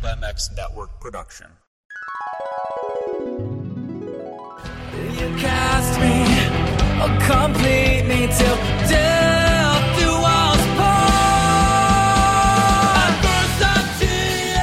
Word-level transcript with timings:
Pulp 0.00 0.18
MX 0.18 0.56
Network 0.56 1.00
production. 1.00 1.46
You 4.94 5.36
cast 5.38 6.00
me, 6.00 6.24
or 7.00 7.10
complete 7.26 8.02
me 8.06 8.26
till 8.26 8.56
death 8.88 9.98
do 9.98 10.10
us 10.10 10.66
part. 10.78 11.14
First 13.22 13.60
I 13.62 13.68
see 13.98 14.54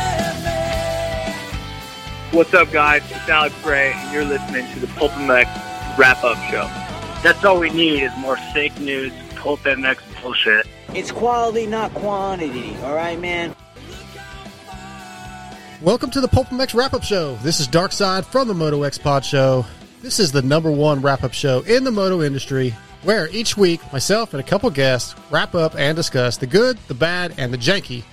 me. 2.31 2.37
What's 2.37 2.53
up, 2.53 2.71
guys? 2.71 3.03
It's 3.11 3.29
Alex 3.29 3.53
Gray, 3.63 3.91
and 3.93 4.13
you're 4.13 4.25
listening 4.25 4.65
to 4.73 4.79
the 4.79 4.87
Pulp 4.87 5.11
MX 5.11 5.47
Wrap 5.97 6.23
Up 6.23 6.37
Show. 6.49 6.67
That's 7.21 7.45
all 7.45 7.59
we 7.59 7.69
need 7.69 8.03
is 8.03 8.11
more 8.17 8.37
fake 8.53 8.79
news, 8.79 9.13
Pulp 9.35 9.59
MX 9.61 9.99
bullshit. 10.21 10.65
It's 10.93 11.11
quality, 11.11 11.67
not 11.67 11.93
quantity. 11.93 12.75
All 12.83 12.95
right, 12.95 13.19
man. 13.19 13.55
Welcome 15.81 16.11
to 16.11 16.21
the 16.21 16.27
Pulp 16.27 16.49
MX 16.49 16.75
Wrap 16.75 16.93
Up 16.93 17.01
Show. 17.01 17.37
This 17.37 17.59
is 17.59 17.65
Dark 17.65 17.91
Side 17.91 18.23
from 18.23 18.47
the 18.47 18.53
Moto 18.53 18.83
X 18.83 18.99
Pod 18.99 19.25
Show. 19.25 19.65
This 20.03 20.19
is 20.19 20.31
the 20.31 20.43
number 20.43 20.69
one 20.69 21.01
wrap 21.01 21.23
up 21.23 21.33
show 21.33 21.61
in 21.61 21.83
the 21.83 21.89
moto 21.89 22.21
industry, 22.21 22.75
where 23.01 23.27
each 23.29 23.57
week 23.57 23.81
myself 23.91 24.35
and 24.35 24.39
a 24.39 24.45
couple 24.45 24.69
guests 24.69 25.15
wrap 25.31 25.55
up 25.55 25.73
and 25.75 25.95
discuss 25.95 26.37
the 26.37 26.45
good, 26.45 26.77
the 26.87 26.93
bad, 26.93 27.33
and 27.39 27.51
the 27.51 27.57
janky 27.57 28.03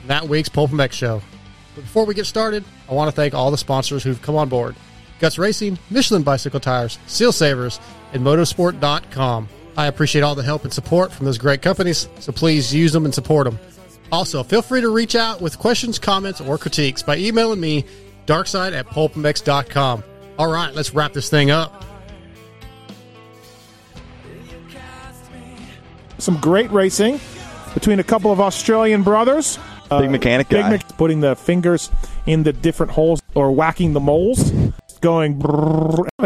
in 0.00 0.08
that 0.08 0.26
week's 0.26 0.48
Pulp 0.48 0.70
MX 0.70 0.92
show. 0.92 1.22
But 1.74 1.82
before 1.82 2.06
we 2.06 2.14
get 2.14 2.24
started, 2.24 2.64
I 2.88 2.94
want 2.94 3.10
to 3.10 3.14
thank 3.14 3.34
all 3.34 3.50
the 3.50 3.58
sponsors 3.58 4.02
who've 4.02 4.22
come 4.22 4.36
on 4.36 4.48
board 4.48 4.74
Guts 5.20 5.36
Racing, 5.36 5.78
Michelin 5.90 6.22
Bicycle 6.22 6.60
Tires, 6.60 6.98
Seal 7.08 7.32
Savers, 7.32 7.78
and 8.14 8.24
Motorsport.com. 8.24 9.50
I 9.76 9.86
appreciate 9.86 10.22
all 10.22 10.34
the 10.34 10.42
help 10.42 10.64
and 10.64 10.72
support 10.72 11.12
from 11.12 11.26
those 11.26 11.36
great 11.36 11.60
companies, 11.60 12.08
so 12.20 12.32
please 12.32 12.74
use 12.74 12.92
them 12.92 13.04
and 13.04 13.14
support 13.14 13.44
them. 13.44 13.58
Also, 14.10 14.42
feel 14.42 14.62
free 14.62 14.80
to 14.80 14.88
reach 14.88 15.14
out 15.14 15.40
with 15.40 15.58
questions, 15.58 15.98
comments, 15.98 16.40
or 16.40 16.56
critiques 16.58 17.02
by 17.02 17.16
emailing 17.16 17.60
me, 17.60 17.84
darkside 18.26 18.72
at 18.72 18.86
pulpmx.com. 18.86 20.02
All 20.38 20.50
right, 20.50 20.74
let's 20.74 20.94
wrap 20.94 21.12
this 21.12 21.28
thing 21.28 21.50
up. 21.50 21.84
some 26.18 26.38
great 26.40 26.70
racing 26.70 27.20
between 27.74 28.00
a 28.00 28.04
couple 28.04 28.32
of 28.32 28.40
Australian 28.40 29.02
brothers. 29.02 29.58
Big 29.88 30.10
mechanic 30.10 30.48
Big 30.48 30.60
guy. 30.60 30.70
Mc- 30.70 30.88
putting 30.98 31.20
the 31.20 31.34
fingers 31.34 31.90
in 32.26 32.42
the 32.42 32.52
different 32.52 32.92
holes 32.92 33.22
or 33.34 33.52
whacking 33.52 33.94
the 33.94 34.00
moles, 34.00 34.52
going. 35.00 35.38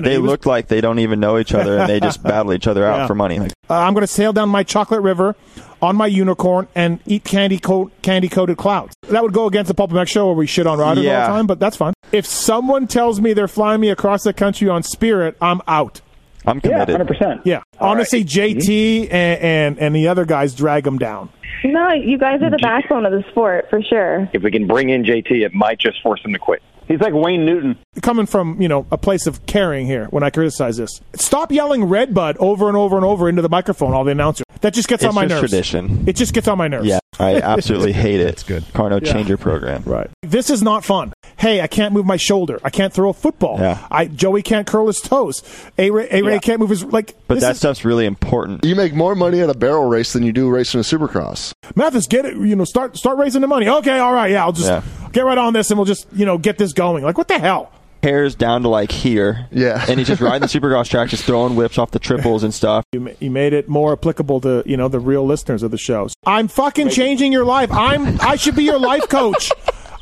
They 0.03 0.19
was- 0.19 0.31
look 0.31 0.47
like 0.47 0.69
they 0.69 0.81
don't 0.81 0.99
even 0.99 1.21
know 1.21 1.39
each 1.39 1.55
other, 1.55 1.79
and 1.79 1.89
they 1.89 2.01
just 2.01 2.23
battle 2.25 2.53
each 2.53 2.67
other 2.67 2.85
out 2.85 2.99
Yeah. 3.01 3.07
for 3.07 3.15
money. 3.15 3.39
Like, 3.39 3.53
Uh, 3.71 3.75
I'm 3.79 3.95
going 3.95 4.03
to 4.03 4.07
sail 4.07 4.33
down 4.33 4.49
my 4.49 4.63
chocolate 4.63 5.03
river 5.03 5.35
on 5.81 5.97
my 5.97 6.07
unicorn 6.07 6.69
and 6.75 7.01
eat 7.07 7.25
candy 7.25 7.59
coat 7.59 7.93
candy 8.03 8.29
coated 8.29 8.57
clouds. 8.57 8.95
That 9.11 9.23
would 9.23 9.33
go 9.33 9.47
against 9.47 9.69
the 9.69 9.75
Pulp 9.75 9.91
MX 9.93 10.09
show 10.09 10.27
where 10.27 10.35
we 10.37 10.47
shit 10.47 10.67
on 10.67 10.79
riders 10.79 11.05
all 11.07 11.13
the 11.13 11.27
time, 11.27 11.47
but 11.47 11.59
that's 11.59 11.77
fine. 11.77 11.93
If 12.13 12.27
someone 12.27 12.87
tells 12.87 13.21
me 13.21 13.33
they're 13.33 13.49
flying 13.49 13.81
me 13.81 13.89
across 13.91 14.23
the 14.25 14.33
country 14.33 14.69
on 14.69 14.83
Spirit, 14.83 15.37
I'm 15.41 15.61
out. 15.67 16.01
I'm 16.45 16.61
committed. 16.61 16.89
Yeah, 16.89 16.99
100. 17.05 17.41
Yeah, 17.45 17.63
honestly, 17.81 18.25
JT 18.25 19.05
and, 19.13 19.41
and 19.41 19.79
and 19.79 19.95
the 19.97 20.09
other 20.09 20.25
guys 20.25 20.55
drag 20.55 20.83
them 20.85 20.99
down. 20.99 21.29
No, 21.65 21.93
you 21.93 22.19
guys 22.19 22.43
are 22.43 22.51
the 22.51 22.59
backbone 22.59 23.07
of 23.07 23.13
the 23.13 23.23
sport 23.31 23.67
for 23.71 23.81
sure. 23.81 24.29
if 24.33 24.43
we 24.43 24.51
can 24.51 24.67
bring 24.67 24.89
in 24.91 25.05
JT, 25.05 25.31
it 25.31 25.55
might 25.55 25.79
just 25.79 26.03
force 26.03 26.21
him 26.25 26.33
to 26.33 26.39
quit. 26.41 26.61
He's 26.89 27.01
like 27.01 27.15
Wayne 27.15 27.45
Newton. 27.47 27.79
coming 28.03 28.27
from 28.27 28.61
you 28.61 28.69
know 28.69 28.87
a 28.91 28.99
place 28.99 29.27
of 29.27 29.45
caring 29.47 29.87
here 29.87 30.07
when 30.11 30.23
I 30.23 30.31
criticize 30.31 30.77
this. 30.77 31.01
Stop 31.15 31.53
yelling 31.53 31.85
"Red 31.85 32.13
Bud" 32.15 32.37
over 32.39 32.69
and 32.69 32.77
over 32.77 32.97
and 32.97 33.05
over 33.05 33.29
into 33.29 33.43
the 33.43 33.49
microphone. 33.49 33.93
All 33.95 34.05
the 34.05 34.11
announcer 34.13 34.45
that 34.61 34.75
just 34.75 34.89
gets 34.89 35.03
It's 35.03 35.09
on 35.09 35.15
my 35.15 35.23
just 35.27 35.31
nerves. 35.43 35.51
tradition. 35.51 36.05
It 36.07 36.17
just 36.17 36.35
gets 36.35 36.49
on 36.49 36.59
my 36.59 36.69
nerves. 36.69 36.87
Yeah, 36.89 36.99
I 37.23 37.35
absolutely 37.43 37.93
hate 37.93 38.21
it. 38.21 38.27
It's 38.29 38.43
good. 38.43 38.65
Carno, 38.75 39.05
Yeah. 39.05 39.13
change 39.13 39.29
your 39.29 39.39
program. 39.39 39.83
Right. 39.85 40.11
This 40.23 40.51
is 40.51 40.63
not 40.63 40.85
fun. 40.85 41.13
Hey, 41.37 41.61
I 41.61 41.67
can't 41.67 41.93
move 41.95 42.07
my 42.07 42.17
shoulder. 42.17 42.61
I 42.63 42.71
can't 42.71 42.93
throw 42.93 43.11
a 43.11 43.13
football. 43.13 43.59
Yeah. 43.59 43.79
I 43.91 44.07
Joey 44.07 44.43
can't 44.43 44.67
curl 44.67 44.87
his 44.87 45.01
toes. 45.01 45.43
A 45.79 45.91
Ray, 45.91 46.09
Yeah. 46.23 46.39
can't 46.39 46.61
move 46.61 46.71
his 46.71 46.85
like. 46.85 47.15
But 47.27 47.35
this 47.37 47.43
that 47.45 47.53
is, 47.53 47.59
stuff's 47.59 47.85
really 47.85 48.07
important. 48.07 48.65
You 48.65 48.77
make 48.77 48.95
more 48.95 49.15
money 49.15 49.41
at 49.41 49.51
a 49.51 49.55
barrel 49.55 49.89
race 49.89 50.13
than 50.13 50.23
you 50.23 50.33
do 50.33 50.49
racing 50.51 50.81
a 50.81 50.83
supercross. 50.85 51.53
Matthes, 51.75 52.07
get 52.07 52.25
it. 52.25 52.37
You 52.37 52.55
know, 52.57 52.65
start 52.65 52.97
start 52.97 53.19
raising 53.19 53.41
the 53.41 53.47
money. 53.49 53.69
Okay, 53.69 53.99
all 53.99 54.13
right, 54.13 54.31
yeah. 54.31 54.45
I'll 54.45 54.53
just 54.53 54.69
Yeah. 54.69 54.83
get 55.13 55.25
right 55.25 55.39
on 55.39 55.53
this, 55.53 55.71
and 55.71 55.79
we'll 55.79 55.87
just 55.87 56.07
you 56.13 56.27
know 56.27 56.39
get 56.39 56.59
this 56.59 56.73
going. 56.73 57.03
Like 57.05 57.19
what 57.19 57.29
the 57.29 57.39
hell? 57.39 57.71
Hair's 58.03 58.35
down 58.35 58.63
to 58.63 58.69
like 58.69 58.91
here. 58.91 59.47
Yeah. 59.53 59.85
And 59.89 59.99
he's 59.99 60.09
just 60.09 60.21
riding 60.21 60.41
the 60.41 60.47
supercross 60.61 60.89
track, 60.89 61.09
just 61.09 61.25
throwing 61.25 61.55
whips 61.55 61.79
off 61.79 61.93
the 61.93 61.99
triples 61.99 62.43
and 62.43 62.53
stuff. 62.53 62.85
You, 62.93 63.01
ma- 63.01 63.11
you 63.21 63.31
made 63.31 63.53
it 63.53 63.69
more 63.69 63.93
applicable 63.93 64.41
to 64.43 64.63
you 64.67 64.77
know 64.77 64.89
the 64.89 65.01
real 65.01 65.25
listeners 65.25 65.63
of 65.63 65.71
the 65.71 65.79
shows. 65.79 66.15
I'm 66.27 66.49
fucking 66.49 66.89
changing 66.91 67.33
your 67.33 67.45
life. 67.45 67.71
I'm 67.73 68.21
I 68.21 68.37
should 68.37 68.57
be 68.57 68.65
your 68.65 68.79
life 68.79 69.09
coach. 69.09 69.51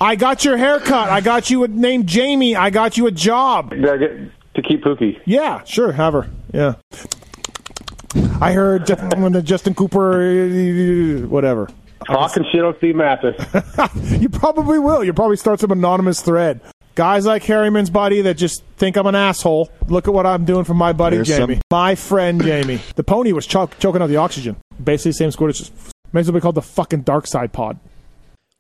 I 0.00 0.16
got 0.16 0.44
your 0.44 0.56
haircut. 0.56 1.11
I 1.11 1.21
got 1.21 1.50
you 1.50 1.65
a 1.65 1.69
name 1.69 2.06
Jamie. 2.06 2.56
I 2.56 2.71
got 2.71 2.97
you 2.97 3.06
a 3.06 3.11
job. 3.11 3.71
To 3.71 4.62
keep 4.62 4.82
Pookie. 4.82 5.21
Yeah, 5.27 5.62
sure, 5.65 5.93
have 5.93 6.12
her. 6.15 6.28
Yeah. 6.53 6.75
I 8.41 8.53
heard 8.53 8.87
Justin, 8.87 9.21
when 9.22 9.32
the 9.32 9.43
Justin 9.43 9.75
Cooper, 9.75 11.27
whatever. 11.28 11.69
Talking 12.06 12.44
shit 12.50 12.65
on 12.65 12.75
Steve 12.78 12.97
Matthes. 12.97 13.37
You 14.21 14.28
probably 14.28 14.78
will. 14.78 15.05
You'll 15.05 15.15
probably 15.15 15.37
start 15.37 15.61
some 15.61 15.71
anonymous 15.71 16.21
thread. 16.21 16.61
Guys 16.95 17.25
like 17.25 17.43
Harryman's 17.45 17.89
buddy 17.91 18.21
that 18.23 18.34
just 18.34 18.62
think 18.77 18.97
I'm 18.97 19.06
an 19.06 19.15
asshole. 19.15 19.71
Look 19.89 20.09
at 20.09 20.15
what 20.15 20.27
I'm 20.27 20.45
doing 20.45 20.65
for 20.65 20.75
my 20.75 20.93
buddy 20.93 21.17
There's 21.17 21.28
Jamie. 21.28 21.55
some- 21.55 21.62
My 21.71 21.95
friend 21.95 22.43
Jamie. 22.43 22.81
The 22.97 23.05
pony 23.05 23.33
was 23.33 23.47
choke, 23.47 23.78
choking 23.78 24.03
out 24.03 24.09
the 24.09 24.17
oxygen. 24.17 24.56
Basically, 24.83 25.12
same 25.12 25.31
score. 25.31 25.49
It's 25.49 25.59
just 25.61 25.73
may 26.12 26.21
as 26.21 26.27
well 26.27 26.34
be 26.34 26.41
called 26.41 26.56
the 26.56 26.62
fucking 26.62 27.03
dark 27.03 27.27
side 27.27 27.53
pod. 27.53 27.79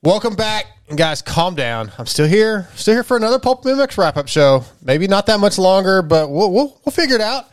Welcome 0.02 0.34
back, 0.34 0.64
and 0.88 0.96
guys. 0.96 1.20
Calm 1.20 1.54
down. 1.54 1.92
I'm 1.98 2.06
still 2.06 2.26
here, 2.26 2.68
still 2.74 2.94
here 2.94 3.02
for 3.02 3.16
another 3.18 3.38
Pulp 3.38 3.64
MX 3.64 3.98
wrap 3.98 4.16
up 4.16 4.28
show. 4.28 4.64
Maybe 4.82 5.06
not 5.06 5.26
that 5.26 5.40
much 5.40 5.58
longer, 5.58 6.00
but 6.00 6.30
we'll 6.30 6.50
we'll, 6.52 6.80
we'll 6.86 6.92
figure 6.92 7.16
it 7.16 7.20
out. 7.20 7.46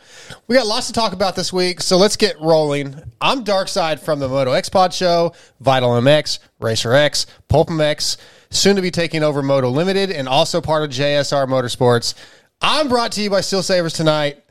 We 0.46 0.56
got 0.56 0.66
lots 0.66 0.86
to 0.86 0.92
talk 0.94 1.12
about 1.12 1.36
this 1.36 1.52
week, 1.52 1.80
so 1.82 1.96
let's 1.98 2.16
get 2.16 2.40
rolling. 2.40 3.02
I'm 3.20 3.44
Dark 3.44 3.68
Side 3.68 4.00
from 4.00 4.18
the 4.20 4.28
Moto 4.28 4.52
X 4.52 4.68
Pod 4.70 4.94
Show, 4.94 5.32
Vital 5.60 5.90
MX, 6.00 6.38
Racer 6.60 6.92
X, 6.94 7.26
Pulp 7.48 7.68
MX, 7.68 8.16
soon 8.50 8.76
to 8.76 8.82
be 8.82 8.90
taking 8.90 9.22
over 9.22 9.42
Moto 9.42 9.68
Limited, 9.70 10.10
and 10.10 10.28
also 10.28 10.60
part 10.60 10.82
of 10.82 10.90
JSR 10.90 11.46
Motorsports. 11.46 12.14
I'm 12.60 12.88
brought 12.88 13.12
to 13.12 13.22
you 13.22 13.30
by 13.30 13.40
Seal 13.40 13.62
Savers 13.62 13.92
tonight 13.92 14.42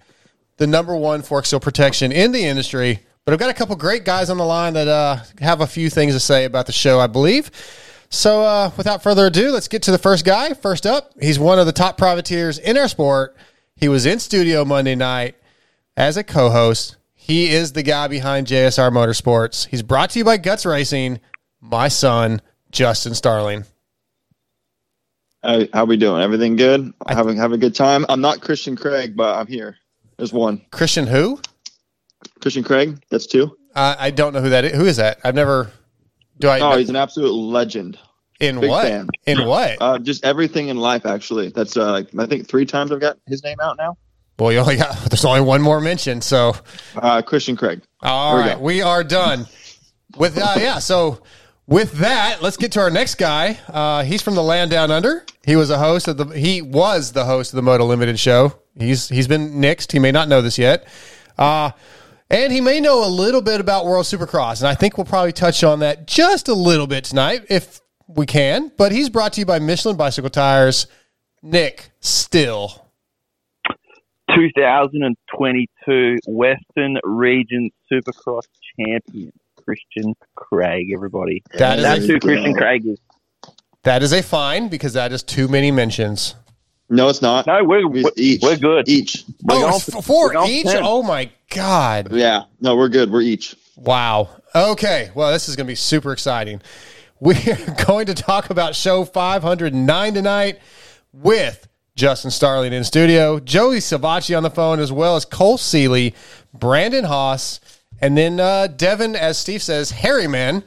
the 0.57 0.67
number 0.67 0.95
one 0.95 1.21
fork 1.21 1.45
seal 1.45 1.59
protection 1.59 2.11
in 2.11 2.31
the 2.31 2.43
industry. 2.43 2.99
But 3.25 3.33
I've 3.33 3.39
got 3.39 3.49
a 3.49 3.53
couple 3.53 3.75
great 3.75 4.05
guys 4.05 4.29
on 4.29 4.37
the 4.37 4.45
line 4.45 4.73
that 4.73 4.87
uh, 4.87 5.17
have 5.39 5.61
a 5.61 5.67
few 5.67 5.89
things 5.89 6.13
to 6.13 6.19
say 6.19 6.45
about 6.45 6.65
the 6.65 6.71
show, 6.71 6.99
I 6.99 7.07
believe. 7.07 7.51
So 8.09 8.41
uh, 8.41 8.71
without 8.77 9.03
further 9.03 9.25
ado, 9.25 9.51
let's 9.51 9.67
get 9.67 9.83
to 9.83 9.91
the 9.91 9.97
first 9.97 10.25
guy. 10.25 10.53
First 10.53 10.85
up, 10.85 11.11
he's 11.19 11.37
one 11.37 11.59
of 11.59 11.65
the 11.65 11.73
top 11.73 11.97
privateers 11.97 12.57
in 12.57 12.77
our 12.77 12.87
sport. 12.87 13.35
He 13.75 13.89
was 13.89 14.05
in 14.05 14.19
studio 14.19 14.63
Monday 14.63 14.95
night 14.95 15.35
as 15.97 16.15
a 16.15 16.23
co-host. 16.23 16.95
He 17.13 17.49
is 17.49 17.73
the 17.73 17.83
guy 17.83 18.07
behind 18.07 18.47
JSR 18.47 18.91
Motorsports. 18.91 19.67
He's 19.67 19.83
brought 19.83 20.11
to 20.11 20.19
you 20.19 20.25
by 20.25 20.37
Guts 20.37 20.65
Racing. 20.65 21.19
My 21.59 21.89
son, 21.89 22.41
Justin 22.71 23.13
Starling. 23.13 23.65
How, 25.47 25.61
how 25.73 25.85
we 25.85 25.95
doing? 25.95 26.21
Everything 26.21 26.57
good? 26.57 26.93
having 27.07 27.37
having 27.37 27.55
a 27.55 27.57
good 27.57 27.73
time. 27.73 28.05
I'm 28.09 28.19
not 28.19 28.41
Christian 28.41 28.75
Craig, 28.75 29.15
but 29.15 29.37
I'm 29.37 29.47
here. 29.47 29.77
There's 30.17 30.33
one. 30.33 30.61
Christian, 30.71 31.07
who? 31.07 31.39
Christian 32.41 32.65
Craig. 32.65 33.01
That's 33.09 33.27
two. 33.27 33.57
Uh, 33.73 33.95
I 33.97 34.11
don't 34.11 34.33
know 34.33 34.41
who 34.41 34.49
that 34.49 34.65
is. 34.65 34.73
Who 34.73 34.85
is 34.85 34.97
that? 34.97 35.19
I've 35.23 35.35
never. 35.35 35.71
Do 36.37 36.49
I? 36.49 36.59
Oh, 36.59 36.77
he's 36.77 36.89
an 36.89 36.97
absolute 36.97 37.31
legend. 37.31 37.97
in 38.41 38.59
big 38.59 38.69
what? 38.69 38.87
fan. 38.87 39.07
In 39.25 39.45
what? 39.47 39.77
Uh, 39.79 39.99
just 39.99 40.25
everything 40.25 40.67
in 40.67 40.77
life, 40.77 41.05
actually. 41.05 41.49
That's 41.49 41.77
uh, 41.77 41.91
like 41.91 42.09
I 42.19 42.25
think 42.25 42.49
three 42.49 42.65
times 42.65 42.91
I've 42.91 42.99
got 42.99 43.17
his 43.25 43.41
name 43.41 43.57
out 43.61 43.77
now. 43.77 43.97
Well, 44.37 44.51
you 44.51 44.59
only 44.59 44.75
got. 44.75 44.97
There's 45.09 45.23
only 45.23 45.41
one 45.41 45.61
more 45.61 45.79
mention, 45.79 46.19
so 46.21 46.55
Uh, 46.93 47.21
Christian 47.21 47.55
Craig. 47.55 47.83
all 48.01 48.35
we 48.35 48.41
right, 48.41 48.59
we, 48.59 48.81
are 48.81 49.03
done 49.03 49.47
with. 50.17 50.37
Uh, 50.37 50.55
yeah, 50.57 50.79
so 50.79 51.21
with 51.67 51.93
that, 51.93 52.41
let's 52.41 52.57
get 52.57 52.71
to 52.73 52.79
our 52.79 52.89
next 52.89 53.15
guy. 53.15 53.59
Uh, 53.67 54.03
he's 54.03 54.21
from 54.21 54.35
the 54.35 54.43
land 54.43 54.71
down 54.71 54.89
under. 54.89 55.25
He 55.45 55.55
was 55.55 55.69
a 55.69 55.77
host 55.77 56.07
of 56.07 56.17
the. 56.17 56.25
He 56.25 56.61
was 56.61 57.11
the 57.11 57.25
host 57.25 57.51
of 57.51 57.57
the 57.57 57.61
Moto 57.61 57.85
Limited 57.85 58.19
show. 58.19 58.53
He's 58.77 59.09
he's 59.09 59.27
been 59.27 59.55
nixed. 59.55 59.91
He 59.91 59.99
may 59.99 60.11
not 60.11 60.27
know 60.27 60.41
this 60.41 60.57
yet. 60.57 60.87
Uh, 61.37 61.71
and 62.29 62.51
he 62.51 62.59
may 62.61 62.79
know 62.79 63.05
a 63.05 63.07
little 63.07 63.41
bit 63.41 63.61
about 63.61 63.85
World 63.85 64.05
Supercross, 64.05 64.59
and 64.59 64.67
I 64.67 64.75
think 64.75 64.97
we'll 64.97 65.05
probably 65.05 65.31
touch 65.31 65.63
on 65.63 65.79
that 65.79 66.07
just 66.07 66.47
a 66.47 66.53
little 66.53 66.87
bit 66.87 67.05
tonight 67.05 67.45
if 67.49 67.81
we 68.07 68.25
can. 68.25 68.71
But 68.77 68.91
he's 68.91 69.09
brought 69.09 69.33
to 69.33 69.41
you 69.41 69.45
by 69.45 69.59
Michelin 69.59 69.95
Bicycle 69.95 70.29
Tires. 70.29 70.87
Nic 71.41 71.91
Still. 71.99 72.87
2022 74.35 76.17
Western 76.27 76.97
Region 77.03 77.69
Supercross 77.91 78.43
champion, 78.77 79.31
Christian 79.71 80.15
Craig, 80.35 80.87
everybody. 80.93 81.43
That 81.57 81.79
is 81.79 81.83
That's 81.83 82.03
a- 82.05 82.07
who 82.07 82.19
Christian 82.19 82.53
Craig 82.53 82.85
is. 82.85 82.97
That 83.83 84.01
is 84.01 84.13
a 84.13 84.23
fine 84.23 84.69
because 84.69 84.93
that 84.93 85.11
is 85.11 85.23
too 85.23 85.47
many 85.49 85.71
mentions. 85.71 86.35
No, 86.89 87.09
it's 87.09 87.21
not. 87.21 87.47
No, 87.47 87.63
we're, 87.65 87.85
We- 87.87 88.03
we're, 88.03 88.11
each. 88.15 88.41
we're 88.41 88.55
good. 88.57 88.87
Each. 88.87 89.25
Oh, 89.27 89.33
we're 89.43 89.55
oh, 89.55 89.61
going 89.61 89.73
it's 89.75 89.89
for- 89.91 89.97
f- 89.97 90.05
four 90.05 90.31
for 90.33 90.45
each? 90.47 90.65
10. 90.65 90.81
Oh 90.83 91.03
my 91.03 91.29
god! 91.49 92.13
Yeah. 92.13 92.43
No, 92.61 92.75
we're 92.77 92.87
good. 92.89 93.11
We're 93.11 93.21
each. 93.21 93.55
Wow. 93.75 94.29
Okay. 94.55 95.11
Well, 95.15 95.31
this 95.33 95.49
is 95.49 95.55
going 95.57 95.67
to 95.67 95.71
be 95.71 95.75
super 95.75 96.13
exciting. 96.13 96.61
we're 97.19 97.35
going 97.85 98.05
to 98.05 98.13
talk 98.13 98.49
about 98.49 98.73
show 98.75 99.03
509 99.03 100.13
tonight 100.13 100.59
with 101.11 101.67
Justin 101.95 102.31
Starling 102.31 102.73
in 102.73 102.83
studio, 102.83 103.39
Joey 103.39 103.77
Savatgy 103.79 104.35
on 104.37 104.43
the 104.43 104.49
phone, 104.49 104.79
as 104.79 104.91
well 104.91 105.15
as 105.15 105.25
Cole 105.25 105.57
Seeley, 105.57 106.13
Brandon 106.53 107.03
Haas, 107.05 107.59
and 108.01 108.17
then 108.17 108.39
uh, 108.39 108.67
Devin, 108.67 109.15
as 109.15 109.37
Steve 109.37 109.61
says, 109.61 109.91
Harryman. 109.91 110.63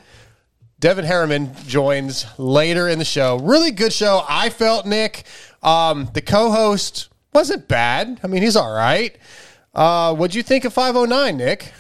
Devin 0.78 1.04
Harriman 1.04 1.54
joins 1.66 2.26
later 2.38 2.88
in 2.88 2.98
the 2.98 3.04
show. 3.04 3.38
Really 3.38 3.70
good 3.70 3.92
show. 3.92 4.24
I 4.28 4.48
felt 4.48 4.86
Nick. 4.86 5.24
Um, 5.62 6.08
the 6.14 6.22
co-host 6.22 7.08
wasn't 7.34 7.68
bad. 7.68 8.20
I 8.24 8.26
mean, 8.26 8.42
he's 8.42 8.56
all 8.56 8.72
right. 8.72 9.14
Uh, 9.74 10.14
what'd 10.14 10.34
you 10.34 10.42
think 10.42 10.64
of 10.64 10.72
509, 10.72 11.36
Nick? 11.36 11.72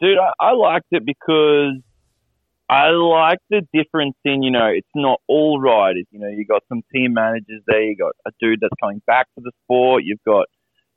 Dude, 0.00 0.18
I, 0.18 0.48
I 0.48 0.52
liked 0.52 0.86
it 0.90 1.04
because 1.06 1.80
I 2.68 2.90
like 2.90 3.38
the 3.48 3.62
difference 3.72 4.16
in, 4.24 4.42
you 4.42 4.50
know, 4.50 4.66
it's 4.66 4.88
not 4.94 5.20
all 5.28 5.60
riders. 5.60 6.04
You 6.10 6.18
know, 6.18 6.28
you 6.28 6.44
got 6.44 6.62
some 6.68 6.82
team 6.92 7.14
managers 7.14 7.62
there. 7.66 7.82
You 7.82 7.96
got 7.96 8.12
a 8.26 8.30
dude 8.40 8.58
that's 8.60 8.74
coming 8.80 9.00
back 9.06 9.26
to 9.36 9.40
the 9.42 9.52
sport. 9.64 10.02
You've 10.04 10.22
got 10.26 10.46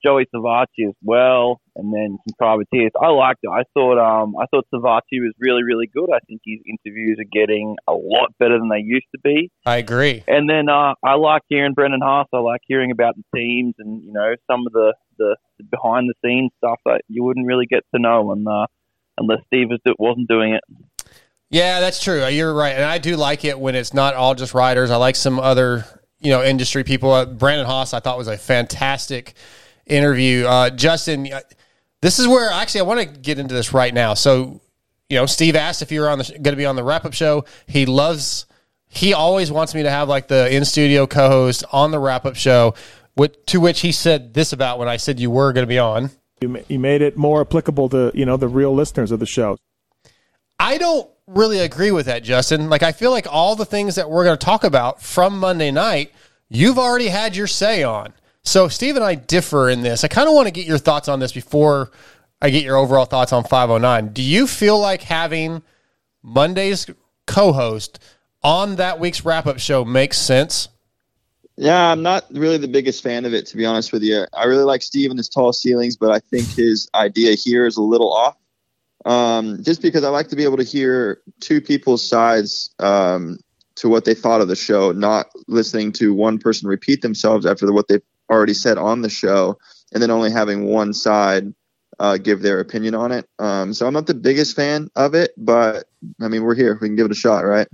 Joey 0.03 0.25
Savatgy 0.33 0.87
as 0.87 0.95
well, 1.03 1.61
and 1.79 1.93
then 1.93 2.17
some 2.27 2.35
privateers. 2.37 2.91
I 3.01 3.07
liked 3.07 3.39
it. 3.43 3.49
I 3.49 3.63
thought, 3.73 3.97
um, 3.97 4.35
I 4.37 4.45
thought 4.51 4.67
Savatgy 4.73 5.19
was 5.19 5.33
really, 5.39 5.63
really 5.63 5.87
good. 5.87 6.09
I 6.13 6.19
think 6.27 6.41
his 6.45 6.59
interviews 6.67 7.17
are 7.19 7.29
getting 7.31 7.75
a 7.87 7.93
lot 7.93 8.33
better 8.37 8.59
than 8.59 8.69
they 8.69 8.83
used 8.83 9.07
to 9.15 9.21
be. 9.23 9.49
I 9.65 9.77
agree. 9.77 10.23
And 10.27 10.49
then 10.49 10.69
uh, 10.69 10.93
I 11.03 11.15
like 11.15 11.41
hearing 11.49 11.73
Brandon 11.73 12.01
Haas. 12.01 12.27
I 12.33 12.39
like 12.39 12.61
hearing 12.67 12.91
about 12.91 13.15
the 13.15 13.23
teams 13.35 13.75
and 13.79 14.03
you 14.03 14.11
know 14.11 14.35
some 14.49 14.67
of 14.67 14.73
the 14.73 14.93
the 15.17 15.35
behind 15.69 16.09
the 16.09 16.13
scenes 16.23 16.51
stuff 16.57 16.79
that 16.85 17.01
you 17.07 17.23
wouldn't 17.23 17.45
really 17.45 17.65
get 17.65 17.83
to 17.93 18.01
know, 18.01 18.31
and 18.31 18.47
uh, 18.47 18.65
unless 19.17 19.39
Steve 19.47 19.67
was, 19.69 19.79
wasn't 19.97 20.27
doing 20.27 20.53
it. 20.53 20.63
Yeah, 21.51 21.79
that's 21.79 22.01
true. 22.01 22.25
You're 22.27 22.53
right, 22.53 22.75
and 22.75 22.85
I 22.85 22.99
do 22.99 23.15
like 23.15 23.43
it 23.43 23.59
when 23.59 23.75
it's 23.75 23.93
not 23.93 24.13
all 24.13 24.35
just 24.35 24.53
riders. 24.53 24.91
I 24.91 24.97
like 24.97 25.15
some 25.15 25.39
other, 25.39 25.83
you 26.19 26.29
know, 26.29 26.43
industry 26.43 26.83
people. 26.83 27.11
Uh, 27.11 27.25
Brandon 27.25 27.65
Haas, 27.65 27.93
I 27.93 27.99
thought 27.99 28.17
was 28.17 28.27
a 28.27 28.37
fantastic 28.37 29.33
interview. 29.87 30.45
Uh, 30.45 30.69
Justin, 30.69 31.31
uh, 31.31 31.41
this 32.01 32.19
is 32.19 32.27
where 32.27 32.49
actually 32.49 32.81
I 32.81 32.83
want 32.83 32.99
to 33.01 33.05
get 33.05 33.39
into 33.39 33.53
this 33.53 33.73
right 33.73 33.93
now. 33.93 34.13
So, 34.13 34.61
you 35.09 35.17
know, 35.17 35.25
Steve 35.25 35.55
asked 35.55 35.81
if 35.81 35.91
you 35.91 36.01
were 36.01 36.09
on 36.09 36.19
the 36.19 36.23
going 36.25 36.43
to 36.43 36.55
be 36.55 36.65
on 36.65 36.75
the 36.75 36.83
wrap 36.83 37.05
up 37.05 37.13
show. 37.13 37.45
He 37.67 37.85
loves. 37.85 38.45
He 38.87 39.13
always 39.13 39.51
wants 39.51 39.75
me 39.75 39.83
to 39.83 39.89
have 39.89 40.09
like 40.09 40.27
the 40.27 40.53
in 40.53 40.65
studio 40.65 41.07
co 41.07 41.27
host 41.29 41.63
on 41.71 41.91
the 41.91 41.99
wrap 41.99 42.25
up 42.25 42.35
show. 42.35 42.75
With, 43.15 43.45
to 43.47 43.59
which 43.59 43.81
he 43.81 43.91
said 43.91 44.33
this 44.33 44.53
about 44.53 44.79
when 44.79 44.87
I 44.87 44.95
said 44.95 45.19
you 45.19 45.29
were 45.29 45.51
going 45.51 45.63
to 45.63 45.67
be 45.67 45.79
on. 45.79 46.11
You, 46.39 46.63
you 46.69 46.79
made 46.79 47.01
it 47.01 47.17
more 47.17 47.41
applicable 47.41 47.89
to 47.89 48.11
you 48.13 48.25
know 48.25 48.37
the 48.37 48.47
real 48.47 48.73
listeners 48.73 49.11
of 49.11 49.19
the 49.19 49.25
show. 49.25 49.57
I 50.59 50.77
don't 50.77 51.09
really 51.29 51.59
agree 51.59 51.91
with 51.91 52.07
that, 52.07 52.23
Justin. 52.23 52.69
Like, 52.69 52.83
I 52.83 52.91
feel 52.91 53.11
like 53.11 53.27
all 53.31 53.55
the 53.55 53.65
things 53.65 53.95
that 53.95 54.09
we're 54.09 54.25
going 54.25 54.37
to 54.37 54.45
talk 54.45 54.63
about 54.63 55.01
from 55.01 55.39
Monday 55.39 55.71
night, 55.71 56.11
you've 56.49 56.77
already 56.77 57.07
had 57.07 57.35
your 57.35 57.47
say 57.47 57.83
on. 57.83 58.13
So, 58.43 58.67
Steve 58.67 58.95
and 58.95 59.05
I 59.05 59.15
differ 59.15 59.69
in 59.69 59.81
this. 59.81 60.03
I 60.03 60.07
kind 60.07 60.27
of 60.27 60.33
want 60.33 60.47
to 60.47 60.51
get 60.51 60.65
your 60.65 60.77
thoughts 60.77 61.07
on 61.07 61.19
this 61.19 61.31
before 61.31 61.91
I 62.41 62.49
get 62.49 62.63
your 62.63 62.77
overall 62.77 63.05
thoughts 63.05 63.33
on 63.33 63.43
509. 63.43 64.13
Do 64.13 64.21
you 64.21 64.47
feel 64.47 64.79
like 64.79 65.01
having 65.01 65.61
Monday's 66.23 66.87
co 67.27 67.51
host 67.51 67.99
on 68.41 68.77
that 68.77 68.99
week's 68.99 69.25
wrap 69.25 69.45
up 69.45 69.59
show 69.59 69.83
makes 69.83 70.17
sense? 70.17 70.69
Yeah, 71.57 71.91
I'm 71.91 72.01
not 72.01 72.25
really 72.31 72.57
the 72.57 72.69
biggest 72.69 73.03
fan 73.03 73.25
of 73.25 73.33
it, 73.33 73.45
to 73.47 73.57
be 73.57 73.65
honest 73.65 73.91
with 73.91 74.01
you. 74.01 74.25
I 74.33 74.45
really 74.45 74.63
like 74.63 74.81
Steve 74.81 75.09
and 75.09 75.19
his 75.19 75.27
tall 75.27 75.51
ceilings, 75.51 75.97
but 75.97 76.09
I 76.09 76.19
think 76.19 76.47
his 76.47 76.89
idea 76.95 77.35
here 77.35 77.65
is 77.65 77.75
a 77.75 77.81
little 77.81 78.13
off. 78.13 78.37
Um, 79.05 79.61
just 79.61 79.81
because 79.81 80.05
I 80.05 80.09
like 80.09 80.29
to 80.29 80.37
be 80.37 80.45
able 80.45 80.57
to 80.57 80.63
hear 80.63 81.21
two 81.41 81.59
people's 81.59 82.07
sides 82.07 82.73
um, 82.79 83.39
to 83.75 83.89
what 83.89 84.05
they 84.05 84.13
thought 84.13 84.39
of 84.39 84.47
the 84.47 84.55
show, 84.55 84.93
not 84.93 85.27
listening 85.47 85.91
to 85.93 86.13
one 86.13 86.37
person 86.37 86.69
repeat 86.69 87.01
themselves 87.01 87.45
after 87.45 87.71
what 87.73 87.89
they've 87.89 88.01
already 88.29 88.53
said 88.53 88.77
on 88.77 89.01
the 89.01 89.09
show, 89.09 89.57
and 89.93 90.01
then 90.01 90.11
only 90.11 90.31
having 90.31 90.65
one 90.65 90.93
side 90.93 91.53
uh, 91.99 92.17
give 92.17 92.41
their 92.41 92.59
opinion 92.59 92.95
on 92.95 93.11
it. 93.11 93.27
Um, 93.39 93.73
so 93.73 93.85
I'm 93.85 93.93
not 93.93 94.07
the 94.07 94.13
biggest 94.13 94.55
fan 94.55 94.89
of 94.95 95.15
it, 95.15 95.31
but 95.37 95.85
I 96.21 96.27
mean, 96.27 96.43
we're 96.43 96.55
here. 96.55 96.77
We 96.81 96.87
can 96.87 96.95
give 96.95 97.05
it 97.05 97.11
a 97.11 97.15
shot, 97.15 97.45
right? 97.45 97.67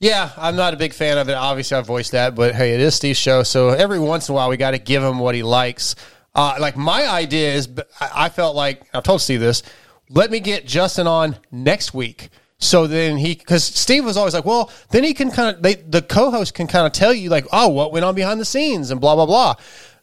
Yeah, 0.00 0.30
I'm 0.36 0.56
not 0.56 0.74
a 0.74 0.76
big 0.76 0.92
fan 0.92 1.16
of 1.18 1.28
it. 1.28 1.34
Obviously, 1.34 1.76
I 1.76 1.80
voiced 1.80 2.12
that, 2.12 2.34
but 2.34 2.54
hey, 2.54 2.74
it 2.74 2.80
is 2.80 2.94
Steve's 2.94 3.18
show, 3.18 3.44
so 3.44 3.68
every 3.70 4.00
once 4.00 4.28
in 4.28 4.32
a 4.32 4.36
while 4.36 4.48
we 4.48 4.56
got 4.56 4.72
to 4.72 4.78
give 4.78 5.02
him 5.02 5.18
what 5.20 5.34
he 5.34 5.42
likes. 5.44 5.94
Uh, 6.34 6.56
like 6.58 6.76
my 6.76 7.06
idea 7.06 7.54
is, 7.54 7.68
I 8.00 8.28
felt 8.28 8.56
like 8.56 8.82
I've 8.94 9.04
told 9.04 9.20
Steve 9.20 9.40
this. 9.40 9.62
Let 10.08 10.30
me 10.30 10.40
get 10.40 10.66
Justin 10.66 11.06
on 11.06 11.36
next 11.52 11.94
week, 11.94 12.30
so 12.58 12.86
then 12.86 13.16
he 13.16 13.34
because 13.34 13.64
Steve 13.64 14.04
was 14.04 14.16
always 14.16 14.34
like, 14.34 14.44
well, 14.44 14.70
then 14.90 15.04
he 15.04 15.14
can 15.14 15.30
kind 15.30 15.56
of 15.56 15.62
the 15.62 16.02
co-host 16.02 16.54
can 16.54 16.66
kind 16.66 16.86
of 16.86 16.92
tell 16.92 17.12
you 17.12 17.28
like, 17.28 17.46
oh, 17.52 17.68
what 17.68 17.92
went 17.92 18.04
on 18.04 18.14
behind 18.14 18.40
the 18.40 18.44
scenes 18.44 18.90
and 18.90 19.00
blah 19.00 19.14
blah 19.14 19.26
blah. 19.26 19.54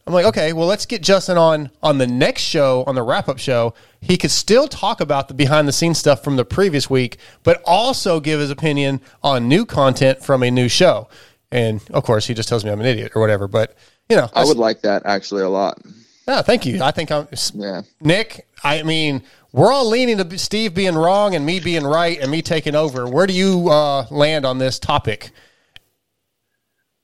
I'm 0.09 0.15
like, 0.15 0.25
okay, 0.25 0.53
well, 0.53 0.65
let's 0.65 0.87
get 0.87 1.03
Justin 1.03 1.37
on 1.37 1.69
on 1.83 1.99
the 1.99 2.07
next 2.07 2.41
show, 2.41 2.83
on 2.87 2.95
the 2.95 3.03
wrap 3.03 3.29
up 3.29 3.37
show. 3.37 3.75
He 4.01 4.17
could 4.17 4.31
still 4.31 4.67
talk 4.67 5.01
about 5.01 5.27
the 5.27 5.35
behind 5.35 5.67
the 5.67 5.71
scenes 5.71 5.99
stuff 5.99 6.23
from 6.23 6.35
the 6.35 6.43
previous 6.43 6.89
week, 6.89 7.17
but 7.43 7.61
also 7.63 8.19
give 8.19 8.39
his 8.39 8.49
opinion 8.49 9.01
on 9.21 9.47
new 9.47 9.67
content 9.67 10.23
from 10.23 10.41
a 10.41 10.49
new 10.49 10.67
show. 10.67 11.07
And 11.51 11.79
of 11.91 12.05
course, 12.05 12.25
he 12.25 12.33
just 12.33 12.49
tells 12.49 12.65
me 12.65 12.71
I'm 12.71 12.79
an 12.79 12.87
idiot 12.87 13.11
or 13.13 13.21
whatever. 13.21 13.47
But 13.47 13.75
you 14.09 14.15
know, 14.15 14.27
I 14.33 14.45
would 14.45 14.57
like 14.57 14.81
that 14.81 15.03
actually 15.05 15.43
a 15.43 15.49
lot. 15.49 15.79
yeah, 16.27 16.41
thank 16.41 16.65
you. 16.65 16.81
I 16.81 16.89
think 16.89 17.11
I'm 17.11 17.27
Yeah. 17.53 17.83
Nick. 18.01 18.47
I 18.63 18.81
mean, 18.81 19.21
we're 19.51 19.71
all 19.71 19.87
leaning 19.87 20.17
to 20.17 20.39
Steve 20.39 20.73
being 20.73 20.95
wrong 20.95 21.35
and 21.35 21.45
me 21.45 21.59
being 21.59 21.83
right 21.83 22.19
and 22.19 22.31
me 22.31 22.41
taking 22.41 22.73
over. 22.73 23.07
Where 23.07 23.27
do 23.27 23.33
you 23.33 23.69
uh, 23.69 24.07
land 24.09 24.43
on 24.43 24.57
this 24.57 24.79
topic? 24.79 25.29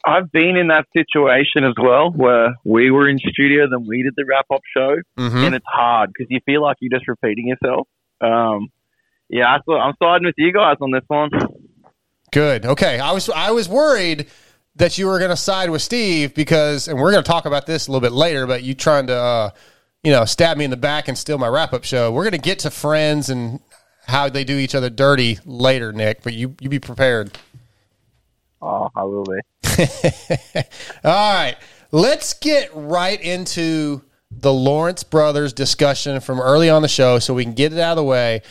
I've 0.08 0.32
been 0.32 0.56
in 0.56 0.68
that 0.68 0.86
situation 0.96 1.64
as 1.64 1.74
well, 1.82 2.12
where 2.12 2.54
we 2.64 2.92
were 2.92 3.08
in 3.10 3.18
studio, 3.20 3.68
then 3.70 3.86
we 3.88 4.04
did 4.04 4.14
the 4.16 4.26
wrap 4.30 4.46
up 4.54 4.62
show, 4.76 4.98
Mhm. 5.18 5.46
and 5.48 5.56
it's 5.56 5.66
hard 5.68 6.12
because 6.14 6.28
you 6.30 6.40
feel 6.46 6.62
like 6.62 6.78
you're 6.80 6.96
just 6.98 7.08
repeating 7.08 7.48
yourself. 7.48 7.88
Um, 8.22 8.68
yeah, 9.30 9.52
I 9.52 9.58
thought, 9.66 9.80
I'm 9.82 9.94
siding 10.02 10.26
with 10.26 10.36
you 10.38 10.54
guys 10.54 10.78
on 10.82 10.92
this 10.92 11.04
one. 11.08 11.30
Good. 12.32 12.66
Okay. 12.66 13.00
I 13.00 13.12
was 13.12 13.30
I 13.30 13.52
was 13.52 13.70
worried 13.70 14.28
that 14.76 14.98
you 14.98 15.08
were 15.08 15.18
going 15.20 15.30
to 15.32 15.38
side 15.38 15.70
with 15.70 15.82
Steve 15.82 16.34
because, 16.36 16.88
and 16.88 17.00
we're 17.00 17.12
going 17.12 17.24
to 17.24 17.28
talk 17.30 17.46
about 17.46 17.66
this 17.66 17.88
a 17.88 17.92
little 17.92 18.02
bit 18.02 18.12
later. 18.12 18.46
But 18.46 18.64
you 18.64 18.74
trying 18.74 19.08
to, 19.08 19.16
uh, 19.16 19.50
you 20.04 20.12
know, 20.12 20.26
stab 20.26 20.58
me 20.58 20.66
in 20.66 20.70
the 20.72 20.78
back 20.78 21.08
and 21.08 21.18
steal 21.18 21.38
my 21.38 21.48
wrap 21.48 21.72
up 21.74 21.84
show. 21.86 22.12
We're 22.12 22.24
going 22.24 22.34
to 22.34 22.38
get 22.38 22.60
to 22.60 22.70
friends 22.70 23.30
and 23.30 23.62
how 24.08 24.28
they 24.30 24.44
do 24.44 24.58
each 24.58 24.76
other 24.76 24.90
dirty 24.90 25.40
later, 25.46 25.94
Nick. 25.94 26.24
But 26.24 26.34
you 26.34 26.56
you 26.60 26.70
be 26.70 26.80
prepared. 26.80 27.38
Oh, 28.66 28.90
I 28.96 29.04
will 29.04 29.24
be. 29.24 29.40
All 31.04 31.34
right. 31.34 31.56
Let's 31.92 32.34
get 32.34 32.72
right 32.74 33.22
into 33.22 34.02
the 34.32 34.52
Lawrence 34.52 35.04
brothers 35.04 35.54
discussion 35.54 36.20
from 36.20 36.40
early 36.40 36.70
on 36.70 36.82
the 36.82 36.88
show 36.88 37.20
so 37.20 37.34
we 37.34 37.44
can 37.44 37.54
get 37.54 37.74
it 37.74 37.80
out 37.80 37.92
of 37.92 37.98
the 37.98 38.04
way. 38.04 38.42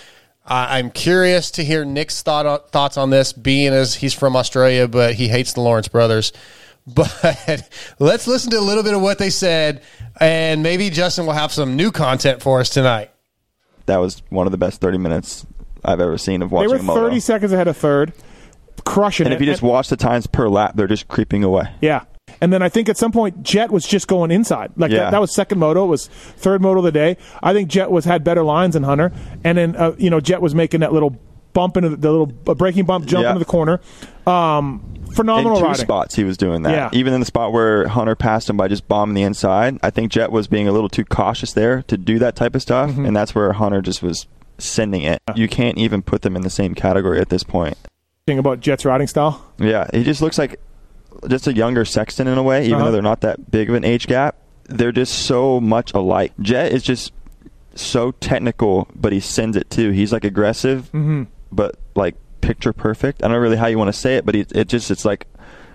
I 0.46 0.78
I'm 0.78 0.90
curious 0.90 1.50
to 1.52 1.64
hear 1.64 1.84
Nick's 1.84 2.22
thought 2.22 2.70
thoughts 2.70 2.96
on 2.96 3.10
this, 3.10 3.32
being 3.32 3.72
as 3.72 3.96
he's 3.96 4.14
from 4.14 4.36
Australia, 4.36 4.86
but 4.86 5.14
he 5.14 5.28
hates 5.28 5.52
the 5.54 5.60
Lawrence 5.60 5.88
brothers. 5.88 6.32
But 6.86 7.66
let's 7.98 8.26
listen 8.26 8.50
to 8.50 8.58
a 8.58 8.60
little 8.60 8.82
bit 8.82 8.92
of 8.92 9.00
what 9.00 9.16
they 9.16 9.30
said, 9.30 9.80
and 10.20 10.62
maybe 10.62 10.90
Justin 10.90 11.24
will 11.24 11.32
have 11.32 11.50
some 11.50 11.76
new 11.76 11.90
content 11.90 12.42
for 12.42 12.60
us 12.60 12.68
tonight. 12.68 13.10
That 13.86 13.96
was 13.96 14.22
one 14.28 14.46
of 14.46 14.50
the 14.50 14.58
best 14.58 14.82
30 14.82 14.98
minutes 14.98 15.46
I've 15.82 16.00
ever 16.00 16.18
seen 16.18 16.42
of 16.42 16.52
watching. 16.52 16.68
They 16.68 16.74
watching 16.74 16.86
were 16.86 16.92
a 16.92 16.96
moto. 16.96 17.08
30 17.08 17.20
seconds 17.20 17.52
ahead 17.52 17.68
of 17.68 17.78
third, 17.78 18.12
crushing 18.94 19.26
and 19.26 19.32
it. 19.32 19.36
if 19.36 19.40
you 19.40 19.46
just 19.46 19.62
watch 19.62 19.88
the 19.88 19.96
times 19.96 20.26
per 20.26 20.48
lap, 20.48 20.72
they're 20.76 20.86
just 20.86 21.08
creeping 21.08 21.44
away. 21.44 21.64
Yeah. 21.80 22.04
And 22.40 22.52
then 22.52 22.62
I 22.62 22.68
think 22.68 22.88
at 22.88 22.96
some 22.96 23.12
point 23.12 23.42
Jett 23.42 23.70
was 23.70 23.86
just 23.86 24.08
going 24.08 24.30
inside. 24.30 24.72
Like 24.76 24.90
Yeah. 24.90 25.04
that, 25.04 25.10
that 25.12 25.20
was 25.20 25.34
second 25.34 25.58
moto. 25.58 25.84
It 25.84 25.88
was 25.88 26.06
third 26.08 26.60
moto 26.62 26.78
of 26.78 26.84
the 26.84 26.92
day. 26.92 27.16
I 27.42 27.52
think 27.52 27.68
Jett 27.68 27.90
was 27.90 28.04
had 28.04 28.24
better 28.24 28.42
lines 28.42 28.74
than 28.74 28.82
Hunter. 28.82 29.12
And 29.44 29.56
then 29.58 29.76
uh, 29.76 29.92
you 29.98 30.10
know 30.10 30.20
Jett 30.20 30.40
was 30.42 30.54
making 30.54 30.80
that 30.80 30.92
little 30.92 31.16
bump 31.52 31.76
into 31.76 31.90
the, 31.90 31.96
the 31.96 32.10
little 32.10 32.32
uh, 32.48 32.54
braking 32.54 32.84
bump, 32.84 33.06
jump 33.06 33.22
Yeah. 33.22 33.30
into 33.30 33.38
the 33.38 33.44
corner. 33.44 33.80
Um, 34.26 34.82
phenomenal 35.14 35.52
in 35.56 35.62
two 35.62 35.66
riding. 35.68 35.84
spots, 35.84 36.14
he 36.16 36.24
was 36.24 36.36
doing 36.36 36.62
that. 36.62 36.72
Yeah. 36.72 36.90
Even 36.92 37.12
in 37.14 37.20
the 37.20 37.26
spot 37.26 37.52
where 37.52 37.86
Hunter 37.86 38.16
passed 38.16 38.50
him 38.50 38.56
by 38.56 38.66
just 38.68 38.88
bombing 38.88 39.14
the 39.14 39.22
inside, 39.22 39.78
I 39.82 39.90
think 39.90 40.10
Jett 40.10 40.32
was 40.32 40.48
being 40.48 40.66
a 40.66 40.72
little 40.72 40.88
too 40.88 41.04
cautious 41.04 41.52
there 41.52 41.82
to 41.82 41.96
do 41.96 42.18
that 42.18 42.34
type 42.36 42.54
of 42.56 42.62
stuff, 42.62 42.90
Mm-hmm. 42.90 43.06
and 43.06 43.16
that's 43.16 43.34
where 43.34 43.52
Hunter 43.52 43.80
just 43.82 44.02
was 44.02 44.26
sending 44.58 45.02
it. 45.02 45.20
You 45.36 45.46
can't 45.48 45.78
even 45.78 46.02
put 46.02 46.22
them 46.22 46.34
in 46.36 46.42
the 46.42 46.50
same 46.50 46.74
category 46.74 47.20
at 47.20 47.28
this 47.28 47.44
point. 47.44 47.76
Thing 48.26 48.38
about 48.38 48.60
Jett's 48.60 48.86
riding 48.86 49.06
style. 49.06 49.44
Yeah, 49.58 49.86
he 49.92 50.02
just 50.02 50.22
looks 50.22 50.38
like 50.38 50.58
just 51.28 51.46
a 51.46 51.52
younger 51.52 51.84
Sexton 51.84 52.26
in 52.26 52.38
a 52.38 52.42
way, 52.42 52.62
even 52.64 52.76
Uh-huh. 52.76 52.84
though 52.86 52.92
they're 52.92 53.02
not 53.02 53.20
that 53.20 53.50
big 53.50 53.68
of 53.68 53.74
an 53.74 53.84
age 53.84 54.06
gap. 54.06 54.36
They're 54.66 54.92
just 54.92 55.12
so 55.26 55.60
much 55.60 55.92
alike. 55.92 56.32
Jett 56.40 56.72
is 56.72 56.82
just 56.82 57.12
so 57.74 58.12
technical, 58.12 58.88
but 58.96 59.12
he 59.12 59.20
sends 59.20 59.58
it 59.58 59.68
too. 59.68 59.90
He's 59.90 60.10
like 60.10 60.24
aggressive, 60.24 60.88
Mhm. 60.94 61.26
but 61.52 61.76
like 61.94 62.14
picture 62.40 62.72
perfect. 62.72 63.22
I 63.22 63.26
don't 63.28 63.32
know 63.34 63.40
really 63.40 63.56
how 63.58 63.66
you 63.66 63.76
want 63.76 63.88
to 63.88 63.98
say 64.00 64.16
it, 64.16 64.24
but 64.24 64.34
he, 64.34 64.46
it 64.54 64.68
just 64.68 64.90
it's 64.90 65.04
like 65.04 65.26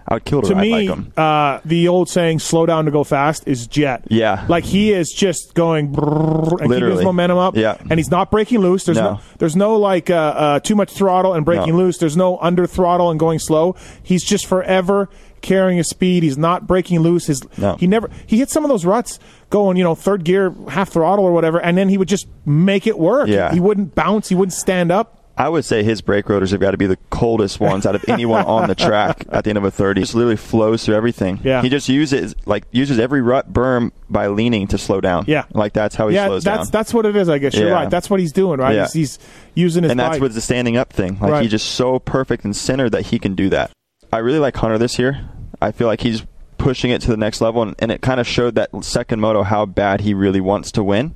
I 0.09 0.15
would 0.15 0.25
kill 0.25 0.41
to, 0.41 0.55
me, 0.55 0.71
like 0.71 0.97
him. 0.97 1.13
uh, 1.15 1.59
the 1.65 1.87
old 1.87 2.09
saying 2.09 2.39
"slow 2.39 2.65
down 2.65 2.85
to 2.85 2.91
go 2.91 3.03
fast" 3.03 3.47
is 3.47 3.67
Jett. 3.67 4.05
Yeah. 4.09 4.43
like 4.49 4.63
he 4.65 4.91
is 4.91 5.11
just 5.11 5.53
going 5.53 5.95
and 5.95 6.59
keeping 6.71 6.89
his 6.89 7.03
momentum 7.03 7.37
up. 7.37 7.55
Yeah. 7.55 7.77
and 7.89 7.99
he's 7.99 8.09
not 8.09 8.31
breaking 8.31 8.59
loose. 8.59 8.85
There's 8.85 8.97
no, 8.97 9.13
No. 9.13 9.19
there's 9.37 9.55
no 9.55 9.75
like 9.77 10.09
uh, 10.09 10.15
uh, 10.15 10.59
too 10.61 10.75
much 10.75 10.91
throttle 10.91 11.33
and 11.35 11.45
breaking 11.45 11.73
No. 11.73 11.83
loose. 11.83 11.99
There's 11.99 12.17
no 12.17 12.37
under 12.39 12.65
throttle 12.65 13.11
and 13.11 13.19
going 13.19 13.37
slow. 13.37 13.75
He's 14.01 14.23
just 14.23 14.47
forever 14.47 15.09
carrying 15.41 15.77
his 15.77 15.87
speed. 15.87 16.23
He's 16.23 16.37
not 16.39 16.65
breaking 16.67 16.99
loose. 17.01 17.27
His 17.27 17.41
No. 17.59 17.75
he 17.75 17.85
never 17.85 18.09
he 18.25 18.39
hit 18.39 18.49
some 18.49 18.65
of 18.65 18.69
those 18.69 18.85
ruts 18.85 19.19
going 19.51 19.77
you 19.77 19.83
know 19.83 19.93
third 19.93 20.23
gear 20.23 20.53
half 20.69 20.89
throttle 20.89 21.23
or 21.23 21.31
whatever, 21.31 21.59
and 21.61 21.77
then 21.77 21.87
he 21.87 21.99
would 21.99 22.07
just 22.07 22.27
make 22.47 22.87
it 22.87 22.97
work. 22.97 23.27
Yeah. 23.27 23.51
he 23.53 23.59
wouldn't 23.59 23.93
bounce. 23.93 24.29
He 24.29 24.33
wouldn't 24.35 24.53
stand 24.53 24.91
up. 24.91 25.18
I 25.39 25.47
would 25.49 25.63
say 25.63 25.81
his 25.83 26.01
brake 26.01 26.27
rotors 26.27 26.51
have 26.51 26.59
got 26.59 26.71
to 26.71 26.77
be 26.77 26.85
the 26.85 26.97
coldest 27.09 27.59
ones 27.61 27.85
out 27.85 27.95
of 27.95 28.03
anyone 28.09 28.45
on 28.45 28.67
the 28.67 28.75
track 28.75 29.25
at 29.31 29.45
the 29.45 29.49
end 29.51 29.57
of 29.57 29.63
a 29.63 29.71
30. 29.71 30.01
He 30.01 30.03
just 30.03 30.13
literally 30.13 30.35
flows 30.35 30.85
through 30.85 30.95
everything. 30.95 31.39
Yeah. 31.43 31.61
He 31.61 31.69
just 31.69 31.87
uses 31.89 32.35
like 32.45 32.65
uses 32.71 32.99
every 32.99 33.21
rut 33.21 33.51
berm 33.51 33.91
by 34.09 34.27
leaning 34.27 34.67
to 34.67 34.77
slow 34.77 34.99
down. 35.01 35.23
Yeah. 35.27 35.45
Like 35.53 35.71
that's 35.73 35.95
how 35.95 36.09
he 36.09 36.15
yeah, 36.15 36.27
slows 36.27 36.43
that's 36.43 36.65
down. 36.67 36.71
that's 36.71 36.93
what 36.93 37.05
it 37.05 37.15
is. 37.15 37.29
I 37.29 37.37
guess 37.37 37.55
you're 37.55 37.69
Yeah. 37.69 37.73
right. 37.73 37.89
That's 37.89 38.09
what 38.09 38.19
he's 38.19 38.33
doing. 38.33 38.59
Right, 38.59 38.75
Yeah. 38.75 38.83
he's, 38.91 38.93
he's 38.93 39.19
using 39.55 39.83
his 39.83 39.91
and 39.91 39.99
that's 39.99 40.15
bike. 40.17 40.21
what's 40.21 40.35
the 40.35 40.41
standing 40.41 40.75
up 40.77 40.91
thing. 40.91 41.17
Like 41.21 41.31
Right. 41.31 41.41
he's 41.43 41.51
just 41.51 41.69
so 41.69 41.99
perfect 41.99 42.43
and 42.43 42.53
centered 42.55 42.89
that 42.91 43.07
he 43.07 43.17
can 43.17 43.33
do 43.33 43.49
that. 43.49 43.71
I 44.11 44.17
really 44.17 44.39
like 44.39 44.57
Hunter 44.57 44.77
this 44.77 44.99
year. 44.99 45.21
I 45.61 45.71
feel 45.71 45.87
like 45.87 46.01
he's 46.01 46.23
pushing 46.57 46.91
it 46.91 46.99
to 47.03 47.07
the 47.11 47.17
next 47.17 47.39
level, 47.39 47.61
and, 47.61 47.75
and 47.79 47.91
it 47.91 48.01
kind 48.01 48.19
of 48.19 48.27
showed 48.27 48.55
that 48.55 48.69
second 48.83 49.21
moto 49.21 49.43
how 49.43 49.65
bad 49.65 50.01
he 50.01 50.13
really 50.13 50.41
wants 50.41 50.71
to 50.73 50.83
win. 50.83 51.15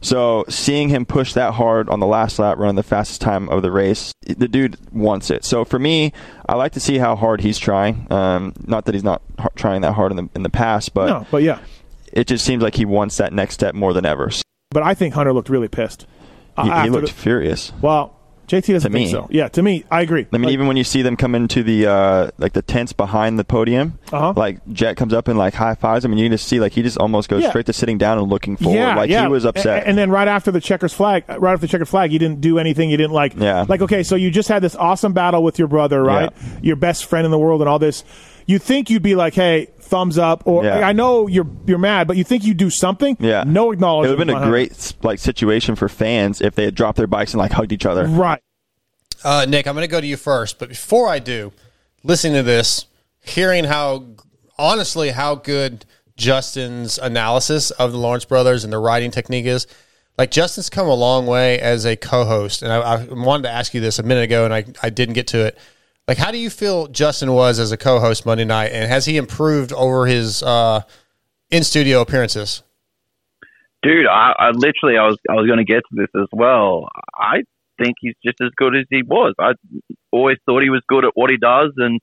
So 0.00 0.44
seeing 0.48 0.88
him 0.88 1.04
push 1.04 1.32
that 1.32 1.54
hard 1.54 1.88
on 1.88 2.00
the 2.00 2.06
last 2.06 2.38
lap, 2.38 2.58
running 2.58 2.76
the 2.76 2.82
fastest 2.82 3.20
time 3.20 3.48
of 3.48 3.62
the 3.62 3.70
race, 3.70 4.12
the 4.22 4.48
dude 4.48 4.76
wants 4.92 5.30
it. 5.30 5.44
So 5.44 5.64
for 5.64 5.78
me, 5.78 6.12
I 6.48 6.54
like 6.54 6.72
to 6.72 6.80
see 6.80 6.98
how 6.98 7.16
hard 7.16 7.40
he's 7.40 7.58
trying. 7.58 8.06
Um, 8.12 8.52
not 8.66 8.84
that 8.84 8.94
he's 8.94 9.04
not 9.04 9.22
trying 9.56 9.82
that 9.82 9.92
hard 9.92 10.12
in 10.12 10.16
the 10.16 10.28
in 10.34 10.42
the 10.42 10.50
past, 10.50 10.94
but 10.94 11.06
no, 11.06 11.26
but 11.30 11.42
yeah. 11.42 11.58
it 12.12 12.26
just 12.26 12.44
seems 12.44 12.62
like 12.62 12.74
he 12.74 12.84
wants 12.84 13.16
that 13.16 13.32
next 13.32 13.54
step 13.54 13.74
more 13.74 13.92
than 13.92 14.06
ever. 14.06 14.30
But 14.70 14.82
I 14.82 14.94
think 14.94 15.14
Hunter 15.14 15.32
looked 15.32 15.48
really 15.48 15.68
pissed. 15.68 16.06
He, 16.62 16.70
he 16.70 16.90
looked 16.90 17.08
the- 17.08 17.12
furious. 17.12 17.72
well. 17.80 18.17
JT 18.48 18.72
doesn't 18.72 18.90
To 18.90 18.96
think 18.98 19.06
me. 19.06 19.12
so. 19.12 19.28
Yeah, 19.30 19.48
to 19.48 19.62
me, 19.62 19.84
I 19.90 20.00
agree. 20.00 20.26
I 20.32 20.36
mean, 20.38 20.44
Like, 20.46 20.52
even 20.54 20.66
when 20.66 20.76
you 20.76 20.84
see 20.84 21.02
them 21.02 21.16
come 21.16 21.34
into 21.34 21.62
the 21.62 21.86
uh, 21.86 22.30
like 22.38 22.54
the 22.54 22.62
tents 22.62 22.92
behind 22.92 23.38
the 23.38 23.44
podium, 23.44 23.98
Uh-huh. 24.10 24.32
like 24.34 24.58
Jett 24.72 24.96
comes 24.96 25.12
up 25.12 25.28
and 25.28 25.38
like 25.38 25.54
high 25.54 25.74
fives 25.74 26.04
him, 26.04 26.12
and 26.12 26.20
you 26.20 26.28
just 26.30 26.48
see 26.48 26.58
like 26.58 26.72
he 26.72 26.82
just 26.82 26.98
almost 26.98 27.28
goes 27.28 27.42
Yeah. 27.42 27.50
straight 27.50 27.66
to 27.66 27.72
sitting 27.72 27.98
down 27.98 28.18
and 28.18 28.28
looking 28.28 28.56
forward. 28.56 28.78
yeah, 28.78 28.96
like 28.96 29.10
yeah. 29.10 29.22
he 29.22 29.28
was 29.28 29.44
upset. 29.44 29.84
A- 29.84 29.88
And, 29.88 29.98
then 29.98 30.10
right 30.10 30.26
after 30.28 30.50
the 30.50 30.60
checkers 30.60 30.94
flag, 30.94 31.24
right 31.28 31.52
after 31.52 31.66
the 31.66 31.70
checkered 31.70 31.88
flag, 31.88 32.10
you 32.12 32.18
didn't 32.18 32.40
do 32.40 32.58
anything. 32.58 32.88
You 32.90 32.96
didn't 32.96 33.12
like, 33.12 33.34
Yeah. 33.36 33.66
like 33.68 33.82
okay, 33.82 34.02
so 34.02 34.16
you 34.16 34.30
just 34.30 34.48
had 34.48 34.62
this 34.62 34.74
awesome 34.76 35.12
battle 35.12 35.42
with 35.42 35.58
your 35.58 35.68
brother, 35.68 36.02
right? 36.02 36.32
Your 36.62 36.76
best 36.76 37.04
friend 37.04 37.24
in 37.26 37.30
the 37.30 37.38
world, 37.38 37.60
and 37.60 37.68
all 37.68 37.78
this. 37.78 38.02
You 38.48 38.58
think 38.58 38.88
you'd 38.88 39.02
be 39.02 39.14
like, 39.14 39.34
hey, 39.34 39.66
thumbs 39.78 40.16
up, 40.16 40.42
or 40.46 40.64
Yeah. 40.64 40.80
I 40.80 40.92
know 40.92 41.26
you're 41.26 41.46
you're 41.66 41.78
mad, 41.78 42.08
but 42.08 42.16
you 42.16 42.24
think 42.24 42.44
you 42.44 42.54
do 42.54 42.70
something. 42.70 43.16
yeah, 43.20 43.44
no 43.46 43.70
acknowledgement. 43.72 44.14
It 44.14 44.18
would 44.18 44.28
have 44.28 44.36
been 44.40 44.48
a 44.48 44.50
great 44.50 44.94
like 45.02 45.18
situation 45.18 45.76
for 45.76 45.88
fans 45.88 46.40
if 46.40 46.54
they 46.54 46.64
had 46.64 46.74
dropped 46.74 46.96
their 46.96 47.06
bikes 47.06 47.34
and 47.34 47.38
like 47.38 47.52
hugged 47.52 47.72
each 47.72 47.86
other. 47.86 48.06
right. 48.06 48.42
Uh, 49.22 49.44
Nick, 49.48 49.66
I'm 49.66 49.74
going 49.74 49.82
to 49.82 49.90
go 49.90 50.00
to 50.00 50.06
you 50.06 50.16
first, 50.16 50.58
but 50.58 50.68
before 50.68 51.08
I 51.08 51.18
do, 51.18 51.52
listening 52.04 52.34
to 52.34 52.42
this, 52.42 52.86
hearing 53.20 53.64
how 53.64 54.06
honestly 54.56 55.10
how 55.10 55.34
good 55.34 55.84
Justin's 56.16 56.98
analysis 56.98 57.70
of 57.72 57.92
the 57.92 57.98
Lawrence 57.98 58.24
brothers 58.24 58.64
and 58.64 58.72
their 58.72 58.80
riding 58.80 59.10
technique 59.10 59.46
is. 59.46 59.66
Like 60.16 60.30
Justin's 60.30 60.68
come 60.70 60.88
a 60.88 60.94
long 60.94 61.26
way 61.26 61.60
as 61.60 61.84
a 61.84 61.96
co-host, 61.96 62.62
and 62.62 62.72
I, 62.72 62.78
I 62.78 63.04
wanted 63.04 63.44
to 63.44 63.50
ask 63.50 63.72
you 63.74 63.80
this 63.80 63.98
a 63.98 64.02
minute 64.02 64.24
ago, 64.24 64.44
and 64.44 64.52
I, 64.54 64.64
I 64.82 64.90
didn't 64.90 65.14
get 65.14 65.28
to 65.28 65.46
it. 65.46 65.58
Like, 66.08 66.18
how 66.18 66.32
do 66.32 66.38
you 66.38 66.50
feel 66.50 66.88
Justin 66.88 67.32
was 67.32 67.60
as 67.60 67.70
a 67.70 67.76
co-host 67.76 68.26
Monday 68.26 68.44
night, 68.44 68.72
and 68.72 68.90
has 68.90 69.04
he 69.04 69.16
improved 69.16 69.72
over 69.72 70.06
his 70.06 70.42
uh, 70.42 70.80
in 71.50 71.62
studio 71.62 72.00
appearances? 72.00 72.62
dude, 73.82 74.06
I, 74.06 74.32
I 74.38 74.50
literally 74.50 74.96
I 74.98 75.06
was 75.06 75.18
I 75.28 75.34
was 75.34 75.46
going 75.46 75.58
to 75.58 75.64
get 75.64 75.82
to 75.90 75.94
this 75.94 76.10
as 76.14 76.28
well. 76.32 76.88
I 77.14 77.42
think 77.80 77.96
he's 78.00 78.14
just 78.24 78.40
as 78.40 78.50
good 78.56 78.76
as 78.76 78.84
he 78.90 79.02
was. 79.02 79.34
I 79.38 79.52
always 80.10 80.38
thought 80.46 80.62
he 80.62 80.70
was 80.70 80.82
good 80.88 81.04
at 81.04 81.12
what 81.14 81.30
he 81.30 81.36
does, 81.36 81.72
and 81.76 82.00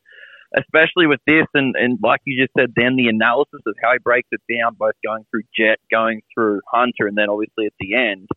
especially 0.57 1.07
with 1.07 1.19
this, 1.27 1.47
and 1.53 1.75
and 1.75 1.99
like 2.01 2.21
you 2.25 2.41
just 2.41 2.53
said, 2.57 2.73
then 2.75 2.95
the 2.95 3.07
analysis 3.07 3.61
of 3.65 3.75
how 3.81 3.93
he 3.93 3.99
breaks 3.99 4.29
it 4.31 4.41
down, 4.51 4.75
both 4.77 4.95
going 5.05 5.25
through 5.29 5.43
Jett, 5.57 5.79
going 5.91 6.21
through 6.33 6.61
Hunter, 6.71 7.07
and 7.07 7.17
then 7.17 7.29
obviously 7.29 7.65
at 7.65 7.73
the 7.79 7.95
end. 7.95 8.27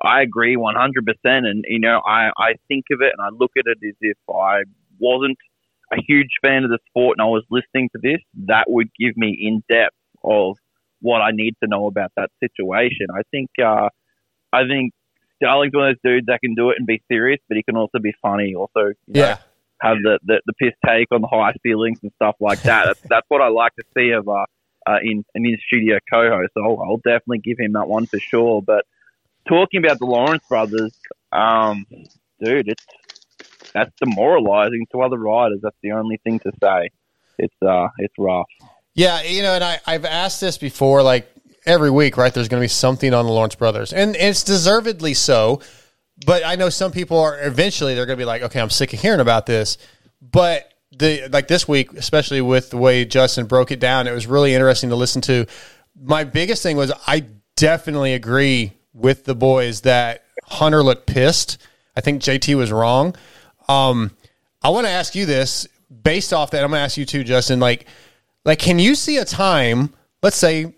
I 0.00 0.22
agree 0.22 0.54
100%. 0.54 0.76
And, 1.24 1.64
you 1.66 1.80
know, 1.80 2.00
I, 2.06 2.30
I 2.38 2.54
think 2.68 2.84
of 2.92 3.00
it 3.00 3.12
and 3.18 3.20
I 3.20 3.30
look 3.36 3.50
at 3.58 3.64
it 3.66 3.78
as 3.84 3.96
if 4.00 4.16
I 4.32 4.62
wasn't 5.00 5.38
a 5.92 5.96
huge 6.06 6.30
fan 6.44 6.64
of 6.64 6.70
the 6.70 6.78
sport 6.88 7.16
and 7.18 7.24
I 7.24 7.28
was 7.28 7.44
listening 7.50 7.88
to 7.94 8.00
this, 8.02 8.20
that 8.46 8.64
would 8.68 8.88
give 8.98 9.16
me 9.16 9.36
in 9.40 9.62
depth 9.68 9.96
of 10.22 10.56
what 11.00 11.20
I 11.20 11.30
need 11.32 11.54
to 11.62 11.68
know 11.68 11.86
about 11.86 12.12
that 12.16 12.30
situation. 12.42 13.06
I 13.12 13.22
think, 13.30 13.50
uh, 13.62 13.88
I 14.52 14.66
think 14.66 14.92
Starling's 15.36 15.72
one 15.72 15.88
of 15.88 15.96
those 16.02 16.12
dudes 16.12 16.26
that 16.26 16.40
can 16.40 16.54
do 16.54 16.70
it 16.70 16.76
and 16.78 16.86
be 16.86 17.02
serious, 17.10 17.38
but 17.48 17.56
he 17.56 17.62
can 17.62 17.76
also 17.76 17.98
be 18.00 18.12
funny. 18.20 18.54
Also, 18.54 18.92
you 19.06 19.14
know, 19.14 19.20
Yeah. 19.20 19.36
have 19.80 19.98
the, 20.02 20.18
the, 20.24 20.40
the 20.46 20.52
piss 20.54 20.74
take 20.84 21.06
on 21.12 21.22
the 21.22 21.28
high 21.28 21.54
ceilings 21.64 21.98
and 22.02 22.12
stuff 22.16 22.34
like 22.40 22.60
that. 22.64 22.84
That's, 22.86 23.00
that's 23.08 23.26
what 23.28 23.40
I 23.40 23.48
like 23.48 23.74
to 23.76 23.84
see 23.96 24.10
of 24.10 24.28
uh, 24.28 24.44
uh, 24.86 24.98
in 25.02 25.24
an 25.34 25.46
in 25.46 25.56
studio 25.66 25.98
co-host. 26.12 26.50
So 26.54 26.64
I'll, 26.64 26.80
I'll 26.82 26.96
definitely 26.96 27.38
give 27.38 27.58
him 27.58 27.72
that 27.72 27.88
one 27.88 28.06
for 28.06 28.18
sure. 28.18 28.60
But 28.62 28.84
talking 29.48 29.82
about 29.84 29.98
the 29.98 30.06
Lawrence 30.06 30.42
brothers, 30.48 30.92
um, 31.32 31.86
dude, 32.42 32.68
it's 32.68 32.84
that's 33.72 33.92
demoralizing 34.00 34.86
to 34.92 35.02
other 35.02 35.18
riders. 35.18 35.60
That's 35.62 35.76
the 35.82 35.92
only 35.92 36.18
thing 36.24 36.38
to 36.40 36.52
say. 36.62 36.90
It's 37.38 37.54
uh, 37.62 37.88
it's 37.98 38.14
rough. 38.18 38.46
Yeah, 38.94 39.22
you 39.22 39.42
know, 39.42 39.54
and 39.54 39.62
I, 39.62 39.78
I've 39.86 40.04
asked 40.04 40.40
this 40.40 40.58
before, 40.58 41.02
like 41.02 41.30
every 41.64 41.90
week, 41.90 42.16
right? 42.16 42.32
There's 42.34 42.48
going 42.48 42.60
to 42.60 42.64
be 42.64 42.68
something 42.68 43.14
on 43.14 43.26
the 43.26 43.32
Lawrence 43.32 43.54
brothers, 43.54 43.92
and, 43.92 44.16
and 44.16 44.30
it's 44.30 44.42
deservedly 44.42 45.14
so. 45.14 45.60
But 46.26 46.44
I 46.44 46.56
know 46.56 46.68
some 46.68 46.90
people 46.90 47.18
are 47.20 47.40
eventually 47.46 47.94
they're 47.94 48.06
going 48.06 48.18
to 48.18 48.20
be 48.20 48.26
like, 48.26 48.42
okay, 48.42 48.60
I'm 48.60 48.70
sick 48.70 48.92
of 48.92 49.00
hearing 49.00 49.20
about 49.20 49.46
this. 49.46 49.78
But 50.20 50.72
the 50.90 51.28
like 51.32 51.46
this 51.46 51.68
week, 51.68 51.92
especially 51.92 52.40
with 52.40 52.70
the 52.70 52.76
way 52.76 53.04
Justin 53.04 53.46
broke 53.46 53.70
it 53.70 53.78
down, 53.78 54.08
it 54.08 54.12
was 54.12 54.26
really 54.26 54.54
interesting 54.54 54.90
to 54.90 54.96
listen 54.96 55.22
to. 55.22 55.46
My 56.00 56.24
biggest 56.24 56.62
thing 56.62 56.76
was 56.76 56.92
I 57.06 57.24
definitely 57.56 58.14
agree 58.14 58.72
with 58.92 59.24
the 59.24 59.34
boys 59.34 59.82
that 59.82 60.24
Hunter 60.44 60.82
looked 60.82 61.06
pissed. 61.06 61.58
I 61.96 62.00
think 62.00 62.22
JT 62.22 62.56
was 62.56 62.72
wrong. 62.72 63.14
Um, 63.68 64.10
I 64.62 64.70
want 64.70 64.86
to 64.86 64.90
ask 64.90 65.14
you 65.14 65.26
this 65.26 65.66
based 66.02 66.32
off 66.32 66.50
that. 66.50 66.64
I'm 66.64 66.70
going 66.70 66.78
to 66.78 66.84
ask 66.84 66.96
you 66.96 67.04
too, 67.04 67.24
Justin. 67.24 67.60
Like, 67.60 67.86
like, 68.44 68.58
can 68.58 68.78
you 68.78 68.94
see 68.94 69.18
a 69.18 69.24
time? 69.24 69.92
Let's 70.22 70.36
say, 70.36 70.60
you 70.60 70.74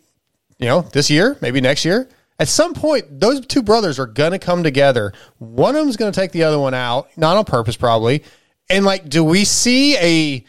know, 0.60 0.82
this 0.82 1.10
year, 1.10 1.36
maybe 1.40 1.60
next 1.60 1.84
year. 1.84 2.08
At 2.38 2.48
some 2.48 2.72
point, 2.72 3.20
those 3.20 3.44
two 3.46 3.62
brothers 3.62 3.98
are 3.98 4.06
going 4.06 4.32
to 4.32 4.38
come 4.38 4.62
together. 4.62 5.12
One 5.38 5.76
of 5.76 5.82
them's 5.82 5.96
going 5.96 6.10
to 6.10 6.18
take 6.18 6.32
the 6.32 6.44
other 6.44 6.58
one 6.58 6.72
out, 6.72 7.08
not 7.16 7.36
on 7.36 7.44
purpose, 7.44 7.76
probably. 7.76 8.24
And 8.70 8.84
like, 8.84 9.08
do 9.08 9.22
we 9.22 9.44
see 9.44 9.96
a 9.98 10.44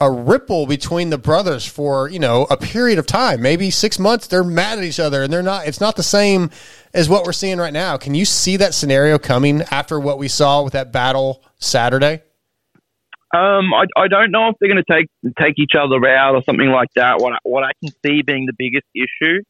a 0.00 0.10
ripple 0.10 0.66
between 0.66 1.10
the 1.10 1.18
brothers 1.18 1.64
for 1.64 2.08
you 2.08 2.18
know 2.18 2.46
a 2.50 2.56
period 2.56 2.98
of 2.98 3.06
time 3.06 3.40
maybe 3.40 3.70
six 3.70 3.96
months 3.96 4.26
they're 4.26 4.42
mad 4.42 4.76
at 4.76 4.84
each 4.84 4.98
other 4.98 5.22
and 5.22 5.32
they're 5.32 5.42
not 5.42 5.68
it's 5.68 5.80
not 5.80 5.94
the 5.94 6.02
same 6.02 6.50
as 6.94 7.08
what 7.08 7.24
we're 7.26 7.32
seeing 7.32 7.58
right 7.58 7.72
now 7.72 7.96
can 7.96 8.14
you 8.14 8.24
see 8.24 8.56
that 8.56 8.72
scenario 8.72 9.18
coming 9.18 9.62
after 9.70 10.00
what 10.00 10.18
we 10.18 10.28
saw 10.28 10.62
with 10.62 10.72
that 10.72 10.92
battle 10.92 11.42
saturday 11.58 12.22
Um, 13.34 13.74
I, 13.74 13.86
I 13.96 14.06
don't 14.06 14.30
know 14.30 14.48
if 14.50 14.56
they're 14.60 14.70
going 14.70 14.84
to 14.86 14.92
take 14.92 15.08
take 15.36 15.58
each 15.58 15.74
other 15.74 16.06
out 16.06 16.36
or 16.36 16.42
something 16.44 16.68
like 16.70 16.90
that. 16.94 17.18
What 17.18 17.32
I, 17.32 17.38
what 17.42 17.64
I 17.64 17.72
can 17.82 17.92
see 18.04 18.22
being 18.22 18.46
the 18.46 18.52
biggest 18.56 18.86
issue 18.94 19.42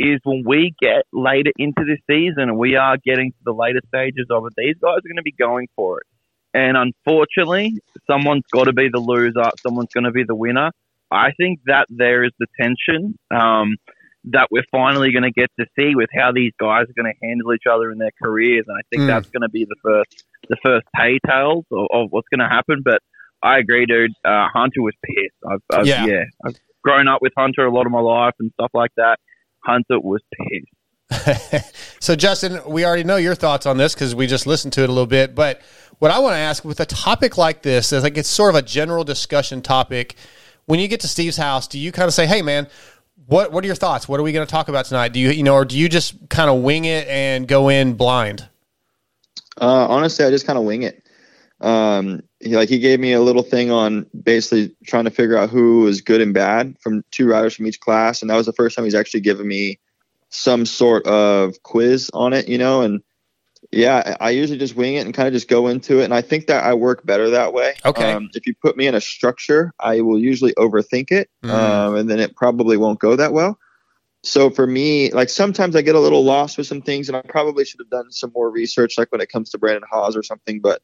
is 0.00 0.18
when 0.24 0.42
we 0.44 0.74
get 0.80 1.04
later 1.12 1.52
into 1.56 1.84
this 1.84 2.00
season 2.10 2.48
and 2.48 2.58
we 2.58 2.74
are 2.74 2.96
getting 3.04 3.30
to 3.30 3.38
the 3.44 3.52
later 3.52 3.80
stages 3.86 4.26
of 4.30 4.46
it. 4.46 4.54
These 4.56 4.76
guys 4.82 4.98
are 4.98 5.08
going 5.08 5.16
to 5.16 5.22
be 5.22 5.30
going 5.30 5.68
for 5.76 6.00
it, 6.00 6.06
and 6.54 6.76
unfortunately, 6.76 7.78
someone's 8.08 8.42
got 8.50 8.64
to 8.64 8.72
be 8.72 8.88
the 8.88 8.98
loser. 8.98 9.48
Someone's 9.62 9.92
going 9.94 10.04
to 10.04 10.10
be 10.10 10.24
the 10.24 10.34
winner. 10.34 10.72
I 11.12 11.30
think 11.32 11.60
that 11.66 11.86
there 11.88 12.24
is 12.24 12.32
the 12.40 12.46
tension 12.60 13.16
um, 13.30 13.76
that 14.24 14.48
we're 14.50 14.64
finally 14.70 15.12
going 15.12 15.22
to 15.22 15.30
get 15.30 15.50
to 15.58 15.66
see 15.78 15.94
with 15.94 16.10
how 16.14 16.30
these 16.32 16.52
guys 16.60 16.82
are 16.84 17.02
going 17.02 17.12
to 17.12 17.26
handle 17.26 17.54
each 17.54 17.64
other 17.70 17.90
in 17.90 17.98
their 17.98 18.10
careers, 18.22 18.64
and 18.68 18.76
I 18.76 18.82
think 18.90 19.02
Mm. 19.02 19.06
that's 19.08 19.28
going 19.30 19.42
to 19.42 19.48
be 19.48 19.64
the 19.64 19.76
first 19.82 20.24
the 20.48 20.56
first 20.62 20.86
hay 20.96 21.18
tales 21.26 21.64
of, 21.72 21.86
of 21.92 22.06
what's 22.10 22.28
going 22.28 22.40
to 22.40 22.48
happen. 22.48 22.82
But 22.84 23.00
I 23.42 23.58
agree, 23.58 23.86
dude. 23.86 24.12
Uh, 24.24 24.46
Hunter 24.52 24.82
was 24.82 24.94
pissed. 25.04 25.36
I've, 25.50 25.78
I've, 25.80 25.86
Yeah. 25.86 26.04
yeah. 26.06 26.24
I've 26.44 26.56
grown 26.84 27.08
up 27.08 27.20
with 27.22 27.32
Hunter 27.38 27.64
a 27.64 27.72
lot 27.72 27.86
of 27.86 27.92
my 27.92 28.00
life 28.00 28.34
and 28.40 28.50
stuff 28.54 28.70
like 28.74 28.90
that. 28.96 29.18
Hunter 29.64 29.98
was 30.00 30.20
pissed. 30.34 30.66
so 32.00 32.14
justin 32.14 32.60
we 32.68 32.84
already 32.84 33.02
know 33.02 33.16
your 33.16 33.34
thoughts 33.34 33.66
on 33.66 33.76
this 33.76 33.94
because 33.94 34.14
we 34.14 34.28
just 34.28 34.46
listened 34.46 34.72
to 34.72 34.80
it 34.84 34.88
a 34.88 34.92
little 34.92 35.08
bit 35.08 35.34
but 35.34 35.60
what 35.98 36.08
i 36.12 36.20
want 36.20 36.34
to 36.34 36.38
ask 36.38 36.64
with 36.64 36.78
a 36.78 36.86
topic 36.86 37.36
like 37.36 37.62
this 37.62 37.92
is 37.92 38.04
like 38.04 38.16
it's 38.16 38.28
sort 38.28 38.54
of 38.54 38.54
a 38.54 38.62
general 38.62 39.02
discussion 39.02 39.60
topic 39.60 40.14
when 40.66 40.78
you 40.78 40.86
get 40.86 41.00
to 41.00 41.08
steve's 41.08 41.36
house 41.36 41.66
do 41.66 41.80
you 41.80 41.90
kind 41.90 42.06
of 42.06 42.14
say 42.14 42.26
hey 42.26 42.42
man 42.42 42.68
what 43.30 43.52
what 43.52 43.64
are 43.64 43.66
your 43.66 43.76
thoughts 43.76 44.08
what 44.08 44.20
are 44.20 44.22
we 44.22 44.32
going 44.32 44.46
to 44.46 44.50
talk 44.50 44.68
about 44.68 44.84
tonight 44.84 45.12
do 45.12 45.20
you 45.20 45.30
you 45.30 45.42
know 45.42 45.54
or 45.54 45.64
do 45.64 45.78
you 45.78 45.88
just 45.88 46.28
kind 46.28 46.50
of 46.50 46.62
wing 46.62 46.84
it 46.84 47.08
and 47.08 47.48
go 47.48 47.68
in 47.68 47.94
blind 47.94 48.48
Uh, 49.60 49.86
honestly, 49.88 50.24
I 50.24 50.30
just 50.30 50.46
kind 50.46 50.58
of 50.58 50.64
wing 50.64 50.82
it. 50.84 51.02
Um, 51.60 52.22
he, 52.40 52.56
like 52.56 52.70
he 52.70 52.78
gave 52.78 52.98
me 52.98 53.12
a 53.12 53.20
little 53.20 53.42
thing 53.42 53.70
on 53.70 54.06
basically 54.22 54.74
trying 54.86 55.04
to 55.04 55.10
figure 55.10 55.36
out 55.36 55.50
who 55.50 55.82
was 55.82 56.00
good 56.00 56.22
and 56.22 56.32
bad 56.32 56.76
from 56.80 57.04
two 57.10 57.28
riders 57.28 57.54
from 57.54 57.66
each 57.66 57.80
class, 57.80 58.22
and 58.22 58.30
that 58.30 58.36
was 58.36 58.46
the 58.46 58.54
first 58.54 58.74
time 58.74 58.86
he's 58.86 58.94
actually 58.94 59.20
given 59.20 59.46
me 59.46 59.78
some 60.30 60.64
sort 60.64 61.06
of 61.06 61.62
quiz 61.62 62.10
on 62.14 62.32
it, 62.32 62.48
you 62.48 62.56
know. 62.56 62.80
And 62.80 63.02
yeah, 63.72 64.16
I 64.20 64.30
usually 64.30 64.58
just 64.58 64.74
wing 64.74 64.94
it 64.94 65.04
and 65.06 65.14
kind 65.14 65.28
of 65.28 65.32
just 65.32 65.48
go 65.48 65.68
into 65.68 66.00
it, 66.00 66.04
and 66.04 66.14
I 66.14 66.22
think 66.22 66.48
that 66.48 66.64
I 66.64 66.74
work 66.74 67.06
better 67.06 67.30
that 67.30 67.52
way. 67.52 67.74
Okay. 67.84 68.12
Um, 68.12 68.28
if 68.34 68.46
you 68.46 68.54
put 68.60 68.76
me 68.76 68.86
in 68.86 68.94
a 68.94 69.00
structure, 69.00 69.72
I 69.78 70.00
will 70.00 70.18
usually 70.18 70.52
overthink 70.54 71.10
it, 71.12 71.30
Mm. 71.44 71.50
um, 71.50 71.94
and 71.96 72.10
then 72.10 72.18
it 72.18 72.34
probably 72.34 72.76
won't 72.76 72.98
go 72.98 73.14
that 73.16 73.32
well. 73.32 73.58
So 74.22 74.50
for 74.50 74.66
me, 74.66 75.10
like 75.12 75.28
sometimes 75.30 75.76
I 75.76 75.82
get 75.82 75.94
a 75.94 76.00
little 76.00 76.24
lost 76.24 76.58
with 76.58 76.66
some 76.66 76.82
things, 76.82 77.08
and 77.08 77.16
I 77.16 77.22
probably 77.22 77.64
should 77.64 77.80
have 77.80 77.90
done 77.90 78.10
some 78.10 78.32
more 78.34 78.50
research, 78.50 78.98
like 78.98 79.10
when 79.12 79.20
it 79.20 79.30
comes 79.30 79.50
to 79.50 79.58
Brandon 79.58 79.84
Haas 79.90 80.16
or 80.16 80.22
something. 80.22 80.60
But 80.60 80.82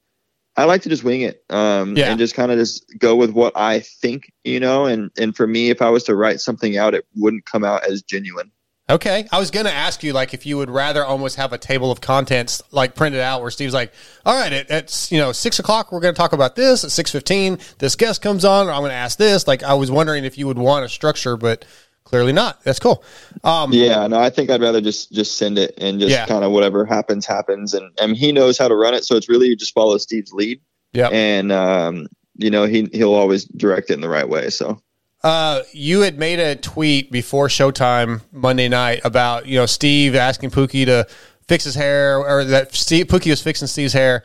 I 0.57 0.65
like 0.65 0.83
to 0.83 0.89
just 0.89 1.05
wing 1.05 1.21
it, 1.21 1.45
um, 1.51 1.97
Yeah. 1.97 2.11
and 2.11 2.19
just 2.19 2.35
kind 2.35 2.51
of 2.51 2.57
just 2.59 2.87
go 2.99 3.15
with 3.15 3.31
what 3.31 3.53
I 3.57 3.81
think, 3.81 4.33
you 4.45 4.59
know. 4.61 4.87
And 4.87 5.11
and 5.19 5.37
for 5.37 5.47
me, 5.47 5.69
if 5.71 5.83
I 5.83 5.91
was 5.91 6.05
to 6.05 6.15
write 6.17 6.41
something 6.41 6.79
out, 6.79 6.95
it 6.95 7.05
wouldn't 7.15 7.45
come 7.45 7.63
out 7.65 7.85
as 7.85 8.01
genuine. 8.01 8.53
Okay. 8.89 9.27
I 9.33 9.39
was 9.41 9.51
going 9.51 9.67
to 9.67 9.73
ask 9.73 10.05
you, 10.05 10.13
like, 10.13 10.33
if 10.33 10.47
you 10.47 10.57
would 10.59 10.71
rather 10.71 11.05
almost 11.05 11.37
have 11.37 11.53
a 11.53 11.59
table 11.59 11.91
of 11.91 12.01
contents, 12.01 12.63
like, 12.71 12.95
printed 12.95 13.21
out 13.21 13.41
where 13.43 13.51
Steve's 13.51 13.75
like, 13.75 13.93
all 14.25 14.39
right, 14.41 14.53
at, 14.53 14.71
at 14.71 15.09
you 15.11 15.19
know, 15.19 15.33
six 15.33 15.59
o'clock, 15.59 15.91
we're 15.91 15.99
going 16.01 16.15
to 16.15 16.19
talk 16.19 16.33
about 16.33 16.55
this. 16.55 16.85
At 16.85 16.91
6.15, 16.91 17.79
this 17.79 17.97
guest 17.97 18.23
comes 18.23 18.45
on. 18.45 18.69
Or 18.69 18.71
I'm 18.71 18.81
going 18.83 18.91
to 18.91 18.95
ask 18.97 19.19
this. 19.19 19.49
Like, 19.49 19.65
I 19.65 19.75
was 19.75 19.91
wondering 19.91 20.25
if 20.25 20.39
you 20.39 20.47
would 20.47 20.59
want 20.59 20.85
a 20.85 20.89
structure, 20.89 21.37
but 21.37 21.65
clearly 22.05 22.33
not. 22.33 22.63
That's 22.63 22.79
cool. 22.79 23.03
Um, 23.43 23.73
Yeah, 23.73 24.07
no, 24.07 24.21
I 24.21 24.31
think 24.31 24.51
I'd 24.51 24.61
rather 24.63 24.81
just 24.81 25.11
just 25.11 25.37
send 25.37 25.59
it 25.59 25.75
and 25.79 25.99
just 25.99 26.13
Yeah. 26.13 26.25
kind 26.27 26.45
of 26.45 26.53
whatever 26.53 26.85
happens 26.85 27.27
happens, 27.27 27.75
and 27.75 27.91
and 28.01 28.17
he 28.17 28.31
knows 28.31 28.57
how 28.57 28.69
to 28.69 28.77
run 28.77 28.95
it, 28.95 29.05
so 29.05 29.17
it's 29.17 29.29
really 29.29 29.49
you 29.49 29.57
just 29.57 29.75
follow 29.75 29.99
Steve's 29.99 30.33
lead. 30.33 30.61
Yeah. 30.93 31.09
and 31.09 31.51
um, 31.51 32.07
you 32.37 32.49
know 32.51 32.65
he 32.65 32.89
he'll 32.93 33.13
always 33.15 33.45
direct 33.47 33.91
it 33.91 33.95
in 33.95 34.01
the 34.01 34.09
right 34.09 34.29
way. 34.29 34.51
So 34.51 34.81
Uh, 35.23 35.63
you 35.73 36.03
had 36.03 36.19
made 36.19 36.39
a 36.39 36.57
tweet 36.57 37.11
before 37.11 37.49
Showtime 37.49 38.21
Monday 38.33 38.69
night 38.69 39.01
about 39.05 39.47
you 39.47 39.59
know 39.59 39.67
Steve 39.67 40.15
asking 40.15 40.51
Pookie 40.51 40.85
to 40.87 41.07
fix 41.49 41.65
his 41.65 41.75
hair, 41.75 42.19
or 42.19 42.45
that 42.45 42.75
Steve 42.75 43.07
Pookie 43.07 43.31
was 43.31 43.43
fixing 43.43 43.67
Steve's 43.69 43.93
hair. 43.93 44.23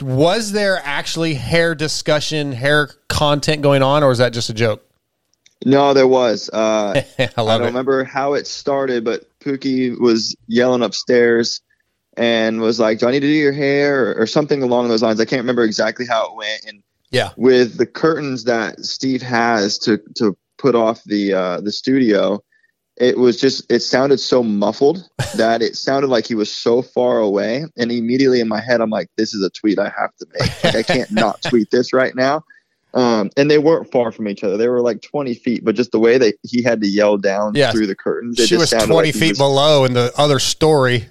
Was 0.00 0.52
there 0.52 0.80
actually 0.84 1.34
hair 1.34 1.74
discussion, 1.74 2.52
hair 2.52 2.90
content 3.08 3.62
going 3.62 3.82
on, 3.82 4.02
or 4.02 4.08
was 4.08 4.18
that 4.18 4.32
just 4.32 4.48
a 4.48 4.54
joke? 4.54 4.84
no, 5.64 5.92
there 5.92 6.06
was. 6.06 6.48
Uh, 6.52 7.02
I 7.18 7.22
I 7.24 7.26
don't 7.36 7.62
it. 7.62 7.66
remember 7.66 8.04
how 8.04 8.34
it 8.34 8.46
started, 8.46 9.04
but 9.04 9.24
Pookie 9.40 9.98
was 9.98 10.36
yelling 10.46 10.82
upstairs 10.82 11.60
and 12.16 12.60
was 12.60 12.78
like, 12.78 13.00
"Do 13.00 13.08
I 13.08 13.10
need 13.10 13.20
to 13.20 13.26
do 13.26 13.32
your 13.32 13.52
hair?" 13.52 14.10
or, 14.12 14.22
or 14.22 14.26
something 14.26 14.62
along 14.62 14.88
those 14.88 15.02
lines. 15.02 15.20
I 15.20 15.24
can't 15.24 15.42
remember 15.42 15.64
exactly 15.64 16.06
how 16.06 16.30
it 16.30 16.36
went. 16.36 16.64
And 16.66 16.82
Yeah. 17.10 17.30
with 17.36 17.78
the 17.78 17.86
curtains 17.86 18.44
that 18.44 18.80
Steve 18.84 19.22
has 19.22 19.78
to 19.80 19.98
to 20.16 20.36
put 20.58 20.74
off 20.74 21.02
the 21.04 21.32
uh, 21.34 21.60
the 21.60 21.72
studio, 21.72 22.42
it 22.96 23.16
was 23.16 23.40
just 23.40 23.70
it 23.72 23.80
sounded 23.80 24.18
so 24.20 24.42
muffled 24.42 25.08
that 25.36 25.62
it 25.62 25.76
sounded 25.76 26.08
like 26.08 26.26
he 26.26 26.34
was 26.34 26.50
so 26.54 26.82
far 26.82 27.18
away. 27.18 27.64
And 27.76 27.90
immediately 27.92 28.40
in 28.40 28.48
my 28.48 28.60
head, 28.60 28.80
I'm 28.80 28.90
like, 28.90 29.08
"This 29.16 29.32
is 29.34 29.42
a 29.44 29.50
tweet 29.50 29.78
I 29.78 29.88
have 29.98 30.14
to 30.16 30.26
make. 30.38 30.64
Like, 30.64 30.74
I 30.76 30.82
can't 30.82 31.10
not 31.12 31.40
tweet 31.48 31.70
this 31.70 31.92
right 31.92 32.14
now." 32.14 32.42
Um, 32.94 33.30
and 33.36 33.50
they 33.50 33.58
weren't 33.58 33.90
far 33.92 34.10
from 34.12 34.28
each 34.28 34.42
other; 34.42 34.56
they 34.56 34.68
were 34.68 34.80
like 34.80 35.00
20 35.02 35.34
feet. 35.34 35.64
But 35.64 35.76
just 35.76 35.92
the 35.92 35.98
way 35.98 36.18
that 36.18 36.34
he 36.42 36.62
had 36.62 36.80
to 36.80 36.88
yell 36.88 37.16
down 37.18 37.54
Yeah. 37.54 37.70
through 37.70 37.86
the 37.86 37.94
curtains, 37.94 38.36
She 38.38 38.46
just 38.56 38.72
was 38.74 38.84
twenty 38.84 39.08
like 39.08 39.14
feet 39.14 39.30
was- 39.32 39.38
below 39.38 39.84
in 39.84 39.92
the 39.94 40.12
other 40.18 40.38
story. 40.38 41.06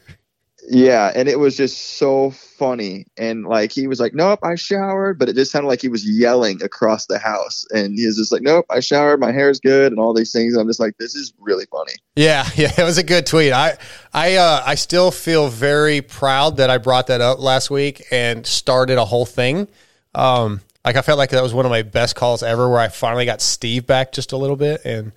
Yeah, 0.70 1.14
and 1.16 1.30
it 1.30 1.40
was 1.40 1.56
just 1.56 1.98
so 1.98 2.32
funny. 2.32 3.06
And 3.18 3.46
like 3.46 3.72
he 3.72 3.88
was 3.88 4.02
like, 4.02 4.14
"Nope, 4.14 4.40
I 4.44 4.56
showered," 4.56 5.18
but 5.18 5.30
it 5.30 5.36
just 5.36 5.50
sounded 5.50 5.70
like 5.70 5.82
he 5.82 5.88
was 5.88 6.06
yelling 6.06 6.62
across 6.62 7.06
the 7.06 7.18
house. 7.18 7.66
And 7.72 7.98
he 7.98 8.06
was 8.06 8.18
just 8.18 8.34
like, 8.34 8.42
"Nope, 8.42 8.66
I 8.70 8.82
showered. 8.82 9.22
My 9.22 9.32
hair's 9.32 9.62
good," 9.62 9.94
and 9.94 10.00
all 10.00 10.14
these 10.14 10.34
things. 10.34 10.54
And 10.54 10.62
I'm 10.62 10.68
just 10.68 10.82
like, 10.82 10.98
"This 10.98 11.16
is 11.16 11.34
really 11.40 11.66
funny." 11.72 11.94
Yeah, 12.18 12.46
yeah, 12.56 12.72
it 12.78 12.84
was 12.84 12.98
a 12.98 13.04
good 13.04 13.26
tweet. 13.26 13.54
I, 13.54 13.78
I, 14.14 14.36
uh, 14.36 14.62
I 14.66 14.76
still 14.76 15.10
feel 15.10 15.48
very 15.48 16.02
proud 16.02 16.58
that 16.58 16.70
I 16.70 16.80
brought 16.80 17.08
that 17.08 17.22
up 17.22 17.40
last 17.40 17.70
week 17.70 18.04
and 18.12 18.46
started 18.46 18.98
a 18.98 19.06
whole 19.06 19.26
thing. 19.26 19.70
Um, 20.16 20.60
like 20.84 20.98
I 20.98 21.02
felt 21.02 21.18
like 21.18 21.30
that 21.30 21.44
was 21.44 21.54
one 21.54 21.66
of 21.66 21.70
my 21.70 21.82
best 21.82 22.18
calls 22.18 22.44
ever, 22.44 22.70
where 22.70 22.80
I 22.80 22.90
finally 22.90 23.26
got 23.26 23.42
Steve 23.42 23.88
back 23.88 24.12
just 24.12 24.34
a 24.34 24.38
little 24.38 24.58
bit, 24.58 24.82
and 24.84 25.14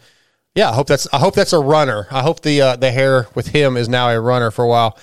yeah, 0.55 0.71
I 0.71 0.75
hope 0.75 0.87
that's 0.87 1.09
I 1.13 1.19
hope 1.19 1.35
that's 1.35 1.53
a 1.53 1.59
runner. 1.59 2.07
I 2.13 2.23
hope 2.23 2.43
the 2.43 2.61
uh, 2.63 2.77
the 2.77 2.93
hair 2.93 3.27
with 3.35 3.49
him 3.49 3.77
is 3.77 3.89
now 3.89 4.11
a 4.11 4.21
runner 4.21 4.53
for 4.53 4.65
a 4.65 4.69
while. 4.69 4.97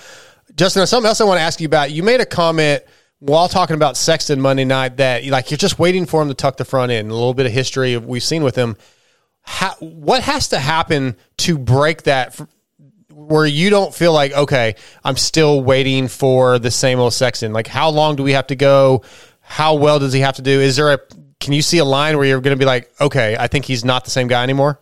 Justin, 0.58 0.84
something 0.88 1.06
else 1.06 1.20
I 1.20 1.24
want 1.24 1.38
to 1.38 1.42
ask 1.42 1.60
you 1.60 1.66
about. 1.66 1.92
You 1.92 2.02
made 2.02 2.20
a 2.20 2.26
comment 2.26 2.82
while 3.20 3.48
talking 3.48 3.76
about 3.76 3.96
Sexton 3.96 4.40
Monday 4.40 4.64
night 4.64 4.96
that 4.96 5.24
like 5.26 5.52
you're 5.52 5.58
just 5.58 5.78
waiting 5.78 6.04
for 6.04 6.20
him 6.20 6.26
to 6.28 6.34
tuck 6.34 6.56
the 6.56 6.64
front 6.64 6.90
end. 6.90 7.12
A 7.12 7.14
little 7.14 7.32
bit 7.32 7.46
of 7.46 7.52
history 7.52 7.96
we've 7.96 8.24
seen 8.24 8.42
with 8.42 8.56
him. 8.56 8.76
How, 9.42 9.74
what 9.78 10.24
has 10.24 10.48
to 10.48 10.58
happen 10.58 11.16
to 11.38 11.58
break 11.58 12.02
that 12.02 12.40
f- 12.40 12.48
where 13.10 13.46
you 13.46 13.70
don't 13.70 13.92
feel 13.92 14.12
like 14.12 14.32
okay 14.32 14.76
i'm 15.02 15.16
still 15.16 15.60
waiting 15.60 16.06
for 16.06 16.60
the 16.60 16.70
same 16.70 17.00
old 17.00 17.12
sexton 17.12 17.52
like 17.52 17.66
how 17.66 17.90
long 17.90 18.14
do 18.14 18.22
we 18.22 18.32
have 18.32 18.46
to 18.46 18.54
go 18.54 19.02
how 19.40 19.74
well 19.74 19.98
does 19.98 20.12
he 20.12 20.20
have 20.20 20.36
to 20.36 20.42
do 20.42 20.60
is 20.60 20.76
there 20.76 20.92
a 20.92 20.98
can 21.40 21.52
you 21.52 21.60
see 21.60 21.78
a 21.78 21.84
line 21.84 22.16
where 22.16 22.26
you're 22.26 22.40
going 22.40 22.56
to 22.56 22.58
be 22.58 22.64
like 22.64 22.92
okay 23.00 23.36
i 23.36 23.48
think 23.48 23.64
he's 23.64 23.84
not 23.84 24.04
the 24.04 24.10
same 24.10 24.28
guy 24.28 24.44
anymore 24.44 24.80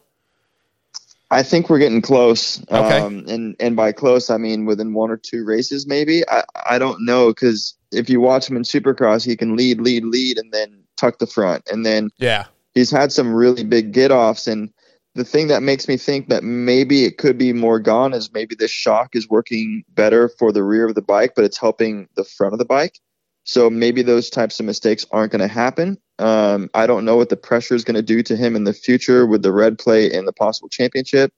I 1.31 1.43
think 1.43 1.69
we're 1.69 1.81
getting 1.81 2.03
close. 2.03 2.63
Okay. 2.71 3.01
Um, 3.01 3.25
and 3.29 3.57
and 3.59 3.77
by 3.77 3.93
close, 3.93 4.31
I 4.31 4.37
mean 4.37 4.65
within 4.65 4.95
one 4.95 5.11
or 5.11 5.17
two 5.17 5.45
races, 5.45 5.87
maybe. 5.87 6.23
I 6.29 6.45
I 6.67 6.79
don't 6.79 7.05
know 7.05 7.29
because 7.29 7.75
if 7.93 8.09
you 8.09 8.21
watch 8.21 8.49
him 8.49 8.57
in 8.57 8.63
Supercross, 8.63 9.25
he 9.25 9.37
can 9.37 9.57
lead, 9.57 9.81
lead, 9.81 10.05
lead, 10.05 10.39
and 10.39 10.53
then 10.53 10.85
tuck 10.97 11.19
the 11.19 11.27
front, 11.27 11.69
and 11.71 11.85
then 11.85 12.11
yeah 12.19 12.47
he's 12.77 12.91
had 12.91 13.11
some 13.11 13.35
really 13.35 13.65
big 13.65 13.91
get 13.91 14.13
offs. 14.13 14.47
And 14.47 14.71
the 15.17 15.25
thing 15.25 15.49
that 15.49 15.65
makes 15.65 15.89
me 15.89 15.97
think 15.97 16.29
that 16.29 16.45
maybe 16.45 17.05
it 17.05 17.19
could 17.19 17.39
be 17.39 17.53
more 17.53 17.81
gone 17.81 18.13
is 18.13 18.33
maybe 18.33 18.55
this 18.55 18.71
shock 18.71 19.17
is 19.17 19.29
working 19.29 19.83
better 19.89 20.29
for 20.29 20.53
the 20.53 20.63
rear 20.63 20.87
of 20.87 20.95
the 20.95 21.03
bike, 21.03 21.33
but 21.35 21.45
it's 21.45 21.59
helping 21.59 22.07
the 22.15 22.25
front 22.25 22.53
of 22.53 22.61
the 22.61 22.65
bike. 22.65 23.01
So 23.45 23.71
maybe 23.71 24.03
those 24.03 24.29
types 24.29 24.61
of 24.61 24.67
mistakes 24.67 25.07
aren't 25.11 25.33
going 25.33 25.41
to 25.41 25.53
happen. 25.53 25.99
Um, 26.19 26.71
I 26.75 26.87
don't 26.87 27.05
know 27.05 27.17
what 27.17 27.29
the 27.29 27.37
pressure 27.37 27.75
is 27.75 27.85
going 27.85 27.97
to 27.97 28.03
do 28.03 28.23
to 28.23 28.37
him 28.37 28.57
in 28.57 28.65
the 28.65 28.73
future 28.73 29.27
with 29.27 29.43
the 29.43 29.53
red 29.53 29.79
plate 29.79 30.13
and 30.13 30.27
the 30.27 30.33
possible 30.33 30.69
championship. 30.69 31.33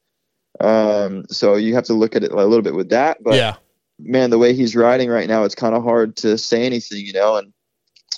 Um, 0.61 1.25
so 1.29 1.57
you 1.57 1.75
have 1.75 1.85
to 1.85 1.95
look 1.95 2.15
at 2.17 2.25
it 2.25 2.33
a 2.33 2.37
little 2.37 2.63
bit 2.63 2.75
with 2.75 2.91
that. 2.91 3.19
But 3.23 3.35
yeah 3.35 3.57
man, 3.99 4.31
the 4.31 4.39
way 4.39 4.55
he's 4.55 4.77
riding 4.77 5.09
right 5.09 5.29
now, 5.29 5.45
it's 5.45 5.55
kind 5.55 5.75
of 5.75 5.83
hard 5.83 6.17
to 6.19 6.39
say 6.39 6.65
anything, 6.65 7.05
you 7.05 7.13
know. 7.13 7.37
And 7.37 7.53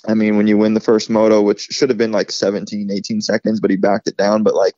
I 0.07 0.13
mean, 0.13 0.37
when 0.37 0.47
you 0.47 0.57
win 0.57 0.73
the 0.73 0.79
first 0.79 1.09
moto, 1.09 1.41
which 1.41 1.67
should 1.71 1.89
have 1.89 1.97
been 1.97 2.11
like 2.11 2.31
17, 2.31 2.89
18 2.91 3.21
seconds, 3.21 3.59
but 3.59 3.71
he 3.71 3.77
backed 3.77 4.07
it 4.07 4.17
down. 4.17 4.43
But 4.43 4.55
like 4.55 4.73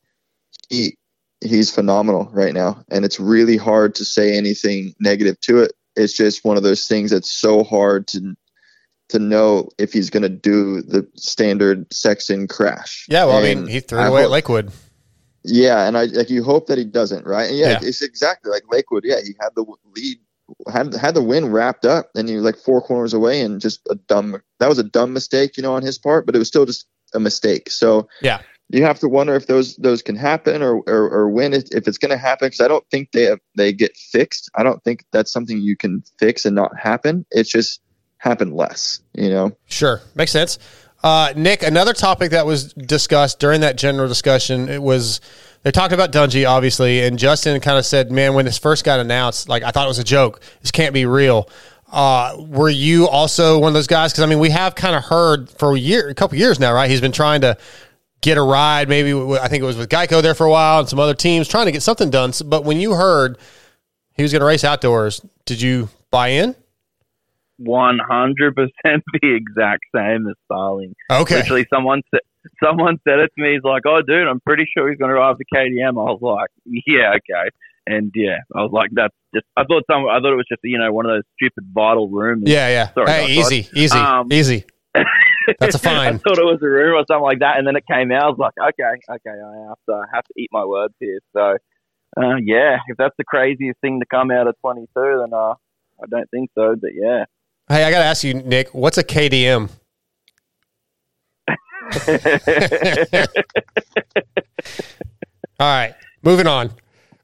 he 0.70 0.98
he's 1.42 1.74
phenomenal 1.74 2.30
right 2.32 2.54
now, 2.54 2.84
and 2.90 3.04
it's 3.06 3.20
really 3.20 3.58
hard 3.58 3.96
to 3.96 4.06
say 4.06 4.38
anything 4.38 4.94
negative 5.00 5.40
to 5.42 5.60
it. 5.60 5.74
It's 5.96 6.14
just 6.14 6.46
one 6.46 6.58
of 6.58 6.64
those 6.64 6.88
things 6.88 7.12
that's 7.12 7.32
so 7.32 7.64
hard 7.64 8.08
to 8.08 8.36
to 9.10 9.20
know 9.20 9.70
if 9.78 9.94
he's 9.94 10.10
going 10.10 10.24
to 10.24 10.30
do 10.30 10.82
the 10.82 11.08
standard 11.16 11.92
Sexton 11.94 12.48
crash. 12.48 13.06
yeah 13.10 13.26
well 13.26 13.38
i 13.38 13.42
mean 13.44 13.68
he 13.68 13.80
threw 13.80 14.00
I 14.00 14.08
away 14.08 14.22
hope- 14.24 14.32
lakewood 14.32 14.72
yeah, 15.46 15.86
and 15.88 15.98
I 15.98 16.06
like 16.06 16.30
you 16.30 16.42
hope 16.42 16.68
that 16.68 16.78
he 16.78 16.86
doesn't, 16.86 17.26
right? 17.26 17.50
And 17.50 17.58
yeah, 17.58 17.72
Yeah. 17.72 17.80
it's 17.82 18.02
exactly 18.02 18.50
like 18.50 18.64
Lakewood. 18.72 19.04
Yeah, 19.06 19.20
he 19.22 19.36
had 19.42 19.50
the 19.58 19.66
lead, 19.94 20.18
had 20.72 20.94
had 20.96 21.16
the 21.16 21.22
win 21.22 21.52
wrapped 21.52 21.84
up, 21.84 22.12
and 22.16 22.30
he 22.30 22.36
was 22.36 22.46
like 22.46 22.56
four 22.56 22.82
corners 22.82 23.14
away, 23.14 23.42
and 23.42 23.60
just 23.60 23.82
a 23.90 23.96
dumb. 23.96 24.42
That 24.62 24.70
was 24.70 24.80
a 24.80 24.84
dumb 24.86 25.12
mistake, 25.12 25.58
you 25.58 25.64
know, 25.64 25.74
on 25.74 25.82
his 25.84 25.98
part, 25.98 26.26
but 26.26 26.34
it 26.34 26.40
was 26.40 26.48
still 26.48 26.66
just 26.66 26.86
a 27.14 27.20
mistake. 27.20 27.70
So 27.70 28.08
yeah 28.22 28.40
you 28.70 28.84
have 28.84 29.00
to 29.00 29.10
wonder 29.10 29.36
if 29.36 29.48
those 29.48 29.76
those 29.76 30.02
can 30.02 30.16
happen, 30.16 30.64
or 30.64 30.78
or, 30.88 31.10
or 31.10 31.30
when 31.30 31.52
it, 31.54 31.74
if 31.74 31.90
it's 31.90 31.98
going 31.98 32.12
to 32.12 32.18
happen. 32.18 32.46
Because 32.48 32.62
I 32.62 32.70
don't 32.70 32.86
think 32.90 33.12
they 33.12 33.24
have, 33.24 33.40
they 33.58 33.74
get 33.74 33.98
fixed. 33.98 34.50
I 34.56 34.64
don't 34.64 34.82
think 34.86 35.04
that's 35.12 35.34
something 35.34 35.60
you 35.60 35.76
can 35.76 36.04
fix 36.20 36.46
and 36.46 36.56
not 36.56 36.72
happen. 36.80 37.26
It's 37.32 37.50
just 37.52 37.82
happen 38.24 38.56
less, 38.56 39.02
you 39.14 39.30
know. 39.30 39.52
Sure, 39.66 40.02
makes 40.16 40.32
sense. 40.32 40.58
Uh, 41.04 41.34
Nick, 41.36 41.62
another 41.62 41.92
topic 41.92 42.32
that 42.32 42.46
was 42.46 42.72
discussed 42.74 43.40
during 43.40 43.62
that 43.62 43.76
general 43.76 44.08
discussion, 44.08 44.70
it 44.70 44.82
was 44.82 45.20
they 45.64 45.72
talked 45.72 45.94
about 45.94 46.14
Dungey, 46.14 46.48
obviously, 46.48 47.02
and 47.02 47.20
Justin 47.20 47.60
kind 47.60 47.78
of 47.78 47.86
said, 47.86 48.14
"Man, 48.14 48.34
when 48.34 48.46
this 48.46 48.58
first 48.58 48.86
got 48.86 49.02
announced, 49.02 49.50
like 49.50 49.64
I 49.64 49.72
thought 49.72 49.86
it 49.86 49.90
was 49.90 50.00
a 50.00 50.06
joke. 50.06 50.40
This 50.62 50.72
can't 50.72 50.94
be 50.94 51.06
real." 51.06 51.50
Uh, 51.92 52.38
were 52.40 52.70
you 52.70 53.08
also 53.10 53.60
one 53.60 53.68
of 53.68 53.74
those 53.74 53.88
guys? 53.88 54.14
Because 54.14 54.24
I 54.24 54.28
mean, 54.28 54.40
we 54.40 54.50
have 54.52 54.74
kind 54.74 54.96
of 54.96 55.04
heard 55.04 55.50
for 55.50 55.76
a 55.76 55.78
year, 55.78 56.08
a 56.08 56.16
couple 56.16 56.38
years 56.38 56.60
now, 56.60 56.74
right? 56.74 56.90
He's 56.90 57.02
been 57.02 57.12
trying 57.12 57.42
to 57.42 57.58
get 58.22 58.38
a 58.38 58.42
ride. 58.42 58.88
Maybe 58.88 59.14
I 59.14 59.50
think 59.50 59.62
it 59.62 59.66
was 59.66 59.78
with 59.78 59.90
Geico 59.90 60.22
there 60.22 60.34
for 60.34 60.46
a 60.46 60.50
while, 60.50 60.80
and 60.80 60.88
some 60.88 61.00
other 61.00 61.14
teams 61.14 61.50
trying 61.50 61.66
to 61.66 61.74
get 61.74 61.84
something 61.84 62.10
done. 62.10 62.32
But 62.46 62.64
when 62.64 62.80
you 62.80 62.94
heard 62.94 63.38
he 64.14 64.24
was 64.24 64.32
going 64.32 64.40
to 64.40 64.46
race 64.46 64.64
outdoors, 64.64 65.22
did 65.46 65.62
you 65.62 65.90
buy 66.10 66.30
in? 66.30 66.56
One 67.58 68.00
hundred 68.00 68.56
percent 68.56 69.04
the 69.22 69.36
exact 69.36 69.84
same 69.96 70.28
as 70.28 70.36
Starling. 70.46 70.94
Okay. 71.12 71.36
Literally, 71.36 71.66
someone 71.74 72.02
said 72.12 72.22
someone 72.64 72.98
said 73.08 73.20
it 73.20 73.32
to 73.38 73.44
me. 73.44 73.54
He's 73.54 73.64
like, 73.64 73.84
"Oh, 73.86 74.02
dude, 74.02 74.28
I'm 74.28 74.42
pretty 74.42 74.66
sure 74.76 74.90
he's 74.90 74.98
going 74.98 75.10
to 75.10 75.16
drive 75.16 75.38
the 75.38 75.46
KTM." 75.46 75.90
I 75.90 76.12
was 76.12 76.20
like, 76.22 76.50
"Yeah, 76.88 77.12
okay." 77.16 77.50
And 77.86 78.12
yeah, 78.16 78.38
I 78.56 78.62
was 78.62 78.72
like, 78.72 78.90
"That's 78.94 79.14
just." 79.36 79.46
I 79.56 79.64
thought 79.66 79.84
some. 79.90 80.06
I 80.10 80.20
thought 80.20 80.34
it 80.34 80.38
was 80.38 80.48
just 80.50 80.62
you 80.64 80.78
know 80.78 80.92
one 80.92 81.06
of 81.06 81.12
those 81.12 81.24
stupid 81.38 81.66
vital 81.74 82.10
rumors. 82.10 82.50
Yeah, 82.50 82.70
yeah. 82.70 82.94
Sorry, 82.94 83.12
hey, 83.12 83.32
easy, 83.32 83.70
easy, 83.76 83.98
Um, 83.98 84.32
easy. 84.32 84.66
That's 85.60 85.76
a 85.76 85.80
fine. 85.80 86.16
I 86.16 86.18
thought 86.18 86.38
it 86.38 86.46
was 86.46 86.60
a 86.62 86.68
rumor 86.68 86.96
or 86.96 87.06
something 87.08 87.24
like 87.24 87.40
that, 87.40 87.58
and 87.58 87.68
then 87.68 87.76
it 87.76 87.84
came 87.90 88.12
out. 88.12 88.24
I 88.24 88.30
was 88.30 88.38
like, 88.40 88.54
okay, 88.58 89.00
okay, 89.10 89.38
I 89.40 89.68
have 89.68 89.78
to 89.90 90.02
have 90.14 90.24
to 90.24 90.34
eat 90.38 90.50
my 90.52 90.64
words 90.66 90.94
here. 91.00 91.20
So, 91.34 91.58
uh, 92.18 92.36
yeah, 92.44 92.78
if 92.88 92.98
that's 92.98 93.16
the 93.18 93.24
craziest 93.26 93.80
thing 93.82 94.00
to 94.00 94.06
come 94.06 94.32
out 94.32 94.48
of 94.48 94.56
22, 94.62 94.88
then 94.96 95.34
uh, 95.34 95.54
I 96.02 96.06
don't 96.10 96.30
think 96.32 96.52
so. 96.56 96.76
But 96.80 96.92
yeah, 96.94 97.26
Hey, 97.70 97.84
I 97.84 97.92
got 97.92 98.00
to 98.00 98.06
ask 98.06 98.24
you, 98.24 98.34
Nick, 98.34 98.74
what's 98.74 98.98
a 98.98 99.04
KTM? 99.04 99.70
All 105.60 105.68
right, 105.68 105.94
moving 106.24 106.48
on. 106.48 106.72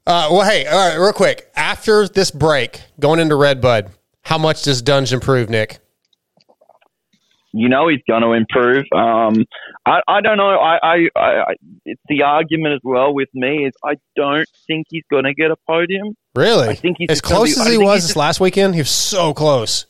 Uh, 0.06 0.28
well, 0.30 0.48
hey, 0.48 0.66
all 0.66 0.88
right, 0.88 0.96
real 0.96 1.12
quick. 1.12 1.50
After 1.56 2.08
this 2.08 2.30
break, 2.30 2.80
going 2.98 3.20
into 3.20 3.36
Redbud, 3.36 3.90
how 4.22 4.38
much 4.38 4.62
does 4.62 4.82
Dunge 4.82 5.12
improve, 5.12 5.50
Nick? 5.50 5.80
you 7.52 7.68
know 7.68 7.88
he's 7.88 8.00
going 8.08 8.22
to 8.22 8.32
improve. 8.32 8.84
Um, 8.94 9.44
I, 9.86 10.00
I 10.06 10.20
don't 10.20 10.36
know. 10.36 10.50
I, 10.50 10.78
I, 10.82 11.08
I, 11.16 11.54
it's 11.84 12.00
the 12.08 12.22
argument 12.22 12.74
as 12.74 12.80
well 12.84 13.12
with 13.12 13.28
me 13.34 13.66
is 13.66 13.72
I 13.84 13.94
don't 14.16 14.48
think 14.66 14.86
he's 14.90 15.04
going 15.10 15.24
to 15.24 15.34
get 15.34 15.50
a 15.50 15.56
podium. 15.66 16.14
Really? 16.34 16.68
I 16.68 16.74
think 16.74 16.96
he's 16.98 17.10
as 17.10 17.20
close 17.20 17.54
be- 17.54 17.60
as 17.60 17.66
he 17.68 17.78
was 17.78 18.06
this 18.06 18.16
last 18.16 18.40
weekend. 18.40 18.74
He 18.74 18.80
was 18.80 18.90
so 18.90 19.34
close. 19.34 19.86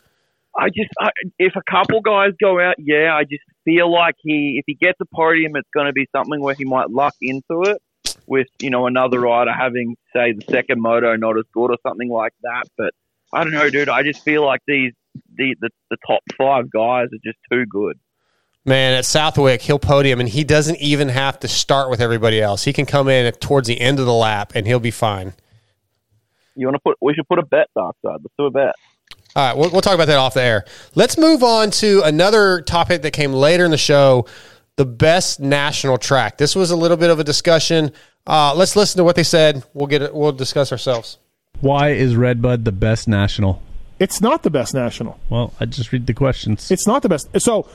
I 0.58 0.68
just, 0.68 0.90
I, 1.00 1.10
if 1.38 1.54
a 1.56 1.62
couple 1.70 2.00
guys 2.00 2.30
go 2.40 2.60
out, 2.60 2.74
yeah, 2.78 3.14
I 3.14 3.22
just 3.24 3.44
feel 3.64 3.90
like 3.92 4.16
he, 4.18 4.56
if 4.58 4.64
he 4.66 4.74
gets 4.74 4.98
a 5.00 5.06
podium, 5.14 5.56
it's 5.56 5.68
going 5.72 5.86
to 5.86 5.92
be 5.92 6.06
something 6.14 6.40
where 6.40 6.54
he 6.54 6.64
might 6.64 6.90
luck 6.90 7.14
into 7.20 7.62
it 7.62 7.78
with, 8.26 8.48
you 8.60 8.70
know, 8.70 8.86
another 8.86 9.20
rider 9.20 9.52
having, 9.52 9.96
say, 10.12 10.32
the 10.32 10.44
second 10.50 10.80
moto 10.80 11.16
not 11.16 11.38
as 11.38 11.44
good 11.52 11.70
or 11.70 11.76
something 11.86 12.08
like 12.08 12.32
that. 12.42 12.64
But 12.76 12.92
I 13.32 13.44
don't 13.44 13.52
know, 13.52 13.70
dude. 13.70 13.88
I 13.88 14.02
just 14.02 14.24
feel 14.24 14.44
like 14.44 14.60
these, 14.66 14.92
the, 15.36 15.54
the, 15.60 15.70
the 15.90 15.96
top 16.06 16.22
five 16.36 16.70
guys 16.70 17.06
are 17.06 17.22
just 17.24 17.38
too 17.50 17.64
good. 17.66 17.98
Man, 18.64 18.92
at 18.94 19.06
Southwick, 19.06 19.62
he'll 19.62 19.78
podium, 19.78 20.20
and 20.20 20.28
he 20.28 20.44
doesn't 20.44 20.76
even 20.76 21.08
have 21.08 21.40
to 21.40 21.48
start 21.48 21.88
with 21.88 22.00
everybody 22.00 22.42
else. 22.42 22.64
He 22.64 22.72
can 22.72 22.84
come 22.84 23.08
in 23.08 23.32
towards 23.34 23.68
the 23.68 23.80
end 23.80 23.98
of 23.98 24.06
the 24.06 24.12
lap, 24.12 24.52
and 24.54 24.66
he'll 24.66 24.80
be 24.80 24.90
fine. 24.90 25.32
You 26.56 26.66
want 26.66 26.74
to 26.74 26.80
put, 26.80 26.96
we 27.00 27.14
should 27.14 27.26
put 27.26 27.38
a 27.38 27.46
bet, 27.46 27.68
Dark 27.74 27.96
Side. 28.04 28.18
Let's 28.22 28.34
do 28.38 28.44
a 28.44 28.50
bet. 28.50 28.74
All 29.36 29.46
right, 29.48 29.56
we'll, 29.56 29.70
we'll 29.70 29.80
talk 29.80 29.94
about 29.94 30.06
that 30.06 30.18
off 30.18 30.34
the 30.34 30.42
air. 30.42 30.64
Let's 30.94 31.16
move 31.16 31.42
on 31.42 31.70
to 31.72 32.02
another 32.02 32.62
topic 32.62 33.02
that 33.02 33.12
came 33.12 33.32
later 33.32 33.64
in 33.64 33.70
the 33.70 33.78
show 33.78 34.26
the 34.76 34.86
best 34.86 35.40
national 35.40 35.98
track. 35.98 36.38
This 36.38 36.56
was 36.56 36.70
a 36.70 36.76
little 36.76 36.96
bit 36.96 37.10
of 37.10 37.18
a 37.20 37.24
discussion. 37.24 37.92
Uh, 38.26 38.54
let's 38.54 38.76
listen 38.76 38.96
to 38.98 39.04
what 39.04 39.14
they 39.14 39.22
said. 39.22 39.62
We'll 39.74 39.88
get 39.88 40.00
it. 40.00 40.14
We'll 40.14 40.32
discuss 40.32 40.72
ourselves. 40.72 41.18
Why 41.60 41.90
is 41.90 42.16
Redbud 42.16 42.64
the 42.64 42.72
best 42.72 43.06
national? 43.06 43.62
It's 43.98 44.22
not 44.22 44.42
the 44.42 44.48
best 44.50 44.72
national. 44.72 45.20
Well, 45.28 45.52
I 45.60 45.66
just 45.66 45.92
read 45.92 46.06
the 46.06 46.14
questions. 46.14 46.70
It's 46.70 46.86
not 46.86 47.02
the 47.02 47.10
best. 47.10 47.28
So 47.40 47.68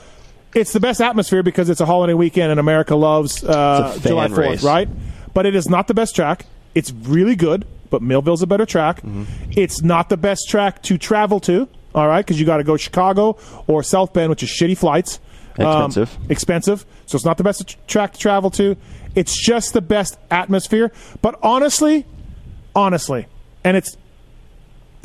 it's 0.54 0.72
the 0.72 0.80
best 0.80 1.00
atmosphere 1.00 1.44
because 1.44 1.70
it's 1.70 1.80
a 1.80 1.86
holiday 1.86 2.14
weekend 2.14 2.50
and 2.50 2.58
America 2.58 2.96
loves 2.96 3.44
uh, 3.44 3.92
It's 3.94 3.98
a 3.98 4.00
fan 4.00 4.10
July 4.10 4.28
4th, 4.28 4.36
race. 4.38 4.62
right? 4.64 4.88
But 5.32 5.46
it 5.46 5.54
is 5.54 5.68
not 5.68 5.86
the 5.86 5.94
best 5.94 6.16
track. 6.16 6.46
It's 6.74 6.90
really 6.92 7.36
good, 7.36 7.64
but 7.90 8.02
Millville's 8.02 8.42
a 8.42 8.46
better 8.46 8.66
track. 8.66 8.98
Mm-hmm. 9.02 9.24
It's 9.56 9.82
not 9.82 10.08
the 10.08 10.16
best 10.16 10.48
track 10.48 10.82
to 10.84 10.98
travel 10.98 11.40
to, 11.40 11.68
all 11.94 12.06
right, 12.08 12.24
because 12.24 12.38
you 12.40 12.46
got 12.46 12.58
to 12.58 12.64
go 12.64 12.76
Chicago 12.76 13.38
or 13.66 13.82
South 13.82 14.12
Bend, 14.12 14.30
which 14.30 14.42
is 14.42 14.48
shitty 14.48 14.76
flights. 14.76 15.20
Um, 15.58 15.86
Expensive. 15.86 16.18
expensive. 16.30 16.86
So 17.06 17.16
it's 17.16 17.24
not 17.24 17.38
the 17.38 17.44
best 17.44 17.66
tr- 17.66 17.76
track 17.86 18.12
to 18.12 18.18
travel 18.18 18.50
to. 18.50 18.76
It's 19.14 19.34
just 19.42 19.72
the 19.72 19.80
best 19.80 20.18
atmosphere. 20.30 20.92
But 21.22 21.38
honestly, 21.42 22.04
honestly, 22.74 23.26
and 23.64 23.74
it's 23.76 23.96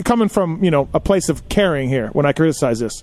coming 0.03 0.27
from 0.27 0.61
you 0.63 0.69
know 0.71 0.89
a 0.93 0.99
place 0.99 1.29
of 1.29 1.47
caring 1.47 1.87
here 1.87 2.09
when 2.09 2.25
I 2.25 2.33
criticize 2.33 2.79
this. 2.79 3.01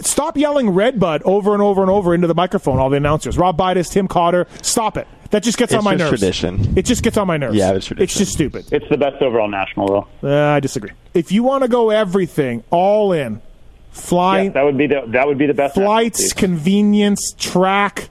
Stop 0.00 0.36
yelling 0.36 0.70
Redbud 0.70 1.22
over 1.22 1.52
and 1.52 1.62
over 1.62 1.80
and 1.82 1.90
over 1.90 2.12
into 2.16 2.26
the 2.26 2.34
microphone, 2.34 2.80
all 2.80 2.90
the 2.90 2.96
announcers. 2.96 3.38
Rob 3.38 3.56
Buydos, 3.56 3.92
Tim 3.92 4.08
Cotter. 4.08 4.48
Stop 4.60 4.96
it. 4.96 5.06
That 5.34 5.42
just 5.42 5.58
gets 5.58 5.72
It's 5.72 5.78
on 5.78 5.82
my 5.84 5.96
just 5.96 6.12
nerves. 6.12 6.20
tradition. 6.20 6.74
It 6.78 6.84
just 6.84 7.02
gets 7.02 7.16
on 7.16 7.26
my 7.26 7.36
nerves. 7.36 7.56
Yeah, 7.56 7.72
it's 7.72 7.86
tradition. 7.86 8.04
It's 8.04 8.16
just 8.16 8.30
stupid. 8.34 8.66
It's 8.70 8.88
the 8.88 8.96
best 8.96 9.20
overall 9.20 9.48
national, 9.48 10.06
though. 10.22 10.28
Uh, 10.30 10.52
I 10.54 10.60
disagree. 10.60 10.92
If 11.12 11.32
you 11.32 11.42
want 11.42 11.62
to 11.62 11.68
go 11.68 11.90
everything, 11.90 12.62
all 12.70 13.10
in, 13.12 13.42
fly, 13.90 14.42
Yeah, 14.42 14.48
that 14.50 14.62
would 14.64 14.78
be 14.78 14.86
the 14.86 15.02
that 15.08 15.26
would 15.26 15.36
be 15.36 15.46
the 15.46 15.54
best. 15.54 15.74
flights, 15.74 16.32
convenience, 16.32 17.34
track, 17.36 18.10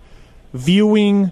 viewing, 0.53 1.31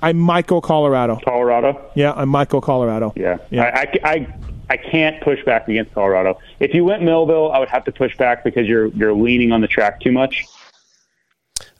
I 0.00 0.12
might 0.12 0.46
go 0.46 0.60
Colorado. 0.60 1.18
Colorado. 1.24 1.90
Yeah, 1.96 2.12
I 2.12 2.24
might 2.24 2.48
go 2.48 2.60
Colorado. 2.60 3.12
Yeah, 3.16 3.38
Yeah. 3.50 3.64
I, 3.64 3.80
I, 3.80 4.12
I, 4.12 4.34
I 4.70 4.76
can't 4.76 5.20
push 5.20 5.44
back 5.44 5.66
against 5.66 5.94
Colorado. 5.94 6.38
If 6.60 6.74
you 6.74 6.84
went 6.84 7.02
Millville, 7.02 7.50
I 7.50 7.58
would 7.58 7.70
have 7.70 7.84
to 7.86 7.92
push 7.92 8.16
back 8.16 8.44
because 8.44 8.68
you're 8.68 8.86
you're 8.86 9.14
leaning 9.14 9.50
on 9.50 9.62
the 9.62 9.66
track 9.68 10.00
too 10.00 10.12
much. 10.12 10.44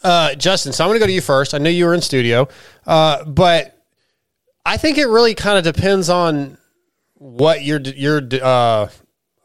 Uh, 0.02 0.34
Justin, 0.34 0.72
so 0.72 0.84
I'm 0.84 0.90
going 0.90 0.96
to 0.96 1.00
go 1.00 1.06
to 1.06 1.12
you 1.12 1.20
first. 1.20 1.54
I 1.54 1.58
knew 1.58 1.70
you 1.70 1.87
were 1.87 1.94
in 1.94 2.00
studio, 2.00 2.48
uh, 2.87 3.24
but 3.24 3.76
I 4.64 4.76
think 4.76 4.98
it 4.98 5.06
really 5.06 5.34
kind 5.34 5.58
of 5.58 5.64
depends 5.74 6.08
on 6.08 6.56
what 7.14 7.64
your 7.64 7.80
your 7.80 8.22
uh, 8.40 8.88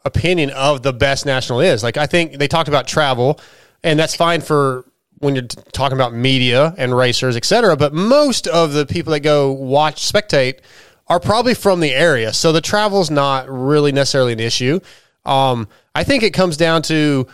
opinion 0.04 0.50
of 0.50 0.82
the 0.82 0.92
best 0.92 1.26
national 1.26 1.60
is. 1.60 1.82
Like, 1.82 1.96
I 1.96 2.06
think 2.06 2.38
they 2.38 2.46
talked 2.46 2.68
about 2.68 2.86
travel, 2.86 3.40
and 3.82 3.98
that's 3.98 4.14
fine 4.14 4.40
for 4.40 4.84
when 5.18 5.34
you're 5.34 5.46
talking 5.72 5.96
about 5.96 6.12
media 6.12 6.74
and 6.76 6.96
racers, 6.96 7.36
et 7.36 7.44
cetera. 7.44 7.76
But 7.76 7.92
most 7.92 8.46
of 8.46 8.74
the 8.74 8.86
people 8.86 9.12
that 9.12 9.20
go 9.20 9.50
watch, 9.50 10.12
spectate, 10.12 10.60
are 11.08 11.18
probably 11.18 11.54
from 11.54 11.80
the 11.80 11.92
area, 11.92 12.32
so 12.32 12.52
the 12.52 12.60
travel's 12.60 13.10
not 13.10 13.48
really 13.48 13.90
necessarily 13.90 14.34
an 14.34 14.40
issue. 14.40 14.78
Um, 15.24 15.68
I 15.94 16.04
think 16.04 16.22
it 16.22 16.30
comes 16.30 16.56
down 16.56 16.82
to 16.82 17.26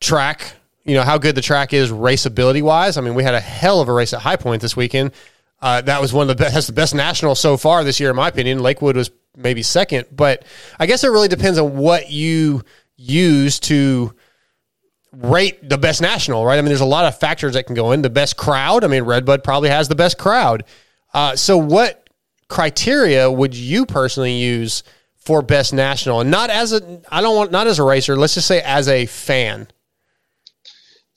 track, 0.00 0.56
you 0.84 0.94
know, 0.94 1.02
how 1.02 1.18
good 1.18 1.34
the 1.34 1.42
track 1.42 1.72
is 1.72 1.90
raceability 1.90 2.62
wise. 2.62 2.96
I 2.96 3.00
mean, 3.00 3.14
we 3.14 3.22
had 3.22 3.34
a 3.34 3.40
hell 3.40 3.80
of 3.80 3.88
a 3.88 3.92
race 3.92 4.12
at 4.12 4.20
High 4.20 4.36
Point 4.36 4.62
this 4.62 4.76
weekend. 4.76 5.12
Uh, 5.60 5.82
that 5.82 6.00
was 6.00 6.12
one 6.12 6.22
of 6.22 6.28
the 6.28 6.42
best, 6.42 6.54
that's 6.54 6.66
the 6.66 6.72
best 6.72 6.94
national 6.94 7.34
so 7.34 7.56
far 7.56 7.84
this 7.84 8.00
year, 8.00 8.10
in 8.10 8.16
my 8.16 8.28
opinion. 8.28 8.60
Lakewood 8.60 8.96
was 8.96 9.10
maybe 9.36 9.62
second, 9.62 10.06
but 10.10 10.44
I 10.78 10.86
guess 10.86 11.04
it 11.04 11.08
really 11.08 11.28
depends 11.28 11.58
on 11.58 11.76
what 11.76 12.10
you 12.10 12.62
use 12.96 13.60
to 13.60 14.14
rate 15.12 15.68
the 15.68 15.78
best 15.78 16.00
national, 16.00 16.44
right? 16.44 16.58
I 16.58 16.62
mean, 16.62 16.68
there's 16.68 16.80
a 16.80 16.86
lot 16.86 17.04
of 17.04 17.18
factors 17.18 17.54
that 17.54 17.66
can 17.66 17.74
go 17.74 17.92
in. 17.92 18.02
The 18.02 18.10
best 18.10 18.36
crowd. 18.36 18.84
I 18.84 18.86
mean, 18.86 19.04
Redbud 19.04 19.44
probably 19.44 19.68
has 19.70 19.88
the 19.88 19.94
best 19.94 20.18
crowd. 20.18 20.64
Uh, 21.12 21.36
so, 21.36 21.58
what 21.58 22.08
criteria 22.48 23.30
would 23.30 23.54
you 23.54 23.86
personally 23.86 24.34
use 24.34 24.82
for 25.16 25.42
best 25.42 25.72
national? 25.74 26.20
And 26.20 26.30
not 26.30 26.50
as 26.50 26.72
a, 26.72 27.02
I 27.10 27.20
don't 27.20 27.36
want, 27.36 27.50
not 27.50 27.66
as 27.66 27.78
a 27.78 27.84
racer. 27.84 28.16
Let's 28.16 28.34
just 28.34 28.46
say 28.46 28.62
as 28.62 28.88
a 28.88 29.06
fan. 29.06 29.68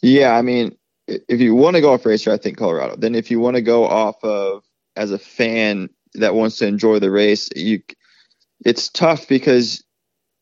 Yeah, 0.04 0.36
I 0.36 0.42
mean, 0.42 0.78
if 1.08 1.40
you 1.40 1.56
want 1.56 1.76
to 1.76 1.82
go 1.82 1.94
off 1.94 2.06
racer, 2.06 2.32
I 2.32 2.38
think 2.38 2.58
Colorado. 2.58 2.96
Then 2.98 3.16
if 3.16 3.32
you 3.32 3.40
want 3.40 3.56
to 3.56 3.62
go 3.62 3.86
off 3.86 4.24
of 4.24 4.64
as 4.96 5.12
a 5.12 5.18
fan 5.18 5.90
that 6.16 6.36
wants 6.36 6.58
to 6.58 6.68
enjoy 6.68 7.00
the 7.00 7.10
race, 7.10 7.50
you 7.56 7.82
it's 8.66 8.90
tough 8.90 9.28
because 9.28 9.84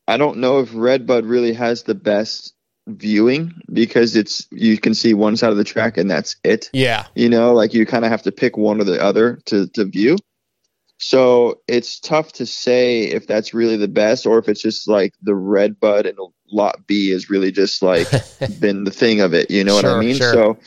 I 0.08 0.16
don't 0.16 0.38
know 0.38 0.58
if 0.58 0.74
Redbud 0.74 1.24
really 1.24 1.52
has 1.54 1.84
the 1.84 1.94
best 1.94 2.54
viewing 2.88 3.54
because 3.72 4.16
it's 4.16 4.46
you 4.50 4.78
can 4.78 4.94
see 4.94 5.14
one 5.14 5.36
side 5.36 5.52
of 5.52 5.56
the 5.56 5.64
track 5.64 5.96
and 5.96 6.10
that's 6.10 6.36
it. 6.42 6.68
Yeah. 6.72 7.06
You 7.14 7.28
know, 7.28 7.54
like 7.54 7.72
you 7.72 7.86
kind 7.86 8.04
of 8.04 8.10
have 8.10 8.22
to 8.22 8.32
pick 8.32 8.56
one 8.56 8.80
or 8.80 8.84
the 8.84 9.00
other 9.00 9.36
to 9.46 9.68
to 9.68 9.84
view. 9.84 10.16
So 10.98 11.60
it's 11.66 11.98
tough 11.98 12.32
to 12.34 12.46
say 12.46 13.04
if 13.04 13.26
that's 13.26 13.54
really 13.54 13.76
the 13.76 13.88
best 13.88 14.26
or 14.26 14.38
if 14.38 14.48
it's 14.48 14.62
just 14.62 14.88
like 14.88 15.14
the 15.22 15.34
red 15.34 15.78
bud 15.80 16.06
and 16.06 16.18
lot 16.52 16.86
B 16.86 17.10
is 17.10 17.30
really 17.30 17.50
just 17.52 17.82
like 17.82 18.08
been 18.60 18.84
the 18.84 18.90
thing 18.90 19.20
of 19.20 19.34
it. 19.34 19.50
You 19.50 19.64
know 19.64 19.74
what 19.74 19.84
I 19.84 19.98
mean? 20.00 20.16
sure. 20.16 20.32
So 20.32 20.58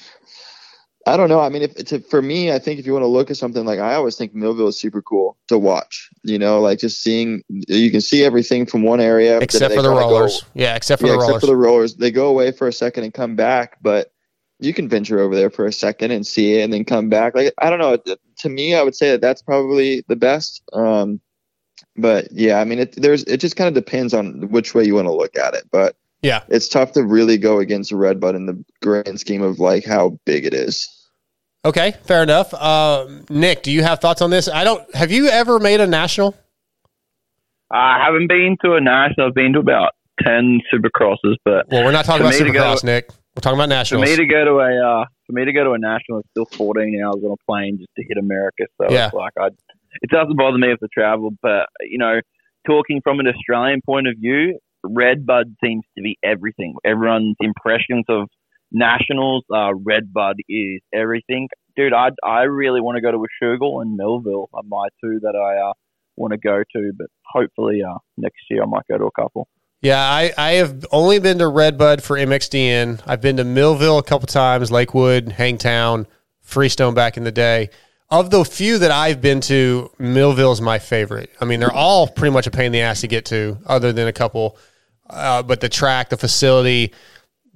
I 1.08 1.18
don't 1.18 1.30
know. 1.30 1.40
I 1.40 1.50
mean, 1.50 1.62
if 1.62 1.76
it's 1.78 1.94
for 2.10 2.20
me, 2.22 2.52
I 2.52 2.58
think 2.58 2.80
if 2.80 2.88
you 2.88 2.94
want 2.94 3.04
to 3.04 3.08
look 3.08 3.30
at 3.30 3.38
something 3.38 3.64
like 3.64 3.78
I 3.80 3.94
always 3.94 4.16
think 4.16 4.34
Millville 4.34 4.70
is 4.70 4.80
super 4.80 5.04
cool 5.04 5.38
to 5.50 5.58
watch. 5.60 6.10
You 6.24 6.40
know, 6.40 6.60
like 6.62 6.80
just 6.80 7.04
seeing 7.04 7.44
you 7.50 7.92
can 7.92 8.02
see 8.02 8.24
everything 8.24 8.66
from 8.66 8.82
one 8.82 9.00
area, 9.00 9.38
Except 9.40 9.76
for 9.76 9.84
the 9.84 9.88
kinda 9.90 10.00
go- 10.02 10.10
rollers. 10.18 10.44
yeah, 10.56 10.76
except 10.76 11.02
for 11.02 11.08
yeah, 11.08 11.14
the 11.14 11.18
except 11.20 11.30
rollers. 11.30 11.42
for 11.42 11.48
the 11.48 11.56
rollers. 11.56 11.96
They 11.96 12.10
go 12.10 12.28
away 12.28 12.52
for 12.52 12.68
a 12.68 12.74
second 12.74 13.04
and 13.04 13.14
come 13.14 13.36
back, 13.36 13.78
but 13.84 14.12
you 14.60 14.74
can 14.74 14.88
venture 14.90 15.20
over 15.20 15.36
there 15.36 15.52
for 15.52 15.68
a 15.68 15.72
second 15.72 16.10
and 16.12 16.26
see 16.26 16.56
it 16.60 16.64
and 16.64 16.74
then 16.74 16.84
come 16.86 17.08
back. 17.10 17.36
Like 17.36 17.54
I 17.60 17.70
don't 17.70 17.78
know. 17.80 17.98
To 18.40 18.50
me, 18.50 18.74
I 18.74 18.82
would 18.82 18.96
say 18.96 19.12
that 19.12 19.22
that's 19.22 19.44
probably 19.44 20.04
the 20.08 20.16
best. 20.16 20.64
Um, 20.74 21.22
but 21.96 22.28
yeah, 22.32 22.60
I 22.60 22.66
mean, 22.66 22.80
it, 22.80 22.96
there's 23.02 23.24
it 23.24 23.38
just 23.38 23.56
kind 23.56 23.68
of 23.68 23.74
depends 23.74 24.14
on 24.14 24.50
which 24.50 24.74
way 24.76 24.84
you 24.84 24.96
want 24.96 25.08
to 25.08 25.14
look 25.14 25.38
at 25.38 25.54
it. 25.54 25.64
But 25.72 25.96
yeah, 26.22 26.44
it's 26.50 26.68
tough 26.68 26.92
to 26.94 27.04
really 27.04 27.38
go 27.38 27.60
against 27.60 27.92
a 27.92 27.98
red 27.98 28.22
Redbud 28.22 28.36
in 28.36 28.46
the 28.46 28.64
grand 28.82 29.20
scheme 29.20 29.42
of 29.42 29.60
like 29.60 29.86
how 29.86 30.18
big 30.26 30.46
it 30.46 30.54
is. 30.54 30.90
Okay, 31.64 31.96
fair 32.04 32.22
enough. 32.22 32.54
Uh, 32.54 33.08
Nick, 33.30 33.64
do 33.64 33.72
you 33.72 33.82
have 33.84 34.00
thoughts 34.00 34.22
on 34.22 34.30
this? 34.30 34.48
I 34.48 34.64
don't. 34.64 34.94
Have 34.96 35.12
you 35.12 35.28
ever 35.28 35.60
made 35.60 35.82
a 35.82 35.88
national? 35.88 36.36
I 37.72 38.04
haven't 38.06 38.28
been 38.28 38.58
to 38.64 38.76
a 38.76 38.82
national. 38.82 39.28
I've 39.28 39.34
been 39.34 39.54
to 39.54 39.60
about 39.60 39.94
ten 40.24 40.62
supercrosses, 40.74 41.36
but 41.44 41.68
Well, 41.72 41.84
we're 41.84 41.92
not 41.92 42.06
talking 42.06 42.26
about 42.26 42.40
me 42.40 42.46
to 42.46 42.46
Supercross, 42.46 42.84
Nick. 42.84 43.10
We're 43.36 43.42
talking 43.42 43.58
about 43.58 43.70
nationals. 43.70 44.04
For 44.04 44.10
nationals. 44.10 44.20
me 44.20 44.26
to 44.28 44.32
go 44.32 44.46
to 44.46 44.60
a 44.60 45.02
uh, 45.02 45.06
for 45.26 45.34
me 45.34 45.46
to 45.46 45.52
go 45.54 45.64
to 45.64 45.72
a 45.72 45.80
national, 45.80 46.20
it's 46.20 46.30
still 46.30 46.46
14 46.46 47.02
hours 47.04 47.22
on 47.24 47.32
a 47.32 47.52
plane 47.52 47.78
just 47.80 47.90
to 47.98 48.04
hit 48.08 48.18
America. 48.18 48.66
So 48.80 48.88
Yeah. 48.94 49.08
it's 49.08 49.14
like 49.16 49.34
I, 49.40 49.50
it 50.02 50.10
doesn't 50.10 50.38
bother 50.38 50.58
me 50.58 50.72
if 50.72 50.80
the 50.80 50.88
travel, 50.94 51.32
but 51.42 51.68
you 51.82 51.98
know, 51.98 52.20
talking 52.68 53.02
from 53.04 53.20
an 53.20 53.28
Australian 53.28 53.82
point 53.86 54.08
of 54.08 54.16
view, 54.20 54.60
Redbud 54.84 55.56
seems 55.64 55.84
to 55.98 56.04
be 56.04 56.18
everything. 56.24 56.76
Everyone's 56.86 57.36
impressions 57.40 58.06
of 58.10 58.30
nationals, 58.72 59.44
uh, 59.54 59.74
Redbud 59.74 60.36
is 60.50 60.82
everything, 60.94 61.50
dude. 61.76 61.94
I 61.94 62.10
I 62.24 62.44
really 62.44 62.82
want 62.82 62.98
to 62.98 63.02
go 63.02 63.12
to 63.12 63.18
Washougal 63.18 63.82
and 63.82 63.96
Millville 63.96 64.50
are 64.54 64.64
my 64.64 64.88
two 65.04 65.20
that 65.22 65.36
I 65.36 65.70
uh, 65.70 65.74
want 66.16 66.32
to 66.32 66.38
go 66.38 66.64
to, 66.76 66.92
but 66.98 67.08
hopefully 67.26 67.82
uh, 67.84 67.98
next 68.18 68.42
year 68.50 68.64
I 68.64 68.66
might 68.66 68.88
go 68.90 68.98
to 68.98 69.06
a 69.06 69.12
couple. 69.12 69.48
Yeah, 69.82 70.02
I, 70.02 70.34
I 70.38 70.52
have 70.54 70.86
only 70.92 71.20
been 71.20 71.38
to 71.40 71.48
Redbud 71.48 72.02
for 72.02 72.18
MXDN. 72.18 73.02
I've 73.06 73.22
been 73.22 73.38
to 73.38 73.44
Millville 73.44 74.00
a 74.00 74.04
couple 74.04 74.26
times, 74.26 74.72
Lakewood, 74.72 75.34
Hangtown, 75.34 76.08
Freestone 76.42 76.96
back 76.96 77.18
in 77.18 77.24
the 77.24 77.32
day. 77.32 77.70
Of 78.10 78.30
the 78.30 78.46
few 78.46 78.78
that 78.78 78.92
I've 78.92 79.20
been 79.20 79.42
to, 79.42 79.92
Millville's 79.98 80.62
my 80.62 80.78
favorite. 80.78 81.32
I 81.42 81.46
mean, 81.46 81.60
they're 81.60 81.74
all 81.74 82.08
pretty 82.08 82.32
much 82.32 82.46
a 82.46 82.52
pain 82.52 82.68
in 82.68 82.72
the 82.72 82.82
ass 82.82 83.02
to 83.02 83.08
get 83.08 83.26
to, 83.26 83.58
other 83.66 83.92
than 83.92 84.08
a 84.08 84.14
couple. 84.14 84.58
Uh, 85.10 85.42
but 85.42 85.60
the 85.60 85.70
track, 85.70 86.10
the 86.10 86.18
facility, 86.18 86.94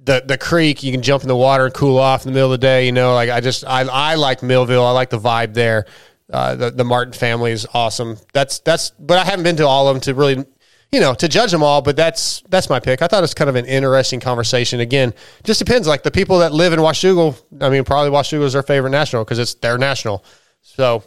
the 0.02 0.22
the 0.26 0.38
creek, 0.38 0.82
you 0.82 0.90
can 0.92 1.02
jump 1.02 1.22
in 1.22 1.28
the 1.28 1.36
water 1.36 1.66
and 1.66 1.74
cool 1.74 1.98
off 1.98 2.24
in 2.24 2.32
the 2.32 2.34
middle 2.34 2.52
of 2.52 2.60
the 2.60 2.66
day. 2.66 2.86
You 2.86 2.92
know, 2.92 3.14
like 3.14 3.30
I 3.30 3.40
just 3.40 3.64
I 3.64 3.82
I 3.82 4.14
like 4.16 4.42
Millville. 4.42 4.84
I 4.84 4.90
like 4.90 5.10
the 5.10 5.18
vibe 5.18 5.54
there. 5.54 5.86
Uh, 6.32 6.54
the 6.56 6.70
the 6.70 6.84
Martin 6.84 7.12
family 7.12 7.52
is 7.52 7.66
awesome. 7.72 8.18
That's 8.32 8.58
that's. 8.60 8.90
But 8.90 9.18
I 9.18 9.24
haven't 9.24 9.44
been 9.44 9.56
to 9.56 9.66
all 9.66 9.88
of 9.88 9.94
them 9.94 10.00
to 10.02 10.14
really 10.14 10.44
you 10.92 10.98
know, 10.98 11.14
to 11.14 11.28
judge 11.28 11.52
them 11.52 11.62
all, 11.62 11.82
but 11.82 11.96
that's 11.96 12.42
that's 12.48 12.68
my 12.68 12.80
pick. 12.80 13.00
I 13.00 13.06
thought 13.06 13.18
it 13.18 13.22
was 13.22 13.34
kind 13.34 13.48
of 13.48 13.56
an 13.56 13.66
interesting 13.66 14.18
conversation. 14.18 14.80
Again, 14.80 15.14
just 15.44 15.60
depends. 15.60 15.86
Like 15.86 16.02
the 16.02 16.10
people 16.10 16.40
that 16.40 16.52
live 16.52 16.72
in 16.72 16.80
Washougal, 16.80 17.40
I 17.60 17.70
mean, 17.70 17.84
probably 17.84 18.10
Washougal 18.10 18.44
is 18.44 18.54
their 18.54 18.62
favorite 18.62 18.90
national 18.90 19.24
because 19.24 19.38
it's 19.38 19.54
their 19.54 19.78
national. 19.78 20.24
So 20.62 21.02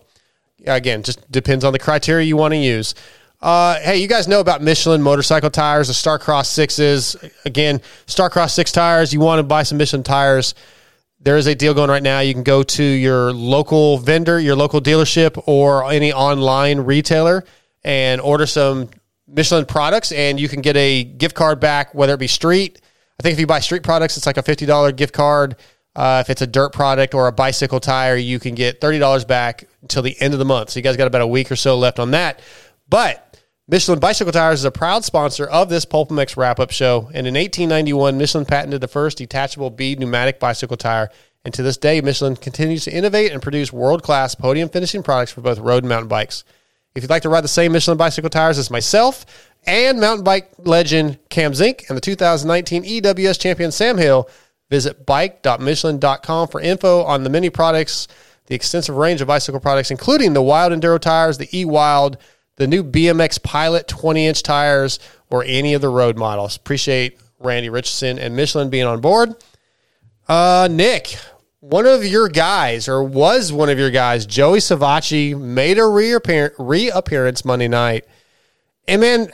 again, 0.65 1.03
just 1.03 1.29
depends 1.31 1.63
on 1.63 1.73
the 1.73 1.79
criteria 1.79 2.25
you 2.25 2.37
want 2.37 2.53
to 2.53 2.57
use. 2.57 2.95
Uh, 3.41 3.77
hey, 3.81 3.97
you 3.97 4.07
guys 4.07 4.27
know 4.27 4.39
about 4.39 4.61
Michelin 4.61 5.01
motorcycle 5.01 5.49
tires, 5.49 5.87
the 5.89 5.93
Starcross 5.93 6.45
sixes. 6.45 7.15
Again, 7.43 7.81
Starcross 8.07 8.51
six 8.51 8.71
tires. 8.71 9.13
You 9.13 9.19
want 9.19 9.39
to 9.39 9.43
buy 9.43 9.63
some 9.63 9.77
Michelin 9.77 10.03
tires? 10.03 10.55
There 11.19 11.37
is 11.37 11.47
a 11.47 11.55
deal 11.55 11.73
going 11.73 11.89
right 11.89 12.03
now. 12.03 12.19
You 12.19 12.33
can 12.33 12.43
go 12.43 12.63
to 12.63 12.83
your 12.83 13.33
local 13.33 13.97
vendor, 13.97 14.39
your 14.39 14.55
local 14.55 14.81
dealership, 14.81 15.41
or 15.45 15.89
any 15.91 16.13
online 16.13 16.81
retailer 16.81 17.43
and 17.83 18.21
order 18.21 18.45
some 18.45 18.89
Michelin 19.27 19.65
products, 19.65 20.11
and 20.11 20.39
you 20.39 20.47
can 20.47 20.61
get 20.61 20.77
a 20.77 21.03
gift 21.03 21.35
card 21.35 21.59
back, 21.59 21.93
whether 21.93 22.13
it 22.13 22.19
be 22.19 22.27
street. 22.27 22.79
I 23.19 23.23
think 23.23 23.33
if 23.33 23.39
you 23.39 23.47
buy 23.47 23.59
street 23.59 23.83
products, 23.83 24.15
it's 24.17 24.25
like 24.25 24.37
a 24.37 24.43
fifty 24.43 24.65
dollar 24.65 24.91
gift 24.91 25.13
card. 25.13 25.55
Uh, 25.95 26.23
if 26.25 26.29
it's 26.29 26.41
a 26.41 26.47
dirt 26.47 26.73
product 26.73 27.13
or 27.13 27.27
a 27.27 27.31
bicycle 27.31 27.79
tire, 27.79 28.15
you 28.15 28.39
can 28.39 28.55
get 28.55 28.81
thirty 28.81 28.99
dollars 28.99 29.25
back 29.25 29.65
until 29.81 30.01
the 30.01 30.19
end 30.19 30.33
of 30.33 30.39
the 30.39 30.45
month. 30.45 30.71
So 30.71 30.79
you 30.79 30.83
guys 30.83 30.97
got 30.97 31.07
about 31.07 31.21
a 31.21 31.27
week 31.27 31.51
or 31.51 31.55
so 31.55 31.77
left 31.77 31.99
on 31.99 32.11
that. 32.11 32.41
But 32.89 33.33
Michelin 33.67 33.99
Bicycle 33.99 34.33
Tires 34.33 34.59
is 34.59 34.65
a 34.65 34.71
proud 34.71 35.05
sponsor 35.05 35.45
of 35.45 35.69
this 35.69 35.85
PulpMX 35.85 36.35
wrap 36.35 36.59
up 36.59 36.71
show. 36.71 37.09
And 37.13 37.25
in 37.25 37.35
1891, 37.35 38.17
Michelin 38.17 38.45
patented 38.45 38.81
the 38.81 38.89
first 38.89 39.17
detachable 39.17 39.69
bead 39.69 39.99
pneumatic 39.99 40.39
bicycle 40.39 40.75
tire. 40.75 41.09
And 41.45 41.53
to 41.53 41.63
this 41.63 41.77
day, 41.77 42.01
Michelin 42.01 42.35
continues 42.35 42.83
to 42.85 42.93
innovate 42.93 43.31
and 43.31 43.41
produce 43.41 43.71
world 43.71 44.03
class 44.03 44.35
podium 44.35 44.67
finishing 44.67 45.01
products 45.01 45.31
for 45.31 45.41
both 45.41 45.59
road 45.59 45.83
and 45.83 45.89
mountain 45.89 46.09
bikes. 46.09 46.43
If 46.93 47.03
you'd 47.03 47.09
like 47.09 47.23
to 47.23 47.29
ride 47.29 47.43
the 47.43 47.47
same 47.47 47.71
Michelin 47.71 47.97
bicycle 47.97 48.29
tires 48.29 48.57
as 48.57 48.69
myself 48.69 49.25
and 49.65 49.99
mountain 49.99 50.25
bike 50.25 50.51
legend 50.59 51.17
Cam 51.29 51.53
Zink 51.53 51.85
and 51.87 51.97
the 51.97 52.01
2019 52.01 52.83
EWS 52.83 53.39
champion 53.39 53.71
Sam 53.71 53.97
Hill, 53.97 54.29
visit 54.69 55.05
bike.michelin.com 55.05 56.47
for 56.47 56.61
info 56.61 57.03
on 57.03 57.23
the 57.23 57.29
many 57.29 57.49
products, 57.49 58.07
the 58.47 58.55
extensive 58.55 58.95
range 58.95 59.21
of 59.21 59.27
bicycle 59.27 59.59
products, 59.59 59.91
including 59.91 60.33
the 60.33 60.41
Wild 60.41 60.71
Enduro 60.73 60.99
tires, 60.99 61.37
the 61.37 61.49
E 61.57 61.65
Wild, 61.65 62.17
the 62.57 62.67
new 62.67 62.83
BMX 62.83 63.41
Pilot 63.41 63.87
20 63.87 64.27
inch 64.27 64.43
tires, 64.43 64.99
or 65.29 65.43
any 65.45 65.73
of 65.73 65.81
the 65.81 65.89
road 65.89 66.17
models. 66.17 66.55
Appreciate 66.55 67.19
Randy 67.39 67.69
Richardson 67.69 68.19
and 68.19 68.35
Michelin 68.35 68.69
being 68.69 68.85
on 68.85 69.01
board. 69.01 69.35
Uh, 70.27 70.67
Nick, 70.71 71.17
one 71.59 71.85
of 71.85 72.05
your 72.05 72.29
guys, 72.29 72.87
or 72.87 73.03
was 73.03 73.51
one 73.51 73.69
of 73.69 73.79
your 73.79 73.89
guys, 73.91 74.25
Joey 74.25 74.59
Savatgy, 74.59 75.39
made 75.39 75.77
a 75.77 75.87
reappear- 75.87 76.53
reappearance 76.57 77.45
Monday 77.45 77.67
night. 77.67 78.05
And 78.87 79.01
man, 79.01 79.31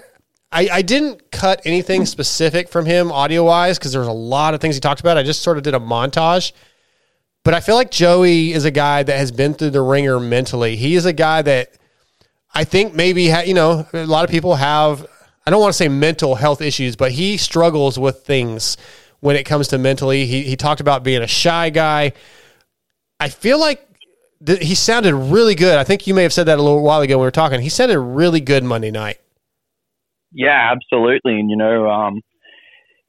I, 0.52 0.70
I 0.72 0.82
didn't 0.82 1.32
cut 1.32 1.62
anything 1.66 2.06
specific 2.06 2.70
from 2.70 2.86
him 2.86 3.12
audio 3.12 3.44
wise 3.44 3.78
because 3.78 3.92
there 3.92 4.02
was 4.02 4.08
a 4.08 4.14
lot 4.14 4.54
of 4.54 4.62
things 4.62 4.76
he 4.76 4.82
talked 4.82 5.00
about. 5.00 5.18
I 5.18 5.24
just 5.24 5.42
sort 5.42 5.58
of 5.58 5.64
did 5.64 5.76
a 5.76 5.80
montage. 5.80 6.54
But 7.44 7.54
I 7.54 7.60
feel 7.62 7.76
like 7.76 7.92
Joey 7.92 8.52
is 8.52 8.66
a 8.66 8.72
guy 8.72 9.04
that 9.04 9.18
has 9.18 9.32
been 9.32 9.54
through 9.54 9.70
the 9.70 9.82
ringer 9.82 10.20
mentally. 10.20 10.76
He 10.76 10.96
is 10.96 11.06
a 11.06 11.14
guy 11.14 11.42
that 11.44 11.72
I 12.54 12.64
think 12.64 12.94
maybe, 12.94 13.30
ha- 13.30 13.44
you 13.46 13.54
know, 13.54 13.88
a 13.94 14.06
lot 14.06 14.24
of 14.24 14.32
people 14.32 14.56
have, 14.56 15.06
I 15.46 15.52
don't 15.52 15.62
want 15.62 15.72
to 15.72 15.78
say 15.78 15.88
mental 15.88 16.36
health 16.36 16.62
issues, 16.62 16.96
but 16.96 17.12
he 17.12 17.38
struggles 17.38 17.98
with 17.98 18.24
things 18.24 18.76
when 19.20 19.36
it 19.36 19.44
comes 19.44 19.70
to 19.70 19.78
mentally. 19.78 20.26
He, 20.26 20.44
he 20.44 20.56
talked 20.56 20.82
about 20.82 21.04
being 21.04 21.22
a 21.22 21.28
shy 21.28 21.70
guy. 21.70 22.14
I 23.20 23.30
feel 23.30 23.60
like 23.60 23.88
th- 24.46 24.64
he 24.64 24.76
sounded 24.76 25.16
really 25.16 25.56
good. 25.56 25.78
I 25.78 25.84
think 25.84 26.08
you 26.08 26.14
may 26.14 26.24
have 26.24 26.34
said 26.34 26.48
that 26.48 26.58
a 26.58 26.62
little 26.62 26.84
while 26.84 27.02
ago 27.02 27.18
when 27.18 27.22
we 27.22 27.28
were 27.28 27.32
talking. 27.32 27.62
He 27.62 27.70
sounded 27.70 28.00
really 28.00 28.42
good 28.42 28.64
Monday 28.64 28.92
night. 28.92 29.20
Yeah, 30.32 30.72
absolutely. 30.72 31.40
And 31.40 31.50
you 31.50 31.58
know, 31.58 31.90
um, 31.90 32.22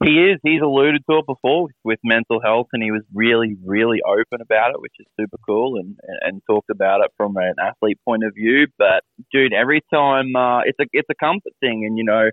he 0.03 0.11
is. 0.13 0.39
He's 0.43 0.61
alluded 0.61 1.03
to 1.09 1.17
it 1.19 1.25
before 1.27 1.69
with 1.83 1.99
mental 2.03 2.41
health, 2.41 2.67
and 2.73 2.83
he 2.83 2.91
was 2.91 3.03
really, 3.13 3.55
really 3.65 3.99
open 4.05 4.41
about 4.41 4.71
it, 4.71 4.81
which 4.81 4.93
is 4.99 5.05
super 5.19 5.37
cool, 5.47 5.77
and 5.79 5.97
and 6.21 6.41
talked 6.49 6.69
about 6.71 7.01
it 7.03 7.11
from 7.17 7.37
an 7.37 7.55
athlete 7.61 7.99
point 8.05 8.23
of 8.25 8.33
view. 8.35 8.67
But 8.79 9.03
dude, 9.31 9.53
every 9.53 9.81
time 9.93 10.35
uh, 10.35 10.61
it's 10.61 10.79
a 10.79 10.85
it's 10.93 11.09
a 11.11 11.15
comfort 11.15 11.53
thing, 11.61 11.85
and 11.85 11.97
you 11.97 12.03
know, 12.05 12.29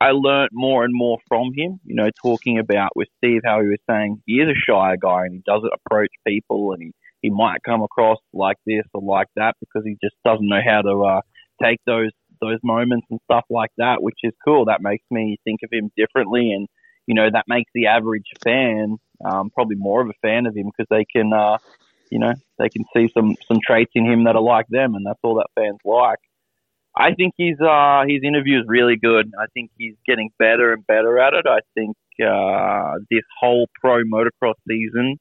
I 0.00 0.10
learnt 0.12 0.50
more 0.52 0.84
and 0.84 0.94
more 0.94 1.18
from 1.28 1.52
him. 1.56 1.80
You 1.84 1.94
know, 1.96 2.10
talking 2.22 2.58
about 2.58 2.92
with 2.96 3.08
Steve 3.18 3.42
how 3.44 3.60
he 3.62 3.68
was 3.68 3.78
saying 3.88 4.22
he 4.26 4.34
is 4.36 4.48
a 4.48 4.54
shy 4.70 4.96
guy 5.00 5.24
and 5.26 5.34
he 5.34 5.42
doesn't 5.46 5.72
approach 5.86 6.10
people, 6.26 6.72
and 6.72 6.82
he 6.82 6.92
he 7.22 7.30
might 7.30 7.62
come 7.64 7.82
across 7.82 8.18
like 8.32 8.56
this 8.66 8.84
or 8.94 9.02
like 9.02 9.28
that 9.36 9.54
because 9.60 9.84
he 9.86 9.96
just 10.02 10.16
doesn't 10.24 10.48
know 10.48 10.60
how 10.66 10.82
to 10.82 11.04
uh, 11.04 11.20
take 11.62 11.78
those 11.86 12.10
those 12.42 12.58
moments 12.62 13.06
and 13.10 13.20
stuff 13.24 13.44
like 13.48 13.70
that, 13.78 14.02
which 14.02 14.18
is 14.22 14.32
cool. 14.44 14.66
That 14.66 14.82
makes 14.82 15.04
me 15.10 15.38
think 15.44 15.60
of 15.62 15.70
him 15.72 15.90
differently, 15.96 16.52
and 16.52 16.68
you 17.06 17.14
know 17.14 17.28
that 17.32 17.44
makes 17.48 17.70
the 17.74 17.86
average 17.86 18.26
fan 18.44 18.98
um, 19.24 19.50
probably 19.50 19.76
more 19.76 20.02
of 20.02 20.08
a 20.08 20.26
fan 20.26 20.46
of 20.46 20.56
him 20.56 20.66
because 20.66 20.88
they 20.90 21.04
can, 21.04 21.32
uh, 21.32 21.58
you 22.10 22.18
know, 22.18 22.34
they 22.58 22.68
can 22.68 22.84
see 22.94 23.08
some 23.14 23.36
some 23.46 23.58
traits 23.64 23.92
in 23.94 24.04
him 24.04 24.24
that 24.24 24.36
are 24.36 24.42
like 24.42 24.66
them, 24.68 24.94
and 24.94 25.06
that's 25.06 25.20
all 25.22 25.36
that 25.36 25.48
fans 25.54 25.78
like. 25.84 26.18
I 26.96 27.14
think 27.14 27.34
his 27.38 27.58
uh, 27.60 28.02
his 28.06 28.20
interview 28.22 28.58
is 28.58 28.64
really 28.66 28.96
good. 28.96 29.32
I 29.38 29.46
think 29.54 29.70
he's 29.78 29.94
getting 30.06 30.30
better 30.38 30.72
and 30.72 30.86
better 30.86 31.18
at 31.18 31.32
it. 31.34 31.46
I 31.46 31.60
think 31.74 31.96
uh, 32.20 32.98
this 33.10 33.24
whole 33.40 33.66
pro 33.80 34.02
motocross 34.02 34.54
season 34.68 35.18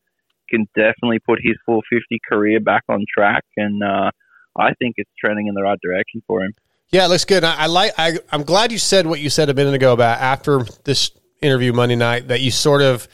can 0.49 0.67
definitely 0.75 1.19
put 1.19 1.39
his 1.41 1.55
450 1.65 2.19
career 2.29 2.59
back 2.59 2.83
on 2.89 3.05
track, 3.11 3.45
and 3.55 3.81
uh, 3.81 4.11
I 4.57 4.73
think 4.73 4.95
it's 4.97 5.09
trending 5.17 5.47
in 5.47 5.53
the 5.55 5.63
right 5.63 5.79
direction 5.81 6.21
for 6.27 6.43
him. 6.43 6.53
Yeah, 6.91 7.05
it 7.05 7.09
looks 7.09 7.25
good. 7.25 7.43
I, 7.43 7.55
I 7.55 7.65
like. 7.67 7.93
I, 7.97 8.19
I'm 8.31 8.43
glad 8.43 8.71
you 8.71 8.77
said 8.77 9.07
what 9.07 9.19
you 9.19 9.29
said 9.29 9.49
a 9.49 9.53
minute 9.53 9.73
ago 9.73 9.93
about 9.93 10.19
after 10.19 10.65
this 10.83 11.11
interview 11.41 11.73
Monday 11.73 11.95
night 11.95 12.27
that 12.27 12.41
you 12.41 12.51
sort 12.51 12.81
of 12.81 13.07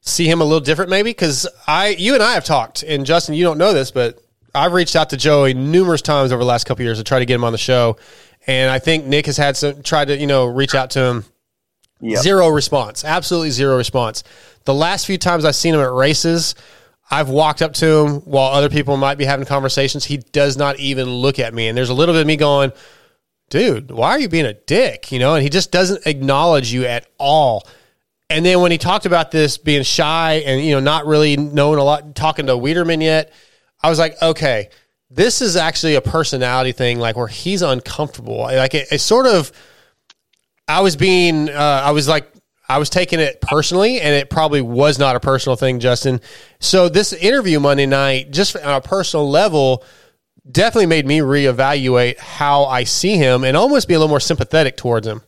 see 0.00 0.28
him 0.28 0.40
a 0.40 0.44
little 0.44 0.60
different, 0.60 0.90
maybe 0.90 1.10
because 1.10 1.46
I, 1.66 1.88
you 1.88 2.14
and 2.14 2.22
I 2.22 2.34
have 2.34 2.44
talked, 2.44 2.82
and 2.82 3.06
Justin, 3.06 3.34
you 3.34 3.44
don't 3.44 3.58
know 3.58 3.72
this, 3.72 3.92
but 3.92 4.18
I've 4.54 4.72
reached 4.72 4.96
out 4.96 5.10
to 5.10 5.16
Joey 5.16 5.54
numerous 5.54 6.02
times 6.02 6.32
over 6.32 6.42
the 6.42 6.48
last 6.48 6.64
couple 6.64 6.84
years 6.84 6.98
to 6.98 7.04
try 7.04 7.20
to 7.20 7.24
get 7.24 7.36
him 7.36 7.44
on 7.44 7.52
the 7.52 7.58
show, 7.58 7.96
and 8.46 8.70
I 8.70 8.80
think 8.80 9.06
Nick 9.06 9.26
has 9.26 9.36
had 9.36 9.56
some 9.56 9.82
tried 9.82 10.06
to 10.06 10.18
you 10.18 10.26
know 10.26 10.46
reach 10.46 10.74
out 10.74 10.90
to 10.90 11.00
him. 11.00 11.24
Yep. 12.00 12.22
Zero 12.24 12.48
response, 12.48 13.04
absolutely 13.04 13.50
zero 13.50 13.76
response. 13.76 14.24
The 14.64 14.74
last 14.74 15.06
few 15.06 15.18
times 15.18 15.44
I've 15.44 15.54
seen 15.54 15.72
him 15.72 15.80
at 15.80 15.92
races, 15.92 16.56
I've 17.08 17.28
walked 17.28 17.62
up 17.62 17.74
to 17.74 17.86
him 17.86 18.08
while 18.22 18.50
other 18.50 18.68
people 18.68 18.96
might 18.96 19.18
be 19.18 19.24
having 19.24 19.46
conversations. 19.46 20.04
He 20.04 20.16
does 20.16 20.56
not 20.56 20.80
even 20.80 21.08
look 21.08 21.38
at 21.38 21.54
me, 21.54 21.68
and 21.68 21.78
there's 21.78 21.90
a 21.90 21.94
little 21.94 22.12
bit 22.12 22.22
of 22.22 22.26
me 22.26 22.36
going, 22.36 22.72
"Dude, 23.52 23.90
why 23.90 24.12
are 24.12 24.18
you 24.18 24.30
being 24.30 24.46
a 24.46 24.54
dick?" 24.54 25.12
You 25.12 25.18
know, 25.18 25.34
and 25.34 25.42
he 25.42 25.50
just 25.50 25.70
doesn't 25.70 26.06
acknowledge 26.06 26.72
you 26.72 26.86
at 26.86 27.06
all. 27.18 27.68
And 28.30 28.46
then 28.46 28.62
when 28.62 28.72
he 28.72 28.78
talked 28.78 29.04
about 29.04 29.30
this 29.30 29.58
being 29.58 29.82
shy 29.82 30.42
and 30.46 30.64
you 30.64 30.72
know 30.72 30.80
not 30.80 31.04
really 31.04 31.36
knowing 31.36 31.78
a 31.78 31.84
lot, 31.84 32.14
talking 32.14 32.46
to 32.46 32.56
Wiederman 32.56 33.02
yet, 33.02 33.30
I 33.82 33.90
was 33.90 33.98
like, 33.98 34.20
okay, 34.22 34.70
this 35.10 35.42
is 35.42 35.54
actually 35.54 35.96
a 35.96 36.00
personality 36.00 36.72
thing, 36.72 36.98
like 36.98 37.14
where 37.16 37.28
he's 37.28 37.60
uncomfortable. 37.60 38.38
Like 38.38 38.72
it, 38.72 38.88
it 38.90 39.00
sort 39.00 39.26
of, 39.26 39.52
I 40.66 40.80
was 40.80 40.96
being, 40.96 41.50
uh, 41.50 41.82
I 41.84 41.90
was 41.90 42.08
like, 42.08 42.32
I 42.68 42.78
was 42.78 42.88
taking 42.88 43.20
it 43.20 43.42
personally, 43.42 44.00
and 44.00 44.14
it 44.14 44.30
probably 44.30 44.62
was 44.62 44.98
not 44.98 45.14
a 45.14 45.20
personal 45.20 45.56
thing, 45.56 45.78
Justin. 45.78 46.22
So 46.58 46.88
this 46.88 47.12
interview 47.12 47.60
Monday 47.60 47.84
night, 47.84 48.30
just 48.30 48.56
on 48.56 48.76
a 48.76 48.80
personal 48.80 49.28
level, 49.28 49.84
definitely 50.50 50.86
made 50.86 51.06
me 51.06 51.18
reevaluate 51.18 52.18
how 52.18 52.64
I 52.64 52.84
see 52.84 53.16
him 53.16 53.44
and 53.44 53.56
almost 53.56 53.88
be 53.88 53.94
a 53.94 53.98
little 53.98 54.08
more 54.08 54.20
sympathetic 54.20 54.76
towards 54.76 55.06
him. 55.06 55.22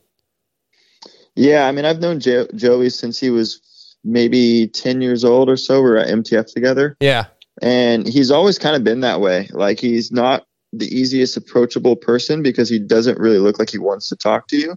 Yeah, 1.36 1.66
I 1.66 1.72
mean, 1.72 1.84
I've 1.84 2.00
known 2.00 2.20
jo- 2.20 2.48
Joey 2.54 2.90
since 2.90 3.18
he 3.18 3.30
was 3.30 3.60
maybe 4.04 4.68
10 4.68 5.00
years 5.00 5.24
old 5.24 5.48
or 5.48 5.56
so. 5.56 5.82
We're 5.82 5.96
at 5.96 6.08
MTF 6.08 6.52
together. 6.52 6.96
Yeah. 7.00 7.26
And 7.62 8.06
he's 8.06 8.30
always 8.30 8.58
kind 8.58 8.76
of 8.76 8.84
been 8.84 9.00
that 9.00 9.20
way. 9.20 9.48
Like, 9.52 9.80
he's 9.80 10.12
not 10.12 10.46
the 10.72 10.86
easiest 10.86 11.36
approachable 11.36 11.96
person 11.96 12.42
because 12.42 12.68
he 12.68 12.78
doesn't 12.78 13.18
really 13.18 13.38
look 13.38 13.58
like 13.58 13.70
he 13.70 13.78
wants 13.78 14.08
to 14.08 14.16
talk 14.16 14.48
to 14.48 14.56
you. 14.56 14.76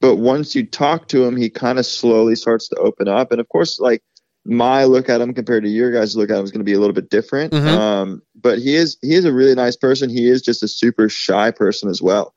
But 0.00 0.16
once 0.16 0.54
you 0.54 0.66
talk 0.66 1.08
to 1.08 1.24
him, 1.24 1.36
he 1.36 1.50
kind 1.50 1.78
of 1.78 1.86
slowly 1.86 2.34
starts 2.34 2.68
to 2.68 2.76
open 2.76 3.08
up. 3.08 3.30
And 3.30 3.40
of 3.40 3.48
course, 3.48 3.78
like, 3.78 4.02
my 4.44 4.84
look 4.84 5.08
at 5.08 5.20
him 5.20 5.32
compared 5.34 5.62
to 5.64 5.68
your 5.70 5.92
guys' 5.92 6.16
look 6.16 6.30
at 6.30 6.36
him 6.38 6.44
is 6.44 6.50
going 6.50 6.60
to 6.60 6.64
be 6.64 6.72
a 6.72 6.78
little 6.80 6.94
bit 6.94 7.10
different. 7.10 7.52
Mhm. 7.52 7.66
Um, 7.68 8.22
but 8.34 8.58
he 8.58 8.74
is 8.74 8.96
he 9.02 9.14
is 9.14 9.24
a 9.24 9.32
really 9.32 9.54
nice 9.54 9.76
person. 9.76 10.10
He 10.10 10.28
is 10.28 10.42
just 10.42 10.62
a 10.62 10.68
super 10.68 11.08
shy 11.08 11.50
person 11.50 11.88
as 11.88 12.02
well. 12.02 12.34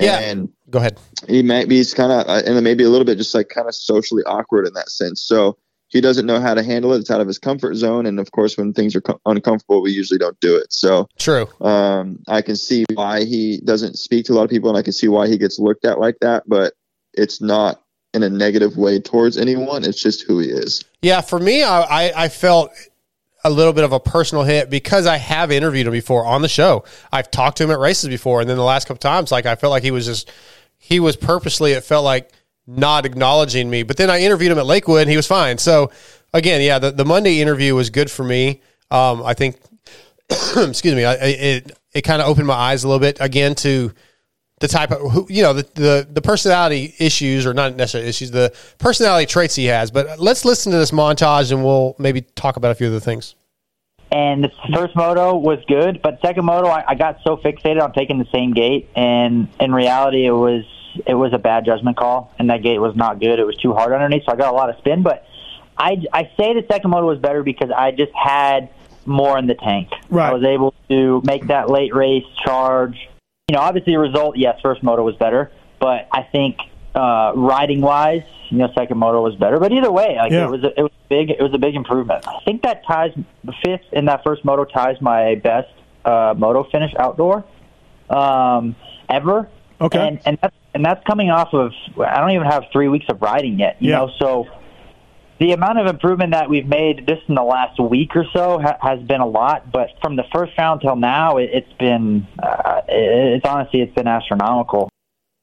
Yeah. 0.00 0.20
And 0.20 0.48
Go 0.70 0.78
ahead. 0.78 0.98
he 1.28 1.42
might 1.42 1.68
be 1.68 1.84
kind 1.94 2.12
of 2.12 2.26
uh, 2.28 2.42
and 2.46 2.62
maybe 2.62 2.84
a 2.84 2.88
little 2.88 3.04
bit 3.04 3.18
just 3.18 3.34
like 3.34 3.48
kind 3.48 3.68
of 3.68 3.74
socially 3.74 4.22
awkward 4.24 4.66
in 4.66 4.74
that 4.74 4.88
sense. 4.90 5.20
So 5.20 5.58
he 5.88 6.00
doesn't 6.00 6.24
know 6.24 6.38
how 6.38 6.54
to 6.54 6.62
handle 6.62 6.92
it. 6.92 7.00
It's 7.00 7.10
out 7.10 7.20
of 7.20 7.26
his 7.26 7.38
comfort 7.40 7.74
zone, 7.74 8.06
and 8.06 8.20
of 8.20 8.30
course, 8.30 8.56
when 8.56 8.72
things 8.72 8.94
are 8.94 9.00
co- 9.00 9.20
uncomfortable, 9.26 9.82
we 9.82 9.90
usually 9.90 10.18
don't 10.18 10.38
do 10.38 10.54
it. 10.56 10.72
So 10.72 11.08
True. 11.18 11.48
um, 11.60 12.20
I 12.28 12.42
can 12.42 12.54
see 12.54 12.84
why 12.94 13.24
he 13.24 13.60
doesn't 13.64 13.98
speak 13.98 14.26
to 14.26 14.32
a 14.32 14.34
lot 14.34 14.44
of 14.44 14.50
people, 14.50 14.68
and 14.70 14.78
I 14.78 14.82
can 14.82 14.92
see 14.92 15.08
why 15.08 15.26
he 15.26 15.36
gets 15.36 15.58
looked 15.58 15.84
at 15.84 15.98
like 15.98 16.18
that. 16.20 16.44
But 16.46 16.74
it's 17.12 17.42
not 17.42 17.82
in 18.14 18.22
a 18.22 18.28
negative 18.28 18.76
way 18.76 19.00
towards 19.00 19.36
anyone. 19.36 19.84
It's 19.84 20.02
just 20.02 20.22
who 20.22 20.38
he 20.38 20.48
is. 20.48 20.84
Yeah, 21.02 21.20
for 21.20 21.38
me, 21.38 21.62
I, 21.62 21.80
I, 21.80 22.24
I 22.24 22.28
felt 22.28 22.72
a 23.44 23.50
little 23.50 23.72
bit 23.72 23.84
of 23.84 23.92
a 23.92 24.00
personal 24.00 24.44
hit 24.44 24.68
because 24.68 25.06
I 25.06 25.16
have 25.16 25.50
interviewed 25.50 25.86
him 25.86 25.92
before 25.92 26.24
on 26.24 26.42
the 26.42 26.48
show. 26.48 26.84
I've 27.12 27.30
talked 27.30 27.58
to 27.58 27.64
him 27.64 27.70
at 27.70 27.78
races 27.78 28.08
before, 28.08 28.40
and 28.40 28.50
then 28.50 28.56
the 28.56 28.64
last 28.64 28.86
couple 28.86 28.98
times, 28.98 29.32
like 29.32 29.46
I 29.46 29.54
felt 29.54 29.70
like 29.70 29.82
he 29.82 29.90
was 29.90 30.06
just 30.06 30.30
he 30.76 31.00
was 31.00 31.16
purposely. 31.16 31.72
It 31.72 31.84
felt 31.84 32.04
like 32.04 32.30
not 32.66 33.06
acknowledging 33.06 33.70
me. 33.70 33.82
But 33.82 33.96
then 33.96 34.10
I 34.10 34.20
interviewed 34.20 34.52
him 34.52 34.58
at 34.58 34.66
Lakewood, 34.66 35.02
and 35.02 35.10
he 35.10 35.16
was 35.16 35.26
fine. 35.26 35.58
So 35.58 35.90
again, 36.32 36.60
yeah, 36.60 36.78
the, 36.78 36.90
the 36.90 37.04
Monday 37.04 37.40
interview 37.40 37.74
was 37.74 37.90
good 37.90 38.10
for 38.10 38.24
me. 38.24 38.62
Um, 38.90 39.22
I 39.22 39.34
think, 39.34 39.56
excuse 40.56 40.94
me, 40.94 41.04
I, 41.04 41.14
it 41.14 41.78
it 41.92 42.02
kind 42.02 42.22
of 42.22 42.28
opened 42.28 42.46
my 42.46 42.54
eyes 42.54 42.84
a 42.84 42.88
little 42.88 43.00
bit 43.00 43.18
again 43.20 43.54
to 43.56 43.92
the 44.60 44.68
type 44.68 44.90
of 44.92 45.10
who 45.10 45.26
you 45.28 45.42
know 45.42 45.52
the, 45.52 45.66
the 45.74 46.08
the 46.10 46.22
personality 46.22 46.94
issues 46.98 47.46
or 47.46 47.52
not 47.52 47.74
necessarily 47.74 48.08
issues 48.08 48.30
the 48.30 48.52
personality 48.78 49.26
traits 49.26 49.54
he 49.54 49.64
has 49.64 49.90
but 49.90 50.18
let's 50.20 50.44
listen 50.44 50.70
to 50.70 50.78
this 50.78 50.92
montage 50.92 51.50
and 51.50 51.64
we'll 51.64 51.96
maybe 51.98 52.22
talk 52.22 52.56
about 52.56 52.70
a 52.70 52.74
few 52.74 52.86
of 52.86 52.92
the 52.92 53.00
things 53.00 53.34
And 54.12 54.42
the 54.42 54.50
first 54.74 54.96
moto 54.96 55.36
was 55.36 55.60
good, 55.68 56.02
but 56.02 56.20
second 56.20 56.44
moto, 56.44 56.66
I, 56.66 56.82
I 56.88 56.94
got 56.96 57.18
so 57.22 57.36
fixated 57.36 57.80
on 57.80 57.92
taking 57.92 58.18
the 58.18 58.26
same 58.32 58.52
gate, 58.52 58.88
and 58.96 59.46
in 59.60 59.72
reality, 59.72 60.26
it 60.26 60.32
was 60.32 60.64
it 61.06 61.14
was 61.14 61.32
a 61.32 61.38
bad 61.38 61.64
judgment 61.64 61.96
call, 61.96 62.34
and 62.36 62.50
that 62.50 62.62
gate 62.62 62.80
was 62.80 62.96
not 62.96 63.20
good. 63.20 63.38
It 63.38 63.46
was 63.46 63.56
too 63.56 63.72
hard 63.72 63.92
underneath, 63.92 64.24
so 64.26 64.32
I 64.32 64.36
got 64.36 64.52
a 64.52 64.56
lot 64.56 64.68
of 64.68 64.76
spin. 64.78 65.02
But 65.02 65.24
I 65.78 66.02
I 66.12 66.24
say 66.36 66.54
the 66.54 66.64
second 66.68 66.90
moto 66.90 67.06
was 67.06 67.20
better 67.20 67.44
because 67.44 67.70
I 67.70 67.92
just 67.92 68.12
had 68.12 68.70
more 69.06 69.38
in 69.38 69.46
the 69.46 69.54
tank. 69.54 69.90
Right. 70.08 70.30
I 70.30 70.32
was 70.34 70.42
able 70.42 70.74
to 70.88 71.22
make 71.24 71.46
that 71.46 71.70
late 71.70 71.94
race 71.94 72.26
charge. 72.44 73.08
You 73.50 73.56
know, 73.56 73.62
obviously, 73.62 73.94
the 73.94 73.98
result, 73.98 74.36
yes, 74.36 74.60
first 74.62 74.80
moto 74.80 75.02
was 75.02 75.16
better, 75.16 75.50
but 75.80 76.06
I 76.12 76.22
think 76.22 76.58
uh, 76.94 77.32
riding 77.34 77.80
wise, 77.80 78.22
you 78.48 78.58
know, 78.58 78.68
second 78.78 78.96
moto 78.96 79.20
was 79.24 79.34
better. 79.34 79.58
But 79.58 79.72
either 79.72 79.90
way, 79.90 80.14
like 80.18 80.30
Yeah. 80.30 80.44
it 80.44 80.50
was 80.50 80.62
a, 80.62 80.68
it 80.78 80.82
was 80.84 80.92
big. 81.08 81.30
It 81.30 81.42
was 81.42 81.52
a 81.52 81.58
big 81.58 81.74
improvement. 81.74 82.24
I 82.28 82.38
think 82.44 82.62
that 82.62 82.86
ties 82.86 83.10
the 83.42 83.52
fifth 83.64 83.92
in 83.92 84.04
that 84.04 84.22
first 84.22 84.44
moto 84.44 84.64
ties 84.64 85.00
my 85.00 85.34
best 85.34 85.66
uh, 86.04 86.32
moto 86.38 86.62
finish 86.70 86.92
outdoor 86.96 87.42
um, 88.08 88.76
ever. 89.08 89.48
Okay. 89.80 89.98
And 89.98 90.20
and 90.24 90.38
that's 90.40 90.54
and 90.72 90.84
that's 90.84 91.04
coming 91.04 91.30
off 91.32 91.52
of 91.52 91.72
I 91.98 92.20
don't 92.20 92.30
even 92.30 92.46
have 92.46 92.66
three 92.72 92.86
weeks 92.86 93.06
of 93.08 93.20
riding 93.20 93.58
yet. 93.58 93.78
You 93.80 93.90
Yeah. 93.90 93.96
know, 93.96 94.10
so 94.20 94.46
the 95.40 95.52
amount 95.52 95.78
of 95.78 95.86
improvement 95.86 96.32
that 96.32 96.50
we've 96.50 96.66
made 96.66 97.06
just 97.08 97.22
in 97.26 97.34
the 97.34 97.42
last 97.42 97.80
week 97.80 98.14
or 98.14 98.26
so 98.32 98.60
ha- 98.60 98.76
has 98.82 99.00
been 99.00 99.22
a 99.22 99.26
lot. 99.26 99.72
But 99.72 99.88
from 100.02 100.16
the 100.16 100.24
first 100.32 100.52
round 100.58 100.82
till 100.82 100.96
now, 100.96 101.38
it, 101.38 101.50
it's 101.52 101.72
been 101.78 102.28
uh, 102.40 102.82
it, 102.86 103.36
it's 103.36 103.46
honestly 103.46 103.80
it's 103.80 103.94
been 103.94 104.06
astronomical. 104.06 104.90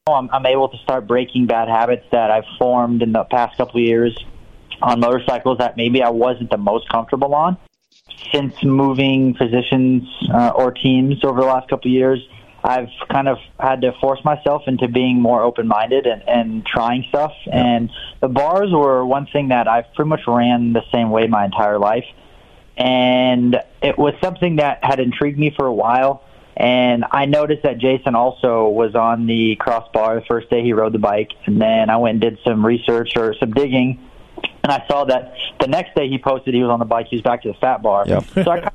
I'm, 0.08 0.30
I'm 0.30 0.46
able 0.46 0.68
to 0.68 0.78
start 0.78 1.06
breaking 1.06 1.46
bad 1.46 1.68
habits 1.68 2.06
that 2.12 2.30
I've 2.30 2.46
formed 2.58 3.02
in 3.02 3.12
the 3.12 3.24
past 3.24 3.58
couple 3.58 3.80
of 3.80 3.86
years 3.86 4.16
on 4.80 5.00
motorcycles 5.00 5.58
that 5.58 5.76
maybe 5.76 6.02
I 6.02 6.10
wasn't 6.10 6.50
the 6.50 6.56
most 6.56 6.88
comfortable 6.88 7.34
on. 7.34 7.58
Since 8.32 8.62
moving 8.62 9.34
positions 9.34 10.04
uh, 10.32 10.52
or 10.54 10.70
teams 10.70 11.24
over 11.24 11.40
the 11.40 11.46
last 11.46 11.68
couple 11.68 11.90
of 11.90 11.92
years, 11.92 12.20
I've 12.62 12.88
kind 13.10 13.28
of 13.28 13.38
had 13.58 13.82
to 13.82 13.92
force 14.00 14.22
myself 14.24 14.62
into 14.66 14.88
being 14.88 15.20
more 15.20 15.42
open-minded 15.42 16.06
and, 16.06 16.22
and 16.28 16.66
trying 16.66 17.04
stuff. 17.08 17.32
And 17.50 17.90
the 18.20 18.28
bars 18.28 18.70
were 18.72 19.06
one 19.06 19.26
thing 19.26 19.48
that 19.48 19.68
I've 19.68 19.92
pretty 19.94 20.08
much 20.08 20.22
ran 20.26 20.72
the 20.72 20.82
same 20.92 21.10
way 21.10 21.26
my 21.28 21.44
entire 21.44 21.78
life. 21.78 22.04
And 22.76 23.56
it 23.82 23.96
was 23.98 24.14
something 24.22 24.56
that 24.56 24.80
had 24.82 25.00
intrigued 25.00 25.38
me 25.38 25.54
for 25.56 25.66
a 25.66 25.72
while. 25.72 26.22
And 26.56 27.04
I 27.10 27.26
noticed 27.26 27.62
that 27.62 27.78
Jason 27.78 28.16
also 28.16 28.68
was 28.68 28.96
on 28.96 29.26
the 29.26 29.54
crossbar 29.56 30.16
the 30.16 30.26
first 30.26 30.50
day 30.50 30.62
he 30.62 30.72
rode 30.72 30.92
the 30.92 30.98
bike. 30.98 31.30
And 31.46 31.60
then 31.60 31.90
I 31.90 31.96
went 31.98 32.14
and 32.14 32.20
did 32.20 32.38
some 32.44 32.66
research 32.66 33.12
or 33.16 33.34
some 33.38 33.52
digging. 33.52 34.04
And 34.64 34.72
I 34.72 34.84
saw 34.88 35.04
that 35.04 35.34
the 35.60 35.68
next 35.68 35.94
day 35.94 36.08
he 36.08 36.18
posted 36.18 36.54
he 36.54 36.62
was 36.62 36.70
on 36.70 36.80
the 36.80 36.84
bike. 36.84 37.06
He 37.08 37.16
was 37.16 37.22
back 37.22 37.42
to 37.42 37.48
the 37.48 37.58
fat 37.58 37.82
bar. 37.82 38.04
Yep. 38.08 38.24
So 38.34 38.50
I 38.50 38.56
kind 38.56 38.66
of 38.66 38.72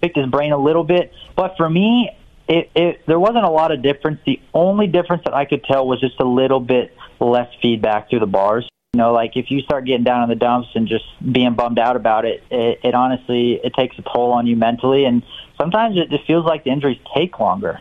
picked 0.00 0.16
his 0.16 0.26
brain 0.26 0.52
a 0.52 0.58
little 0.58 0.84
bit. 0.84 1.12
But 1.36 1.58
for 1.58 1.68
me, 1.68 2.10
it, 2.48 2.70
it 2.74 3.06
there 3.06 3.18
wasn't 3.18 3.44
a 3.44 3.50
lot 3.50 3.72
of 3.72 3.82
difference. 3.82 4.20
The 4.26 4.40
only 4.54 4.86
difference 4.86 5.22
that 5.24 5.34
I 5.34 5.44
could 5.44 5.64
tell 5.64 5.86
was 5.86 6.00
just 6.00 6.20
a 6.20 6.24
little 6.24 6.60
bit 6.60 6.96
less 7.20 7.48
feedback 7.62 8.10
through 8.10 8.20
the 8.20 8.26
bars. 8.26 8.68
You 8.92 8.98
know, 8.98 9.12
like 9.12 9.36
if 9.36 9.50
you 9.50 9.60
start 9.60 9.84
getting 9.84 10.02
down 10.02 10.24
in 10.24 10.28
the 10.28 10.34
dumps 10.34 10.68
and 10.74 10.88
just 10.88 11.04
being 11.32 11.54
bummed 11.54 11.78
out 11.78 11.94
about 11.94 12.24
it, 12.24 12.42
it, 12.50 12.80
it 12.82 12.94
honestly 12.94 13.60
it 13.62 13.72
takes 13.74 13.96
a 13.98 14.02
toll 14.02 14.32
on 14.32 14.46
you 14.46 14.56
mentally, 14.56 15.04
and 15.04 15.22
sometimes 15.56 15.96
it 15.96 16.10
just 16.10 16.26
feels 16.26 16.44
like 16.44 16.64
the 16.64 16.70
injuries 16.70 16.98
take 17.14 17.38
longer. 17.38 17.80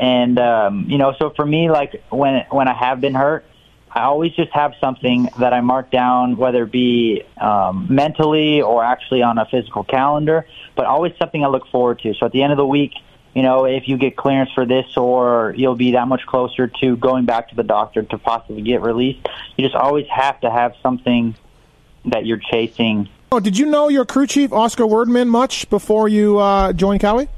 And 0.00 0.38
um, 0.38 0.86
you 0.88 0.98
know, 0.98 1.14
so 1.18 1.30
for 1.30 1.46
me, 1.46 1.70
like 1.70 2.02
when 2.10 2.44
when 2.50 2.66
I 2.66 2.74
have 2.74 3.00
been 3.00 3.14
hurt, 3.14 3.44
I 3.90 4.02
always 4.02 4.32
just 4.32 4.50
have 4.52 4.74
something 4.80 5.28
that 5.38 5.52
I 5.52 5.60
mark 5.60 5.90
down, 5.90 6.36
whether 6.36 6.64
it 6.64 6.72
be 6.72 7.22
um, 7.40 7.86
mentally 7.88 8.60
or 8.60 8.84
actually 8.84 9.22
on 9.22 9.38
a 9.38 9.46
physical 9.46 9.84
calendar, 9.84 10.46
but 10.76 10.86
always 10.86 11.12
something 11.18 11.44
I 11.44 11.48
look 11.48 11.66
forward 11.68 12.00
to. 12.00 12.14
So 12.14 12.26
at 12.26 12.32
the 12.32 12.42
end 12.42 12.52
of 12.52 12.58
the 12.58 12.66
week, 12.66 12.92
you 13.38 13.44
know, 13.44 13.66
if 13.66 13.86
you 13.86 13.96
get 13.98 14.16
clearance 14.16 14.50
for 14.52 14.66
this 14.66 14.96
or 14.96 15.54
you'll 15.56 15.76
be 15.76 15.92
that 15.92 16.08
much 16.08 16.26
closer 16.26 16.66
to 16.80 16.96
going 16.96 17.24
back 17.24 17.50
to 17.50 17.54
the 17.54 17.62
doctor 17.62 18.02
to 18.02 18.18
possibly 18.18 18.62
get 18.62 18.82
released, 18.82 19.28
you 19.56 19.64
just 19.64 19.76
always 19.76 20.08
have 20.08 20.40
to 20.40 20.50
have 20.50 20.74
something 20.82 21.36
that 22.06 22.26
you're 22.26 22.40
chasing. 22.50 23.08
Oh, 23.30 23.38
did 23.38 23.56
you 23.56 23.66
know 23.66 23.88
your 23.88 24.04
crew 24.04 24.26
chief 24.26 24.52
Oscar 24.52 24.82
Wirdeman 24.82 25.28
much 25.28 25.70
before 25.70 26.08
you 26.08 26.38
uh, 26.38 26.72
joined 26.72 27.00
Kawi? 27.00 27.28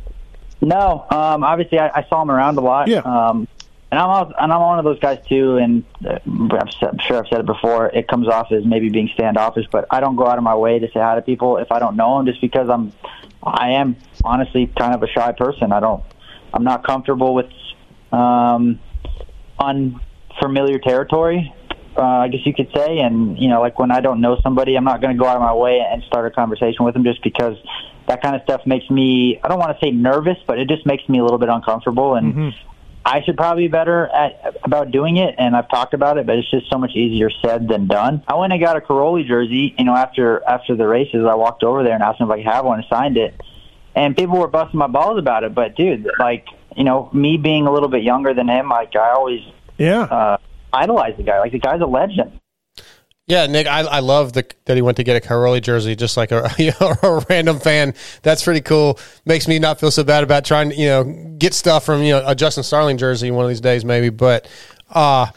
No, 0.62 1.04
um, 1.10 1.44
obviously 1.44 1.78
I, 1.78 1.90
I 1.94 2.06
saw 2.08 2.22
him 2.22 2.30
around 2.30 2.56
a 2.56 2.62
lot. 2.62 2.88
Yeah. 2.88 3.00
Um, 3.00 3.46
and 3.90 4.00
I'm 4.00 4.08
al- 4.08 4.34
and 4.38 4.52
I'm 4.54 4.60
one 4.62 4.78
of 4.78 4.86
those 4.86 5.00
guys 5.00 5.18
too. 5.28 5.58
And 5.58 5.84
uh, 6.02 6.18
I'm 6.24 6.98
sure 7.06 7.18
I've 7.18 7.28
said 7.28 7.40
it 7.40 7.46
before. 7.46 7.88
It 7.88 8.08
comes 8.08 8.26
off 8.26 8.50
as 8.52 8.64
maybe 8.64 8.88
being 8.88 9.10
standoffish, 9.12 9.66
but 9.70 9.84
I 9.90 10.00
don't 10.00 10.16
go 10.16 10.26
out 10.26 10.38
of 10.38 10.44
my 10.44 10.54
way 10.54 10.78
to 10.78 10.86
say 10.86 11.00
hi 11.00 11.16
to 11.16 11.20
people 11.20 11.58
if 11.58 11.70
I 11.70 11.78
don't 11.78 11.96
know 11.96 12.16
them, 12.16 12.24
just 12.24 12.40
because 12.40 12.70
I'm 12.70 12.94
I 13.42 13.72
am 13.72 13.96
honestly 14.24 14.70
kind 14.78 14.94
of 14.94 15.02
a 15.02 15.08
shy 15.08 15.32
person. 15.32 15.72
I 15.72 15.80
don't 15.80 16.04
I'm 16.52 16.64
not 16.64 16.86
comfortable 16.86 17.34
with 17.34 17.46
um, 18.12 18.80
unfamiliar 19.58 20.78
territory. 20.78 21.52
Uh, 21.96 22.02
I 22.02 22.28
guess 22.28 22.40
you 22.44 22.54
could 22.54 22.70
say, 22.74 22.98
and 22.98 23.38
you 23.38 23.48
know, 23.48 23.60
like 23.60 23.78
when 23.78 23.90
I 23.90 24.00
don't 24.00 24.20
know 24.20 24.38
somebody, 24.42 24.76
I'm 24.76 24.84
not 24.84 25.00
going 25.00 25.14
to 25.14 25.20
go 25.20 25.28
out 25.28 25.36
of 25.36 25.42
my 25.42 25.54
way 25.54 25.80
and 25.80 26.02
start 26.04 26.26
a 26.26 26.30
conversation 26.30 26.84
with 26.84 26.94
them 26.94 27.04
just 27.04 27.22
because 27.22 27.56
that 28.06 28.22
kind 28.22 28.36
of 28.36 28.42
stuff 28.42 28.62
makes 28.64 28.88
me. 28.90 29.40
I 29.42 29.48
don't 29.48 29.58
want 29.58 29.76
to 29.78 29.84
say 29.84 29.90
nervous, 29.90 30.38
but 30.46 30.58
it 30.58 30.68
just 30.68 30.86
makes 30.86 31.08
me 31.08 31.18
a 31.18 31.22
little 31.22 31.38
bit 31.38 31.48
uncomfortable, 31.48 32.14
and 32.14 32.54
I 33.04 33.22
should 33.22 33.36
probably 33.36 33.64
be 33.64 33.68
better 33.68 34.06
at 34.08 34.56
about 34.62 34.90
doing 34.90 35.16
it. 35.16 35.34
And 35.38 35.56
I've 35.56 35.68
talked 35.68 35.94
about 35.94 36.18
it, 36.18 36.26
but 36.26 36.36
it's 36.36 36.50
just 36.50 36.70
so 36.70 36.78
much 36.78 36.92
easier 36.94 37.30
said 37.44 37.66
than 37.68 37.86
done. 37.86 38.22
I 38.28 38.34
went 38.36 38.52
and 38.52 38.60
got 38.62 38.76
a 38.76 38.80
Cairoli 38.80 39.26
jersey. 39.26 39.74
You 39.78 39.84
know, 39.84 39.94
after 39.96 40.42
after 40.46 40.76
the 40.76 40.86
races, 40.86 41.24
I 41.28 41.34
walked 41.34 41.62
over 41.64 41.82
there 41.82 41.94
and 41.94 42.02
asked 42.02 42.18
them 42.18 42.28
if 42.30 42.34
I 42.34 42.36
could 42.42 42.52
have 42.52 42.64
one 42.64 42.78
and 42.80 42.88
signed 42.90 43.16
it, 43.16 43.40
and 43.94 44.16
people 44.16 44.38
were 44.38 44.48
busting 44.48 44.78
my 44.78 44.86
balls 44.86 45.18
about 45.18 45.44
it. 45.44 45.54
But 45.54 45.76
dude, 45.76 46.10
like 46.18 46.46
you 46.76 46.84
know, 46.84 47.08
me 47.12 47.36
being 47.36 47.66
a 47.66 47.72
little 47.72 47.88
bit 47.88 48.02
younger 48.02 48.34
than 48.34 48.48
him, 48.48 48.68
like 48.68 48.94
I 48.94 49.10
always 49.10 49.40
Yeah. 49.78 50.02
uh, 50.02 50.36
idolize 50.72 51.16
the 51.16 51.22
guy. 51.24 51.38
Like 51.40 51.52
the 51.52 51.58
guy's 51.58 51.80
a 51.80 51.86
legend. 51.86 52.38
Yeah 53.30 53.46
nick 53.46 53.68
i, 53.68 53.80
I 53.80 54.00
love 54.00 54.32
the, 54.32 54.44
that 54.64 54.74
he 54.76 54.82
went 54.82 54.96
to 54.96 55.04
get 55.04 55.16
a 55.16 55.26
Cairoli 55.26 55.62
jersey 55.62 55.94
just 55.94 56.16
like 56.16 56.32
a, 56.32 56.50
you 56.58 56.72
know, 56.80 56.94
a 57.02 57.24
random 57.30 57.60
fan. 57.60 57.94
That's 58.22 58.42
pretty 58.42 58.60
cool. 58.60 58.98
Makes 59.24 59.46
me 59.46 59.60
not 59.60 59.78
feel 59.78 59.92
so 59.92 60.02
bad 60.02 60.24
about 60.24 60.44
trying 60.44 60.70
to 60.70 60.76
you 60.76 60.86
know 60.86 61.04
get 61.38 61.54
stuff 61.54 61.84
from 61.84 62.02
you 62.02 62.10
know 62.10 62.24
a 62.26 62.34
justin 62.34 62.64
starling 62.64 62.98
jersey 62.98 63.30
one 63.30 63.44
of 63.44 63.48
these 63.48 63.60
days 63.60 63.84
maybe. 63.84 64.08
But 64.08 64.48
uh 64.90 65.28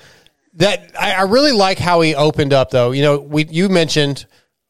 that 0.56 0.92
I, 1.00 1.14
I 1.14 1.22
really 1.24 1.52
like 1.52 1.78
how 1.78 2.02
he 2.02 2.16
opened 2.16 2.52
up 2.52 2.72
though. 2.72 2.92
You 2.92 3.04
know 3.04 3.20
we 3.20 3.46
you 3.46 3.70
mentioned 3.70 4.26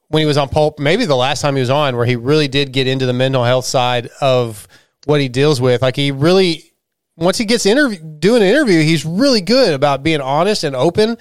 when 0.10 0.20
he 0.20 0.26
was 0.26 0.38
on 0.38 0.50
pulp 0.50 0.78
maybe 0.78 1.06
the 1.06 1.16
last 1.16 1.42
time 1.42 1.56
he 1.56 1.62
was 1.62 1.70
on 1.70 1.96
where 1.96 2.06
he 2.06 2.18
really 2.18 2.50
did 2.50 2.74
get 2.74 2.88
into 2.88 3.06
the 3.06 3.14
mental 3.14 3.46
health 3.46 3.66
side 3.66 4.10
of 4.20 4.68
what 5.06 5.22
he 5.22 5.30
deals 5.30 5.62
with. 5.62 5.82
Like 5.82 5.96
he 5.96 6.12
really 6.12 6.74
once 7.16 7.38
he 7.38 7.46
gets 7.46 7.66
interview 7.66 8.00
doing 8.00 8.42
an 8.42 8.50
interview 8.50 8.82
he's 8.82 9.06
really 9.06 9.42
good 9.42 9.74
about 9.74 10.04
being 10.04 10.20
honest 10.20 10.66
and 10.66 10.76
open 10.76 11.18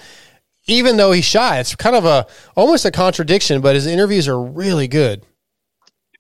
even 0.67 0.97
though 0.97 1.13
he's 1.13 1.25
shy 1.25 1.59
it's 1.59 1.75
kind 1.75 1.97
of 1.97 2.05
a 2.05 2.27
almost 2.57 2.85
a 2.85 2.91
contradiction 2.91 3.61
but 3.61 3.75
his 3.75 3.87
interviews 3.87 4.29
are 4.29 4.41
really 4.41 4.89
good 4.89 5.25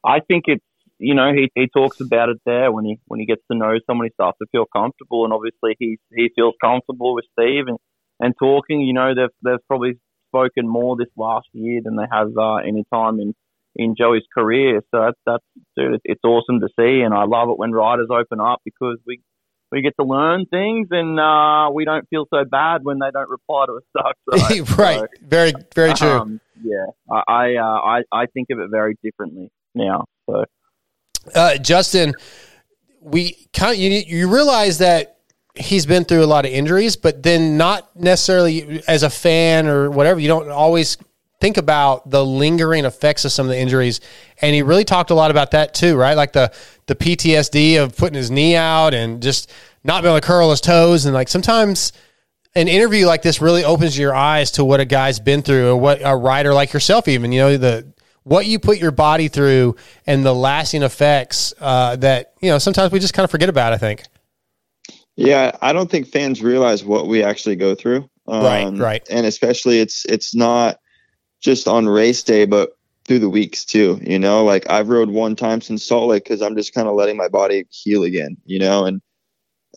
I 0.04 0.20
think 0.20 0.44
it's 0.46 0.64
you 0.98 1.14
know 1.14 1.32
he 1.32 1.50
he 1.54 1.68
talks 1.68 2.00
about 2.00 2.28
it 2.28 2.38
there 2.44 2.70
when 2.72 2.84
he 2.84 2.98
when 3.06 3.20
he 3.20 3.26
gets 3.26 3.42
to 3.50 3.56
know 3.56 3.74
someone 3.86 4.06
he 4.06 4.12
starts 4.14 4.38
to 4.38 4.46
feel 4.52 4.66
comfortable 4.74 5.24
and 5.24 5.32
obviously 5.32 5.76
he 5.78 5.98
he 6.14 6.30
feels 6.34 6.54
comfortable 6.62 7.14
with 7.14 7.24
Steve 7.38 7.64
and 7.68 7.78
and 8.20 8.34
talking 8.38 8.80
you 8.80 8.92
know 8.92 9.14
they've 9.14 9.34
they've 9.44 9.66
probably 9.68 9.98
spoken 10.32 10.66
more 10.66 10.96
this 10.96 11.12
last 11.16 11.46
year 11.52 11.80
than 11.84 11.96
they 11.96 12.06
have 12.10 12.28
uh, 12.36 12.56
any 12.56 12.84
time 12.92 13.20
in 13.20 13.34
in 13.74 13.94
Joey's 13.96 14.24
career. 14.34 14.80
So 14.90 15.00
that's 15.00 15.18
that's 15.26 15.44
dude, 15.76 15.94
it's, 15.94 16.02
it's 16.04 16.24
awesome 16.24 16.60
to 16.60 16.68
see, 16.78 17.02
and 17.02 17.14
I 17.14 17.24
love 17.24 17.48
it 17.50 17.58
when 17.58 17.72
riders 17.72 18.08
open 18.10 18.40
up 18.40 18.60
because 18.64 18.98
we 19.06 19.20
we 19.72 19.82
get 19.82 19.94
to 19.98 20.06
learn 20.06 20.46
things, 20.46 20.88
and 20.90 21.18
uh, 21.18 21.70
we 21.72 21.84
don't 21.84 22.06
feel 22.08 22.26
so 22.32 22.44
bad 22.44 22.84
when 22.84 22.98
they 22.98 23.10
don't 23.10 23.28
reply 23.28 23.66
to 23.66 23.80
stuff. 23.90 24.12
So, 24.30 24.64
right. 24.76 25.00
so, 25.00 25.06
Very, 25.22 25.52
very 25.74 25.94
true. 25.94 26.08
um, 26.08 26.40
yeah, 26.62 26.86
I 27.10 27.22
I, 27.26 27.54
uh, 27.56 27.62
I 27.62 28.02
I 28.12 28.26
think 28.26 28.48
of 28.50 28.60
it 28.60 28.70
very 28.70 28.96
differently 29.02 29.50
now. 29.74 30.04
So 30.28 30.44
uh, 31.34 31.56
Justin, 31.58 32.14
we 33.00 33.48
kind 33.52 33.72
of, 33.72 33.78
you, 33.78 33.90
you 33.90 34.32
realize 34.32 34.78
that 34.78 35.18
he's 35.54 35.86
been 35.86 36.04
through 36.04 36.24
a 36.24 36.26
lot 36.26 36.44
of 36.44 36.52
injuries, 36.52 36.96
but 36.96 37.22
then 37.22 37.56
not 37.56 37.94
necessarily 37.96 38.82
as 38.88 39.02
a 39.02 39.10
fan 39.10 39.66
or 39.66 39.90
whatever, 39.90 40.20
you 40.20 40.28
don't 40.28 40.48
always 40.48 40.96
think 41.42 41.56
about 41.56 42.08
the 42.08 42.24
lingering 42.24 42.84
effects 42.84 43.24
of 43.24 43.32
some 43.32 43.46
of 43.46 43.50
the 43.50 43.58
injuries. 43.58 44.00
And 44.40 44.54
he 44.54 44.62
really 44.62 44.84
talked 44.84 45.10
a 45.10 45.14
lot 45.14 45.32
about 45.32 45.50
that 45.50 45.74
too, 45.74 45.96
right? 45.96 46.16
Like 46.16 46.32
the, 46.32 46.52
the 46.86 46.94
PTSD 46.94 47.82
of 47.82 47.96
putting 47.96 48.14
his 48.14 48.30
knee 48.30 48.54
out 48.54 48.94
and 48.94 49.20
just 49.20 49.50
not 49.82 50.02
being 50.02 50.12
able 50.12 50.20
to 50.20 50.26
curl 50.26 50.50
his 50.50 50.60
toes. 50.60 51.04
And 51.04 51.12
like 51.12 51.26
sometimes 51.26 51.92
an 52.54 52.68
interview 52.68 53.06
like 53.06 53.22
this 53.22 53.40
really 53.40 53.64
opens 53.64 53.98
your 53.98 54.14
eyes 54.14 54.52
to 54.52 54.64
what 54.64 54.78
a 54.78 54.84
guy's 54.84 55.18
been 55.18 55.42
through 55.42 55.70
or 55.70 55.76
what 55.76 56.00
a 56.04 56.16
rider 56.16 56.54
like 56.54 56.72
yourself, 56.72 57.08
even, 57.08 57.32
you 57.32 57.40
know, 57.40 57.56
the, 57.56 57.92
what 58.22 58.46
you 58.46 58.60
put 58.60 58.78
your 58.78 58.92
body 58.92 59.26
through 59.26 59.74
and 60.06 60.24
the 60.24 60.32
lasting 60.32 60.84
effects 60.84 61.52
uh, 61.60 61.96
that, 61.96 62.34
you 62.40 62.50
know, 62.50 62.58
sometimes 62.58 62.92
we 62.92 63.00
just 63.00 63.14
kind 63.14 63.24
of 63.24 63.32
forget 63.32 63.48
about, 63.48 63.72
I 63.72 63.78
think. 63.78 64.04
Yeah, 65.16 65.50
I 65.60 65.72
don't 65.72 65.90
think 65.90 66.06
fans 66.06 66.40
realize 66.40 66.84
what 66.84 67.08
we 67.08 67.24
actually 67.24 67.56
go 67.56 67.74
through. 67.74 68.08
Um, 68.28 68.44
Right, 68.44 68.78
right. 68.78 69.06
And 69.10 69.26
especially 69.26 69.80
it's 69.80 70.04
it's 70.04 70.36
not 70.36 70.78
just 71.42 71.68
on 71.68 71.88
race 71.88 72.22
day, 72.22 72.46
but 72.46 72.76
through 73.04 73.18
the 73.18 73.28
weeks 73.28 73.64
too. 73.64 74.00
You 74.02 74.18
know, 74.18 74.44
like 74.44 74.70
I've 74.70 74.88
rode 74.88 75.10
one 75.10 75.36
time 75.36 75.60
since 75.60 75.84
Salt 75.84 76.08
Lake 76.08 76.24
because 76.24 76.40
I'm 76.40 76.56
just 76.56 76.72
kind 76.72 76.88
of 76.88 76.94
letting 76.94 77.16
my 77.16 77.28
body 77.28 77.66
heal 77.70 78.04
again. 78.04 78.38
You 78.46 78.60
know, 78.60 78.86
and 78.86 79.02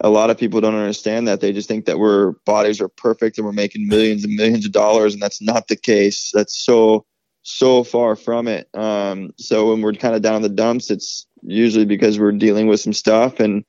a 0.02 0.10
lot 0.10 0.30
of 0.30 0.38
people 0.38 0.62
don't 0.62 0.76
understand 0.76 1.28
that. 1.28 1.42
They 1.42 1.52
just 1.52 1.68
think 1.68 1.86
that 1.86 2.00
we're 2.00 2.32
bodies 2.46 2.80
are 2.80 2.88
perfect 2.88 3.38
and 3.38 3.46
we're 3.46 3.54
making 3.54 3.88
millions 3.88 4.24
and 4.24 4.36
millions 4.36 4.66
of 4.66 4.72
dollars, 4.72 5.14
and 5.14 5.22
that's 5.22 5.42
not 5.42 5.68
the 5.68 5.76
case. 5.76 6.32
That's 6.34 6.56
so 6.56 7.06
so 7.48 7.84
far 7.84 8.16
from 8.16 8.48
it. 8.48 8.68
Um, 8.74 9.32
so 9.38 9.70
when 9.70 9.82
we're 9.82 9.94
kind 9.94 10.16
of 10.16 10.24
down 10.24 10.38
in 10.38 10.42
the 10.42 10.50
dumps, 10.50 10.90
it's 10.90 11.28
usually 11.44 11.86
because 11.86 12.18
we're 12.18 12.32
dealing 12.32 12.66
with 12.66 12.80
some 12.80 12.94
stuff 12.94 13.40
and 13.40 13.64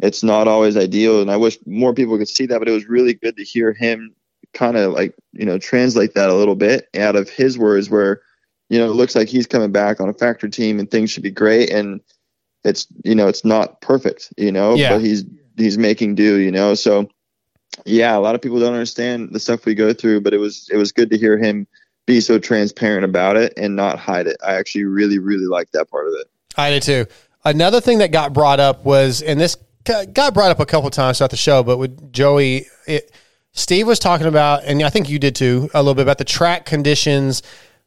it's 0.00 0.22
not 0.22 0.46
always 0.46 0.76
ideal. 0.76 1.22
And 1.22 1.30
I 1.30 1.38
wish 1.38 1.56
more 1.64 1.94
people 1.94 2.18
could 2.18 2.28
see 2.28 2.44
that, 2.44 2.58
but 2.58 2.68
it 2.68 2.72
was 2.72 2.86
really 2.86 3.14
good 3.14 3.38
to 3.38 3.44
hear 3.44 3.72
him 3.72 4.14
kind 4.54 4.76
of 4.76 4.92
like, 4.92 5.14
you 5.32 5.44
know, 5.44 5.58
translate 5.58 6.14
that 6.14 6.30
a 6.30 6.34
little 6.34 6.54
bit 6.54 6.88
out 6.96 7.16
of 7.16 7.28
his 7.28 7.58
words 7.58 7.90
where, 7.90 8.22
you 8.70 8.78
know, 8.78 8.86
it 8.86 8.94
looks 8.94 9.14
like 9.14 9.28
he's 9.28 9.46
coming 9.46 9.72
back 9.72 10.00
on 10.00 10.08
a 10.08 10.12
factor 10.14 10.48
team 10.48 10.78
and 10.78 10.90
things 10.90 11.10
should 11.10 11.22
be 11.22 11.30
great. 11.30 11.70
And 11.70 12.00
it's, 12.64 12.86
you 13.04 13.14
know, 13.14 13.28
it's 13.28 13.44
not 13.44 13.80
perfect, 13.80 14.32
you 14.36 14.50
know, 14.52 14.74
Yeah. 14.74 14.90
but 14.94 15.02
he's, 15.02 15.24
he's 15.56 15.76
making 15.76 16.14
do, 16.14 16.38
you 16.38 16.50
know? 16.50 16.74
So 16.74 17.08
yeah, 17.84 18.16
a 18.16 18.20
lot 18.20 18.34
of 18.34 18.40
people 18.40 18.60
don't 18.60 18.72
understand 18.72 19.30
the 19.32 19.40
stuff 19.40 19.66
we 19.66 19.74
go 19.74 19.92
through, 19.92 20.20
but 20.22 20.32
it 20.32 20.38
was, 20.38 20.68
it 20.72 20.76
was 20.76 20.92
good 20.92 21.10
to 21.10 21.18
hear 21.18 21.36
him 21.36 21.66
be 22.06 22.20
so 22.20 22.38
transparent 22.38 23.04
about 23.04 23.36
it 23.36 23.52
and 23.56 23.76
not 23.76 23.98
hide 23.98 24.26
it. 24.26 24.36
I 24.46 24.54
actually 24.54 24.84
really, 24.84 25.18
really 25.18 25.46
liked 25.46 25.72
that 25.72 25.90
part 25.90 26.06
of 26.06 26.14
it. 26.14 26.26
I 26.56 26.70
did 26.70 26.82
too. 26.82 27.06
Another 27.44 27.80
thing 27.80 27.98
that 27.98 28.12
got 28.12 28.32
brought 28.32 28.60
up 28.60 28.84
was, 28.84 29.20
and 29.20 29.40
this 29.40 29.56
got 29.84 30.14
got 30.14 30.34
brought 30.34 30.50
up 30.50 30.60
a 30.60 30.66
couple 30.66 30.88
times 30.90 31.18
throughout 31.18 31.30
the 31.30 31.36
show, 31.36 31.62
but 31.62 31.78
with 31.78 32.12
Joey, 32.12 32.66
it, 32.86 33.10
Steve 33.54 33.86
was 33.86 34.00
talking 34.00 34.26
about, 34.26 34.64
and 34.64 34.82
I 34.82 34.90
think 34.90 35.08
you 35.08 35.20
did 35.20 35.36
too, 35.36 35.70
a 35.72 35.80
little 35.80 35.94
bit 35.94 36.02
about 36.02 36.18
the 36.18 36.24
track 36.24 36.66
conditions, 36.66 37.42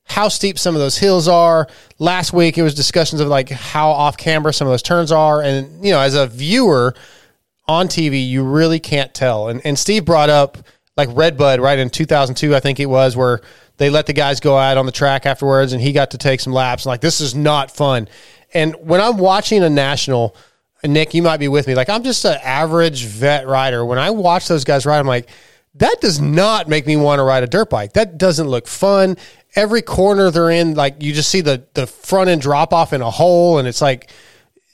how 0.06 0.30
steep 0.30 0.58
some 0.58 0.74
of 0.76 0.80
those 0.80 0.98
hills 0.98 1.28
are. 1.28 1.68
Last 2.00 2.32
week, 2.32 2.58
it 2.58 2.64
was 2.64 2.74
discussions 2.74 3.20
of 3.20 3.28
like 3.28 3.50
how 3.50 3.90
off 3.90 4.18
camber 4.18 4.54
some 4.54 4.66
of 4.66 4.72
those 4.72 4.82
turns 4.82 5.12
are, 5.12 5.42
and 5.42 5.86
you 5.86 5.92
know, 5.92 6.00
as 6.00 6.16
a 6.16 6.26
viewer 6.26 6.96
on 7.68 7.90
TV, 7.90 8.28
you 8.28 8.44
really 8.44 8.80
can't 8.80 9.14
tell. 9.14 9.50
And 9.50 9.62
and 9.66 9.78
Steve 9.78 10.06
brought 10.06 10.30
up 10.30 10.58
like 10.96 11.10
Redbud 11.12 11.60
right 11.60 11.78
in 11.78 11.90
2002, 11.90 12.56
I 12.56 12.62
think 12.62 12.80
it 12.80 12.88
was, 12.88 13.18
where 13.18 13.42
they 13.76 13.90
let 13.90 14.06
the 14.08 14.14
guys 14.14 14.40
go 14.40 14.58
out 14.58 14.78
on 14.78 14.86
the 14.86 14.92
track 14.94 15.26
afterwards, 15.26 15.74
and 15.74 15.82
he 15.82 15.92
got 15.92 16.12
to 16.12 16.18
take 16.18 16.40
some 16.40 16.54
laps. 16.54 16.86
Like 16.86 17.02
this 17.02 17.20
is 17.20 17.36
not 17.36 17.72
fun. 17.72 18.08
And 18.54 18.74
when 18.80 19.02
I'm 19.02 19.18
watching 19.18 19.62
a 19.64 19.70
national, 19.70 20.34
Nick, 20.86 21.14
you 21.14 21.22
might 21.22 21.38
be 21.38 21.50
with 21.50 21.68
me. 21.68 21.76
Like 21.76 21.90
I'm 21.90 22.04
just 22.04 22.24
an 22.24 22.40
average 22.42 23.04
vet 23.04 23.48
rider. 23.48 23.86
When 23.86 24.00
I 24.00 24.12
watch 24.12 24.48
those 24.48 24.64
guys 24.64 24.86
ride, 24.86 25.00
I'm 25.00 25.08
like, 25.08 25.28
that 25.78 26.02
does 26.02 26.20
not 26.20 26.68
make 26.68 26.86
me 26.86 26.96
want 26.96 27.20
to 27.20 27.24
ride 27.24 27.44
a 27.44 27.48
dirt 27.48 27.70
bike. 27.70 27.94
That 27.94 28.18
doesn't 28.18 28.48
look 28.48 28.68
fun. 28.68 29.18
Every 29.56 29.82
corner 29.82 30.30
they're 30.32 30.50
in, 30.50 30.76
like 30.76 31.02
you 31.02 31.14
just 31.14 31.30
see 31.30 31.42
the 31.42 31.66
the 31.74 31.88
front 31.88 32.30
end 32.30 32.42
drop 32.42 32.74
off 32.74 32.94
in 32.94 33.02
a 33.02 33.10
hole, 33.10 33.60
and 33.60 33.68
it's 33.68 33.82
like 33.82 34.10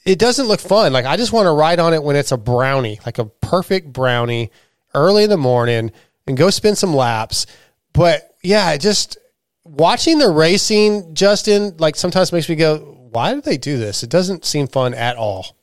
it 0.04 0.18
doesn't 0.18 0.46
look 0.46 0.60
fun. 0.60 0.92
Like 0.92 1.06
I 1.06 1.16
just 1.16 1.32
want 1.32 1.46
to 1.46 1.52
ride 1.52 1.78
on 1.78 1.94
it 1.94 2.02
when 2.02 2.16
it's 2.16 2.32
a 2.32 2.36
brownie, 2.36 3.00
like 3.06 3.18
a 3.18 3.24
perfect 3.24 3.92
brownie, 3.92 4.50
early 4.94 5.24
in 5.24 5.30
the 5.30 5.36
morning, 5.36 5.92
and 6.26 6.36
go 6.36 6.50
spin 6.50 6.76
some 6.76 6.94
laps. 6.94 7.46
But 7.92 8.34
yeah, 8.42 8.76
just 8.76 9.16
watching 9.64 10.18
the 10.18 10.28
racing, 10.28 11.14
Justin, 11.14 11.76
like 11.78 11.96
sometimes 11.96 12.32
makes 12.32 12.48
me 12.48 12.56
go, 12.56 12.78
why 13.10 13.34
do 13.34 13.40
they 13.40 13.56
do 13.56 13.78
this? 13.78 14.02
It 14.02 14.10
doesn't 14.10 14.44
seem 14.44 14.66
fun 14.66 14.94
at 14.94 15.16
all. 15.16 15.56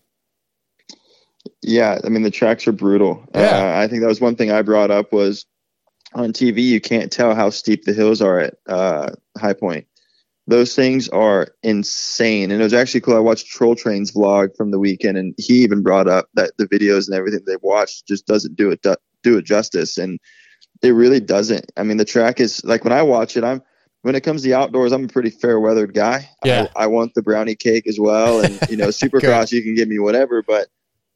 Yeah, 1.61 1.99
I 2.03 2.09
mean 2.09 2.23
the 2.23 2.31
tracks 2.31 2.67
are 2.67 2.71
brutal. 2.71 3.23
Yeah. 3.33 3.75
Uh, 3.75 3.79
I 3.79 3.87
think 3.87 4.01
that 4.01 4.07
was 4.07 4.21
one 4.21 4.35
thing 4.35 4.51
I 4.51 4.61
brought 4.61 4.91
up 4.91 5.11
was 5.11 5.45
on 6.13 6.33
TV 6.33 6.61
you 6.61 6.81
can't 6.81 7.11
tell 7.11 7.35
how 7.35 7.49
steep 7.49 7.83
the 7.85 7.93
hills 7.93 8.21
are 8.21 8.39
at 8.39 8.55
uh, 8.67 9.11
High 9.37 9.53
Point. 9.53 9.87
Those 10.47 10.75
things 10.75 11.07
are 11.09 11.49
insane, 11.63 12.51
and 12.51 12.59
it 12.59 12.63
was 12.63 12.73
actually 12.73 13.01
cool. 13.01 13.15
I 13.15 13.19
watched 13.19 13.47
Troll 13.47 13.75
Train's 13.75 14.11
vlog 14.11 14.55
from 14.57 14.71
the 14.71 14.79
weekend, 14.79 15.17
and 15.17 15.33
he 15.37 15.59
even 15.59 15.81
brought 15.81 16.07
up 16.07 16.29
that 16.33 16.51
the 16.57 16.67
videos 16.67 17.07
and 17.07 17.15
everything 17.15 17.41
they've 17.45 17.61
watched 17.61 18.07
just 18.07 18.25
doesn't 18.25 18.55
do 18.55 18.71
it 18.71 18.85
do 19.23 19.37
it 19.37 19.45
justice, 19.45 19.97
and 19.97 20.19
it 20.81 20.91
really 20.91 21.19
doesn't. 21.19 21.71
I 21.77 21.83
mean, 21.83 21.97
the 21.97 22.05
track 22.05 22.39
is 22.39 22.63
like 22.65 22.83
when 22.83 22.93
I 22.93 23.03
watch 23.03 23.37
it, 23.37 23.43
I'm 23.43 23.61
when 24.01 24.15
it 24.15 24.21
comes 24.21 24.41
to 24.41 24.53
outdoors, 24.53 24.91
I'm 24.91 25.05
a 25.05 25.07
pretty 25.07 25.29
fair 25.29 25.59
weathered 25.59 25.93
guy. 25.93 26.27
Yeah. 26.43 26.67
I, 26.75 26.83
I 26.83 26.87
want 26.87 27.13
the 27.13 27.21
brownie 27.21 27.55
cake 27.55 27.87
as 27.87 27.99
well, 27.99 28.43
and 28.43 28.59
you 28.69 28.77
know, 28.77 28.87
Supercross 28.89 29.51
you 29.51 29.61
can 29.61 29.75
give 29.75 29.87
me 29.87 29.99
whatever, 29.99 30.43
but 30.43 30.67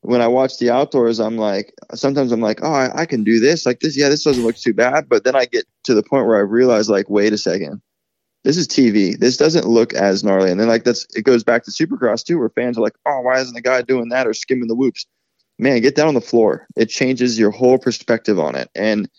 when 0.05 0.21
I 0.21 0.27
watch 0.27 0.59
the 0.59 0.69
outdoors, 0.69 1.19
I'm 1.19 1.37
like, 1.37 1.73
sometimes 1.93 2.31
I'm 2.31 2.41
like, 2.41 2.59
oh, 2.61 2.71
I, 2.71 3.01
I 3.01 3.05
can 3.05 3.23
do 3.23 3.39
this. 3.39 3.65
Like 3.65 3.79
this, 3.79 3.97
yeah, 3.97 4.09
this 4.09 4.23
doesn't 4.23 4.43
look 4.43 4.55
too 4.55 4.73
bad. 4.73 5.09
But 5.09 5.23
then 5.23 5.35
I 5.35 5.45
get 5.45 5.65
to 5.85 5.93
the 5.93 6.03
point 6.03 6.27
where 6.27 6.37
I 6.37 6.41
realize, 6.41 6.89
like, 6.89 7.09
wait 7.09 7.33
a 7.33 7.37
second, 7.37 7.81
this 8.45 8.57
is 8.57 8.67
TV. 8.67 9.17
This 9.17 9.37
doesn't 9.37 9.67
look 9.67 9.93
as 9.93 10.23
gnarly. 10.23 10.51
And 10.51 10.59
then 10.59 10.67
like 10.67 10.83
that's 10.83 11.07
it 11.15 11.23
goes 11.23 11.43
back 11.43 11.63
to 11.63 11.71
Supercross 11.71 12.23
too, 12.23 12.37
where 12.37 12.49
fans 12.49 12.77
are 12.77 12.81
like, 12.81 12.95
oh, 13.05 13.21
why 13.21 13.39
isn't 13.39 13.55
the 13.55 13.61
guy 13.61 13.81
doing 13.81 14.09
that 14.09 14.27
or 14.27 14.33
skimming 14.33 14.67
the 14.67 14.75
whoops? 14.75 15.07
Man, 15.57 15.81
get 15.81 15.95
down 15.95 16.09
on 16.09 16.13
the 16.13 16.21
floor. 16.21 16.67
It 16.75 16.87
changes 16.87 17.39
your 17.39 17.49
whole 17.49 17.79
perspective 17.79 18.39
on 18.39 18.55
it. 18.55 18.69
And 18.75 19.09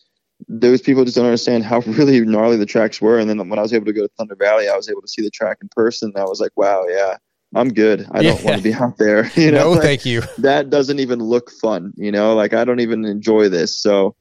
those 0.49 0.81
people 0.81 1.05
just 1.05 1.17
don't 1.17 1.27
understand 1.27 1.65
how 1.65 1.81
really 1.87 2.21
gnarly 2.21 2.57
the 2.57 2.67
tracks 2.67 3.01
were. 3.01 3.19
And 3.19 3.29
then 3.29 3.49
when 3.49 3.59
I 3.59 3.63
was 3.63 3.73
able 3.73 3.87
to 3.87 3.93
go 3.93 4.03
to 4.03 4.13
Thunder 4.17 4.37
Valley, 4.37 4.69
I 4.69 4.77
was 4.77 4.89
able 4.89 5.03
to 5.03 5.09
see 5.09 5.23
the 5.23 5.31
track 5.31 5.59
in 5.61 5.69
person. 5.75 6.13
And 6.15 6.23
I 6.23 6.27
was 6.27 6.41
like, 6.41 6.53
wow, 6.55 6.85
yeah, 6.89 7.17
I'm 7.57 7.73
good. 7.73 8.07
I 8.13 8.23
don't 8.23 8.39
Yeah. 8.39 8.45
want 8.45 8.57
to 8.59 8.63
be 8.63 8.75
out 8.75 8.97
there. 8.99 9.31
You 9.37 9.51
know, 9.51 9.65
no, 9.65 9.71
Like, 9.73 9.83
thank 9.83 10.07
you. 10.07 10.23
that 10.39 10.71
doesn't 10.71 11.01
even 11.01 11.19
look 11.21 11.51
fun 11.51 11.93
you 11.97 12.13
know 12.13 12.35
like 12.35 12.53
i 12.53 12.65
don't 12.65 12.81
even 12.81 13.05
enjoy 13.05 13.49
this 13.49 13.75
so 13.77 14.15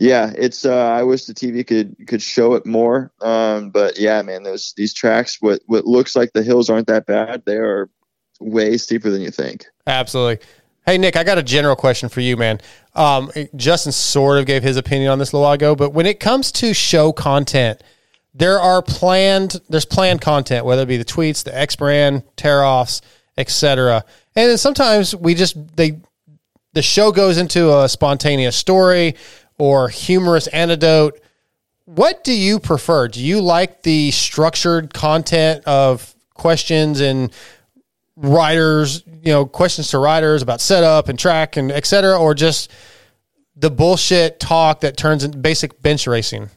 yeah 0.00 0.32
it's 0.36 0.64
uh 0.64 0.74
i 0.88 1.02
wish 1.02 1.24
the 1.26 1.32
tv 1.34 1.64
could 1.66 1.94
could 2.08 2.20
show 2.20 2.54
it 2.54 2.66
more 2.66 3.12
um 3.20 3.70
but 3.70 3.98
yeah 3.98 4.20
man 4.22 4.42
those 4.42 4.74
these 4.76 4.92
tracks 4.92 5.36
what 5.40 5.60
what 5.66 5.86
looks 5.86 6.16
like 6.16 6.32
the 6.32 6.42
hills 6.42 6.68
aren't 6.68 6.86
that 6.88 7.06
bad 7.06 7.42
they 7.46 7.56
are 7.56 7.88
way 8.40 8.76
steeper 8.76 9.10
than 9.10 9.20
you 9.22 9.30
think 9.30 9.64
Absolutely. 9.86 10.44
Hey, 10.86 10.98
Nick, 10.98 11.16
I 11.16 11.24
got 11.24 11.38
a 11.38 11.42
general 11.42 11.76
question 11.76 12.10
for 12.10 12.20
you, 12.20 12.36
man. 12.36 12.60
Um, 12.94 13.30
Justin 13.56 13.90
sort 13.92 14.38
of 14.38 14.44
gave 14.44 14.62
his 14.62 14.76
opinion 14.76 15.10
on 15.10 15.18
this 15.18 15.32
a 15.32 15.38
while 15.38 15.52
ago, 15.52 15.74
but 15.74 15.94
when 15.94 16.04
it 16.04 16.20
comes 16.20 16.52
to 16.52 16.74
show 16.74 17.10
content, 17.10 17.82
there 18.34 18.58
are 18.58 18.82
planned, 18.82 19.60
there's 19.68 19.84
planned 19.84 20.20
content, 20.20 20.66
whether 20.66 20.82
it 20.82 20.86
be 20.86 20.96
the 20.96 21.04
tweets, 21.04 21.44
the 21.44 21.56
X 21.56 21.76
brand, 21.76 22.24
tear 22.36 22.64
offs, 22.64 23.00
etc. 23.38 24.04
And 24.34 24.50
then 24.50 24.58
sometimes 24.58 25.14
we 25.14 25.34
just, 25.34 25.76
they, 25.76 26.00
the 26.72 26.82
show 26.82 27.12
goes 27.12 27.38
into 27.38 27.76
a 27.78 27.88
spontaneous 27.88 28.56
story 28.56 29.14
or 29.56 29.88
humorous 29.88 30.48
anecdote. 30.48 31.20
What 31.84 32.24
do 32.24 32.32
you 32.32 32.58
prefer? 32.58 33.06
Do 33.08 33.22
you 33.22 33.40
like 33.40 33.82
the 33.82 34.10
structured 34.10 34.92
content 34.92 35.64
of 35.66 36.12
questions 36.34 37.00
and 37.00 37.32
riders, 38.16 39.04
you 39.06 39.32
know, 39.32 39.46
questions 39.46 39.90
to 39.90 39.98
riders 39.98 40.42
about 40.42 40.60
setup 40.60 41.08
and 41.08 41.18
track 41.18 41.56
and 41.56 41.70
etc 41.70 42.18
or 42.18 42.34
just 42.34 42.70
the 43.54 43.70
bullshit 43.70 44.40
talk 44.40 44.80
that 44.80 44.96
turns 44.96 45.22
into 45.22 45.38
basic 45.38 45.80
bench 45.80 46.08
racing? 46.08 46.50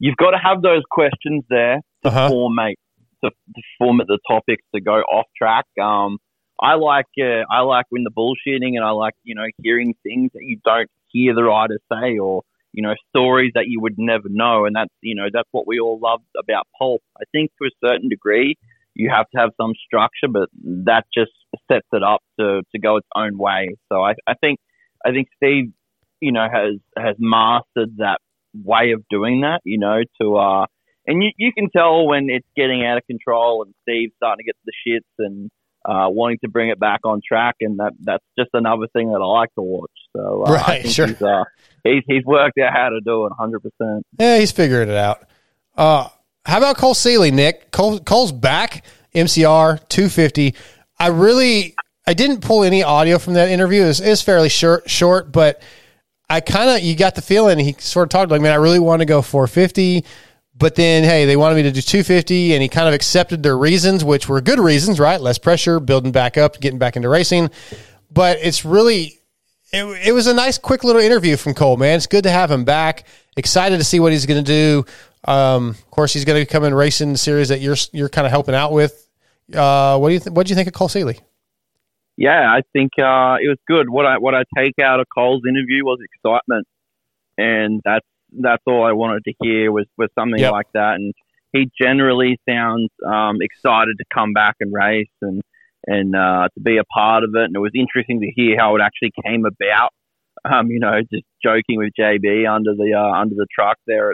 You've 0.00 0.16
got 0.16 0.32
to 0.32 0.38
have 0.38 0.62
those 0.62 0.82
questions 0.90 1.44
there 1.48 1.76
to 2.02 2.08
Uh-huh. 2.08 2.28
formate 2.30 2.80
to, 3.22 3.30
to 3.30 3.62
format 3.78 4.06
the 4.08 4.18
topics 4.28 4.64
to 4.74 4.80
go 4.80 4.96
off 5.16 5.26
track. 5.36 5.66
Um, 5.80 6.18
I 6.60 6.74
like 6.74 7.06
uh, 7.20 7.44
I 7.50 7.60
like 7.60 7.86
when 7.90 8.04
the 8.04 8.10
bullshitting 8.10 8.74
and 8.76 8.84
I 8.84 8.90
like 8.90 9.14
you 9.22 9.34
know 9.34 9.46
hearing 9.62 9.94
things 10.02 10.30
that 10.34 10.42
you 10.42 10.58
don't 10.64 10.90
hear 11.12 11.34
the 11.34 11.44
rider 11.44 11.78
say 11.92 12.18
or 12.18 12.42
you 12.72 12.82
know, 12.84 12.94
stories 13.08 13.50
that 13.56 13.64
you 13.66 13.80
would 13.80 13.96
never 13.98 14.28
know, 14.28 14.64
and 14.64 14.76
that's 14.76 14.94
you 15.02 15.14
know 15.14 15.28
that's 15.32 15.48
what 15.50 15.66
we 15.66 15.80
all 15.80 15.98
love 15.98 16.20
about 16.38 16.66
pulp. 16.78 17.02
I 17.20 17.24
think 17.32 17.50
to 17.60 17.66
a 17.66 17.88
certain 17.88 18.08
degree, 18.08 18.56
you 18.94 19.10
have 19.10 19.26
to 19.34 19.40
have 19.40 19.50
some 19.60 19.72
structure, 19.84 20.28
but 20.30 20.48
that 20.86 21.04
just 21.12 21.32
sets 21.70 21.86
it 21.92 22.02
up 22.02 22.20
to 22.38 22.62
to 22.72 22.78
go 22.78 22.96
its 22.96 23.08
own 23.16 23.38
way. 23.38 23.76
So 23.90 24.02
I, 24.02 24.14
I 24.26 24.34
think 24.40 24.60
I 25.04 25.10
think 25.10 25.28
Steve, 25.36 25.72
you 26.20 26.30
know, 26.32 26.46
has 26.50 26.74
has 26.96 27.16
mastered 27.18 27.96
that 27.98 28.20
way 28.54 28.92
of 28.92 29.02
doing 29.10 29.42
that. 29.42 29.60
You 29.64 29.78
know, 29.78 30.00
to 30.20 30.36
uh, 30.36 30.66
and 31.06 31.22
you 31.22 31.30
you 31.36 31.52
can 31.52 31.70
tell 31.70 32.06
when 32.06 32.28
it's 32.30 32.46
getting 32.56 32.84
out 32.84 32.98
of 32.98 33.06
control, 33.06 33.62
and 33.64 33.74
Steve's 33.82 34.12
starting 34.16 34.44
to 34.44 34.48
get 34.48 34.56
the 34.64 34.72
shits 34.86 35.24
and 35.26 35.50
uh, 35.84 36.08
wanting 36.10 36.38
to 36.44 36.50
bring 36.50 36.68
it 36.70 36.78
back 36.78 37.00
on 37.04 37.20
track, 37.26 37.56
and 37.60 37.78
that 37.78 37.92
that's 38.00 38.24
just 38.38 38.50
another 38.54 38.86
thing 38.92 39.08
that 39.12 39.18
I 39.20 39.26
like 39.26 39.52
to 39.54 39.62
watch. 39.62 39.90
So 40.16 40.44
uh, 40.46 40.50
I 40.50 40.54
Right, 40.54 40.82
think 40.82 40.94
sure. 40.94 41.06
he's, 41.06 41.22
uh, 41.22 41.44
he's 41.84 42.02
he's 42.06 42.24
worked 42.24 42.58
out 42.58 42.72
how 42.72 42.90
to 42.90 43.00
do 43.04 43.26
it 43.26 43.30
100. 43.38 43.60
percent 43.60 44.06
Yeah, 44.18 44.38
he's 44.38 44.52
figuring 44.52 44.88
it 44.88 44.96
out. 44.96 45.22
Uh, 45.76 46.08
how 46.44 46.58
about 46.58 46.76
Cole 46.76 46.94
Seeley, 46.94 47.30
Nick? 47.30 47.70
Cole, 47.70 48.00
Cole's 48.00 48.32
back, 48.32 48.84
MCR 49.14 49.86
250. 49.88 50.54
I 50.98 51.08
really, 51.08 51.74
I 52.06 52.12
didn't 52.14 52.40
pull 52.40 52.64
any 52.64 52.82
audio 52.82 53.18
from 53.18 53.34
that 53.34 53.48
interview. 53.48 53.84
It 53.84 53.86
was, 53.86 54.00
it 54.00 54.18
fairly 54.18 54.48
short, 54.48 54.90
short, 54.90 55.32
but 55.32 55.62
I 56.30 56.40
kind 56.40 56.70
of, 56.70 56.80
you 56.80 56.94
got 56.94 57.16
the 57.16 57.22
feeling 57.22 57.58
he 57.58 57.74
sort 57.78 58.04
of 58.04 58.10
talked 58.10 58.30
like, 58.30 58.40
man, 58.40 58.52
I 58.52 58.56
really 58.56 58.78
want 58.78 59.00
to 59.00 59.06
go 59.06 59.20
450. 59.20 60.04
But 60.56 60.76
then, 60.76 61.04
hey, 61.04 61.24
they 61.24 61.36
wanted 61.36 61.56
me 61.56 61.62
to 61.64 61.72
do 61.72 61.80
250, 61.80 62.52
and 62.52 62.62
he 62.62 62.68
kind 62.68 62.86
of 62.86 62.94
accepted 62.94 63.42
their 63.42 63.56
reasons, 63.56 64.04
which 64.04 64.28
were 64.28 64.40
good 64.40 64.60
reasons, 64.60 65.00
right? 65.00 65.20
Less 65.20 65.38
pressure, 65.38 65.80
building 65.80 66.12
back 66.12 66.36
up, 66.38 66.60
getting 66.60 66.78
back 66.78 66.96
into 66.96 67.08
racing. 67.08 67.50
But 68.12 68.38
it's 68.42 68.64
really, 68.64 69.20
it, 69.72 70.08
it 70.08 70.12
was 70.12 70.26
a 70.26 70.34
nice, 70.34 70.58
quick 70.58 70.84
little 70.84 71.00
interview 71.00 71.36
from 71.36 71.54
Cole, 71.54 71.76
man. 71.76 71.96
It's 71.96 72.06
good 72.06 72.24
to 72.24 72.30
have 72.30 72.50
him 72.50 72.64
back. 72.64 73.06
Excited 73.36 73.78
to 73.78 73.84
see 73.84 74.00
what 74.00 74.12
he's 74.12 74.26
going 74.26 74.44
to 74.44 74.46
do. 74.46 74.84
Um, 75.24 75.70
of 75.70 75.90
course, 75.90 76.12
he's 76.12 76.24
going 76.24 76.44
to 76.44 76.50
come 76.50 76.64
in 76.64 76.74
racing 76.74 77.16
series 77.16 77.48
that 77.48 77.60
you're 77.60 77.76
you're 77.92 78.08
kind 78.08 78.26
of 78.26 78.30
helping 78.30 78.54
out 78.54 78.72
with. 78.72 79.08
Uh, 79.54 79.98
what 79.98 80.08
do 80.08 80.14
you 80.14 80.20
th- 80.20 80.32
what 80.32 80.46
do 80.46 80.50
you 80.50 80.56
think 80.56 80.68
of 80.68 80.74
Cole 80.74 80.88
Seeley? 80.88 81.20
Yeah, 82.20 82.52
I 82.52 82.60
think 82.74 82.90
uh, 82.98 83.40
it 83.40 83.48
was 83.48 83.56
good. 83.66 83.88
What 83.88 84.04
I 84.04 84.18
what 84.18 84.34
I 84.34 84.42
take 84.54 84.74
out 84.78 85.00
of 85.00 85.06
Cole's 85.16 85.40
interview 85.48 85.86
was 85.86 85.98
excitement, 86.04 86.66
and 87.38 87.80
that's 87.82 88.06
that's 88.38 88.62
all 88.66 88.84
I 88.84 88.92
wanted 88.92 89.24
to 89.24 89.32
hear 89.40 89.72
was 89.72 89.86
was 89.96 90.10
something 90.18 90.38
Yep. 90.38 90.52
like 90.52 90.66
that. 90.74 90.96
And 90.96 91.14
he 91.54 91.70
generally 91.80 92.38
sounds 92.46 92.90
um, 93.06 93.38
excited 93.40 93.96
to 93.96 94.04
come 94.12 94.34
back 94.34 94.56
and 94.60 94.70
race 94.70 95.08
and 95.22 95.40
and 95.86 96.14
uh, 96.14 96.48
to 96.52 96.60
be 96.60 96.76
a 96.76 96.84
part 96.84 97.24
of 97.24 97.30
it. 97.34 97.44
And 97.44 97.56
it 97.56 97.58
was 97.58 97.72
interesting 97.74 98.20
to 98.20 98.30
hear 98.36 98.54
how 98.58 98.76
it 98.76 98.82
actually 98.82 99.12
came 99.26 99.46
about. 99.46 99.88
Um, 100.44 100.66
you 100.68 100.78
know, 100.78 101.00
just 101.10 101.24
joking 101.42 101.78
with 101.78 101.92
JB 101.98 102.46
under 102.54 102.74
the 102.74 102.92
uh, 102.96 103.18
under 103.18 103.34
the 103.34 103.46
truck 103.50 103.78
there. 103.86 104.12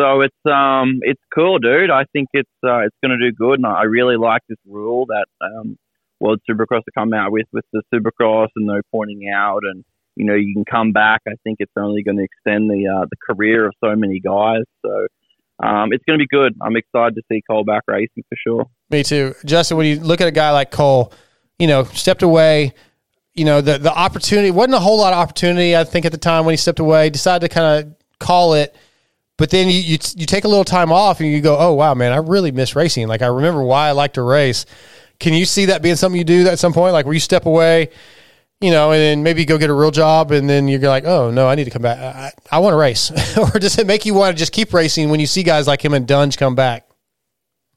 So 0.00 0.22
it's 0.22 0.34
um 0.50 1.00
it's 1.02 1.20
cool, 1.34 1.58
dude. 1.58 1.90
I 1.90 2.04
think 2.14 2.28
it's 2.32 2.48
uh, 2.64 2.86
it's 2.86 2.96
going 3.04 3.18
to 3.18 3.30
do 3.30 3.36
good, 3.36 3.58
and 3.58 3.66
I 3.66 3.82
really 3.82 4.16
like 4.16 4.40
this 4.48 4.58
rule 4.66 5.04
that 5.06 5.26
um, 5.42 5.76
World 6.20 6.40
Supercross 6.48 6.84
to 6.84 6.92
come 6.96 7.12
out 7.12 7.32
with 7.32 7.46
with 7.52 7.64
the 7.72 7.82
Supercross 7.92 8.48
and 8.56 8.66
no 8.66 8.80
pointing 8.90 9.28
out, 9.34 9.60
and 9.62 9.84
you 10.16 10.24
know 10.24 10.34
you 10.34 10.54
can 10.54 10.64
come 10.64 10.92
back. 10.92 11.22
I 11.26 11.32
think 11.44 11.58
it's 11.60 11.72
only 11.76 12.02
going 12.02 12.16
to 12.16 12.24
extend 12.24 12.70
the 12.70 12.86
uh, 12.88 13.06
the 13.10 13.16
career 13.34 13.66
of 13.66 13.74
so 13.82 13.94
many 13.94 14.20
guys. 14.20 14.64
So 14.84 15.06
um, 15.60 15.92
it's 15.92 16.04
going 16.04 16.18
to 16.18 16.22
be 16.22 16.28
good. 16.28 16.54
I'm 16.62 16.76
excited 16.76 17.14
to 17.16 17.22
see 17.30 17.42
Cole 17.48 17.64
back 17.64 17.82
racing 17.86 18.24
for 18.28 18.36
sure. 18.46 18.66
Me 18.90 19.02
too, 19.02 19.34
Justin. 19.44 19.76
When 19.76 19.86
you 19.86 20.00
look 20.00 20.20
at 20.20 20.28
a 20.28 20.32
guy 20.32 20.50
like 20.50 20.70
Cole, 20.70 21.12
you 21.58 21.66
know, 21.66 21.84
stepped 21.84 22.22
away. 22.22 22.74
You 23.34 23.44
know, 23.44 23.60
the 23.60 23.78
the 23.78 23.92
opportunity 23.92 24.50
wasn't 24.50 24.74
a 24.74 24.80
whole 24.80 24.98
lot 24.98 25.12
of 25.12 25.18
opportunity. 25.18 25.76
I 25.76 25.84
think 25.84 26.04
at 26.04 26.12
the 26.12 26.18
time 26.18 26.44
when 26.44 26.52
he 26.52 26.56
stepped 26.56 26.80
away, 26.80 27.10
decided 27.10 27.48
to 27.48 27.54
kind 27.54 27.84
of 27.84 27.94
call 28.18 28.54
it. 28.54 28.74
But 29.36 29.50
then 29.50 29.68
you, 29.68 29.78
you 29.78 29.98
you 30.16 30.26
take 30.26 30.44
a 30.44 30.48
little 30.48 30.64
time 30.64 30.90
off 30.90 31.20
and 31.20 31.28
you 31.30 31.40
go, 31.40 31.56
oh 31.56 31.72
wow, 31.72 31.94
man, 31.94 32.12
I 32.12 32.16
really 32.16 32.50
miss 32.50 32.74
racing. 32.74 33.06
Like 33.06 33.22
I 33.22 33.26
remember 33.26 33.62
why 33.62 33.88
I 33.88 33.92
like 33.92 34.14
to 34.14 34.22
race. 34.22 34.66
Can 35.20 35.34
you 35.34 35.44
see 35.44 35.66
that 35.66 35.82
being 35.82 35.96
something 35.96 36.18
you 36.18 36.24
do 36.24 36.46
at 36.48 36.58
some 36.58 36.72
point, 36.72 36.92
like 36.92 37.04
where 37.04 37.14
you 37.14 37.20
step 37.20 37.46
away, 37.46 37.90
you 38.60 38.70
know, 38.70 38.92
and 38.92 39.00
then 39.00 39.22
maybe 39.22 39.44
go 39.44 39.58
get 39.58 39.70
a 39.70 39.74
real 39.74 39.90
job, 39.90 40.30
and 40.30 40.48
then 40.48 40.68
you're 40.68 40.80
like, 40.80 41.04
oh 41.04 41.30
no, 41.30 41.48
I 41.48 41.54
need 41.54 41.64
to 41.64 41.70
come 41.70 41.82
back. 41.82 41.98
I, 41.98 42.32
I 42.56 42.58
want 42.60 42.72
to 42.74 42.76
race, 42.78 43.10
or 43.38 43.58
does 43.58 43.78
it 43.78 43.86
make 43.86 44.06
you 44.06 44.14
want 44.14 44.36
to 44.36 44.38
just 44.38 44.52
keep 44.52 44.72
racing 44.72 45.10
when 45.10 45.20
you 45.20 45.26
see 45.26 45.42
guys 45.42 45.66
like 45.66 45.84
him 45.84 45.92
and 45.94 46.06
Dunge 46.06 46.36
come 46.36 46.54
back? 46.54 46.84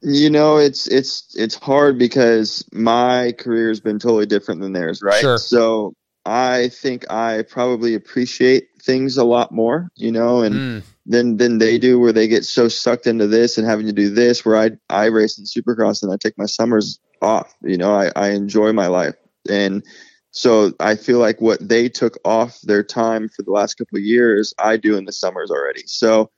You 0.04 0.30
know, 0.32 0.58
it's 0.58 0.88
it's 0.88 1.36
it's 1.36 1.56
hard 1.56 2.00
because 2.00 2.66
my 2.72 3.34
career 3.38 3.68
has 3.70 3.80
been 3.80 4.00
totally 4.00 4.26
different 4.26 4.62
than 4.62 4.74
theirs, 4.74 5.02
right? 5.04 5.22
Sure. 5.22 5.38
So 5.38 5.94
I 6.26 6.70
think 6.70 7.12
I 7.12 7.44
probably 7.44 7.94
appreciate 7.96 8.70
things 8.82 9.18
a 9.18 9.24
lot 9.24 9.52
more, 9.52 9.90
you 9.96 10.12
know, 10.12 10.42
and 10.42 10.56
Mm. 10.56 10.84
than 11.06 11.38
than 11.38 11.58
they 11.60 11.78
do, 11.78 12.00
where 12.00 12.14
they 12.14 12.28
get 12.28 12.46
so 12.46 12.68
sucked 12.68 13.06
into 13.06 13.28
this 13.28 13.58
and 13.60 13.68
having 13.68 13.86
to 13.88 13.94
do 13.94 14.10
this. 14.10 14.44
Where 14.44 14.58
I 14.58 14.72
I 14.90 15.06
race 15.06 15.38
in 15.38 15.46
Supercross 15.46 16.02
and 16.02 16.12
I 16.12 16.18
take 16.18 16.38
my 16.38 16.48
summers 16.48 17.00
off. 17.22 17.54
You 17.62 17.78
know, 17.78 17.94
I 17.94 18.12
I 18.16 18.30
enjoy 18.32 18.74
my 18.74 18.88
life, 18.88 19.16
and 19.50 19.84
so 20.32 20.74
I 20.80 20.96
feel 20.96 21.20
like 21.20 21.42
what 21.42 21.68
they 21.68 21.90
took 21.90 22.18
off 22.26 22.60
their 22.62 22.84
time 22.84 23.30
for 23.30 23.44
the 23.44 23.52
last 23.52 23.76
couple 23.76 23.98
of 23.98 24.04
years, 24.04 24.54
I 24.58 24.78
do 24.78 24.98
in 24.98 25.06
the 25.06 25.14
summers 25.14 25.52
already. 25.52 25.84
So. 25.86 26.32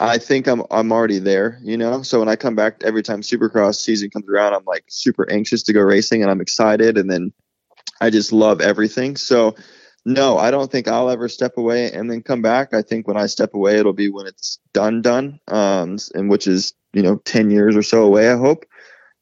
I 0.00 0.18
think 0.18 0.48
I'm 0.48 0.62
I'm 0.70 0.90
already 0.90 1.18
there, 1.18 1.60
you 1.62 1.76
know. 1.76 2.02
So 2.02 2.18
when 2.18 2.28
I 2.28 2.34
come 2.34 2.56
back 2.56 2.82
every 2.82 3.02
time 3.02 3.20
Supercross 3.20 3.76
season 3.76 4.10
comes 4.10 4.26
around, 4.28 4.54
I'm 4.54 4.64
like 4.64 4.84
super 4.88 5.30
anxious 5.30 5.62
to 5.64 5.72
go 5.72 5.80
racing 5.80 6.22
and 6.22 6.30
I'm 6.30 6.40
excited 6.40 6.96
and 6.98 7.10
then 7.10 7.32
I 8.00 8.10
just 8.10 8.32
love 8.32 8.60
everything. 8.60 9.16
So 9.16 9.54
no, 10.04 10.36
I 10.38 10.50
don't 10.50 10.70
think 10.72 10.88
I'll 10.88 11.10
ever 11.10 11.28
step 11.28 11.56
away 11.56 11.92
and 11.92 12.10
then 12.10 12.22
come 12.22 12.42
back. 12.42 12.74
I 12.74 12.82
think 12.82 13.06
when 13.06 13.16
I 13.16 13.26
step 13.26 13.54
away 13.54 13.78
it'll 13.78 13.92
be 13.92 14.08
when 14.08 14.26
it's 14.26 14.58
done 14.72 15.02
done. 15.02 15.38
Um 15.46 15.98
and 16.14 16.28
which 16.28 16.46
is, 16.48 16.74
you 16.92 17.02
know, 17.02 17.16
10 17.24 17.50
years 17.50 17.76
or 17.76 17.82
so 17.82 18.02
away, 18.02 18.28
I 18.28 18.36
hope. 18.36 18.64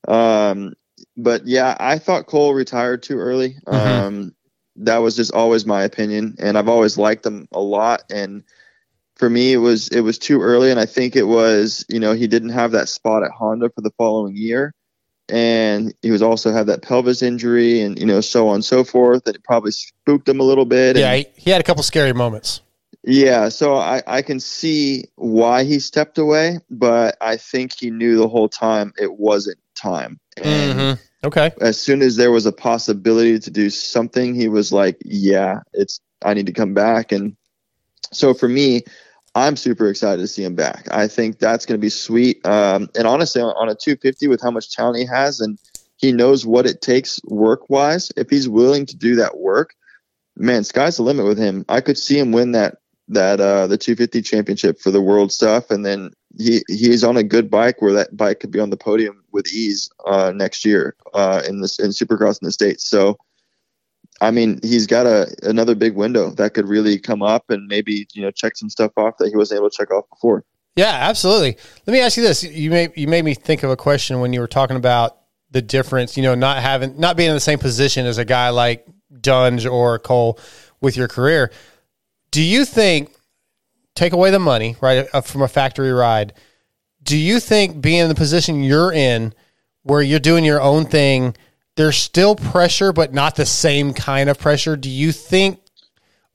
Um 0.09 0.74
but 1.23 1.47
yeah, 1.47 1.77
I 1.79 1.99
thought 1.99 2.27
Cole 2.27 2.55
retired 2.55 3.03
too 3.03 3.18
early. 3.18 3.57
Um 3.66 4.35
that 4.77 4.99
was 4.99 5.16
just 5.16 5.33
always 5.33 5.66
my 5.66 5.83
opinion 5.83 6.37
and 6.39 6.57
I've 6.57 6.68
always 6.68 6.97
liked 6.97 7.27
him 7.27 7.49
a 7.53 7.61
lot 7.61 8.05
and 8.11 8.45
for 9.16 9.29
me 9.29 9.53
it 9.53 9.59
was 9.59 9.89
it 9.89 10.01
was 10.01 10.18
too 10.18 10.41
early 10.41 10.71
and 10.71 10.81
i 10.81 10.87
think 10.87 11.14
it 11.14 11.25
was 11.25 11.85
you 11.91 12.01
know 12.01 12.12
he 12.14 12.27
didn't 12.27 12.49
have 12.51 12.71
that 12.73 12.89
spot 12.89 13.23
at 13.23 13.31
honda 13.33 13.68
for 13.75 13.83
the 13.83 13.91
following 13.99 14.35
year 14.35 14.73
and 15.29 15.93
he 16.01 16.11
was 16.11 16.23
also 16.23 16.53
had 16.53 16.68
that 16.68 16.81
pelvis 16.83 17.21
injury 17.21 17.83
and 17.83 17.99
you 17.99 18.07
know 18.07 18.21
so 18.23 18.49
on 18.49 18.55
and 18.55 18.64
so 18.64 18.83
forth 18.83 19.25
that 19.25 19.35
it 19.35 19.45
probably 19.45 19.73
spooked 19.73 20.27
him 20.29 20.41
a 20.41 20.45
little 20.45 20.64
bit 20.64 20.97
Yeah, 20.97 21.12
and, 21.12 21.27
he, 21.37 21.43
he 21.43 21.51
had 21.51 21.61
a 21.61 21.64
couple 21.64 21.83
scary 21.83 22.14
moments. 22.14 22.62
yeah 23.05 23.51
so 23.51 23.75
i 23.75 24.03
i 24.07 24.23
can 24.23 24.41
see 24.41 25.05
why 25.16 25.64
he 25.64 25.81
stepped 25.81 26.16
away 26.16 26.59
but 26.71 27.16
i 27.21 27.37
think 27.37 27.73
he 27.79 27.91
knew 27.91 28.16
the 28.16 28.29
whole 28.29 28.49
time 28.49 28.95
it 28.99 29.12
wasn't 29.12 29.59
time 29.75 30.18
and 30.43 30.79
Mhm. 30.81 30.99
Okay. 31.23 31.53
as 31.61 31.81
soon 31.81 32.01
as 32.01 32.16
there 32.16 32.31
was 32.31 32.47
a 32.47 32.53
possibility 32.53 33.39
to 33.39 33.51
do 33.51 33.68
something, 33.68 34.35
he 34.35 34.49
was 34.49 34.73
like, 34.73 34.97
"Yeah, 35.05 35.61
it's 35.73 36.01
I 36.25 36.35
need 36.35 36.47
to 36.47 36.53
come 36.53 36.73
back." 36.75 37.12
And 37.12 37.37
so 38.12 38.33
for 38.33 38.49
me, 38.49 38.83
I'm 39.35 39.57
super 39.57 39.89
excited 39.89 40.23
to 40.23 40.29
see 40.29 40.45
him 40.45 40.55
back. 40.55 40.89
I 40.91 41.07
think 41.07 41.39
that's 41.39 41.66
going 41.66 41.79
to 41.79 41.85
be 41.85 41.91
sweet. 41.91 42.45
Um, 42.47 42.89
and 42.97 43.07
honestly, 43.07 43.43
on, 43.43 43.51
on 43.51 43.68
a 43.68 43.75
250 43.75 44.27
with 44.29 44.41
how 44.41 44.51
much 44.51 44.75
talent 44.75 44.99
he 44.99 45.07
has, 45.07 45.41
and 45.41 45.59
he 45.99 46.12
knows 46.12 46.47
what 46.47 46.66
it 46.66 46.81
takes 46.81 47.21
work 47.25 47.68
wise. 47.68 48.11
If 48.16 48.31
he's 48.31 48.49
willing 48.49 48.87
to 48.87 48.97
do 48.97 49.16
that 49.16 49.39
work, 49.39 49.75
man, 50.37 50.64
sky's 50.64 50.97
the 50.97 51.03
limit 51.03 51.27
with 51.27 51.39
him. 51.39 51.64
I 51.68 51.81
could 51.81 51.99
see 51.99 52.18
him 52.18 52.33
win 52.33 52.53
that 52.53 52.79
that 53.09 53.41
uh, 53.41 53.66
the 53.66 53.77
250 53.77 54.23
championship 54.23 54.81
for 54.81 54.91
the 54.91 55.03
world 55.03 55.33
stuff, 55.33 55.71
and 55.71 55.85
then 55.85 56.12
he 56.39 56.62
he's 56.68 57.05
on 57.05 57.16
a 57.16 57.22
good 57.22 57.51
bike 57.51 57.83
where 57.83 57.93
that 57.93 58.16
bike 58.16 58.41
could 58.41 58.51
be 58.51 58.61
on 58.61 58.70
the 58.70 58.76
podium 58.76 59.24
with 59.33 59.47
ease 59.53 59.91
uh, 60.07 60.33
next 60.35 60.64
year 60.64 60.95
uh, 61.14 61.43
in 61.49 61.61
this 61.61 61.78
in 61.78 61.91
Supercross 61.91 62.41
in 62.41 62.47
the 62.47 62.53
states. 62.53 62.89
So, 62.89 63.18
I 64.20 64.31
mean, 64.31 64.61
he's 64.62 64.87
got 64.87 65.07
a 65.07 65.35
another 65.43 65.74
big 65.74 65.95
window 65.95 66.31
that 66.31 66.55
could 66.55 66.68
really 66.68 66.99
come 66.99 67.22
up 67.22 67.51
and 67.51 67.66
maybe 67.66 68.07
you 68.12 68.22
know 68.22 68.31
check 68.31 68.57
some 68.57 68.70
stuff 68.70 68.93
off 68.97 69.16
that 69.18 69.28
he 69.28 69.37
wasn't 69.37 69.59
able 69.59 69.70
to 69.70 69.76
check 69.76 69.91
off 69.91 70.09
before. 70.11 70.45
Yeah, 70.76 70.93
absolutely. 70.93 71.57
Let 71.87 71.93
me 71.93 72.01
ask 72.01 72.16
you 72.16 72.22
this: 72.22 72.45
you 72.45 72.70
made 72.70 72.93
you 72.97 73.09
made 73.09 73.24
me 73.24 73.35
think 73.35 73.62
of 73.62 73.70
a 73.70 73.76
question 73.76 74.20
when 74.20 74.33
you 74.33 74.41
were 74.41 74.47
talking 74.47 74.76
about 74.76 75.16
the 75.51 75.62
difference. 75.62 76.16
You 76.16 76.22
know, 76.22 76.35
not 76.35 76.59
having 76.59 76.99
not 76.99 77.16
being 77.16 77.31
in 77.31 77.35
the 77.35 77.41
same 77.41 77.59
position 77.59 78.07
as 78.07 78.18
a 78.18 78.24
guy 78.24 78.51
like 78.51 78.87
Dunge 79.20 79.66
or 79.66 79.99
Cole 79.99 80.39
with 80.81 80.97
your 80.97 81.09
career. 81.09 81.51
Do 82.31 82.43
you 82.43 82.64
think 82.64 83.12
take 84.01 84.12
away 84.12 84.30
the 84.30 84.38
money 84.38 84.76
right 84.80 85.07
uh, 85.12 85.20
from 85.20 85.42
a 85.42 85.48
factory 85.48 85.92
ride? 85.92 86.32
Do 87.03 87.16
you 87.16 87.40
think 87.40 87.80
being 87.80 87.98
in 87.98 88.09
the 88.09 88.14
position 88.14 88.62
you're 88.62 88.92
in, 88.92 89.34
where 89.82 90.03
you're 90.03 90.18
doing 90.18 90.44
your 90.44 90.61
own 90.61 90.86
thing, 90.86 91.36
there's 91.76 91.96
still 91.96 92.34
pressure, 92.34 92.92
but 92.92 93.12
not 93.12 93.36
the 93.36 93.46
same 93.46 93.92
kind 93.94 94.28
of 94.28 94.38
pressure? 94.38 94.76
Do 94.76 94.90
you 94.90 95.12
think 95.12 95.61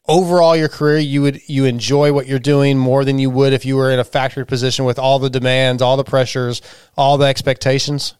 overall 0.08 0.56
your 0.56 0.70
career 0.70 1.00
you 1.00 1.24
would 1.24 1.42
you 1.50 1.66
enjoy 1.66 2.14
what 2.14 2.28
you're 2.28 2.40
doing 2.40 2.78
more 2.78 3.04
than 3.04 3.18
you 3.18 3.30
would 3.30 3.54
if 3.54 3.66
you 3.66 3.76
were 3.76 3.92
in 3.92 4.00
a 4.00 4.04
factory 4.04 4.46
position 4.46 4.86
with 4.86 5.00
all 5.00 5.20
the 5.20 5.30
demands, 5.30 5.82
all 5.82 5.98
the 5.98 6.04
pressures, 6.04 6.62
all 6.96 7.18
the 7.18 7.26
expectations? 7.26 8.16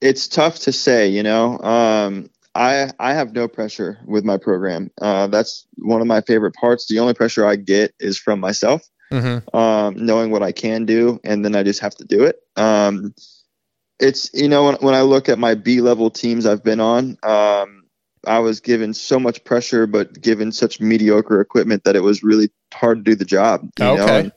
it's 0.00 0.28
tough 0.28 0.60
to 0.60 0.72
say, 0.72 1.08
you 1.08 1.22
know. 1.22 1.58
Um, 1.58 2.30
I 2.58 2.90
I 2.98 3.14
have 3.14 3.32
no 3.32 3.46
pressure 3.46 3.98
with 4.04 4.24
my 4.24 4.36
program. 4.36 4.90
Uh, 5.00 5.28
that's 5.28 5.66
one 5.76 6.00
of 6.00 6.06
my 6.06 6.20
favorite 6.20 6.54
parts. 6.54 6.88
The 6.88 6.98
only 6.98 7.14
pressure 7.14 7.46
I 7.46 7.56
get 7.56 7.94
is 8.00 8.18
from 8.18 8.40
myself, 8.40 8.82
Mm-hmm. 9.12 9.56
um, 9.56 9.94
knowing 9.96 10.30
what 10.30 10.42
I 10.42 10.52
can 10.52 10.84
do, 10.84 11.18
and 11.24 11.44
then 11.44 11.56
I 11.56 11.62
just 11.62 11.80
have 11.80 11.94
to 11.94 12.04
do 12.04 12.24
it. 12.24 12.36
Um, 12.56 13.14
it's 14.00 14.30
you 14.34 14.48
know 14.48 14.64
when 14.64 14.74
when 14.76 14.94
I 14.94 15.02
look 15.02 15.28
at 15.28 15.38
my 15.38 15.54
B 15.54 15.80
level 15.80 16.10
teams 16.10 16.46
I've 16.46 16.64
been 16.64 16.80
on, 16.80 17.16
um, 17.22 17.84
I 18.26 18.40
was 18.40 18.60
given 18.60 18.92
so 18.92 19.18
much 19.18 19.44
pressure, 19.44 19.86
but 19.86 20.20
given 20.20 20.52
such 20.52 20.80
mediocre 20.80 21.40
equipment 21.40 21.84
that 21.84 21.96
it 21.96 22.02
was 22.02 22.22
really 22.22 22.50
hard 22.74 22.98
to 23.04 23.10
do 23.10 23.14
the 23.14 23.24
job. 23.24 23.70
You 23.78 23.84
know? 23.84 24.04
Okay. 24.04 24.30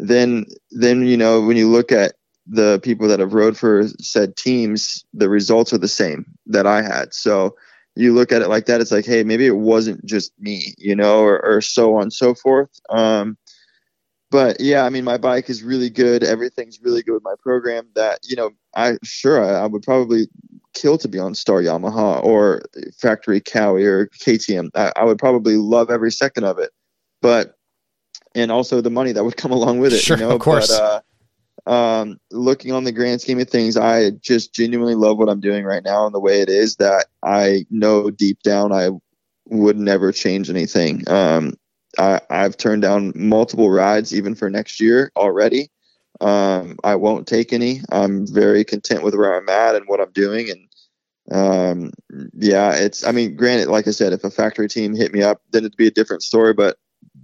Then 0.00 0.46
then 0.70 1.06
you 1.06 1.16
know 1.16 1.40
when 1.40 1.56
you 1.56 1.68
look 1.68 1.92
at 1.92 2.12
the 2.50 2.80
people 2.82 3.06
that 3.08 3.20
have 3.20 3.32
rode 3.32 3.56
for 3.56 3.86
said 4.00 4.36
teams, 4.36 5.04
the 5.14 5.28
results 5.28 5.72
are 5.72 5.78
the 5.78 5.88
same 5.88 6.26
that 6.46 6.66
I 6.66 6.82
had. 6.82 7.14
So 7.14 7.56
you 7.94 8.12
look 8.12 8.32
at 8.32 8.42
it 8.42 8.48
like 8.48 8.66
that, 8.66 8.80
it's 8.80 8.90
like, 8.90 9.06
hey, 9.06 9.22
maybe 9.22 9.46
it 9.46 9.56
wasn't 9.56 10.04
just 10.04 10.32
me, 10.38 10.74
you 10.76 10.96
know, 10.96 11.20
or, 11.20 11.44
or 11.44 11.60
so 11.60 11.94
on 11.96 12.02
and 12.02 12.12
so 12.12 12.34
forth. 12.34 12.70
Um, 12.90 13.38
but 14.32 14.60
yeah, 14.60 14.84
I 14.84 14.90
mean, 14.90 15.04
my 15.04 15.16
bike 15.16 15.48
is 15.48 15.62
really 15.62 15.90
good. 15.90 16.24
Everything's 16.24 16.80
really 16.80 17.02
good 17.02 17.14
with 17.14 17.24
my 17.24 17.34
program. 17.40 17.88
That 17.94 18.20
you 18.24 18.36
know, 18.36 18.50
I 18.76 18.96
sure 19.02 19.44
I, 19.44 19.62
I 19.62 19.66
would 19.66 19.82
probably 19.82 20.28
kill 20.72 20.98
to 20.98 21.08
be 21.08 21.18
on 21.18 21.34
Star 21.34 21.60
Yamaha 21.60 22.22
or 22.22 22.62
Factory 22.96 23.40
Kawi 23.40 23.84
or 23.84 24.06
KTM. 24.06 24.70
I, 24.76 24.92
I 24.94 25.04
would 25.04 25.18
probably 25.18 25.56
love 25.56 25.90
every 25.90 26.12
second 26.12 26.44
of 26.44 26.58
it. 26.58 26.70
But 27.20 27.56
and 28.36 28.52
also 28.52 28.80
the 28.80 28.90
money 28.90 29.10
that 29.12 29.24
would 29.24 29.36
come 29.36 29.50
along 29.52 29.80
with 29.80 29.92
it. 29.92 29.98
Sure, 29.98 30.16
you 30.16 30.24
know? 30.24 30.30
of 30.30 30.40
course. 30.40 30.68
But, 30.68 30.82
uh, 30.82 31.00
um, 31.66 32.18
looking 32.30 32.72
on 32.72 32.84
the 32.84 32.92
grand 32.92 33.20
scheme 33.20 33.40
of 33.40 33.48
things, 33.48 33.76
I 33.76 34.10
just 34.10 34.54
genuinely 34.54 34.94
love 34.94 35.18
what 35.18 35.28
I'm 35.28 35.40
doing 35.40 35.64
right 35.64 35.84
now 35.84 36.06
and 36.06 36.14
the 36.14 36.20
way 36.20 36.40
it 36.40 36.48
is. 36.48 36.76
That 36.76 37.06
I 37.22 37.66
know 37.70 38.10
deep 38.10 38.42
down 38.42 38.72
I 38.72 38.90
would 39.46 39.78
never 39.78 40.12
change 40.12 40.48
anything. 40.48 41.08
Um, 41.08 41.54
I, 41.98 42.20
I've 42.30 42.56
turned 42.56 42.82
down 42.82 43.12
multiple 43.14 43.70
rides 43.70 44.14
even 44.14 44.34
for 44.34 44.48
next 44.48 44.80
year 44.80 45.10
already. 45.16 45.70
Um, 46.20 46.76
I 46.84 46.96
won't 46.96 47.26
take 47.26 47.52
any. 47.52 47.80
I'm 47.90 48.26
very 48.26 48.64
content 48.64 49.02
with 49.02 49.14
where 49.14 49.36
I'm 49.36 49.48
at 49.48 49.74
and 49.74 49.88
what 49.88 50.00
I'm 50.00 50.12
doing. 50.12 50.50
And 50.50 50.68
um, 51.32 51.92
yeah, 52.34 52.74
it's. 52.74 53.04
I 53.04 53.12
mean, 53.12 53.36
granted, 53.36 53.68
like 53.68 53.88
I 53.88 53.92
said, 53.92 54.12
if 54.12 54.24
a 54.24 54.30
factory 54.30 54.68
team 54.68 54.94
hit 54.94 55.12
me 55.12 55.22
up, 55.22 55.42
then 55.52 55.64
it'd 55.64 55.76
be 55.76 55.86
a 55.86 55.92
different 55.92 56.22
story. 56.22 56.52
But 56.52 56.76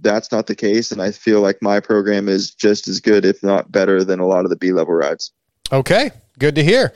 that's 0.07 0.31
not 0.31 0.47
the 0.47 0.55
case, 0.55 0.91
and 0.91 1.01
I 1.01 1.11
feel 1.11 1.41
like 1.41 1.61
my 1.61 1.79
program 1.79 2.29
is 2.29 2.51
just 2.51 2.87
as 2.87 2.99
good, 3.01 3.25
if 3.25 3.43
not 3.43 3.71
better, 3.71 4.03
than 4.03 4.19
a 4.19 4.25
lot 4.25 4.45
of 4.45 4.49
the 4.49 4.55
B 4.55 4.71
level 4.71 4.93
rides. 4.93 5.31
Okay, 5.71 6.11
good 6.39 6.55
to 6.55 6.63
hear. 6.63 6.93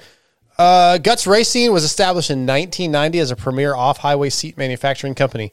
Uh, 0.57 0.97
Guts 0.97 1.27
Racing 1.27 1.71
was 1.71 1.83
established 1.83 2.29
in 2.29 2.45
1990 2.45 3.19
as 3.19 3.31
a 3.31 3.35
premier 3.35 3.75
off-highway 3.75 4.29
seat 4.29 4.57
manufacturing 4.57 5.15
company, 5.15 5.51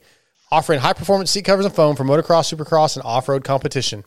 offering 0.51 0.79
high-performance 0.79 1.29
seat 1.29 1.45
covers 1.45 1.65
and 1.65 1.75
foam 1.75 1.95
for 1.95 2.03
motocross, 2.03 2.53
supercross, 2.53 2.95
and 2.95 3.05
off-road 3.05 3.43
competition. 3.43 4.03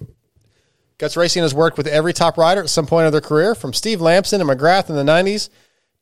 Guts 0.98 1.16
Racing 1.16 1.42
has 1.42 1.54
worked 1.54 1.76
with 1.76 1.86
every 1.86 2.12
top 2.12 2.38
rider 2.38 2.62
at 2.62 2.70
some 2.70 2.86
point 2.86 3.06
of 3.06 3.12
their 3.12 3.20
career, 3.20 3.54
from 3.54 3.72
Steve 3.72 4.00
Lamson 4.00 4.40
and 4.40 4.48
McGrath 4.48 4.88
in 4.88 4.96
the 4.96 5.02
90s 5.02 5.50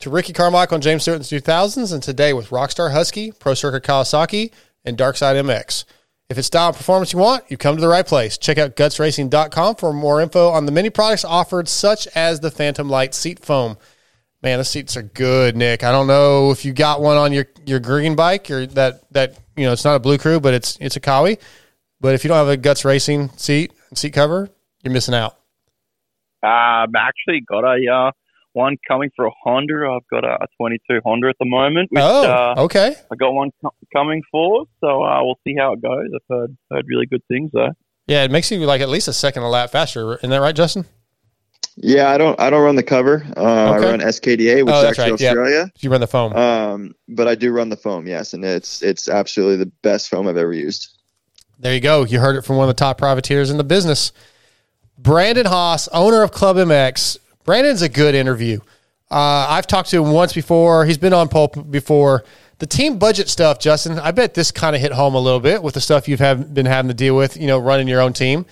to 0.01 0.11
Ricky 0.11 0.33
Carmichael 0.33 0.77
and 0.77 0.83
James 0.83 1.03
Stewart 1.03 1.17
in 1.17 1.23
the 1.23 1.41
2000s, 1.41 1.93
and 1.93 2.03
today 2.03 2.33
with 2.33 2.51
Rockstar 2.51 2.93
Husky, 2.93 3.33
Pro 3.33 3.55
Circuit 3.55 3.83
Kawasaki, 3.83 4.53
and 4.85 4.97
Darkside 4.97 5.37
MX. 5.43 5.85
If 6.31 6.39
it's 6.39 6.47
style 6.47 6.69
and 6.69 6.77
performance 6.77 7.13
you 7.13 7.19
want, 7.19 7.51
you 7.51 7.57
come 7.57 7.75
to 7.75 7.81
the 7.81 7.89
right 7.89 8.07
place. 8.07 8.39
Check 8.39 8.57
out 8.57 8.77
gutsracing.com 8.77 9.75
for 9.75 9.93
more 9.93 10.21
info 10.21 10.49
on 10.51 10.65
the 10.65 10.71
many 10.71 10.89
products 10.89 11.25
offered, 11.25 11.67
such 11.67 12.07
as 12.15 12.39
the 12.39 12.53
Phantom 12.53 12.89
Light 12.89 13.15
seat 13.15 13.41
foam. 13.41 13.77
Man, 14.41 14.59
the 14.59 14.65
seats 14.65 14.97
are 14.97 15.03
good, 15.03 15.57
Nick. 15.57 15.83
I 15.83 15.91
don't 15.91 16.07
know 16.07 16.53
if 16.53 16.65
you 16.65 16.73
got 16.73 17.01
one 17.01 17.17
on 17.17 17.33
your, 17.33 17.47
your 17.67 17.81
green 17.81 18.15
bike 18.15 18.49
or 18.49 18.65
that 18.67 19.13
that 19.13 19.39
you 19.57 19.65
know 19.65 19.73
it's 19.73 19.85
not 19.85 19.97
a 19.97 19.99
Blue 19.99 20.19
Crew, 20.19 20.39
but 20.39 20.55
it's 20.55 20.79
it's 20.81 20.95
a 20.95 21.01
Kawi. 21.01 21.39
But 22.01 22.15
if 22.15 22.23
you 22.23 22.29
don't 22.29 22.39
have 22.39 22.49
a 22.49 22.57
Guts 22.57 22.85
Racing 22.85 23.31
seat 23.31 23.73
seat 23.95 24.13
cover, 24.13 24.49
you're 24.85 24.95
missing 24.95 25.15
out. 25.15 25.37
I've 26.45 26.95
actually 26.97 27.41
got 27.41 27.65
a 27.65 27.93
uh, 27.93 28.13
one 28.53 28.77
coming 28.89 29.11
for 29.17 29.27
a 29.27 29.31
Honda. 29.45 29.89
I've 29.91 30.07
got 30.11 30.25
a, 30.25 30.35
a 30.43 30.47
22 30.59 31.01
Honda 31.05 31.29
at 31.29 31.37
the 31.39 31.45
moment. 31.47 31.91
Which, 31.91 32.03
Oh, 32.03 32.25
uh, 32.25 32.55
okay. 32.65 32.95
I 33.11 33.17
got 33.17 33.33
one 33.33 33.51
co- 33.63 33.75
coming 33.95 34.23
for, 34.31 34.65
so 34.81 35.03
uh, 35.03 35.23
we'll 35.25 35.39
see 35.45 35.55
how 35.59 35.73
it 35.73 35.83
goes. 35.83 36.09
I've 36.15 36.21
heard 36.37 36.57
heard 36.71 36.85
really 36.89 37.07
good 37.07 37.23
things 37.29 37.51
though. 37.53 37.71
Yeah, 38.07 38.25
it 38.25 38.31
makes 38.31 38.51
you 38.51 38.59
like 38.67 38.81
at 38.81 38.89
least 38.89 39.07
a 39.09 39.13
second 39.13 39.43
a 39.45 39.49
lap 39.49 39.71
faster. 39.71 40.17
Isn't 40.17 40.31
that 40.31 40.41
right, 40.41 40.55
Justin? 40.57 40.85
Yeah, 41.77 42.11
I 42.11 42.19
don't. 42.19 42.39
I 42.41 42.51
don't 42.51 42.63
run 42.65 42.75
the 42.77 42.83
cover. 42.83 43.25
Uh, 43.37 43.41
I 43.43 43.79
run 43.79 44.01
SKDA, 44.01 44.67
which 44.67 44.75
Oh, 44.75 44.79
is 44.81 44.85
actually 44.99 45.13
right. 45.13 45.21
Yeah. 45.21 45.29
Australia. 45.29 45.73
You 45.79 45.91
run 45.91 46.01
the 46.01 46.07
foam. 46.09 46.33
Um, 46.35 46.95
but 47.09 47.29
I 47.29 47.35
do 47.37 47.53
run 47.53 47.69
the 47.69 47.77
foam, 47.77 48.07
yes, 48.07 48.35
and 48.35 48.45
it's 48.45 48.83
it's 48.83 49.09
absolutely 49.09 49.57
the 49.65 49.71
best 49.83 50.09
foam 50.11 50.27
I've 50.27 50.37
ever 50.37 50.53
used. 50.53 50.99
There 51.59 51.73
you 51.73 51.81
go. 51.81 52.05
You 52.05 52.19
heard 52.21 52.37
it 52.37 52.43
from 52.45 52.57
one 52.57 52.69
of 52.69 52.75
the 52.75 52.79
top 52.79 52.99
privateers 52.99 53.51
in 53.51 53.57
the 53.59 53.65
business. 53.65 54.13
Brandon 54.99 55.47
Haas, 55.47 55.89
owner 55.89 56.23
of 56.23 56.33
Club 56.33 56.57
MX. 56.57 57.19
Brandon's 57.51 57.83
a 57.83 57.89
good 57.89 58.15
interview. 58.15 58.61
Uh, 59.11 59.47
I've 59.49 59.67
talked 59.67 59.91
to 59.91 60.01
him 60.01 60.13
once 60.13 60.33
before. 60.33 60.87
He's 60.87 60.99
been 60.99 61.13
on 61.13 61.27
Pulp 61.27 61.69
before. 61.69 62.23
The 62.59 62.67
team 62.69 62.97
budget 62.97 63.29
stuff, 63.29 63.59
Justin, 63.59 63.99
I 63.99 64.13
bet 64.13 64.35
this 64.35 64.53
kind 64.53 64.77
of 64.77 64.81
hit 64.81 64.93
home 64.93 65.17
a 65.17 65.19
little 65.19 65.41
bit 65.41 65.61
with 65.61 65.75
the 65.75 65.81
stuff 65.81 66.07
you've 66.07 66.21
have, 66.21 66.55
been 66.55 66.65
having 66.65 66.91
to 66.91 66.95
deal 66.95 67.17
with, 67.17 67.37
you 67.37 67.49
know, 67.49 67.59
running 67.59 67.89
your 67.89 68.03
own 68.03 68.13
team. 68.13 68.47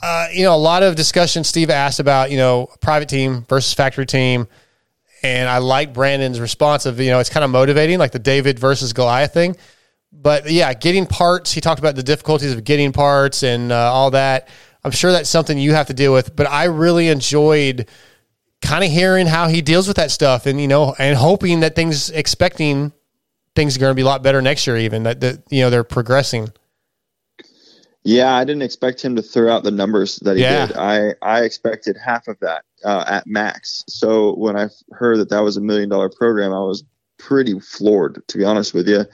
Uh, 0.00 0.28
you 0.32 0.44
know, 0.44 0.54
a 0.54 0.56
lot 0.56 0.84
of 0.84 0.94
discussion 0.94 1.42
Steve 1.42 1.68
asked 1.68 1.98
about, 1.98 2.30
you 2.30 2.36
know, 2.36 2.68
private 2.80 3.08
team 3.08 3.44
versus 3.48 3.74
factory 3.74 4.06
team. 4.06 4.46
And 5.24 5.48
I 5.48 5.58
like 5.58 5.92
Brandon's 5.92 6.38
response 6.38 6.86
of, 6.86 7.00
you 7.00 7.10
know, 7.10 7.18
it's 7.18 7.30
kind 7.30 7.42
of 7.42 7.50
motivating, 7.50 7.98
like 7.98 8.12
the 8.12 8.20
David 8.20 8.60
versus 8.60 8.92
Goliath 8.92 9.34
thing. 9.34 9.56
But 10.12 10.48
yeah, 10.48 10.72
getting 10.74 11.06
parts, 11.06 11.50
he 11.50 11.60
talked 11.60 11.80
about 11.80 11.96
the 11.96 12.04
difficulties 12.04 12.52
of 12.52 12.62
getting 12.62 12.92
parts 12.92 13.42
and 13.42 13.72
uh, 13.72 13.92
all 13.92 14.12
that. 14.12 14.46
I'm 14.84 14.92
sure 14.92 15.10
that's 15.10 15.28
something 15.28 15.58
you 15.58 15.72
have 15.72 15.88
to 15.88 15.92
deal 15.92 16.12
with, 16.12 16.36
but 16.36 16.48
I 16.48 16.66
really 16.66 17.08
enjoyed 17.08 17.88
kind 18.62 18.84
of 18.84 18.90
hearing 18.90 19.26
how 19.26 19.48
he 19.48 19.62
deals 19.62 19.86
with 19.86 19.96
that 19.96 20.10
stuff 20.10 20.46
and, 20.46 20.60
you 20.60 20.68
know, 20.68 20.94
and 20.98 21.16
hoping 21.16 21.60
that 21.60 21.74
things, 21.74 22.10
expecting 22.10 22.92
things 23.54 23.76
are 23.76 23.80
going 23.80 23.90
to 23.90 23.94
be 23.94 24.02
a 24.02 24.06
lot 24.06 24.22
better 24.22 24.42
next 24.42 24.66
year, 24.66 24.76
even 24.76 25.04
that, 25.04 25.20
that 25.20 25.42
you 25.50 25.62
know, 25.62 25.70
they're 25.70 25.84
progressing. 25.84 26.48
Yeah, 28.04 28.34
I 28.34 28.44
didn't 28.44 28.62
expect 28.62 29.04
him 29.04 29.16
to 29.16 29.22
throw 29.22 29.52
out 29.52 29.64
the 29.64 29.70
numbers 29.70 30.16
that 30.20 30.36
he 30.36 30.42
Yeah. 30.42 30.66
did. 30.66 30.76
I 30.76 31.14
I 31.20 31.42
expected 31.42 31.96
half 32.02 32.26
of 32.28 32.38
that 32.40 32.64
uh, 32.84 33.04
at 33.06 33.26
max. 33.26 33.84
So 33.88 34.34
when 34.36 34.56
I 34.56 34.68
heard 34.92 35.18
that 35.18 35.28
that 35.30 35.40
was 35.40 35.56
a 35.56 35.60
million 35.60 35.88
dollar 35.88 36.08
program, 36.08 36.52
I 36.52 36.60
was 36.60 36.84
pretty 37.18 37.58
floored, 37.60 38.22
to 38.28 38.38
be 38.38 38.44
honest 38.44 38.72
with 38.72 38.88
you. 38.88 39.04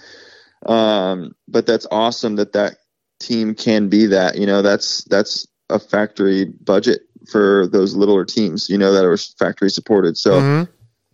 Um, 0.70 1.34
but 1.48 1.66
that's 1.66 1.86
awesome 1.90 2.36
that 2.36 2.52
that 2.52 2.76
team 3.20 3.54
can 3.54 3.88
be 3.88 4.06
that. 4.06 4.36
You 4.36 4.46
know, 4.46 4.62
that's 4.62 5.02
that's 5.04 5.46
a 5.70 5.78
factory 5.78 6.44
budget 6.44 7.02
for 7.30 7.66
those 7.66 7.94
littler 7.94 8.24
teams. 8.24 8.68
You 8.68 8.78
know, 8.78 8.92
that 8.92 9.04
are 9.04 9.16
factory 9.16 9.70
supported. 9.70 10.16
So 10.16 10.40
Mhm. 10.40 10.68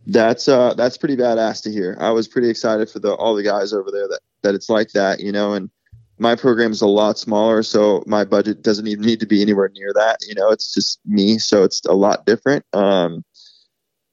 that's 0.06 0.48
uh 0.48 0.74
that's 0.74 0.96
pretty 0.96 1.16
badass 1.16 1.62
to 1.62 1.70
hear. 1.70 1.96
I 2.00 2.11
was 2.11 2.28
pretty 2.28 2.48
excited 2.48 2.88
for 2.90 2.98
the 2.98 3.14
all 3.14 3.34
the 3.34 3.42
guys 3.42 3.72
over 3.72 3.90
there 3.90 4.08
that 4.08 4.20
that 4.42 4.54
it's 4.54 4.70
like 4.70 4.90
that, 4.92 5.20
you 5.20 5.32
know, 5.32 5.52
and 5.54 5.70
my 6.18 6.34
program 6.36 6.70
is 6.70 6.82
a 6.82 6.86
lot 6.86 7.18
smaller, 7.18 7.62
so 7.62 8.04
my 8.06 8.24
budget 8.24 8.62
doesn't 8.62 8.86
even 8.86 9.04
need 9.04 9.20
to 9.20 9.26
be 9.26 9.40
anywhere 9.40 9.70
near 9.74 9.90
that. 9.94 10.18
You 10.28 10.34
know, 10.34 10.50
it's 10.50 10.74
just 10.74 11.00
me, 11.06 11.38
so 11.38 11.64
it's 11.64 11.82
a 11.86 11.94
lot 11.94 12.26
different. 12.26 12.64
Um, 12.74 13.24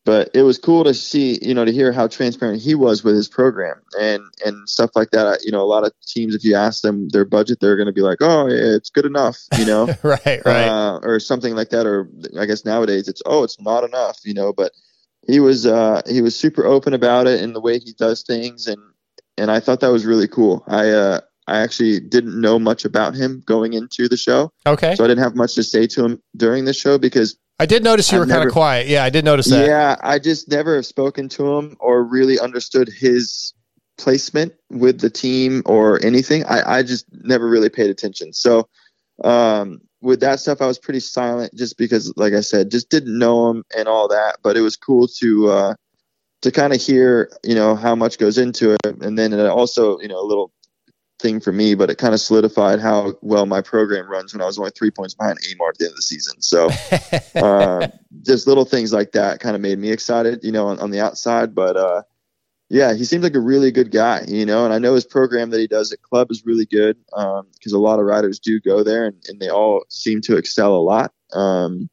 but 0.07 0.29
it 0.33 0.43
was 0.43 0.57
cool 0.57 0.85
to 0.85 0.93
see, 0.93 1.37
you 1.41 1.53
know, 1.53 1.65
to 1.65 1.71
hear 1.73 1.91
how 1.91 2.07
transparent 2.07 2.61
he 2.61 2.75
was 2.75 3.03
with 3.03 3.13
his 3.13 3.27
program 3.27 3.75
and 3.99 4.23
and 4.45 4.69
stuff 4.69 4.91
like 4.95 5.11
that. 5.11 5.43
You 5.43 5.51
know, 5.51 5.61
a 5.61 5.67
lot 5.67 5.83
of 5.83 5.91
teams, 6.07 6.33
if 6.33 6.45
you 6.45 6.55
ask 6.55 6.81
them 6.81 7.09
their 7.09 7.25
budget, 7.25 7.59
they're 7.59 7.75
going 7.75 7.87
to 7.87 7.91
be 7.91 7.99
like, 8.01 8.19
"Oh, 8.21 8.47
yeah, 8.47 8.73
it's 8.77 8.89
good 8.89 9.05
enough," 9.05 9.37
you 9.57 9.65
know, 9.65 9.83
right, 10.03 10.41
right. 10.45 10.67
uh, 10.69 10.99
or 11.03 11.19
something 11.19 11.55
like 11.55 11.71
that. 11.71 11.85
Or 11.85 12.07
I 12.39 12.45
guess 12.45 12.63
nowadays 12.63 13.09
it's, 13.09 13.21
"Oh, 13.25 13.43
it's 13.43 13.59
not 13.59 13.83
enough," 13.83 14.19
you 14.23 14.33
know. 14.33 14.53
But 14.53 14.71
he 15.27 15.41
was 15.41 15.65
uh, 15.65 16.01
he 16.07 16.21
was 16.21 16.39
super 16.39 16.65
open 16.65 16.93
about 16.93 17.27
it 17.27 17.41
and 17.41 17.53
the 17.53 17.59
way 17.59 17.77
he 17.77 17.91
does 17.91 18.23
things, 18.23 18.65
and 18.65 18.81
and 19.37 19.51
I 19.51 19.59
thought 19.59 19.81
that 19.81 19.91
was 19.91 20.05
really 20.05 20.29
cool. 20.29 20.63
I 20.67 20.89
uh, 20.89 21.19
I 21.47 21.59
actually 21.59 21.99
didn't 21.99 22.39
know 22.39 22.59
much 22.59 22.85
about 22.85 23.13
him 23.13 23.43
going 23.45 23.73
into 23.73 24.07
the 24.07 24.15
show, 24.15 24.53
Okay. 24.65 24.95
so 24.95 25.03
I 25.03 25.07
didn't 25.07 25.23
have 25.23 25.35
much 25.35 25.55
to 25.55 25.63
say 25.63 25.85
to 25.87 26.05
him 26.05 26.23
during 26.37 26.63
the 26.63 26.73
show 26.73 26.97
because 26.97 27.37
I 27.59 27.65
did 27.65 27.83
notice 27.83 28.11
you 28.11 28.21
I've 28.21 28.27
were 28.27 28.33
kind 28.33 28.47
of 28.47 28.53
quiet. 28.53 28.87
Yeah, 28.87 29.03
I 29.03 29.09
did 29.09 29.25
notice 29.25 29.49
that. 29.49 29.65
yeah, 29.65 29.95
I 30.01 30.19
just 30.19 30.49
never 30.49 30.75
have 30.75 30.85
spoken 30.85 31.27
to 31.29 31.57
him 31.57 31.75
or 31.79 32.03
really 32.03 32.39
understood 32.39 32.87
his 32.87 33.53
placement 33.97 34.53
with 34.69 34.99
the 34.99 35.09
team 35.09 35.63
or 35.65 36.03
anything. 36.05 36.45
I, 36.45 36.77
I 36.77 36.83
just 36.83 37.05
never 37.11 37.49
really 37.49 37.69
paid 37.69 37.89
attention. 37.89 38.31
So 38.31 38.69
um, 39.23 39.81
with 40.01 40.19
that 40.19 40.39
stuff, 40.39 40.61
I 40.61 40.67
was 40.67 40.77
pretty 40.77 40.99
silent 40.99 41.53
just 41.55 41.77
because, 41.77 42.13
like 42.15 42.33
I 42.33 42.41
said, 42.41 42.69
just 42.69 42.89
didn't 42.89 43.17
know 43.17 43.49
him 43.49 43.63
and 43.75 43.87
all 43.87 44.07
that. 44.07 44.37
But 44.43 44.55
it 44.55 44.61
was 44.61 44.75
cool 44.75 45.07
to 45.19 45.49
uh, 45.49 45.75
to 46.43 46.51
kind 46.51 46.73
of 46.73 46.81
hear, 46.81 47.31
you 47.43 47.55
know, 47.55 47.75
how 47.75 47.95
much 47.95 48.19
goes 48.19 48.37
into 48.37 48.73
it, 48.73 49.01
and 49.01 49.17
then 49.17 49.33
it 49.33 49.39
also, 49.47 49.99
you 49.99 50.07
know, 50.07 50.19
a 50.19 50.25
little 50.25 50.51
thing 51.19 51.39
for 51.39 51.51
me, 51.51 51.75
but 51.75 51.89
it 51.89 51.97
kind 51.97 52.13
of 52.13 52.19
solidified 52.19 52.79
how 52.79 53.13
well 53.21 53.45
my 53.45 53.61
program 53.61 54.09
runs 54.09 54.33
when 54.33 54.41
I 54.41 54.45
was 54.45 54.57
only 54.59 54.71
three 54.71 54.91
points 54.91 55.13
behind 55.13 55.39
Amar 55.53 55.69
at 55.69 55.77
the 55.77 55.85
end 55.85 55.91
of 55.91 55.95
the 55.95 56.01
season. 56.01 56.41
So 56.41 56.69
uh, 57.35 57.87
just 58.23 58.47
little 58.47 58.65
things 58.65 58.93
like 58.93 59.13
that 59.13 59.39
kind 59.39 59.55
of 59.55 59.61
made 59.61 59.79
me 59.79 59.91
excited, 59.91 60.43
you 60.43 60.51
know, 60.51 60.67
on, 60.67 60.79
on 60.79 60.91
the 60.91 60.99
outside. 60.99 61.55
But 61.55 61.77
uh, 61.77 62.03
yeah, 62.69 62.93
he 62.93 63.05
seems 63.05 63.23
like 63.23 63.35
a 63.35 63.39
really 63.39 63.71
good 63.71 63.91
guy, 63.91 64.25
you 64.27 64.45
know, 64.45 64.65
and 64.65 64.73
I 64.73 64.79
know 64.79 64.93
his 64.93 65.05
program 65.05 65.49
that 65.51 65.59
he 65.59 65.67
does 65.67 65.91
at 65.91 66.01
club 66.01 66.31
is 66.31 66.45
really 66.45 66.65
good 66.65 66.97
because 67.05 67.73
a 67.73 67.79
lot 67.79 67.99
of 67.99 68.05
riders 68.05 68.39
do 68.39 68.59
go 68.59 68.83
there 68.83 69.05
and, 69.05 69.23
and 69.27 69.39
they 69.39 69.49
all 69.49 69.85
seem 69.89 70.21
to 70.21 70.37
excel 70.37 70.75
a 70.75 70.77
lot. 70.77 71.13
Um, 71.33 71.89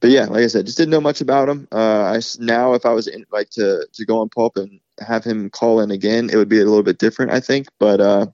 but 0.00 0.10
yeah, 0.10 0.26
like 0.26 0.44
I 0.44 0.46
said, 0.46 0.66
just 0.66 0.78
didn't 0.78 0.92
know 0.92 1.00
much 1.00 1.20
about 1.20 1.48
him. 1.48 1.66
Uh, 1.72 2.16
I 2.16 2.20
now 2.38 2.74
if 2.74 2.86
I 2.86 2.92
was 2.92 3.08
in, 3.08 3.24
like 3.32 3.50
to 3.50 3.86
to 3.92 4.06
go 4.06 4.20
on 4.20 4.28
pulp 4.28 4.56
and 4.56 4.80
have 5.00 5.24
him 5.24 5.50
call 5.50 5.80
in 5.80 5.90
again, 5.90 6.30
it 6.30 6.36
would 6.36 6.48
be 6.48 6.60
a 6.60 6.64
little 6.64 6.82
bit 6.82 6.98
different, 6.98 7.32
I 7.32 7.40
think. 7.40 7.68
But 7.78 8.00
uh, 8.00 8.26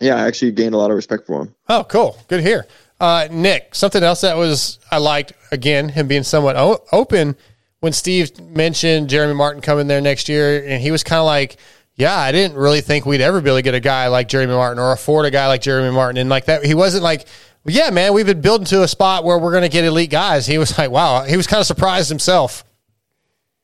yeah, 0.00 0.16
I 0.16 0.26
actually 0.26 0.52
gained 0.52 0.74
a 0.74 0.78
lot 0.78 0.90
of 0.90 0.96
respect 0.96 1.26
for 1.26 1.42
him. 1.42 1.54
Oh, 1.68 1.84
cool. 1.88 2.18
Good 2.28 2.38
to 2.38 2.42
hear. 2.42 2.66
Uh, 3.00 3.28
Nick, 3.30 3.74
something 3.74 4.02
else 4.02 4.20
that 4.22 4.36
was 4.36 4.78
I 4.90 4.98
liked 4.98 5.32
again 5.50 5.88
him 5.88 6.06
being 6.06 6.22
somewhat 6.22 6.56
o- 6.56 6.84
open 6.92 7.36
when 7.80 7.92
Steve 7.92 8.38
mentioned 8.40 9.10
Jeremy 9.10 9.34
Martin 9.34 9.60
coming 9.60 9.88
there 9.88 10.00
next 10.00 10.28
year, 10.28 10.64
and 10.64 10.80
he 10.80 10.90
was 10.90 11.02
kind 11.02 11.18
of 11.18 11.26
like, 11.26 11.56
"Yeah, 11.96 12.16
I 12.16 12.32
didn't 12.32 12.56
really 12.56 12.80
think 12.80 13.04
we'd 13.04 13.20
ever 13.20 13.40
be 13.40 13.50
able 13.50 13.58
to 13.58 13.62
get 13.62 13.74
a 13.74 13.80
guy 13.80 14.08
like 14.08 14.28
Jeremy 14.28 14.54
Martin 14.54 14.78
or 14.78 14.92
afford 14.92 15.26
a 15.26 15.30
guy 15.30 15.48
like 15.48 15.60
Jeremy 15.60 15.92
Martin," 15.92 16.18
and 16.18 16.30
like 16.30 16.46
that, 16.46 16.64
he 16.64 16.74
wasn't 16.74 17.02
like. 17.02 17.26
Yeah, 17.66 17.88
man, 17.88 18.12
we've 18.12 18.26
been 18.26 18.42
building 18.42 18.66
to 18.66 18.82
a 18.82 18.88
spot 18.88 19.24
where 19.24 19.38
we're 19.38 19.50
going 19.50 19.62
to 19.62 19.70
get 19.70 19.84
elite 19.84 20.10
guys. 20.10 20.46
He 20.46 20.58
was 20.58 20.76
like, 20.76 20.90
wow, 20.90 21.24
he 21.24 21.34
was 21.34 21.46
kind 21.46 21.62
of 21.62 21.66
surprised 21.66 22.10
himself. 22.10 22.62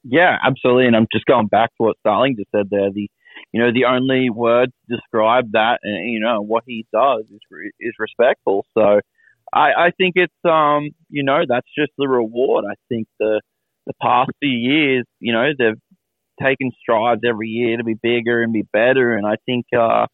Yeah, 0.05 0.37
absolutely. 0.43 0.87
And 0.87 0.97
I'm 0.97 1.07
just 1.13 1.27
going 1.27 1.47
back 1.49 1.71
to 1.77 1.83
what 1.85 1.97
Starling 2.01 2.37
just 2.37 2.51
said 2.55 2.69
there. 2.71 2.91
The 2.93 3.09
you 3.53 3.61
know 3.63 3.73
the 3.73 3.85
only 3.87 4.29
word 4.31 4.71
to 4.89 4.97
describe 4.97 5.53
that 5.53 5.81
and 5.83 6.11
you 6.13 6.21
know 6.21 6.41
what 6.43 6.65
he 6.67 6.87
does 6.93 7.25
is 7.31 7.41
re- 7.51 7.73
is 7.81 7.93
respectful. 7.99 8.65
So 8.77 9.01
I, 9.53 9.73
I 9.87 9.91
think 9.97 10.15
it's 10.17 10.33
um 10.45 10.91
you 11.11 11.23
know 11.25 11.43
that's 11.49 11.67
just 11.79 11.93
the 11.99 12.09
reward. 12.09 12.65
I 12.71 12.75
think 12.89 13.07
the 13.19 13.41
the 13.87 13.93
past 14.03 14.31
few 14.41 14.51
years 14.51 15.05
you 15.21 15.33
know 15.33 15.51
they've 15.59 15.79
taken 16.43 16.71
strides 16.81 17.21
every 17.29 17.49
year 17.49 17.77
to 17.77 17.85
be 17.85 17.95
bigger 17.95 18.43
and 18.43 18.53
be 18.53 18.65
better, 18.73 19.17
and 19.17 19.27
I 19.27 19.37
think 19.47 19.67
uh 19.79 20.07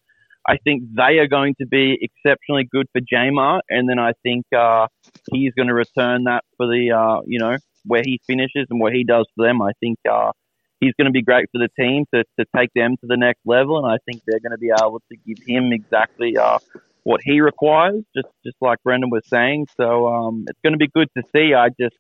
I 0.49 0.57
think 0.65 0.85
they 0.97 1.19
are 1.19 1.29
going 1.29 1.55
to 1.61 1.67
be 1.67 1.99
exceptionally 2.01 2.69
good 2.71 2.87
for 2.93 3.01
Jamar, 3.03 3.61
and 3.69 3.89
then 3.89 3.99
I 3.99 4.13
think 4.23 4.47
uh, 4.57 4.87
he's 5.33 5.53
going 5.55 5.69
to 5.69 5.75
return 5.75 6.25
that 6.25 6.45
for 6.57 6.67
the 6.67 6.93
uh, 6.93 7.21
you 7.27 7.39
know 7.39 7.57
where 7.87 8.03
he 8.05 8.21
finishes 8.27 8.67
and 8.71 8.81
what 8.81 8.93
he 8.93 9.05
does 9.05 9.27
for 9.35 9.47
them. 9.47 9.63
I 9.63 9.73
think 9.81 9.99
uh, 10.11 10.33
he's 10.81 10.93
going 10.99 11.07
to 11.07 11.13
be 11.13 11.23
great 11.23 11.47
for 11.53 11.59
the 11.59 11.69
team 11.79 12.05
to, 12.15 12.25
to 12.39 12.47
take 12.57 12.71
them 12.75 12.97
to 13.01 13.07
the 13.07 13.17
next 13.17 13.41
level, 13.45 13.79
and 13.79 13.87
I 13.87 13.99
think 14.07 14.23
they're 14.27 14.41
going 14.41 14.53
to 14.53 14.59
be 14.59 14.71
able 14.71 15.01
to 15.11 15.17
give 15.27 15.45
him 15.47 15.73
exactly 15.73 16.37
uh, 16.37 16.59
what 17.05 17.21
he 17.23 17.41
requires, 17.41 18.03
just 18.15 18.29
just 18.45 18.57
like 18.61 18.83
Brandon 18.83 19.11
was 19.11 19.23
saying. 19.29 19.67
So 19.77 20.09
um, 20.09 20.45
it's 20.49 20.59
going 20.63 20.73
to 20.73 20.79
be 20.79 20.89
good 20.89 21.09
to 21.17 21.23
see. 21.33 21.55
I 21.55 21.69
just 21.69 21.97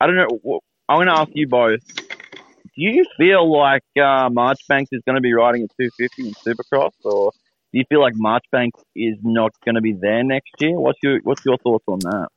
I 0.00 0.06
don't 0.06 0.16
know. 0.16 0.60
I'm 0.88 0.96
going 0.96 1.06
to 1.06 1.14
ask 1.14 1.30
you 1.34 1.46
both. 1.46 1.80
Do 2.74 2.80
you 2.80 3.04
feel 3.18 3.50
like 3.52 3.84
uh, 3.96 4.30
Marchbanks 4.30 4.88
is 4.92 5.02
going 5.06 5.16
to 5.16 5.20
be 5.20 5.34
riding 5.34 5.62
a 5.62 5.68
250 5.82 6.28
in 6.28 6.34
Supercross, 6.34 6.92
or 7.04 7.32
do 7.72 7.78
you 7.78 7.84
feel 7.88 8.00
like 8.00 8.14
Marchbanks 8.16 8.80
is 8.96 9.16
not 9.22 9.52
going 9.64 9.74
to 9.74 9.80
be 9.80 9.92
there 9.92 10.24
next 10.24 10.52
year? 10.60 10.78
What's 10.78 10.98
your 11.02 11.20
What's 11.22 11.44
your 11.44 11.58
thoughts 11.58 11.84
on 11.86 11.98
that? 12.00 12.28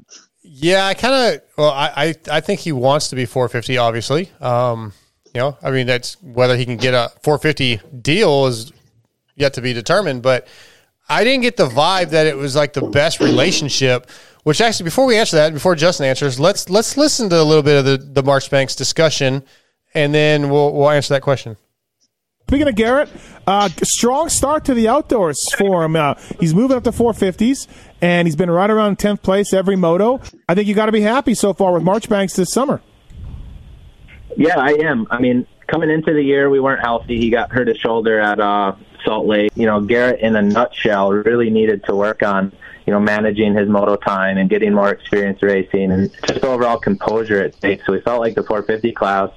Yeah, 0.47 0.85
I 0.85 0.93
kind 0.93 1.35
of. 1.35 1.41
Well, 1.57 1.71
I, 1.71 1.91
I 1.95 2.37
I 2.37 2.39
think 2.39 2.59
he 2.59 2.71
wants 2.71 3.09
to 3.09 3.15
be 3.15 3.25
450. 3.25 3.77
Obviously, 3.77 4.31
um, 4.39 4.93
you 5.33 5.41
know, 5.41 5.57
I 5.61 5.71
mean, 5.71 5.87
that's 5.87 6.21
whether 6.21 6.55
he 6.55 6.65
can 6.65 6.77
get 6.77 6.93
a 6.93 7.11
450 7.23 7.81
deal 8.01 8.45
is 8.45 8.71
yet 9.35 9.53
to 9.55 9.61
be 9.61 9.73
determined. 9.73 10.21
But 10.21 10.47
I 11.09 11.23
didn't 11.23 11.41
get 11.41 11.57
the 11.57 11.67
vibe 11.67 12.11
that 12.11 12.27
it 12.27 12.37
was 12.37 12.55
like 12.55 12.73
the 12.73 12.83
best 12.83 13.19
relationship. 13.19 14.09
Which 14.43 14.61
actually, 14.61 14.83
before 14.83 15.07
we 15.07 15.17
answer 15.17 15.37
that, 15.37 15.53
before 15.53 15.75
Justin 15.75 16.05
answers, 16.05 16.39
let's 16.39 16.69
let's 16.69 16.95
listen 16.95 17.29
to 17.29 17.41
a 17.41 17.43
little 17.43 17.63
bit 17.63 17.77
of 17.77 17.85
the 17.85 17.97
the 17.97 18.23
Marchbanks 18.23 18.75
discussion, 18.75 19.43
and 19.95 20.13
then 20.13 20.51
we'll 20.51 20.73
we'll 20.73 20.91
answer 20.91 21.15
that 21.15 21.23
question. 21.23 21.57
Speaking 22.47 22.67
of 22.67 22.75
Garrett, 22.75 23.09
uh, 23.47 23.69
strong 23.81 24.29
start 24.29 24.65
to 24.65 24.75
the 24.75 24.87
outdoors 24.87 25.51
for 25.55 25.83
him. 25.83 25.95
Uh, 25.95 26.13
he's 26.39 26.53
moving 26.53 26.77
up 26.77 26.83
to 26.83 26.91
450s, 26.91 27.67
and 28.05 28.27
he's 28.27 28.35
been 28.35 28.51
right 28.51 28.69
around 28.69 28.99
10th 28.99 29.23
place 29.23 29.51
every 29.51 29.75
moto. 29.75 30.21
I 30.47 30.53
think 30.53 30.67
you 30.67 30.75
got 30.75 30.85
to 30.85 30.91
be 30.91 31.01
happy 31.01 31.33
so 31.33 31.53
far 31.53 31.73
with 31.73 31.81
Marchbanks 31.81 32.35
this 32.35 32.53
summer. 32.53 32.79
Yeah, 34.37 34.59
I 34.59 34.73
am. 34.73 35.07
I 35.09 35.19
mean, 35.19 35.47
coming 35.65 35.89
into 35.89 36.13
the 36.13 36.21
year, 36.21 36.51
we 36.51 36.59
weren't 36.59 36.81
healthy. 36.81 37.17
He 37.17 37.31
got 37.31 37.51
hurt 37.51 37.67
his 37.67 37.77
shoulder 37.77 38.19
at 38.19 38.39
uh, 38.39 38.75
Salt 39.03 39.25
Lake. 39.25 39.51
You 39.55 39.65
know, 39.65 39.81
Garrett, 39.81 40.19
in 40.19 40.35
a 40.35 40.41
nutshell, 40.43 41.13
really 41.13 41.49
needed 41.49 41.83
to 41.85 41.95
work 41.95 42.21
on, 42.21 42.51
you 42.85 42.93
know, 42.93 42.99
managing 42.99 43.55
his 43.55 43.67
moto 43.67 43.95
time 43.95 44.37
and 44.37 44.51
getting 44.51 44.71
more 44.71 44.91
experience 44.91 45.41
racing 45.41 45.91
and 45.91 46.11
just 46.27 46.43
overall 46.43 46.77
composure 46.77 47.41
at 47.41 47.55
stake. 47.55 47.81
So 47.87 47.93
we 47.93 48.01
felt 48.01 48.19
like 48.19 48.35
the 48.35 48.43
450 48.43 48.91
class 48.91 49.31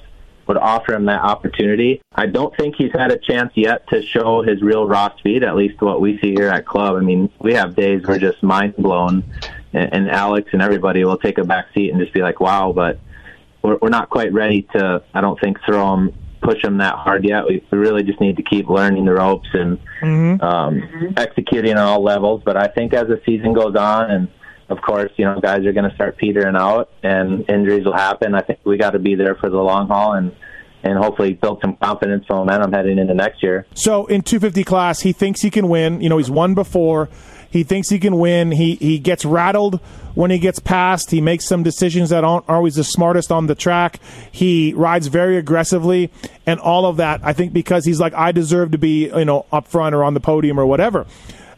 would 0.49 0.57
offer 0.57 0.95
him 0.95 1.05
that 1.05 1.21
opportunity. 1.21 2.01
I 2.15 2.27
don't 2.27 2.57
think 2.57 2.75
he's 2.77 2.93
had 2.93 3.13
a 3.13 3.19
chance 3.19 3.53
yet 3.55 3.87
to 3.91 4.03
show 4.03 4.43
his 4.43 4.63
real 4.63 4.89
raw 4.89 5.15
speed, 5.19 5.45
at 5.45 5.55
least 5.55 5.81
what 5.81 6.01
we 6.01 6.19
see 6.21 6.33
here 6.33 6.49
at 6.49 6.67
club. 6.67 6.97
I 6.97 7.01
mean, 7.01 7.31
we 7.39 7.53
have 7.55 7.77
days 7.77 8.03
we're 8.09 8.19
just 8.19 8.43
mind 8.43 8.75
blown, 8.77 9.23
and, 9.75 9.93
and 9.93 10.11
Alex 10.11 10.49
and 10.53 10.63
everybody 10.63 11.05
will 11.05 11.19
take 11.19 11.37
a 11.39 11.45
back 11.45 11.67
seat 11.75 11.91
and 11.91 12.01
just 12.01 12.15
be 12.15 12.23
like, 12.23 12.41
wow, 12.41 12.73
but 12.73 12.99
we're, 13.63 13.77
we're 13.83 13.91
not 13.91 14.09
quite 14.09 14.33
ready 14.33 14.63
to, 14.75 15.03
I 15.13 15.21
don't 15.21 15.39
think, 15.39 15.59
throw 15.67 15.95
him, 15.95 16.15
push 16.41 16.65
him 16.65 16.79
that 16.79 16.95
hard 16.95 17.29
yet. 17.29 17.47
We, 17.47 17.63
we 17.71 17.79
really 17.79 18.03
just 18.03 18.21
need 18.21 18.39
to 18.39 18.43
keep 18.43 18.71
learning 18.71 19.05
the 19.05 19.13
ropes 19.13 19.49
and 19.53 19.79
um, 20.41 21.13
executing 21.19 21.73
on 21.73 21.79
all 21.79 22.03
levels. 22.03 22.43
But 22.43 22.57
I 22.57 22.69
think 22.69 22.95
as 22.95 23.09
the 23.09 23.21
season 23.27 23.53
goes 23.53 23.77
on, 23.77 24.11
and 24.11 24.29
of 24.69 24.81
course, 24.83 25.11
you 25.17 25.25
know, 25.25 25.41
guys 25.41 25.65
are 25.65 25.73
going 25.73 25.89
to 25.89 25.95
start 25.95 26.17
petering 26.19 26.57
out 26.57 26.91
and 27.03 27.49
injuries 27.49 27.85
will 27.85 27.97
happen. 27.97 28.35
I 28.35 28.43
think 28.43 28.61
we 28.65 28.77
got 28.77 28.91
to 28.91 28.99
be 28.99 29.15
there 29.15 29.35
for 29.35 29.49
the 29.49 29.57
long 29.57 29.89
haul 29.89 30.13
and, 30.13 30.35
and 30.83 30.99
hopefully 30.99 31.33
build 31.33 31.61
some 31.63 31.77
confidence 31.77 32.27
and 32.29 32.39
momentum 32.39 32.73
heading 32.73 32.99
into 32.99 33.15
next 33.15 33.43
year. 33.43 33.67
So 33.75 34.07
in 34.07 34.23
250 34.23 34.65
class, 34.65 35.01
he 35.01 35.13
thinks 35.13 35.41
he 35.41 35.51
can 35.51 35.69
win. 35.69 36.01
You 36.01 36.09
know, 36.09 36.19
he's 36.19 36.31
won 36.31 36.55
before. 36.55 37.09
He 37.51 37.63
thinks 37.63 37.89
he 37.89 37.99
can 37.99 38.19
win. 38.19 38.53
He 38.53 38.75
he 38.75 38.99
gets 38.99 39.25
rattled 39.25 39.81
when 40.15 40.31
he 40.31 40.39
gets 40.39 40.59
passed. 40.59 41.11
He 41.11 41.21
makes 41.21 41.47
some 41.47 41.63
decisions 41.63 42.11
that 42.11 42.23
aren't 42.23 42.47
always 42.49 42.75
the 42.75 42.85
smartest 42.85 43.33
on 43.33 43.47
the 43.47 43.55
track. 43.55 44.01
He 44.31 44.75
rides 44.75 45.07
very 45.07 45.39
aggressively 45.39 46.11
and 46.45 46.61
all 46.61 46.85
of 46.85 46.99
that. 46.99 47.21
I 47.25 47.33
think 47.33 47.55
because 47.55 47.87
he's 47.87 48.01
like, 48.01 48.13
I 48.13 48.33
deserve 48.33 48.73
to 48.73 48.79
be, 48.79 49.07
you 49.07 49.25
know, 49.25 49.47
up 49.51 49.67
front 49.67 49.95
or 49.95 50.05
on 50.05 50.13
the 50.13 50.21
podium 50.21 50.61
or 50.61 50.67
whatever. 50.67 51.07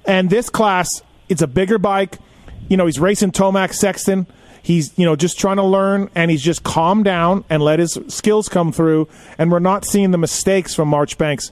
And 0.04 0.30
this 0.30 0.48
class, 0.48 1.02
it's 1.28 1.42
a 1.42 1.48
bigger 1.48 1.78
bike. 1.78 2.18
You 2.70 2.76
know, 2.76 2.86
he's 2.86 3.00
racing 3.00 3.32
Tomac 3.32 3.74
Sexton. 3.74 4.28
He's, 4.62 4.96
you 4.96 5.04
know, 5.04 5.16
just 5.16 5.38
trying 5.38 5.56
to 5.56 5.64
learn 5.64 6.08
and 6.14 6.30
he's 6.30 6.42
just 6.42 6.62
calmed 6.62 7.04
down 7.04 7.44
and 7.50 7.62
let 7.62 7.80
his 7.80 7.98
skills 8.06 8.48
come 8.48 8.72
through. 8.72 9.08
And 9.38 9.50
we're 9.50 9.58
not 9.58 9.84
seeing 9.84 10.12
the 10.12 10.18
mistakes 10.18 10.74
from 10.74 10.88
Marchbanks. 10.88 11.50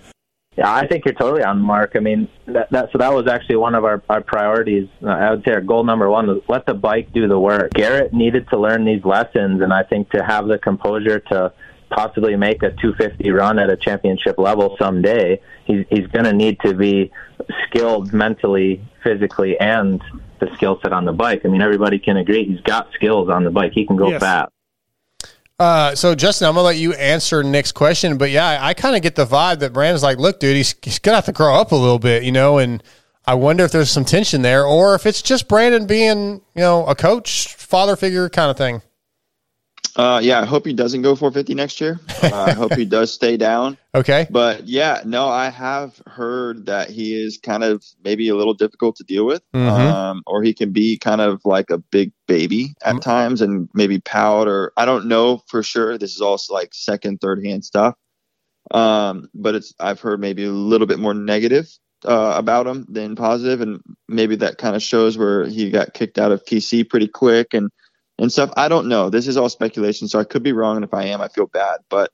Yeah, 0.56 0.72
I 0.72 0.86
think 0.86 1.04
you're 1.04 1.14
totally 1.14 1.42
on 1.42 1.60
mark. 1.60 1.92
I 1.94 2.00
mean, 2.00 2.28
that, 2.46 2.70
that 2.70 2.90
so 2.92 2.98
that 2.98 3.12
was 3.12 3.28
actually 3.28 3.56
one 3.56 3.74
of 3.74 3.84
our, 3.84 4.02
our 4.08 4.20
priorities. 4.20 4.88
I 5.06 5.30
would 5.30 5.44
say 5.44 5.52
our 5.52 5.60
goal 5.60 5.84
number 5.84 6.08
one 6.08 6.26
was 6.26 6.42
let 6.48 6.66
the 6.66 6.74
bike 6.74 7.12
do 7.12 7.28
the 7.28 7.38
work. 7.38 7.72
Garrett 7.74 8.12
needed 8.12 8.48
to 8.50 8.58
learn 8.58 8.84
these 8.84 9.04
lessons, 9.04 9.62
and 9.62 9.72
I 9.72 9.84
think 9.84 10.10
to 10.10 10.24
have 10.24 10.48
the 10.48 10.58
composure 10.58 11.20
to 11.30 11.52
possibly 11.90 12.36
make 12.36 12.64
a 12.64 12.70
250 12.70 13.30
run 13.30 13.60
at 13.60 13.70
a 13.70 13.76
championship 13.76 14.36
level 14.36 14.76
someday, 14.80 15.40
he's 15.64 15.86
he's 15.90 16.08
going 16.08 16.24
to 16.24 16.32
need 16.32 16.58
to 16.64 16.74
be 16.74 17.12
skilled 17.66 18.12
mentally, 18.12 18.84
physically, 19.04 19.56
and 19.60 20.02
the 20.40 20.52
skill 20.54 20.78
set 20.82 20.92
on 20.92 21.04
the 21.04 21.12
bike. 21.12 21.42
I 21.44 21.48
mean, 21.48 21.62
everybody 21.62 21.98
can 21.98 22.16
agree 22.16 22.44
he's 22.44 22.60
got 22.60 22.92
skills 22.94 23.28
on 23.28 23.44
the 23.44 23.50
bike. 23.50 23.72
He 23.74 23.86
can 23.86 23.96
go 23.96 24.08
Yes. 24.10 24.20
fast. 24.20 24.50
Uh, 25.60 25.92
so 25.94 26.14
Justin, 26.14 26.46
I'm 26.46 26.54
gonna 26.54 26.64
let 26.66 26.76
you 26.76 26.92
answer 26.94 27.42
Nick's 27.42 27.72
question, 27.72 28.16
but 28.16 28.30
yeah, 28.30 28.46
I, 28.46 28.68
I 28.68 28.74
kind 28.74 28.94
of 28.94 29.02
get 29.02 29.16
the 29.16 29.26
vibe 29.26 29.58
that 29.58 29.72
Brandon's 29.72 30.04
like, 30.04 30.18
look, 30.18 30.38
dude, 30.38 30.54
he's, 30.56 30.74
he's 30.82 31.00
gonna 31.00 31.16
have 31.16 31.24
to 31.26 31.32
grow 31.32 31.54
up 31.54 31.72
a 31.72 31.76
little 31.76 31.98
bit, 31.98 32.22
you 32.22 32.30
know, 32.30 32.58
and 32.58 32.80
I 33.26 33.34
wonder 33.34 33.64
if 33.64 33.72
there's 33.72 33.90
some 33.90 34.04
tension 34.04 34.42
there, 34.42 34.64
or 34.64 34.94
if 34.94 35.04
it's 35.04 35.20
just 35.20 35.48
Brandon 35.48 35.86
being, 35.86 36.34
you 36.54 36.62
know, 36.62 36.86
a 36.86 36.94
coach, 36.94 37.54
father 37.56 37.96
figure 37.96 38.28
kind 38.28 38.50
of 38.52 38.56
thing. 38.56 38.82
Uh, 39.96 40.20
yeah, 40.22 40.40
I 40.40 40.44
hope 40.44 40.64
he 40.64 40.72
doesn't 40.72 41.02
go 41.02 41.16
450 41.16 41.54
next 41.54 41.80
year. 41.80 41.98
Uh, 42.22 42.30
I 42.32 42.52
hope 42.52 42.74
he 42.74 42.84
does 42.84 43.12
stay 43.12 43.36
down. 43.36 43.76
Okay. 43.94 44.28
But 44.30 44.68
yeah, 44.68 45.02
no, 45.04 45.28
I 45.28 45.48
have 45.48 46.00
heard 46.06 46.66
that 46.66 46.88
he 46.88 47.20
is 47.20 47.36
kind 47.42 47.64
of 47.64 47.82
maybe 48.04 48.28
a 48.28 48.36
little 48.36 48.54
difficult 48.54 48.94
to 48.96 49.04
deal 49.04 49.24
with, 49.26 49.42
Mhm. 49.52 49.68
um, 49.68 50.22
or 50.24 50.44
he 50.44 50.54
can 50.54 50.70
be 50.70 50.98
kind 50.98 51.20
of 51.20 51.40
like 51.44 51.70
a 51.70 51.78
big 51.78 52.12
baby 52.28 52.74
at 52.84 53.02
times 53.02 53.40
and 53.42 53.68
maybe 53.74 53.98
pout 53.98 54.46
or 54.46 54.72
I 54.76 54.84
don't 54.84 55.06
know 55.06 55.42
for 55.48 55.64
sure. 55.64 55.98
This 55.98 56.14
is 56.14 56.20
also 56.20 56.54
like 56.54 56.74
second, 56.74 57.20
third 57.20 57.44
hand 57.44 57.64
stuff. 57.64 57.96
Um, 58.70 59.30
but 59.34 59.54
it's 59.56 59.74
I've 59.80 60.00
heard 60.00 60.20
maybe 60.20 60.44
a 60.44 60.50
little 60.52 60.86
bit 60.86 60.98
more 61.00 61.14
negative 61.14 61.68
uh, 62.04 62.34
about 62.36 62.66
him 62.68 62.86
than 62.88 63.16
positive, 63.16 63.60
and 63.60 63.80
maybe 64.08 64.36
that 64.36 64.58
kind 64.58 64.76
of 64.76 64.82
shows 64.82 65.18
where 65.18 65.46
he 65.46 65.70
got 65.70 65.94
kicked 65.94 66.18
out 66.18 66.30
of 66.30 66.44
PC 66.44 66.88
pretty 66.88 67.08
quick 67.08 67.52
and 67.52 67.70
and 68.18 68.32
stuff. 68.32 68.50
I 68.56 68.68
don't 68.68 68.88
know. 68.88 69.10
This 69.10 69.26
is 69.28 69.36
all 69.36 69.48
speculation, 69.48 70.08
so 70.08 70.18
I 70.18 70.24
could 70.24 70.42
be 70.42 70.52
wrong, 70.52 70.76
and 70.76 70.84
if 70.84 70.94
I 70.94 71.04
am, 71.04 71.20
I 71.20 71.28
feel 71.28 71.46
bad. 71.46 71.78
But 71.88 72.12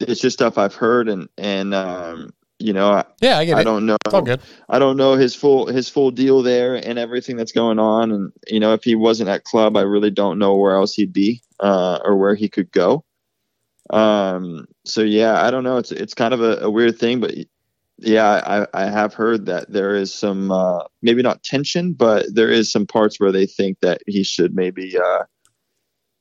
it's 0.00 0.20
just 0.20 0.36
stuff 0.36 0.58
I've 0.58 0.74
heard, 0.74 1.08
and 1.08 1.28
and 1.38 1.74
um, 1.74 2.30
you 2.58 2.72
know, 2.72 2.90
I, 2.90 3.04
Yeah, 3.20 3.38
I 3.38 3.44
get 3.44 3.56
I 3.56 3.60
it. 3.60 3.64
don't 3.64 3.86
know. 3.86 3.96
It's 4.04 4.14
all 4.14 4.22
good. 4.22 4.40
I 4.68 4.78
don't 4.78 4.96
know 4.96 5.14
his 5.14 5.34
full 5.34 5.66
his 5.66 5.88
full 5.88 6.10
deal 6.10 6.42
there 6.42 6.74
and 6.74 6.98
everything 6.98 7.36
that's 7.36 7.52
going 7.52 7.78
on, 7.78 8.12
and 8.12 8.32
you 8.46 8.60
know, 8.60 8.72
if 8.74 8.84
he 8.84 8.94
wasn't 8.94 9.28
at 9.28 9.44
club, 9.44 9.76
I 9.76 9.82
really 9.82 10.10
don't 10.10 10.38
know 10.38 10.56
where 10.56 10.74
else 10.74 10.94
he'd 10.94 11.12
be 11.12 11.42
uh, 11.60 11.98
or 12.04 12.16
where 12.16 12.34
he 12.34 12.48
could 12.48 12.70
go. 12.72 13.04
Um, 13.90 14.66
so 14.84 15.02
yeah, 15.02 15.44
I 15.44 15.50
don't 15.50 15.64
know. 15.64 15.76
It's 15.78 15.92
it's 15.92 16.14
kind 16.14 16.34
of 16.34 16.40
a, 16.40 16.58
a 16.58 16.70
weird 16.70 16.98
thing, 16.98 17.20
but 17.20 17.34
yeah, 17.98 18.66
I, 18.74 18.82
I 18.82 18.90
have 18.90 19.14
heard 19.14 19.46
that 19.46 19.72
there 19.72 19.94
is 19.96 20.12
some 20.12 20.50
uh, 20.50 20.80
maybe 21.02 21.22
not 21.22 21.42
tension, 21.42 21.92
but 21.94 22.26
there 22.34 22.50
is 22.50 22.70
some 22.70 22.86
parts 22.86 23.18
where 23.18 23.32
they 23.32 23.46
think 23.46 23.78
that 23.80 24.02
he 24.06 24.22
should 24.24 24.54
maybe 24.54 24.96
uh, 24.98 25.22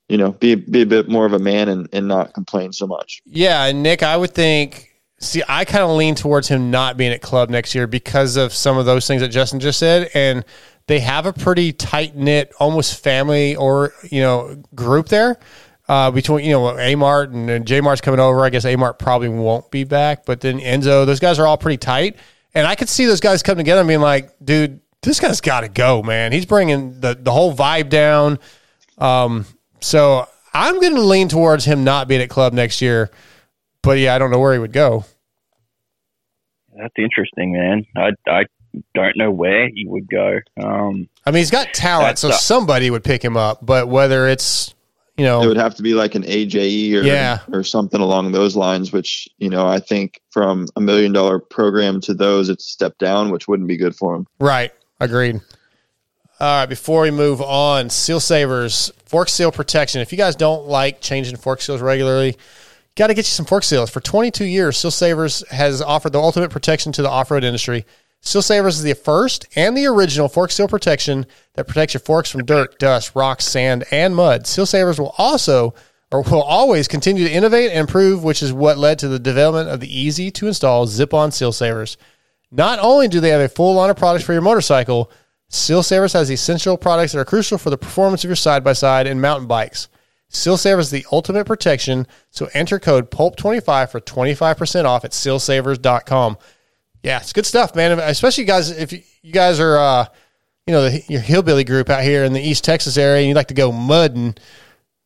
you 0.09 0.17
know 0.17 0.31
be 0.33 0.55
be 0.55 0.81
a 0.81 0.85
bit 0.85 1.09
more 1.09 1.25
of 1.25 1.33
a 1.33 1.39
man 1.39 1.69
and, 1.69 1.89
and 1.91 2.07
not 2.07 2.33
complain 2.33 2.73
so 2.73 2.87
much. 2.87 3.21
Yeah, 3.25 3.65
and 3.65 3.83
Nick, 3.83 4.03
I 4.03 4.17
would 4.17 4.31
think. 4.31 4.91
See, 5.17 5.41
I 5.47 5.63
kind 5.63 5.83
of 5.83 5.91
lean 5.91 6.13
towards 6.13 6.49
him 6.49 6.69
not 6.71 6.97
being 6.97 7.13
at 7.13 7.21
club 7.21 7.49
next 7.49 7.73
year 7.73 7.87
because 7.87 8.35
of 8.35 8.53
some 8.53 8.77
of 8.77 8.85
those 8.85 9.07
things 9.07 9.21
that 9.21 9.29
Justin 9.29 9.61
just 9.61 9.79
said, 9.79 10.11
and 10.13 10.43
they 10.87 10.99
have 10.99 11.25
a 11.25 11.33
pretty 11.33 11.71
tight 11.71 12.15
knit, 12.15 12.51
almost 12.59 13.01
family 13.01 13.55
or 13.55 13.93
you 14.11 14.21
know 14.21 14.61
group 14.73 15.07
there. 15.07 15.37
Uh, 15.87 16.09
between 16.09 16.43
you 16.43 16.51
know 16.51 16.61
Amart 16.63 17.33
and, 17.33 17.49
and 17.49 17.65
J 17.65 17.79
Mart's 17.79 18.01
coming 18.01 18.19
over, 18.19 18.43
I 18.43 18.49
guess 18.49 18.65
Amart 18.65 18.99
probably 18.99 19.29
won't 19.29 19.69
be 19.71 19.83
back, 19.83 20.25
but 20.25 20.41
then 20.41 20.59
Enzo, 20.59 21.05
those 21.05 21.19
guys 21.19 21.39
are 21.39 21.45
all 21.45 21.57
pretty 21.57 21.77
tight, 21.77 22.17
and 22.53 22.65
I 22.67 22.75
could 22.75 22.89
see 22.89 23.05
those 23.05 23.19
guys 23.19 23.43
come 23.43 23.57
together 23.57 23.81
and 23.81 23.87
being 23.87 24.01
like, 24.01 24.31
dude, 24.43 24.81
this 25.03 25.19
guy's 25.19 25.41
got 25.41 25.61
to 25.61 25.69
go, 25.69 26.01
man. 26.01 26.31
He's 26.31 26.45
bringing 26.45 26.99
the 26.99 27.15
the 27.15 27.31
whole 27.31 27.55
vibe 27.55 27.89
down. 27.89 28.39
Um, 28.97 29.45
so 29.82 30.28
I'm 30.53 30.80
going 30.80 30.95
to 30.95 31.01
lean 31.01 31.28
towards 31.28 31.65
him 31.65 31.84
not 31.84 32.07
being 32.07 32.21
at 32.21 32.30
club 32.30 32.53
next 32.53 32.82
year, 32.82 33.11
but 33.82 33.97
yeah, 33.97 34.15
I 34.15 34.19
don't 34.19 34.32
know 34.32 34.39
where 34.39 34.53
he 34.53 34.59
would 34.59 34.73
go. 34.73 35.05
That's 36.78 36.93
interesting, 36.97 37.53
man. 37.53 37.86
I 37.95 38.11
I 38.30 38.45
don't 38.93 39.15
know 39.17 39.32
where 39.32 39.69
he 39.73 39.86
would 39.88 40.09
go. 40.09 40.39
Um, 40.61 41.07
I 41.26 41.32
mean, 41.32 41.39
he's 41.39 41.51
got 41.51 41.73
talent, 41.73 42.17
so 42.19 42.28
the- 42.28 42.34
somebody 42.34 42.89
would 42.89 43.03
pick 43.03 43.23
him 43.23 43.38
up, 43.38 43.65
but 43.65 43.88
whether 43.88 44.28
it's 44.28 44.73
you 45.17 45.23
know 45.23 45.41
It 45.41 45.47
would 45.47 45.55
have 45.57 45.76
to 45.76 45.82
be 45.84 45.93
like 45.93 46.15
an 46.15 46.23
AJE 46.23 46.93
or 46.95 47.03
Yeah. 47.03 47.39
or 47.53 47.63
something 47.63 48.01
along 48.01 48.34
those 48.34 48.57
lines, 48.57 48.91
which 48.91 49.30
you 49.38 49.49
know 49.49 49.65
I 49.65 49.80
think 49.80 50.19
from 50.32 50.67
a 50.76 50.82
million 50.82 51.13
dollar 51.13 51.39
program 51.39 52.01
to 52.01 52.13
those, 52.13 52.49
it's 52.49 52.65
a 52.65 52.69
step 52.69 52.97
down, 52.97 53.30
which 53.32 53.47
wouldn't 53.47 53.69
be 53.69 53.78
good 53.78 53.95
for 53.95 54.13
him. 54.13 54.28
Right. 54.39 54.73
Agreed. 54.99 55.39
All 56.41 56.59
right. 56.59 56.65
Before 56.65 57.03
we 57.03 57.11
move 57.11 57.41
on, 57.41 57.89
Seal 57.89 58.19
Savers 58.19 58.91
fork 59.16 59.30
seal 59.30 59.49
protection. 59.49 60.01
If 60.01 60.11
you 60.11 60.18
guys 60.18 60.36
don't 60.36 60.68
like 60.68 60.99
changing 60.99 61.38
fork 61.38 61.61
seals 61.61 61.82
regularly, 61.82 62.36
got 62.97 63.07
to 63.07 63.13
get 63.13 63.22
you 63.22 63.30
some 63.30 63.45
fork 63.45 63.63
seals. 63.63 63.89
For 63.89 64.01
22 64.01 64.43
years, 64.43 64.76
Seal 64.76 64.91
Savers 64.91 65.47
has 65.51 65.82
offered 65.82 66.11
the 66.11 66.20
ultimate 66.20 66.51
protection 66.51 66.91
to 66.91 67.01
the 67.01 67.09
off 67.09 67.32
road 67.32 67.45
industry. 67.45 67.86
Seal 68.20 68.41
Savers 68.41 68.76
is 68.76 68.84
the 68.84 68.93
first 68.93 69.45
and 69.55 69.78
the 69.78 69.86
original 69.86 70.28
fork 70.28 70.51
seal 70.51 70.68
protection 70.68 71.26
that 71.53 71.66
protects 71.66 71.93
your 71.93 72.01
forks 72.01 72.30
from 72.30 72.43
dirt, 72.43 72.78
dust, 72.78 73.16
rocks, 73.16 73.45
sand, 73.45 73.86
and 73.89 74.18
mud. 74.18 74.45
Seal 74.47 74.66
Savers 74.66 74.99
will 74.99 75.16
also 75.18 75.74
or 76.11 76.22
will 76.24 76.43
always 76.43 76.89
continue 76.89 77.26
to 77.26 77.34
innovate 77.34 77.70
and 77.70 77.80
improve, 77.80 78.22
which 78.22 78.43
is 78.43 78.51
what 78.51 78.78
led 78.78 78.99
to 78.99 79.07
the 79.07 79.18
development 79.18 79.70
of 79.70 79.80
the 79.80 79.97
easy 79.97 80.30
to 80.32 80.47
install 80.47 80.88
zip 80.88 81.13
on 81.13 81.32
Seal 81.32 81.53
Savers. 81.53 81.95
Not 82.51 82.80
only 82.80 83.07
do 83.07 83.22
they 83.22 83.30
have 83.30 83.39
a 83.39 83.47
full 83.47 83.76
line 83.76 83.89
of 83.89 83.95
products 83.95 84.26
for 84.26 84.34
your 84.34 84.41
motorcycle, 84.41 85.09
Seal 85.55 85.83
Savers 85.83 86.13
has 86.13 86.29
essential 86.29 86.77
products 86.77 87.13
that 87.13 87.19
are 87.19 87.25
crucial 87.25 87.57
for 87.57 87.69
the 87.69 87.77
performance 87.77 88.23
of 88.23 88.29
your 88.29 88.35
side 88.35 88.63
by 88.63 88.73
side 88.73 89.07
and 89.07 89.21
mountain 89.21 89.47
bikes. 89.47 89.87
Seal 90.29 90.57
Savers 90.57 90.87
is 90.87 90.91
the 90.91 91.05
ultimate 91.11 91.45
protection, 91.45 92.07
so 92.29 92.49
enter 92.53 92.77
code 92.77 93.09
PULP25 93.09 93.89
for 93.89 94.01
25% 94.01 94.85
off 94.85 95.05
at 95.05 95.11
sealsavers.com. 95.11 96.37
Yeah, 97.03 97.19
it's 97.19 97.33
good 97.33 97.45
stuff, 97.45 97.75
man. 97.75 97.99
Especially 97.99 98.43
guys, 98.43 98.69
if 98.69 98.91
you 98.91 99.31
guys 99.31 99.59
are, 99.59 99.77
uh, 99.77 100.05
you 100.67 100.73
know, 100.73 100.89
the, 100.89 101.03
your 101.07 101.21
hillbilly 101.21 101.63
group 101.63 101.89
out 101.89 102.03
here 102.03 102.23
in 102.23 102.33
the 102.33 102.41
East 102.41 102.63
Texas 102.63 102.97
area, 102.97 103.21
and 103.21 103.29
you 103.29 103.35
like 103.35 103.47
to 103.47 103.53
go 103.53 103.71
mudding, 103.71 104.35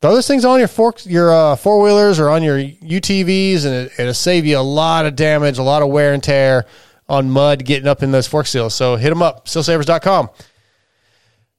throw 0.01 0.13
those 0.13 0.27
things 0.27 0.45
on 0.45 0.59
your 0.59 0.69
your 1.03 1.33
uh, 1.33 1.55
four 1.57 1.81
wheelers 1.81 2.19
or 2.19 2.29
on 2.29 2.41
your 2.41 2.57
UTVs, 2.57 3.65
and 3.65 3.73
it, 3.73 3.91
it'll 3.99 4.13
save 4.13 4.45
you 4.45 4.57
a 4.57 4.61
lot 4.61 5.05
of 5.05 5.15
damage, 5.15 5.57
a 5.57 5.63
lot 5.63 5.81
of 5.81 5.89
wear 5.89 6.13
and 6.13 6.23
tear 6.23 6.65
on 7.10 7.30
mud 7.30 7.66
getting 7.66 7.88
up 7.88 8.03
in 8.03 8.12
those 8.12 8.28
fork 8.28 8.47
seals. 8.47 8.76
So 8.76 8.95
hit 8.95 9.10
them 9.10 9.22
up, 9.22 9.47
sealsavers.com. 9.47 10.30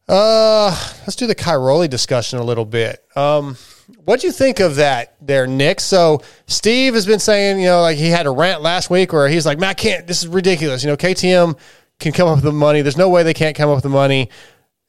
Uh, 0.08 0.70
let's 1.00 1.16
do 1.16 1.26
the 1.26 1.34
Cairoli 1.34 1.90
discussion 1.90 2.38
a 2.38 2.44
little 2.44 2.64
bit. 2.64 3.04
Um, 3.16 3.56
what 4.04 4.20
do 4.20 4.26
you 4.28 4.32
think 4.32 4.60
of 4.60 4.76
that 4.76 5.14
there, 5.20 5.46
Nick? 5.46 5.80
So 5.80 6.22
Steve 6.46 6.94
has 6.94 7.06
been 7.06 7.18
saying, 7.18 7.60
you 7.60 7.66
know, 7.66 7.80
like 7.80 7.96
he 7.96 8.08
had 8.08 8.26
a 8.26 8.30
rant 8.30 8.62
last 8.62 8.90
week 8.90 9.12
where 9.12 9.28
he's 9.28 9.44
like, 9.44 9.58
Matt 9.58 9.76
can't, 9.76 10.06
this 10.06 10.22
is 10.22 10.28
ridiculous. 10.28 10.82
You 10.82 10.90
know, 10.90 10.96
KTM 10.96 11.58
can 11.98 12.12
come 12.12 12.28
up 12.28 12.36
with 12.36 12.44
the 12.44 12.52
money. 12.52 12.82
There's 12.82 12.96
no 12.96 13.08
way 13.08 13.22
they 13.22 13.34
can't 13.34 13.56
come 13.56 13.68
up 13.68 13.76
with 13.76 13.84
the 13.84 13.90
money. 13.90 14.30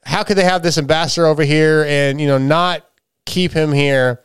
How 0.04 0.24
could 0.24 0.38
they 0.38 0.44
have 0.44 0.64
this 0.64 0.78
ambassador 0.78 1.28
over 1.28 1.44
here 1.44 1.86
and, 1.88 2.20
you 2.20 2.28
know, 2.28 2.38
not 2.38 2.88
keep 3.26 3.52
him 3.52 3.72
here? 3.72 4.24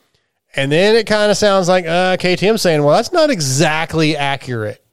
And 0.55 0.73
then 0.73 0.97
it 0.97 1.07
kind 1.07 1.31
of 1.31 1.37
sounds 1.37 1.69
like 1.69 1.85
uh, 1.85 2.17
KTM 2.17 2.59
saying, 2.59 2.83
well, 2.83 2.97
that's 2.97 3.13
not 3.13 3.29
exactly 3.29 4.17
accurate. 4.17 4.86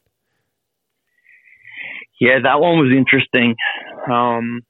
Yeah, 2.23 2.39
that 2.41 2.61
one 2.61 2.77
was 2.77 2.95
interesting. 2.95 3.53
Um, 4.09 4.61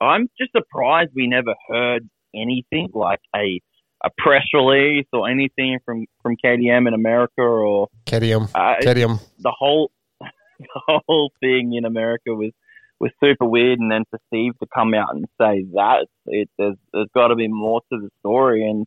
I'm 0.00 0.28
just 0.38 0.52
surprised 0.52 1.10
we 1.12 1.26
never 1.26 1.56
heard 1.68 2.08
anything 2.32 2.90
like 2.94 3.18
a 3.34 3.60
a 4.04 4.10
press 4.16 4.44
release 4.52 5.06
or 5.12 5.28
anything 5.28 5.80
from 5.84 6.04
from 6.22 6.36
KTM 6.36 6.86
in 6.86 6.94
America 6.94 7.42
or 7.42 7.88
KDM. 8.06 8.48
uh, 8.54 8.76
KTM. 8.80 9.20
the 9.40 9.50
whole 9.50 9.90
the 10.20 11.00
whole 11.08 11.32
thing 11.40 11.74
in 11.74 11.84
America 11.84 12.32
was 12.32 12.52
was 13.00 13.10
super 13.18 13.44
weird, 13.44 13.80
and 13.80 13.90
then 13.90 14.04
for 14.08 14.20
Steve 14.28 14.52
to 14.60 14.66
come 14.72 14.94
out 14.94 15.16
and 15.16 15.24
say 15.40 15.64
that, 15.74 16.06
it 16.26 16.48
there's 16.58 16.76
there's 16.92 17.08
got 17.12 17.28
to 17.28 17.34
be 17.34 17.48
more 17.48 17.80
to 17.92 17.98
the 17.98 18.10
story, 18.20 18.70
and 18.70 18.86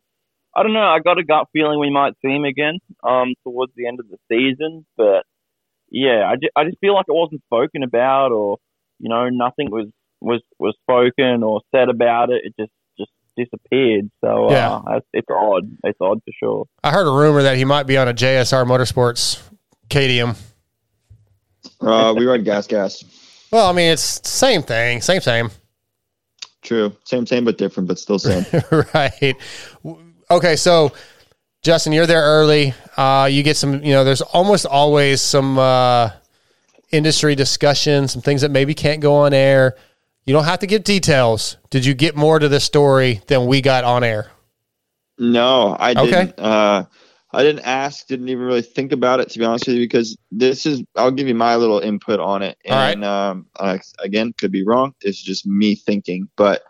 I 0.56 0.62
don't 0.62 0.72
know. 0.72 0.80
I 0.80 1.00
got 1.00 1.18
a 1.18 1.24
gut 1.24 1.48
feeling 1.52 1.78
we 1.78 1.90
might 1.90 2.14
see 2.24 2.34
him 2.34 2.44
again 2.44 2.78
um 3.02 3.34
towards 3.44 3.72
the 3.76 3.86
end 3.86 4.00
of 4.00 4.06
the 4.08 4.16
season, 4.32 4.86
but 4.96 5.26
yeah, 5.90 6.28
I 6.28 6.34
just, 6.36 6.52
I 6.56 6.64
just 6.64 6.78
feel 6.80 6.94
like 6.94 7.06
it 7.08 7.12
wasn't 7.14 7.42
spoken 7.44 7.82
about, 7.82 8.32
or 8.32 8.58
you 8.98 9.08
know, 9.08 9.28
nothing 9.28 9.70
was 9.70 9.86
was 10.20 10.40
was 10.58 10.74
spoken 10.82 11.42
or 11.42 11.60
said 11.74 11.88
about 11.88 12.30
it. 12.30 12.42
It 12.44 12.54
just 12.58 12.72
just 12.98 13.10
disappeared. 13.36 14.10
So 14.24 14.50
Yeah. 14.50 14.76
uh, 14.76 14.96
it's, 14.96 15.06
it's 15.12 15.28
odd. 15.30 15.70
It's 15.84 15.98
odd 16.00 16.20
for 16.24 16.32
sure. 16.38 16.64
I 16.82 16.90
heard 16.90 17.06
a 17.06 17.10
rumor 17.12 17.42
that 17.42 17.56
he 17.56 17.64
might 17.64 17.86
be 17.86 17.96
on 17.96 18.08
a 18.08 18.14
JSR 18.14 18.64
Motorsports 18.66 19.40
KTM. 19.88 20.36
Uh, 21.80 22.14
we 22.16 22.26
run 22.26 22.42
gas 22.44 22.66
gas. 22.66 23.04
Well, 23.52 23.68
I 23.68 23.72
mean, 23.72 23.92
it's 23.92 24.28
same 24.28 24.62
thing, 24.62 25.00
same, 25.00 25.20
same. 25.20 25.50
True, 26.62 26.94
same 27.04 27.24
same 27.24 27.44
but 27.44 27.56
different, 27.56 27.88
but 27.88 27.98
still 27.98 28.18
same. 28.18 28.44
right. 28.94 29.34
Okay, 30.30 30.56
so 30.56 30.92
Justin, 31.62 31.92
you're 31.92 32.06
there 32.06 32.22
early. 32.22 32.74
Uh, 32.96 33.28
you 33.30 33.42
get 33.42 33.56
some, 33.56 33.82
you 33.82 33.92
know, 33.92 34.04
there's 34.04 34.22
almost 34.22 34.64
always 34.66 35.20
some 35.20 35.58
uh, 35.58 36.10
industry 36.92 37.34
discussion, 37.34 38.08
some 38.08 38.22
things 38.22 38.42
that 38.42 38.50
maybe 38.50 38.74
can't 38.74 39.00
go 39.00 39.14
on 39.16 39.34
air. 39.34 39.76
You 40.24 40.34
don't 40.34 40.44
have 40.44 40.60
to 40.60 40.66
give 40.66 40.84
details. 40.84 41.56
Did 41.70 41.84
you 41.84 41.94
get 41.94 42.14
more 42.14 42.38
to 42.38 42.48
the 42.48 42.60
story 42.60 43.22
than 43.26 43.46
we 43.46 43.60
got 43.60 43.84
on 43.84 44.04
air? 44.04 44.30
No, 45.18 45.76
I 45.78 45.94
didn't. 45.94 46.38
Uh, 46.38 46.84
I 47.32 47.42
didn't 47.42 47.64
ask. 47.64 48.06
Didn't 48.06 48.28
even 48.28 48.44
really 48.44 48.62
think 48.62 48.92
about 48.92 49.20
it 49.20 49.30
to 49.30 49.38
be 49.38 49.44
honest 49.44 49.66
with 49.66 49.76
you, 49.76 49.82
because 49.82 50.16
this 50.30 50.64
is. 50.64 50.82
I'll 50.96 51.10
give 51.10 51.28
you 51.28 51.34
my 51.34 51.56
little 51.56 51.80
input 51.80 52.20
on 52.20 52.42
it, 52.42 52.56
All 52.68 52.76
right. 52.76 52.92
and 52.92 53.04
um, 53.04 53.46
I, 53.58 53.80
again, 53.98 54.32
could 54.38 54.52
be 54.52 54.64
wrong. 54.64 54.94
It's 55.00 55.20
just 55.20 55.46
me 55.46 55.74
thinking, 55.74 56.28
but 56.36 56.62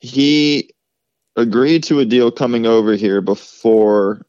he 0.00 0.70
agreed 1.36 1.84
to 1.84 2.00
a 2.00 2.04
deal 2.04 2.30
coming 2.30 2.66
over 2.66 2.94
here 2.94 3.20
before, 3.20 4.26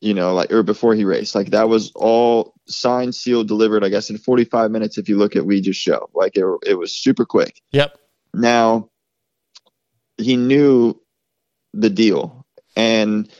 you 0.00 0.14
know, 0.14 0.34
like 0.34 0.52
or 0.52 0.62
before 0.62 0.94
he 0.94 1.04
raced. 1.04 1.34
Like 1.34 1.50
that 1.50 1.68
was 1.68 1.92
all 1.94 2.54
signed, 2.66 3.14
sealed, 3.14 3.48
delivered. 3.48 3.84
I 3.84 3.88
guess 3.88 4.10
in 4.10 4.18
45 4.18 4.70
minutes. 4.70 4.98
If 4.98 5.08
you 5.08 5.16
look 5.16 5.36
at 5.36 5.46
we 5.46 5.60
just 5.60 5.80
show, 5.80 6.10
like 6.14 6.36
it, 6.36 6.44
it 6.66 6.74
was 6.74 6.92
super 6.92 7.24
quick. 7.24 7.60
Yep. 7.72 7.96
Now, 8.34 8.90
he 10.16 10.36
knew 10.36 11.00
the 11.72 11.90
deal, 11.90 12.46
and 12.76 13.30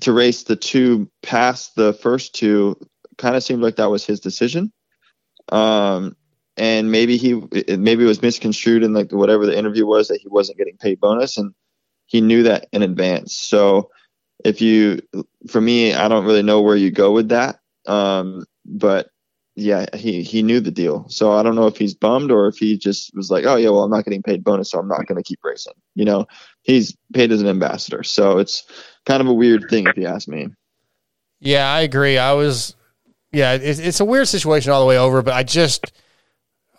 to 0.00 0.12
race 0.12 0.44
the 0.44 0.56
two 0.56 1.10
past 1.22 1.74
the 1.74 1.92
first 1.92 2.34
two 2.34 2.76
kind 3.18 3.36
of 3.36 3.42
seemed 3.42 3.62
like 3.62 3.76
that 3.76 3.90
was 3.90 4.06
his 4.06 4.20
decision. 4.20 4.72
Um, 5.50 6.16
and 6.56 6.90
maybe 6.90 7.16
he 7.16 7.34
maybe 7.76 8.04
it 8.04 8.08
was 8.08 8.22
misconstrued 8.22 8.82
in 8.82 8.92
like 8.92 9.10
whatever 9.10 9.46
the 9.46 9.56
interview 9.56 9.86
was 9.86 10.08
that 10.08 10.20
he 10.20 10.28
wasn't 10.28 10.58
getting 10.58 10.76
paid 10.76 11.00
bonus, 11.00 11.38
and 11.38 11.54
he 12.12 12.20
knew 12.20 12.42
that 12.42 12.68
in 12.72 12.82
advance. 12.82 13.34
So 13.34 13.90
if 14.44 14.60
you, 14.60 15.00
for 15.48 15.62
me, 15.62 15.94
I 15.94 16.08
don't 16.08 16.26
really 16.26 16.42
know 16.42 16.60
where 16.60 16.76
you 16.76 16.90
go 16.90 17.10
with 17.10 17.30
that. 17.30 17.60
Um, 17.86 18.44
but 18.66 19.08
yeah, 19.56 19.86
he 19.96 20.22
he 20.22 20.42
knew 20.42 20.60
the 20.60 20.70
deal. 20.70 21.06
So 21.08 21.32
I 21.32 21.42
don't 21.42 21.54
know 21.54 21.66
if 21.66 21.78
he's 21.78 21.94
bummed 21.94 22.30
or 22.30 22.48
if 22.48 22.56
he 22.56 22.76
just 22.76 23.16
was 23.16 23.30
like, 23.30 23.46
oh 23.46 23.56
yeah, 23.56 23.70
well 23.70 23.82
I'm 23.82 23.90
not 23.90 24.04
getting 24.04 24.22
paid 24.22 24.44
bonus, 24.44 24.70
so 24.70 24.78
I'm 24.78 24.88
not 24.88 25.06
going 25.06 25.16
to 25.16 25.26
keep 25.26 25.40
racing. 25.42 25.72
You 25.94 26.04
know, 26.04 26.26
he's 26.60 26.94
paid 27.14 27.32
as 27.32 27.40
an 27.40 27.48
ambassador, 27.48 28.02
so 28.02 28.38
it's 28.38 28.62
kind 29.06 29.22
of 29.22 29.26
a 29.26 29.34
weird 29.34 29.64
thing 29.70 29.86
if 29.86 29.96
you 29.96 30.06
ask 30.06 30.28
me. 30.28 30.48
Yeah, 31.40 31.72
I 31.72 31.80
agree. 31.80 32.18
I 32.18 32.32
was, 32.32 32.76
yeah, 33.32 33.54
it's, 33.54 33.78
it's 33.78 34.00
a 34.00 34.04
weird 34.04 34.28
situation 34.28 34.70
all 34.70 34.80
the 34.80 34.86
way 34.86 34.98
over, 34.98 35.22
but 35.22 35.34
I 35.34 35.42
just, 35.42 35.92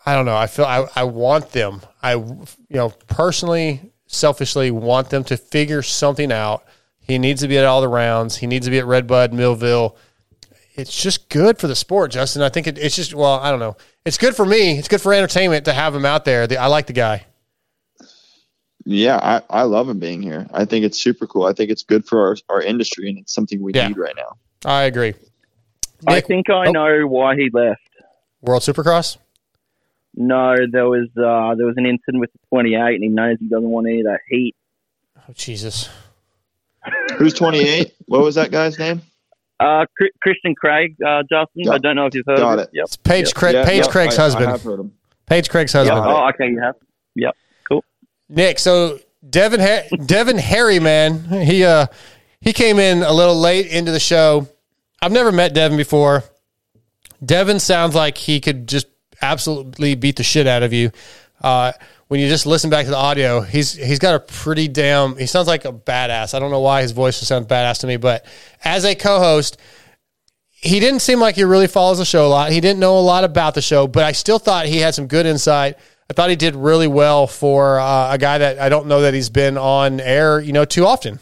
I 0.06 0.14
don't 0.16 0.26
know. 0.26 0.38
I 0.38 0.48
feel 0.48 0.66
I, 0.66 0.86
I 0.96 1.04
want 1.06 1.52
them. 1.52 1.82
I, 2.02 2.14
you 2.14 2.46
know, 2.70 2.90
personally, 3.08 3.93
selfishly 4.14 4.72
want 4.72 5.09
them 5.09 5.24
to 5.26 5.38
figure 5.38 5.82
something 5.82 6.32
out. 6.32 6.64
He 6.99 7.18
needs 7.18 7.41
to 7.41 7.47
be 7.47 7.57
at 7.57 7.66
all 7.66 7.82
the 7.82 7.88
rounds. 7.89 8.38
He 8.38 8.47
needs 8.47 8.66
to 8.66 8.72
be 8.72 8.80
at 8.80 8.86
Redbud, 8.86 9.34
Millville. 9.34 9.97
it's 10.76 11.01
just 11.01 11.30
good 11.30 11.57
for 11.59 11.68
the 11.68 11.76
sport, 11.76 12.11
Justin. 12.11 12.41
I 12.41 12.49
think 12.49 12.68
it, 12.68 12.78
it's 12.78 12.95
just 12.95 13.14
well, 13.14 13.39
I 13.39 13.51
don't 13.51 13.59
know. 13.59 13.76
It's 14.05 14.18
good 14.18 14.36
for 14.36 14.45
me. 14.45 14.78
It's 14.78 14.88
good 14.88 15.01
for 15.01 15.14
entertainment 15.14 15.66
to 15.66 15.74
have 15.74 15.93
him 15.95 16.05
out 16.05 16.26
there. 16.26 16.47
The, 16.47 16.57
I 16.57 16.68
like 16.68 16.88
the 16.88 16.93
guy. 16.93 17.26
Yeah, 18.86 19.18
I, 19.18 19.41
I 19.49 19.64
love 19.64 19.88
him 19.88 19.99
being 19.99 20.22
here. 20.22 20.45
I 20.53 20.66
think 20.66 20.84
it's 20.84 21.01
super 21.01 21.26
cool. 21.26 21.45
I 21.45 21.53
think 21.53 21.72
it's 21.72 21.84
good 21.84 22.05
for 22.05 22.28
our, 22.28 22.36
our 22.49 22.61
industry, 22.61 23.09
and 23.09 23.18
it's 23.18 23.34
something 23.34 23.61
we 23.61 23.72
Yeah. 23.74 23.88
need 23.88 23.97
right 23.97 24.16
now. 24.16 24.36
I 24.66 24.84
agree. 24.84 25.14
I 26.05 26.20
think 26.20 26.49
I 26.49 26.68
oh. 26.68 26.72
know 26.72 27.07
why 27.07 27.36
he 27.36 27.49
left. 27.53 27.80
World 28.41 28.61
Supercross. 28.61 29.18
No, 30.16 30.55
there 30.72 30.88
was 30.88 31.07
uh, 31.18 31.55
there 31.55 31.66
was 31.66 31.76
an 31.78 31.86
incident 31.86 32.20
with 32.20 32.32
the 32.34 32.39
28, 32.49 32.78
and 32.95 33.03
he 33.03 33.09
knows 33.09 33.38
he 33.39 33.47
doesn't 33.47 33.70
want 33.70 33.88
any 33.88 34.01
of 34.01 34.05
that 34.05 34.20
heat. 34.30 34.55
Oh 35.18 35.34
Jesus! 35.34 35.89
Who's 37.18 37.34
28? 37.34 37.93
what 38.07 38.22
was 38.22 38.36
that 38.36 38.51
guy's 38.51 38.78
name? 38.78 39.01
Uh, 39.59 39.86
Chri- 39.99 40.09
Christian 40.22 40.53
Craig, 40.55 40.95
uh, 41.05 41.24
Justin. 41.24 41.70
I 41.72 41.78
don't 41.78 41.95
know 41.95 42.05
if 42.07 42.14
you've 42.16 42.26
heard 42.28 42.39
Got 42.39 42.53
of 42.53 42.59
it. 42.59 42.64
it. 42.64 42.70
Yep. 42.74 42.84
It's 42.86 42.97
Paige, 42.97 43.26
Yep. 43.28 43.36
Craig, 43.36 43.53
Yeah, 43.55 43.66
Paige 43.66 43.78
yep, 43.84 43.89
Craig's 43.89 44.20
I- 44.20 44.22
I 44.22 44.26
husband. 44.26 44.45
have 44.51 44.61
heard 44.64 44.80
him. 44.82 44.91
Paige 45.26 45.49
Craig's 45.49 45.74
Yep. 45.74 45.88
husband. 45.88 46.05
Oh, 46.05 46.30
okay, 46.30 46.49
you 46.49 46.59
have. 46.61 46.76
Yep. 47.16 47.36
Cool. 47.70 47.84
Nick, 48.30 48.59
so 48.59 48.99
Devin 49.30 49.61
ha- 49.61 49.88
Devin 50.05 50.38
Harry, 50.38 50.80
man, 50.80 51.24
he 51.43 51.64
uh 51.64 51.86
he 52.41 52.51
came 52.51 52.78
in 52.78 53.03
a 53.03 53.14
little 53.14 53.39
late 53.39 53.68
into 53.68 53.91
the 53.91 53.99
show. 53.99 54.47
I've 55.01 55.14
never 55.14 55.32
met 55.32 55.53
Devin 55.53 55.78
before. 55.78 56.24
Devin 57.24 57.59
sounds 57.59 57.95
like 57.95 58.18
he 58.18 58.41
could 58.41 58.68
just 58.68 58.88
absolutely 59.24 59.96
beat 59.96 60.18
the 60.18 60.24
shit 60.24 60.46
out 60.46 60.64
of 60.64 60.74
you. 60.74 60.92
Uh, 61.42 61.72
when 62.08 62.20
you 62.20 62.28
just 62.28 62.46
listen 62.46 62.70
back 62.70 62.86
to 62.86 62.92
the 62.92 62.98
audio, 62.98 63.42
he's 63.42 63.74
he's 63.74 64.00
got 64.00 64.14
a 64.16 64.20
pretty 64.20 64.68
damn. 64.68 65.18
He 65.18 65.26
sounds 65.26 65.48
like 65.48 65.66
a 65.66 65.74
badass. 65.74 66.34
I 66.34 66.40
don't 66.40 66.52
know 66.52 66.60
why 66.60 66.82
his 66.82 66.92
voice 66.92 67.18
sounds 67.18 67.48
badass 67.48 67.80
to 67.80 67.88
me, 67.88 67.98
but 67.98 68.26
as 68.64 68.86
a 68.86 68.94
co-host, 68.94 69.58
he 70.52 70.80
didn't 70.80 71.00
seem 71.00 71.20
like 71.20 71.36
he 71.36 71.44
really 71.44 71.68
follows 71.68 71.98
the 71.98 72.06
show 72.06 72.28
a 72.28 72.30
lot. 72.30 72.52
He 72.52 72.62
didn't 72.62 72.80
know 72.80 73.00
a 73.00 73.02
lot 73.02 73.24
about 73.24 73.56
the 73.56 73.62
show, 73.62 73.88
but 73.88 74.04
I 74.04 74.12
still 74.12 74.40
thought 74.40 74.68
he 74.68 74.78
had 74.78 74.94
some 74.94 75.08
good 75.08 75.26
insight. 75.26 75.78
I 76.10 76.14
thought 76.14 76.30
he 76.30 76.36
did 76.36 76.56
really 76.56 76.88
well 76.88 77.26
for 77.26 77.80
uh, 77.80 78.14
a 78.14 78.18
guy 78.18 78.38
that 78.38 78.60
I 78.60 78.70
don't 78.70 78.88
know 78.88 79.02
that 79.02 79.14
he's 79.14 79.30
been 79.30 79.58
on 79.58 80.00
air, 80.00 80.40
you 80.40 80.54
know, 80.54 80.66
too 80.66 80.86
often. 80.86 81.20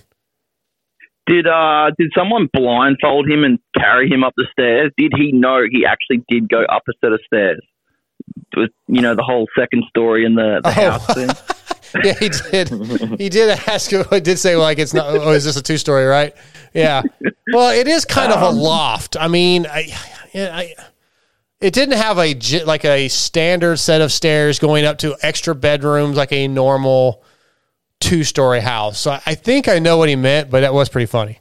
Did 1.28 1.48
uh 1.48 1.92
did 1.98 2.12
someone 2.18 2.50
blindfold 2.52 3.30
him 3.30 3.44
and 3.44 3.60
carry 3.78 4.10
him 4.10 4.24
up 4.24 4.34
the 4.36 4.48
stairs? 4.52 4.92
Did 4.98 5.14
he 5.16 5.32
know 5.32 5.62
he 5.72 5.86
actually 5.86 6.26
did 6.28 6.50
go 6.50 6.64
up 6.64 6.84
a 6.90 6.94
set 7.00 7.14
of 7.14 7.22
stairs? 7.26 7.62
With 8.56 8.72
you 8.88 9.02
know 9.02 9.16
the 9.16 9.24
whole 9.24 9.48
second 9.58 9.84
story 9.90 10.26
in 10.26 10.36
the, 10.36 10.62
the 10.64 10.70
Oh. 10.70 10.72
house 10.92 11.14
thing. 11.14 11.30
yeah, 12.04 12.14
he 12.20 12.30
did. 12.30 13.20
He 13.20 13.30
did 13.30 13.50
ask. 13.68 13.92
He 13.92 14.20
did 14.20 14.38
say 14.40 14.56
like 14.56 14.80
it's 14.80 14.94
not. 14.94 15.08
Oh, 15.08 15.32
is 15.32 15.46
this 15.46 15.56
a 15.58 15.64
two 15.64 15.78
story? 15.78 16.06
Right? 16.06 16.34
Yeah. 16.74 17.02
Well, 17.54 17.78
it 17.78 17.88
is 17.88 18.06
kind 18.06 18.32
of 18.32 18.42
a 18.42 18.50
loft. 18.50 19.18
I 19.20 19.28
mean, 19.28 19.66
I, 19.66 19.92
yeah, 20.34 20.56
I, 20.56 20.74
it 21.60 21.74
didn't 21.74 21.98
have 21.98 22.18
a 22.18 22.34
like 22.66 22.86
a 22.86 23.08
standard 23.10 23.78
set 23.78 24.02
of 24.02 24.12
stairs 24.12 24.60
going 24.60 24.86
up 24.86 25.00
to 25.00 25.16
extra 25.22 25.54
bedrooms 25.56 26.16
like 26.18 26.32
a 26.32 26.48
normal 26.48 27.24
two 28.00 28.24
story 28.24 28.62
house. 28.62 29.00
So 29.00 29.20
I 29.26 29.36
think 29.36 29.68
I 29.68 29.80
know 29.80 29.98
what 29.98 30.10
he 30.10 30.16
meant, 30.16 30.50
but 30.50 30.62
that 30.62 30.74
was 30.74 30.90
pretty 30.90 31.06
funny. 31.08 31.40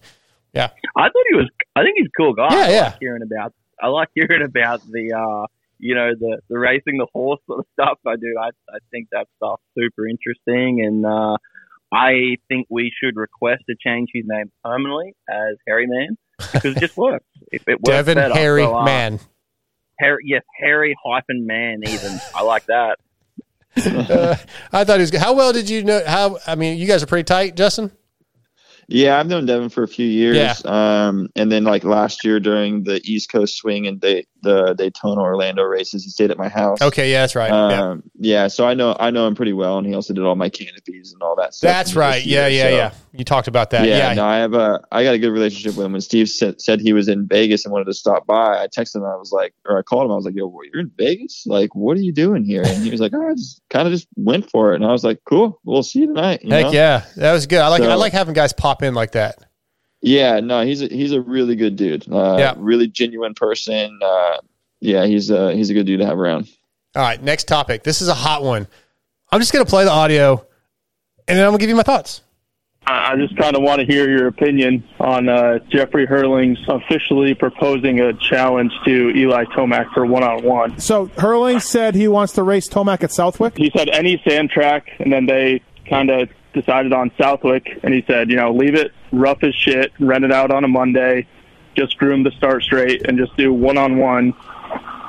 Yeah. 0.53 0.70
I 0.97 1.03
thought 1.09 1.24
he 1.30 1.36
was. 1.36 1.49
I 1.76 1.82
think 1.82 1.95
he's 1.97 2.07
a 2.09 2.16
cool 2.20 2.34
guy. 2.34 2.49
Yeah, 2.51 2.64
I 2.66 2.70
yeah. 2.70 2.82
Like 2.84 2.97
hearing 3.01 3.22
about. 3.22 3.55
I 3.82 3.86
like 3.86 4.09
hearing 4.14 4.43
about 4.43 4.82
the. 4.91 5.12
uh 5.12 5.47
you 5.81 5.95
know 5.95 6.12
the 6.18 6.39
the 6.49 6.59
racing 6.59 6.99
the 6.99 7.07
horse 7.12 7.41
sort 7.47 7.61
of 7.61 7.66
stuff. 7.72 7.99
I 8.07 8.16
do. 8.16 8.35
I 8.41 8.49
I 8.72 8.78
think 8.91 9.09
that 9.12 9.26
stuff's 9.37 9.62
super 9.76 10.07
interesting, 10.07 10.85
and 10.85 11.05
uh, 11.05 11.37
I 11.93 12.37
think 12.49 12.66
we 12.70 12.93
should 13.03 13.16
request 13.16 13.64
to 13.68 13.76
change 13.85 14.11
his 14.14 14.24
name 14.26 14.51
permanently 14.64 15.14
as 15.28 15.57
Harry 15.66 15.87
Man 15.87 16.16
because 16.53 16.76
it 16.76 16.81
just 16.81 16.97
works. 16.97 17.26
If 17.53 17.62
it 17.66 17.81
works 17.81 17.85
Devin 17.89 18.14
better. 18.16 18.35
Harry 18.35 18.62
So, 18.62 18.76
uh, 18.76 18.85
Man. 18.85 19.18
Harry, 19.99 20.22
yes, 20.24 20.43
Harry 20.59 20.97
hyphen 21.05 21.47
Man. 21.47 21.81
Even 21.87 22.18
I 22.35 22.43
like 22.43 22.66
that. 22.66 22.99
Uh, 23.76 24.35
I 24.72 24.83
thought 24.83 24.97
he 24.97 25.03
was 25.03 25.12
good. 25.12 25.20
How 25.20 25.33
well 25.33 25.53
did 25.53 25.70
you 25.70 25.85
know? 25.85 26.03
How 26.05 26.39
I 26.45 26.57
mean, 26.57 26.76
you 26.76 26.89
guys 26.89 27.05
are 27.05 27.07
pretty 27.07 27.22
tight, 27.24 27.55
Justin. 27.55 27.93
Yeah, 28.89 29.18
I've 29.20 29.28
known 29.28 29.47
Devin 29.47 29.68
for 29.68 29.85
a 29.85 29.89
few 29.89 30.07
years. 30.07 30.37
Yeah. 30.37 30.55
Um, 30.64 31.28
and 31.37 31.53
then 31.53 31.62
like 31.62 31.85
last 31.85 32.24
year 32.24 32.41
during 32.41 32.83
the 32.83 33.01
East 33.05 33.31
Coast 33.31 33.57
swing 33.57 33.87
and 33.87 34.01
they, 34.01 34.26
the 34.43 34.74
Daytona 34.74 35.20
Orlando 35.20 35.62
races, 35.62 36.05
he 36.05 36.11
stayed 36.11 36.30
at 36.30 36.38
my 36.38 36.49
house. 36.49 36.80
Okay, 36.82 37.11
yeah, 37.12 37.20
that's 37.22 37.34
right. 37.34 37.51
yeah. 37.51 37.82
Um, 37.91 38.03
yeah. 38.18 38.49
So 38.49 38.66
I 38.66 38.74
know 38.74 38.97
I 38.99 39.11
know 39.11 39.26
him 39.26 39.34
pretty 39.34 39.53
well, 39.53 39.78
and 39.78 39.86
he 39.86 39.95
also 39.95 40.14
did 40.14 40.24
all 40.24 40.36
my 40.36 40.49
canopies 40.49 41.12
and 41.12 41.22
all 41.22 41.36
that 41.36 41.55
stuff. 41.55 41.68
That's 41.68 41.91
in 41.91 41.95
the 41.95 42.01
first 42.01 42.14
right. 42.16 42.26
Yeah, 42.26 42.47
year, 42.47 42.59
yeah, 42.59 42.70
so- 42.70 42.76
yeah. 42.76 42.93
You 43.12 43.24
talked 43.24 43.49
about 43.49 43.70
that. 43.70 43.86
Yeah, 43.88 44.09
Yeah. 44.11 44.14
no, 44.14 44.24
I 44.24 44.36
have 44.36 44.55
a 44.55 44.80
I 44.93 45.03
got 45.03 45.14
a 45.14 45.18
good 45.18 45.32
relationship 45.32 45.76
with 45.76 45.84
him. 45.84 45.93
When 45.93 46.01
Steve 46.01 46.28
said, 46.28 46.61
said 46.61 46.80
he 46.80 46.93
was 46.93 47.09
in 47.09 47.26
Vegas 47.26 47.64
and 47.64 47.72
wanted 47.72 47.86
to 47.86 47.93
stop 47.95 48.24
by, 48.24 48.62
I 48.62 48.68
texted 48.68 48.97
him. 48.97 49.05
I 49.05 49.16
was 49.16 49.32
like, 49.32 49.53
or 49.68 49.78
I 49.78 49.82
called 49.82 50.05
him. 50.05 50.12
I 50.12 50.14
was 50.14 50.24
like, 50.24 50.36
"Yo, 50.36 50.49
you're 50.72 50.82
in 50.82 50.93
Vegas? 50.97 51.43
Like, 51.45 51.74
what 51.74 51.97
are 51.97 52.01
you 52.01 52.12
doing 52.12 52.45
here?" 52.45 52.62
And 52.64 52.84
he 52.84 52.91
was 52.91 53.01
like, 53.01 53.11
"Oh, 53.12 53.28
I 53.28 53.34
just 53.34 53.62
kind 53.68 53.88
of 53.88 53.93
just 53.93 54.07
went 54.14 54.49
for 54.49 54.72
it." 54.72 54.76
And 54.76 54.84
I 54.84 54.93
was 54.93 55.03
like, 55.03 55.18
"Cool, 55.28 55.61
we'll 55.64 55.82
see 55.82 56.01
you 56.01 56.07
tonight." 56.07 56.41
you 56.45 56.51
Heck 56.53 56.66
know? 56.66 56.72
yeah, 56.72 57.05
that 57.16 57.32
was 57.32 57.47
good. 57.49 57.59
I 57.59 57.66
like 57.68 57.82
I 57.82 57.95
like 57.95 58.12
having 58.12 58.32
guys 58.34 58.53
pop 58.53 58.82
in 58.84 58.95
like 58.95 59.12
that. 59.12 59.38
Yeah, 60.03 60.40
no, 60.40 60.62
he's 60.64 60.82
a, 60.82 60.86
he's 60.86 61.12
a 61.12 61.20
really 61.20 61.57
good 61.57 61.76
dude. 61.76 62.11
Uh, 62.11 62.36
Yeah. 62.38 62.55
really 62.57 62.86
genuine 62.88 63.34
person. 63.34 63.98
Uh, 64.03 64.38
yeah, 64.80 65.05
he's 65.07 65.30
a 65.30 65.53
he's 65.55 65.68
a 65.70 65.74
good 65.74 65.84
dude 65.86 66.01
to 66.01 66.07
have 66.07 66.18
around. 66.18 66.48
All 66.96 67.03
right, 67.03 67.22
next 67.22 67.46
topic. 67.48 67.82
This 67.82 68.01
is 68.01 68.09
a 68.09 68.14
hot 68.14 68.42
one. 68.42 68.66
I'm 69.30 69.40
just 69.40 69.53
gonna 69.53 69.64
play 69.66 69.84
the 69.84 69.90
audio, 69.92 70.44
and 71.28 71.36
then 71.38 71.44
I'm 71.44 71.51
gonna 71.51 71.59
give 71.59 71.68
you 71.68 71.76
my 71.76 71.82
thoughts. 71.82 72.22
I 72.86 73.12
I 73.12 73.16
just 73.16 73.36
kind 73.36 73.55
of 73.57 73.62
want 73.62 73.80
to 73.80 73.86
hear 73.86 74.09
your 74.09 74.26
opinion 74.28 74.82
on 74.98 75.28
uh, 75.28 75.59
Jeffrey 75.68 76.07
Herlings 76.07 76.59
officially 76.66 77.34
proposing 77.34 78.01
a 78.01 78.14
challenge 78.14 78.72
to 78.86 79.11
Eli 79.11 79.44
Tomac 79.57 79.92
for 79.92 80.07
one 80.07 80.22
on 80.24 80.42
one. 80.42 80.78
So 80.78 81.07
Hurling 81.18 81.61
said 81.61 81.94
he 81.94 82.09
wants 82.09 82.32
to 82.34 82.42
race 82.42 82.68
Tomac 82.68 83.05
at 83.05 83.12
Southwick. 83.12 83.57
He 83.59 83.70
said 83.76 83.90
any 83.90 84.20
sand 84.26 84.48
track, 84.51 84.88
and 84.98 85.12
then 85.12 85.26
they 85.26 85.61
kind 85.88 86.09
of 86.11 86.30
decided 86.53 86.92
on 86.92 87.11
Southwick, 87.18 87.78
and 87.82 87.94
he 87.94 88.03
said, 88.07 88.30
you 88.30 88.36
know, 88.36 88.53
leave 88.53 88.74
it 88.74 88.92
rough 89.12 89.42
as 89.42 89.55
shit, 89.55 89.92
rent 90.01 90.24
it 90.24 90.32
out 90.32 90.51
on 90.51 90.64
a 90.64 90.68
Monday, 90.68 91.26
just 91.76 91.96
groom 91.98 92.22
the 92.22 92.30
start 92.32 92.62
straight, 92.62 93.07
and 93.07 93.16
just 93.18 93.36
do 93.36 93.53
one 93.53 93.78
on 93.78 93.98
one. 93.98 94.30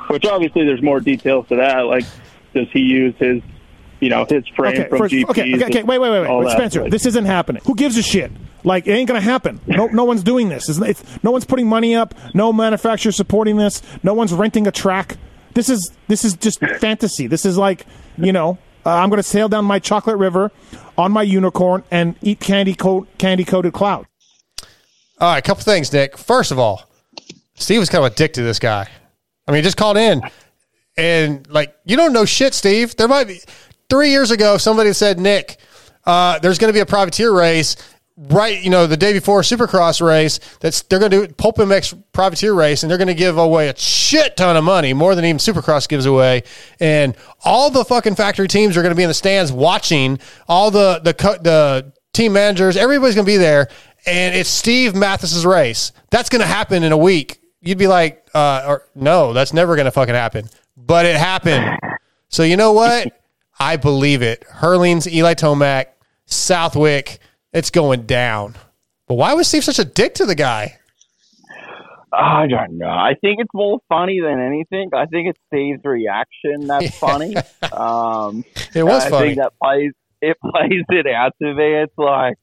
Which 0.08 0.24
obviously 0.26 0.64
there's 0.64 0.82
more 0.82 1.00
details 1.00 1.48
to 1.48 1.56
that. 1.56 1.80
Like, 1.86 2.04
does 2.54 2.68
he 2.72 2.80
use 2.80 3.14
his, 3.18 3.42
you 4.00 4.10
know, 4.10 4.24
his 4.28 4.46
frame 4.48 4.72
Okay, 4.80 4.88
from 4.88 4.98
first, 4.98 5.14
GPs? 5.14 5.30
okay, 5.30 5.54
okay, 5.54 5.64
okay, 5.64 5.82
wait, 5.84 5.98
wait, 5.98 6.10
wait, 6.10 6.28
wait. 6.38 6.50
Spencer. 6.52 6.82
Like- 6.82 6.90
This 6.90 7.06
isn't 7.06 7.24
happening. 7.24 7.62
Who 7.66 7.74
gives 7.74 7.96
a 7.96 8.02
shit? 8.02 8.30
Like, 8.64 8.86
it 8.86 8.92
ain't 8.92 9.08
gonna 9.08 9.20
happen. 9.20 9.60
No, 9.66 9.86
no 9.86 10.04
one's 10.04 10.22
doing 10.22 10.48
this. 10.48 10.68
It's, 10.68 10.78
it's, 10.78 11.24
no 11.24 11.30
one's 11.30 11.44
putting 11.44 11.66
money 11.66 11.94
up. 11.96 12.14
No 12.34 12.52
manufacturer 12.52 13.10
supporting 13.12 13.56
this. 13.56 13.82
No 14.02 14.14
one's 14.14 14.32
renting 14.32 14.66
a 14.66 14.70
track. 14.72 15.16
This 15.54 15.68
is 15.68 15.90
this 16.08 16.24
is 16.24 16.34
just 16.34 16.60
fantasy. 16.60 17.26
This 17.26 17.44
is 17.44 17.58
like, 17.58 17.86
you 18.16 18.32
know, 18.32 18.58
uh, 18.84 18.90
I'm 18.90 19.10
gonna 19.10 19.22
sail 19.22 19.48
down 19.48 19.64
my 19.64 19.78
chocolate 19.78 20.18
river 20.18 20.50
on 20.98 21.12
my 21.12 21.22
unicorn 21.22 21.84
and 21.90 22.16
eat 22.22 22.40
candy 22.40 22.74
coat 22.74 23.08
candy 23.18 23.44
coated 23.44 23.72
cloud. 23.72 24.06
All 25.20 25.32
right, 25.32 25.38
a 25.38 25.42
couple 25.42 25.62
things, 25.62 25.92
Nick. 25.92 26.18
First 26.18 26.50
of 26.50 26.58
all, 26.58 26.90
Steve 27.54 27.80
was 27.80 27.88
kind 27.88 28.04
of 28.04 28.12
a 28.12 28.14
dick 28.14 28.32
to 28.34 28.42
this 28.42 28.58
guy. 28.58 28.88
I 29.46 29.50
mean, 29.50 29.58
he 29.58 29.62
just 29.62 29.76
called 29.76 29.96
in 29.96 30.22
and 30.96 31.48
like 31.48 31.74
you 31.84 31.96
don't 31.96 32.12
know 32.12 32.24
shit, 32.24 32.54
Steve. 32.54 32.96
There 32.96 33.08
might 33.08 33.26
be 33.26 33.40
three 33.88 34.10
years 34.10 34.30
ago 34.30 34.56
somebody 34.56 34.92
said, 34.92 35.18
Nick, 35.18 35.58
uh, 36.04 36.38
there's 36.38 36.58
going 36.58 36.68
to 36.68 36.76
be 36.76 36.80
a 36.80 36.86
privateer 36.86 37.32
race 37.32 37.76
right, 38.30 38.62
you 38.62 38.70
know, 38.70 38.86
the 38.86 38.96
day 38.96 39.12
before 39.12 39.42
Supercross 39.42 40.04
race. 40.04 40.38
That's 40.60 40.82
they're 40.82 40.98
going 40.98 41.10
to 41.10 41.26
do 41.26 41.34
Pulp 41.34 41.56
MX 41.56 42.02
privateer 42.12 42.54
race, 42.54 42.82
and 42.82 42.90
they're 42.90 42.98
going 42.98 43.08
to 43.08 43.14
give 43.14 43.38
away 43.38 43.68
a 43.68 43.76
shit 43.76 44.36
ton 44.36 44.56
of 44.56 44.64
money, 44.64 44.92
more 44.92 45.14
than 45.14 45.24
even 45.24 45.38
Supercross 45.38 45.88
gives 45.88 46.06
away. 46.06 46.42
And 46.80 47.16
all 47.44 47.70
the 47.70 47.84
fucking 47.84 48.14
factory 48.14 48.48
teams 48.48 48.76
are 48.76 48.82
going 48.82 48.92
to 48.92 48.96
be 48.96 49.02
in 49.02 49.08
the 49.08 49.14
stands 49.14 49.50
watching. 49.50 50.18
All 50.48 50.70
the 50.70 51.00
the 51.02 51.12
the 51.42 51.92
team 52.12 52.32
managers, 52.32 52.76
everybody's 52.76 53.14
going 53.14 53.26
to 53.26 53.32
be 53.32 53.38
there, 53.38 53.68
and 54.06 54.34
it's 54.34 54.50
Steve 54.50 54.94
Matthes's 54.94 55.44
race. 55.44 55.92
That's 56.10 56.28
going 56.28 56.42
to 56.42 56.46
happen 56.46 56.82
in 56.82 56.92
a 56.92 56.98
week. 56.98 57.40
You'd 57.60 57.78
be 57.78 57.88
like, 57.88 58.28
uh, 58.34 58.64
or 58.66 58.88
no, 58.94 59.32
that's 59.32 59.52
never 59.52 59.76
going 59.76 59.84
to 59.86 59.92
fucking 59.92 60.14
happen. 60.14 60.48
But 60.76 61.06
it 61.06 61.16
happened. 61.16 61.78
So 62.28 62.42
you 62.42 62.56
know 62.56 62.72
what? 62.72 63.08
I 63.60 63.76
believe 63.76 64.22
it. 64.22 64.44
Herlings, 64.48 65.06
Eli 65.06 65.34
Tomac, 65.34 65.86
Southwick, 66.26 67.20
it's 67.52 67.70
going 67.70 68.02
down. 68.02 68.54
But 69.06 69.14
why 69.14 69.34
was 69.34 69.48
Steve 69.48 69.64
such 69.64 69.78
a 69.78 69.84
dick 69.84 70.14
to 70.14 70.26
the 70.26 70.34
guy? 70.34 70.78
I 72.12 72.46
don't 72.46 72.76
know. 72.76 72.88
I 72.90 73.14
think 73.20 73.40
it's 73.40 73.54
more 73.54 73.78
funny 73.88 74.20
than 74.20 74.38
anything. 74.38 74.90
I 74.94 75.06
think 75.06 75.28
it's 75.28 75.38
Steve's 75.46 75.82
reaction 75.84 76.66
that's 76.66 76.96
funny. 76.98 77.34
Um, 77.72 78.44
It 78.74 78.82
was 78.82 79.04
I 79.06 79.10
funny. 79.10 79.26
think 79.28 79.38
that 79.38 79.52
plays 79.62 79.92
it 80.20 80.36
plays 80.40 80.84
it 80.90 81.06
out 81.06 81.32
to 81.40 81.54
me. 81.54 81.74
It's 81.82 81.96
like, 81.96 82.36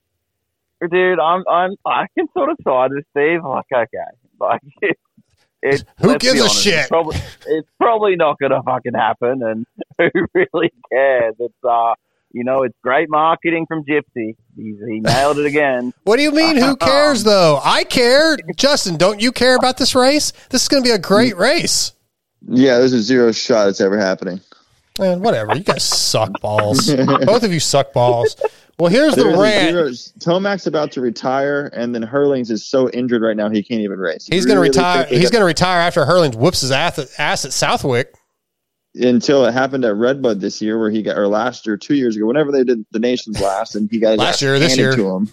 dude, 0.89 1.19
I'm 1.19 1.43
I'm 1.47 1.71
I 1.85 2.07
can 2.17 2.27
sort 2.33 2.49
of 2.49 2.57
side 2.63 2.91
with 2.91 3.05
Steve. 3.11 3.43
Like, 3.43 3.65
okay, 3.73 3.97
like 4.39 4.61
it. 4.81 4.97
it 5.61 5.83
Who 6.01 6.17
gives 6.17 6.39
a 6.39 6.43
honest, 6.43 6.63
shit? 6.63 6.73
It's 6.79 6.87
probably, 6.89 7.17
it's 7.47 7.69
probably 7.79 8.15
not 8.15 8.39
going 8.39 8.51
to 8.51 8.61
fucking 8.63 8.95
happen, 8.95 9.43
and 9.43 9.65
who 10.13 10.25
really 10.33 10.71
cares? 10.91 11.35
It's 11.39 11.53
uh, 11.63 11.93
You 12.31 12.43
know, 12.43 12.63
it's 12.63 12.75
great 12.83 13.09
marketing 13.09 13.65
from 13.67 13.83
Gypsy. 13.85 14.35
He's, 14.55 14.75
he 14.87 14.99
nailed 14.99 15.39
it 15.39 15.45
again. 15.45 15.93
What 16.03 16.17
do 16.17 16.23
you 16.23 16.31
mean? 16.31 16.57
Who 16.57 16.75
cares, 16.77 17.23
though? 17.23 17.59
I 17.63 17.83
care. 17.83 18.37
Justin, 18.55 18.97
don't 18.97 19.19
you 19.21 19.31
care 19.31 19.55
about 19.55 19.77
this 19.77 19.95
race? 19.95 20.31
This 20.49 20.63
is 20.63 20.67
going 20.67 20.83
to 20.83 20.87
be 20.87 20.93
a 20.93 20.99
great 20.99 21.37
race. 21.37 21.93
Yeah, 22.47 22.77
there's 22.77 22.93
a 22.93 23.01
zero 23.01 23.31
shot 23.31 23.67
it's 23.67 23.81
ever 23.81 23.97
happening. 23.97 24.39
Man, 24.99 25.21
whatever. 25.21 25.55
You 25.55 25.63
guys 25.63 25.83
suck 26.09 26.31
balls. 26.41 26.93
Both 26.93 27.43
of 27.43 27.51
you 27.53 27.59
suck 27.59 27.93
balls. 27.93 28.35
Well, 28.77 28.89
here's 28.89 29.15
the 29.15 29.23
There's 29.23 29.37
a 29.37 29.41
rant. 29.41 29.71
zero- 29.71 29.91
Tomac's 30.19 30.65
about 30.67 30.91
to 30.93 31.01
retire, 31.01 31.69
and 31.73 31.93
then 31.93 32.01
Herlings 32.01 32.49
is 32.49 32.65
so 32.65 32.89
injured 32.91 33.21
right 33.21 33.35
now 33.35 33.49
he 33.49 33.61
can't 33.61 33.81
even 33.81 33.99
race. 33.99 34.25
He's 34.31 34.45
going 34.45 34.55
to 34.55 34.61
retire. 34.61 34.99
think 35.03 35.09
they 35.09 35.19
He's 35.19 35.29
got- 35.29 35.33
going 35.37 35.41
to 35.41 35.45
retire 35.47 35.79
after 35.81 36.05
Herlings 36.05 36.35
whoops 36.35 36.61
his 36.61 36.71
ass 36.71 36.97
at, 36.99 37.07
ass 37.19 37.43
at 37.45 37.51
Southwick. 37.53 38.13
Until 38.95 39.45
it 39.45 39.53
happened 39.53 39.85
at 39.85 39.95
Redbud 39.95 40.41
this 40.41 40.61
year, 40.61 40.79
where 40.79 40.89
he 40.89 41.03
got 41.03 41.17
or 41.17 41.27
last 41.27 41.65
year, 41.67 41.77
two 41.77 41.93
years 41.95 42.15
ago, 42.15 42.25
whenever 42.25 42.51
they 42.51 42.63
did 42.63 42.85
the 42.91 42.99
nation's 42.99 43.39
last, 43.41 43.75
and 43.75 43.89
he 43.91 43.99
got 43.99 44.17
Last 44.17 44.41
year, 44.41 44.57
this 44.59 44.75
handed 44.75 44.81
year. 44.83 44.95
to 44.95 45.09
him. 45.15 45.29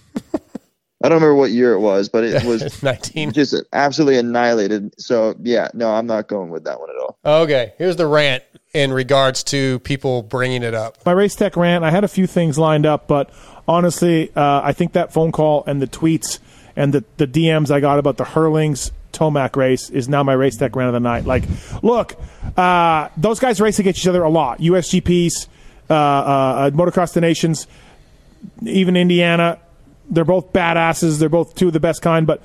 I 1.02 1.08
don't 1.08 1.16
remember 1.20 1.34
what 1.34 1.50
year 1.50 1.72
it 1.72 1.80
was, 1.80 2.08
but 2.08 2.24
it 2.24 2.44
was 2.46 2.82
19. 2.82 3.32
just 3.32 3.54
absolutely 3.72 4.18
annihilated. 4.18 4.98
So 5.00 5.34
yeah, 5.42 5.68
no, 5.74 5.90
I'm 5.90 6.06
not 6.06 6.26
going 6.28 6.50
with 6.50 6.64
that 6.64 6.80
one 6.80 6.90
at 6.90 6.96
all. 6.96 7.18
Okay, 7.42 7.72
here's 7.78 7.96
the 7.96 8.06
rant 8.06 8.42
in 8.74 8.92
regards 8.92 9.42
to 9.44 9.78
people 9.80 10.22
bringing 10.22 10.62
it 10.62 10.74
up. 10.74 10.98
my 11.06 11.12
race 11.12 11.34
tech 11.34 11.56
rant. 11.56 11.82
I 11.84 11.90
had 11.90 12.04
a 12.04 12.08
few 12.08 12.26
things 12.26 12.58
lined 12.58 12.84
up, 12.86 13.06
but 13.06 13.30
honestly, 13.66 14.30
uh, 14.36 14.60
I 14.62 14.72
think 14.72 14.92
that 14.92 15.12
phone 15.12 15.32
call 15.32 15.64
and 15.66 15.80
the 15.80 15.86
tweets 15.86 16.40
and 16.76 16.92
the, 16.92 17.04
the 17.16 17.26
DMs 17.26 17.70
I 17.70 17.80
got 17.80 17.98
about 17.98 18.16
the 18.18 18.24
Herlings 18.24 18.90
Tomac 19.16 19.56
race 19.56 19.90
is 19.90 20.08
now 20.08 20.22
my 20.22 20.32
race 20.32 20.56
tech 20.56 20.76
rant 20.76 20.88
of 20.88 20.94
the 20.94 21.00
night. 21.00 21.24
Like, 21.24 21.44
look, 21.82 22.14
uh, 22.56 23.08
those 23.16 23.40
guys 23.40 23.60
race 23.60 23.78
against 23.78 24.00
each 24.00 24.06
other 24.06 24.22
a 24.22 24.30
lot. 24.30 24.60
USGPs, 24.60 25.48
uh, 25.88 25.94
uh, 25.94 26.70
Motocross 26.70 27.12
the 27.14 27.20
Nations, 27.20 27.66
even 28.62 28.96
Indiana. 28.96 29.58
They're 30.10 30.24
both 30.24 30.52
badasses. 30.52 31.18
They're 31.18 31.28
both 31.28 31.54
two 31.54 31.68
of 31.68 31.72
the 31.72 31.80
best 31.80 32.02
kind, 32.02 32.26
but 32.26 32.42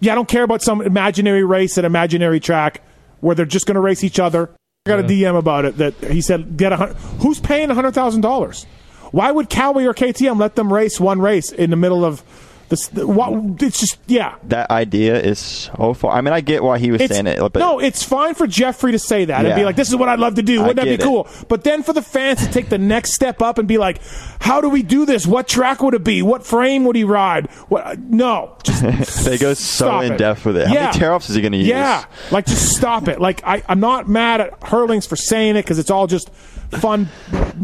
yeah, 0.00 0.12
I 0.12 0.14
don't 0.14 0.28
care 0.28 0.42
about 0.42 0.62
some 0.62 0.82
imaginary 0.82 1.44
race 1.44 1.78
at 1.78 1.84
imaginary 1.84 2.38
track 2.38 2.82
where 3.20 3.34
they're 3.34 3.46
just 3.46 3.66
going 3.66 3.76
to 3.76 3.80
race 3.80 4.04
each 4.04 4.20
other. 4.20 4.50
I 4.86 4.90
got 4.90 5.00
a 5.00 5.02
DM 5.02 5.36
about 5.36 5.64
it 5.64 5.78
that 5.78 5.94
he 5.94 6.20
said, 6.20 6.56
"Get 6.56 6.72
a 6.72 6.76
who's 7.20 7.40
paying 7.40 7.70
hundred 7.70 7.92
thousand 7.92 8.20
dollars? 8.20 8.66
Why 9.10 9.30
would 9.30 9.48
Cowboy 9.48 9.84
or 9.84 9.94
KTM 9.94 10.38
let 10.38 10.54
them 10.54 10.72
race 10.72 11.00
one 11.00 11.20
race 11.20 11.50
in 11.50 11.70
the 11.70 11.76
middle 11.76 12.04
of 12.04 12.22
this? 12.68 12.92
What, 12.92 13.62
it's 13.62 13.80
just 13.80 13.98
yeah." 14.06 14.36
That 14.44 14.70
idea 14.70 15.20
is 15.20 15.38
so 15.38 15.94
far. 15.94 16.12
I 16.16 16.20
mean, 16.20 16.32
I 16.34 16.40
get 16.40 16.62
why 16.62 16.78
he 16.78 16.90
was 16.90 17.00
It's, 17.00 17.12
saying 17.14 17.26
it, 17.26 17.38
but 17.38 17.56
no, 17.56 17.78
it's 17.78 18.02
fine 18.02 18.34
for 18.34 18.46
Jeffrey 18.46 18.92
to 18.92 18.98
say 18.98 19.24
that 19.26 19.44
and 19.44 19.54
be 19.54 19.64
like, 19.64 19.76
"This 19.76 19.88
is 19.88 19.96
what 19.96 20.08
I'd 20.08 20.18
love 20.18 20.34
to 20.36 20.42
do. 20.42 20.60
Wouldn't 20.60 20.76
that 20.76 20.84
be 20.84 20.90
it. 20.94 21.00
cool?" 21.00 21.28
But 21.48 21.64
then 21.64 21.82
for 21.82 21.92
the 21.92 22.02
fans 22.02 22.44
to 22.46 22.52
take 22.52 22.68
the 22.68 22.78
next 22.78 23.12
step 23.12 23.42
up 23.42 23.58
and 23.58 23.66
be 23.68 23.78
like, 23.78 24.00
"How 24.40 24.60
do 24.60 24.68
we 24.68 24.82
do 24.82 25.06
this? 25.06 25.26
What 25.26 25.48
track 25.48 25.82
would 25.82 25.94
it 25.94 26.04
be? 26.04 26.22
What 26.22 26.44
frame 26.44 26.84
would 26.84 26.96
he 26.96 27.04
ride? 27.04 27.50
What? 27.68 27.98
No, 27.98 28.56
they 29.24 29.38
go 29.38 29.54
so 29.54 30.00
in 30.00 30.12
it. 30.12 30.18
depth 30.18 30.44
with 30.44 30.56
it. 30.56 30.66
How 30.68 30.74
Yeah. 30.74 30.80
many 30.86 30.98
tear 30.98 31.12
offs 31.12 31.28
is 31.30 31.36
he 31.36 31.42
going 31.42 31.52
to 31.52 31.58
use? 31.58 31.68
Yeah, 31.68 32.04
like 32.30 32.46
just 32.46 32.76
stop 32.76 33.08
it. 33.08 33.20
Like 33.20 33.42
I, 33.44 33.62
I'm 33.68 33.80
not 33.80 34.08
mad 34.08 34.40
at 34.40 34.60
Herlings 34.62 35.06
for 35.06 35.16
saying 35.16 35.56
it 35.56 35.62
because 35.62 35.78
it's 35.78 35.90
all 35.90 36.06
just 36.06 36.30
fun 36.70 37.08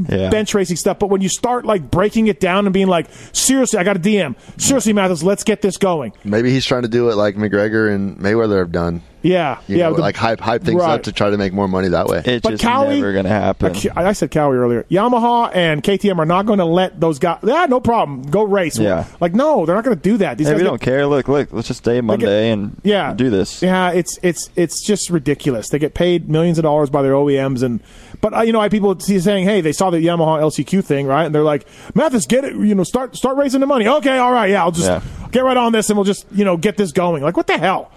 Yeah. 0.08 0.30
bench 0.30 0.54
racing 0.54 0.76
stuff. 0.76 0.98
But 0.98 1.08
when 1.08 1.20
you 1.20 1.28
start 1.28 1.64
like 1.64 1.90
breaking 1.90 2.26
it 2.28 2.40
down 2.40 2.66
and 2.66 2.72
being 2.72 2.86
like, 2.88 3.06
seriously, 3.32 3.78
I 3.78 3.84
got 3.84 3.96
a 3.96 4.00
DM. 4.00 4.34
Seriously, 4.60 4.92
Matthes, 4.92 5.22
let's 5.22 5.44
get 5.44 5.62
this 5.62 5.76
going. 5.76 6.12
Maybe 6.24 6.50
he's 6.50 6.64
trying 6.64 6.82
to 6.82 6.88
do 6.88 7.10
it 7.10 7.16
like 7.16 7.36
McGregor 7.36 7.94
and 7.94 8.16
Mayweather 8.18 8.58
have 8.58 8.72
done. 8.72 9.02
Yeah, 9.22 9.58
You 9.68 9.76
yeah, 9.78 9.88
know, 9.88 9.94
the- 9.94 10.00
like 10.02 10.16
hype 10.16 10.40
hype 10.40 10.64
things 10.64 10.80
right. 10.80 10.94
up 10.94 11.04
to 11.04 11.12
try 11.12 11.30
to 11.30 11.38
make 11.38 11.52
more 11.52 11.68
money 11.68 11.88
that 11.88 12.06
way. 12.08 12.22
It's 12.24 12.42
But 12.42 12.50
just 12.50 12.62
Kawi- 12.64 12.96
never 12.96 13.12
going 13.12 13.24
to 13.24 13.30
happen. 13.30 13.74
I 13.96 14.06
I 14.06 14.12
said 14.12 14.30
Kawi 14.32 14.56
earlier. 14.56 14.84
Yamaha 14.90 15.54
and 15.54 15.82
KTM 15.82 16.18
are 16.18 16.26
not 16.26 16.44
going 16.46 16.58
to 16.58 16.64
let 16.64 17.00
those 17.00 17.18
guys. 17.18 17.38
Yeah, 17.44 17.66
no 17.68 17.78
problem. 17.80 18.22
Go 18.22 18.42
race. 18.42 18.78
Yeah. 18.78 19.04
Like 19.20 19.34
no, 19.34 19.64
they're 19.64 19.76
not 19.76 19.84
going 19.84 19.96
to 19.96 20.02
do 20.02 20.16
that. 20.18 20.38
These 20.38 20.48
Hey, 20.48 20.54
guys 20.54 20.58
we 20.58 20.64
get- 20.64 20.70
don't 20.70 20.80
care. 20.80 21.06
Look, 21.06 21.28
look. 21.28 21.52
Let's 21.52 21.68
just 21.68 21.78
stay 21.78 22.00
Monday 22.00 22.50
and 22.50 22.76
yeah, 22.82 23.14
do 23.14 23.30
this. 23.30 23.62
Yeah, 23.62 23.90
it's 23.92 24.18
it's 24.22 24.50
it's 24.56 24.82
just 24.84 25.08
ridiculous. 25.08 25.68
They 25.68 25.78
get 25.78 25.94
paid 25.94 26.28
millions 26.28 26.58
of 26.58 26.64
dollars 26.64 26.90
by 26.90 27.02
their 27.02 27.12
OEMs, 27.12 27.62
and 27.62 27.80
but 28.20 28.34
uh, 28.36 28.42
you 28.42 28.52
know, 28.52 28.60
I 28.60 28.68
people 28.68 28.98
see 28.98 29.20
saying, 29.20 29.44
"Hey, 29.46 29.60
they 29.60 29.72
saw 29.72 29.90
the 29.90 29.98
Yamaha 29.98 30.40
LCQ 30.42 30.82
thing, 30.84 31.06
right?" 31.06 31.24
And 31.24 31.34
they're 31.34 31.42
like, 31.42 31.64
"Matthes, 31.94 32.26
get 32.26 32.44
it. 32.44 32.54
You 32.54 32.74
know, 32.74 32.82
start 32.84 33.14
start 33.16 33.36
raising 33.36 33.60
the 33.60 33.66
money." 33.66 33.86
Okay, 33.86 34.18
all 34.18 34.32
right, 34.32 34.50
yeah, 34.50 34.62
I'll 34.64 34.72
just 34.72 34.88
Yeah. 34.88 35.00
get 35.30 35.44
right 35.44 35.56
on 35.56 35.72
this, 35.72 35.90
and 35.90 35.96
we'll 35.96 36.04
just 36.04 36.26
you 36.34 36.44
know 36.44 36.56
get 36.56 36.76
this 36.76 36.90
going. 36.92 37.22
Like, 37.22 37.36
what 37.36 37.46
the 37.46 37.58
hell? 37.58 37.90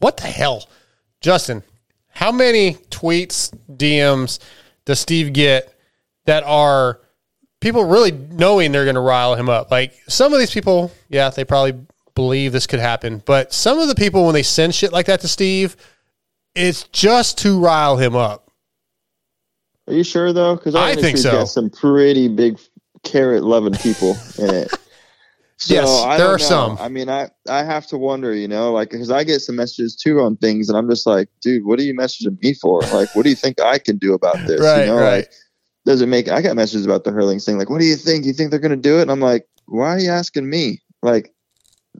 What 0.00 0.16
the 0.16 0.26
hell? 0.26 0.68
Justin, 1.20 1.62
how 2.08 2.32
many 2.32 2.74
tweets, 2.90 3.54
DMs 3.70 4.38
does 4.84 5.00
Steve 5.00 5.32
get 5.32 5.72
that 6.26 6.42
are 6.44 7.00
people 7.60 7.84
really 7.84 8.10
knowing 8.10 8.72
they're 8.72 8.84
going 8.84 8.94
to 8.94 9.00
rile 9.00 9.34
him 9.36 9.48
up? 9.48 9.70
Like 9.70 9.94
some 10.08 10.32
of 10.32 10.38
these 10.38 10.52
people, 10.52 10.90
yeah, 11.08 11.30
they 11.30 11.44
probably 11.44 11.80
believe 12.14 12.52
this 12.52 12.66
could 12.66 12.80
happen, 12.80 13.22
but 13.24 13.52
some 13.52 13.78
of 13.78 13.88
the 13.88 13.94
people, 13.94 14.24
when 14.24 14.34
they 14.34 14.42
send 14.42 14.74
shit 14.74 14.92
like 14.92 15.06
that 15.06 15.20
to 15.20 15.28
Steve, 15.28 15.76
it's 16.54 16.84
just 16.84 17.38
to 17.38 17.60
rile 17.60 17.96
him 17.96 18.16
up. 18.16 18.50
Are 19.86 19.92
you 19.94 20.04
sure 20.04 20.32
though? 20.32 20.56
Because 20.56 20.74
I 20.74 20.94
think 20.94 21.18
so. 21.18 21.32
Got 21.32 21.48
some 21.48 21.70
pretty 21.70 22.28
big 22.28 22.58
carrot 23.02 23.42
loving 23.42 23.74
people 23.74 24.16
in 24.38 24.54
it. 24.54 24.72
So, 25.60 25.74
Yes, 25.74 25.90
I 26.06 26.16
there 26.16 26.26
are 26.28 26.38
know. 26.38 26.44
some. 26.44 26.78
I 26.80 26.88
mean, 26.88 27.10
I 27.10 27.28
I 27.46 27.62
have 27.62 27.86
to 27.88 27.98
wonder, 27.98 28.34
you 28.34 28.48
know, 28.48 28.72
like 28.72 28.90
because 28.90 29.10
I 29.10 29.24
get 29.24 29.40
some 29.40 29.56
messages 29.56 29.94
too 29.94 30.20
on 30.20 30.36
things, 30.38 30.70
and 30.70 30.78
I'm 30.78 30.88
just 30.88 31.06
like, 31.06 31.28
dude, 31.42 31.66
what 31.66 31.78
are 31.78 31.82
you 31.82 31.92
messaging 31.94 32.40
me 32.42 32.54
for? 32.54 32.80
Like, 32.80 33.14
what 33.14 33.24
do 33.24 33.28
you 33.28 33.36
think 33.36 33.60
I 33.60 33.78
can 33.78 33.98
do 33.98 34.14
about 34.14 34.36
this? 34.46 34.58
Right, 34.58 34.80
you 34.80 34.86
know, 34.86 34.96
right. 34.96 35.16
like, 35.18 35.30
does 35.84 36.00
it 36.00 36.06
make? 36.06 36.28
I 36.30 36.40
got 36.40 36.56
messages 36.56 36.86
about 36.86 37.04
the 37.04 37.10
hurling 37.10 37.40
thing. 37.40 37.58
Like, 37.58 37.68
what 37.68 37.78
do 37.78 37.84
you 37.86 37.96
think? 37.96 38.24
You 38.24 38.32
think 38.32 38.50
they're 38.50 38.58
going 38.58 38.70
to 38.70 38.76
do 38.76 38.98
it? 38.98 39.02
And 39.02 39.10
I'm 39.10 39.20
like, 39.20 39.46
why 39.66 39.88
are 39.88 39.98
you 39.98 40.10
asking 40.10 40.48
me? 40.48 40.80
Like, 41.02 41.34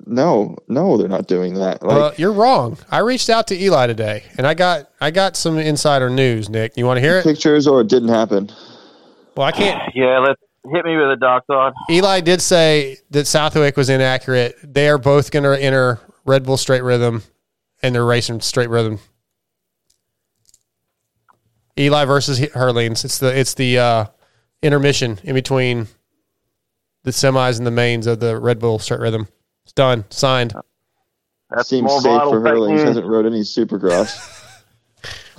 no, 0.06 0.56
no, 0.68 0.96
they're 0.96 1.08
not 1.08 1.26
doing 1.26 1.54
that. 1.54 1.82
Like, 1.82 1.96
well, 1.98 2.12
you're 2.16 2.32
wrong. 2.32 2.78
I 2.90 2.98
reached 3.00 3.28
out 3.28 3.46
to 3.48 3.56
Eli 3.62 3.86
today, 3.88 4.24
and 4.38 4.46
I 4.46 4.54
got 4.54 4.88
I 5.02 5.10
got 5.10 5.36
some 5.36 5.58
insider 5.58 6.08
news. 6.08 6.48
Nick, 6.48 6.78
you 6.78 6.86
want 6.86 6.96
to 6.96 7.02
hear 7.02 7.18
it? 7.18 7.24
pictures 7.24 7.66
or 7.66 7.82
it 7.82 7.88
didn't 7.88 8.08
happen. 8.08 8.48
Well, 9.36 9.46
I 9.46 9.52
can't. 9.52 9.82
Yeah, 9.94 10.18
let's 10.20 10.40
hit 10.64 10.84
me 10.84 10.96
with 10.96 11.10
a 11.10 11.16
dark 11.16 11.44
side. 11.46 11.72
Eli 11.90 12.20
did 12.20 12.40
say 12.42 12.98
that 13.10 13.26
Southwick 13.26 13.76
was 13.76 13.88
inaccurate. 13.88 14.56
They 14.62 14.88
are 14.88 14.98
both 14.98 15.30
going 15.30 15.44
to 15.44 15.60
enter 15.62 16.00
Red 16.24 16.44
Bull 16.44 16.56
straight 16.56 16.82
rhythm, 16.82 17.22
and 17.82 17.94
they're 17.94 18.04
racing 18.04 18.40
straight 18.40 18.70
rhythm. 18.70 18.98
Eli 21.78 22.04
versus 22.04 22.38
Herlings. 22.38 23.04
It's 23.04 23.18
the 23.18 23.36
it's 23.38 23.54
the 23.54 23.78
uh, 23.78 24.04
intermission 24.62 25.18
in 25.24 25.34
between 25.34 25.88
the 27.04 27.10
semis 27.10 27.56
and 27.58 27.66
the 27.66 27.70
mains 27.70 28.06
of 28.06 28.20
the 28.20 28.38
Red 28.38 28.58
Bull 28.58 28.78
straight 28.78 29.00
rhythm. 29.00 29.28
It's 29.64 29.72
done, 29.72 30.04
signed. 30.10 30.54
That's 31.48 31.68
Seems 31.68 31.86
more 31.86 32.00
safe 32.00 32.20
for 32.22 32.42
fake 32.42 32.50
hurling. 32.52 32.74
news. 32.76 32.84
Hasn't 32.84 33.06
rode 33.06 33.26
any 33.26 33.40
supercross. 33.40 34.54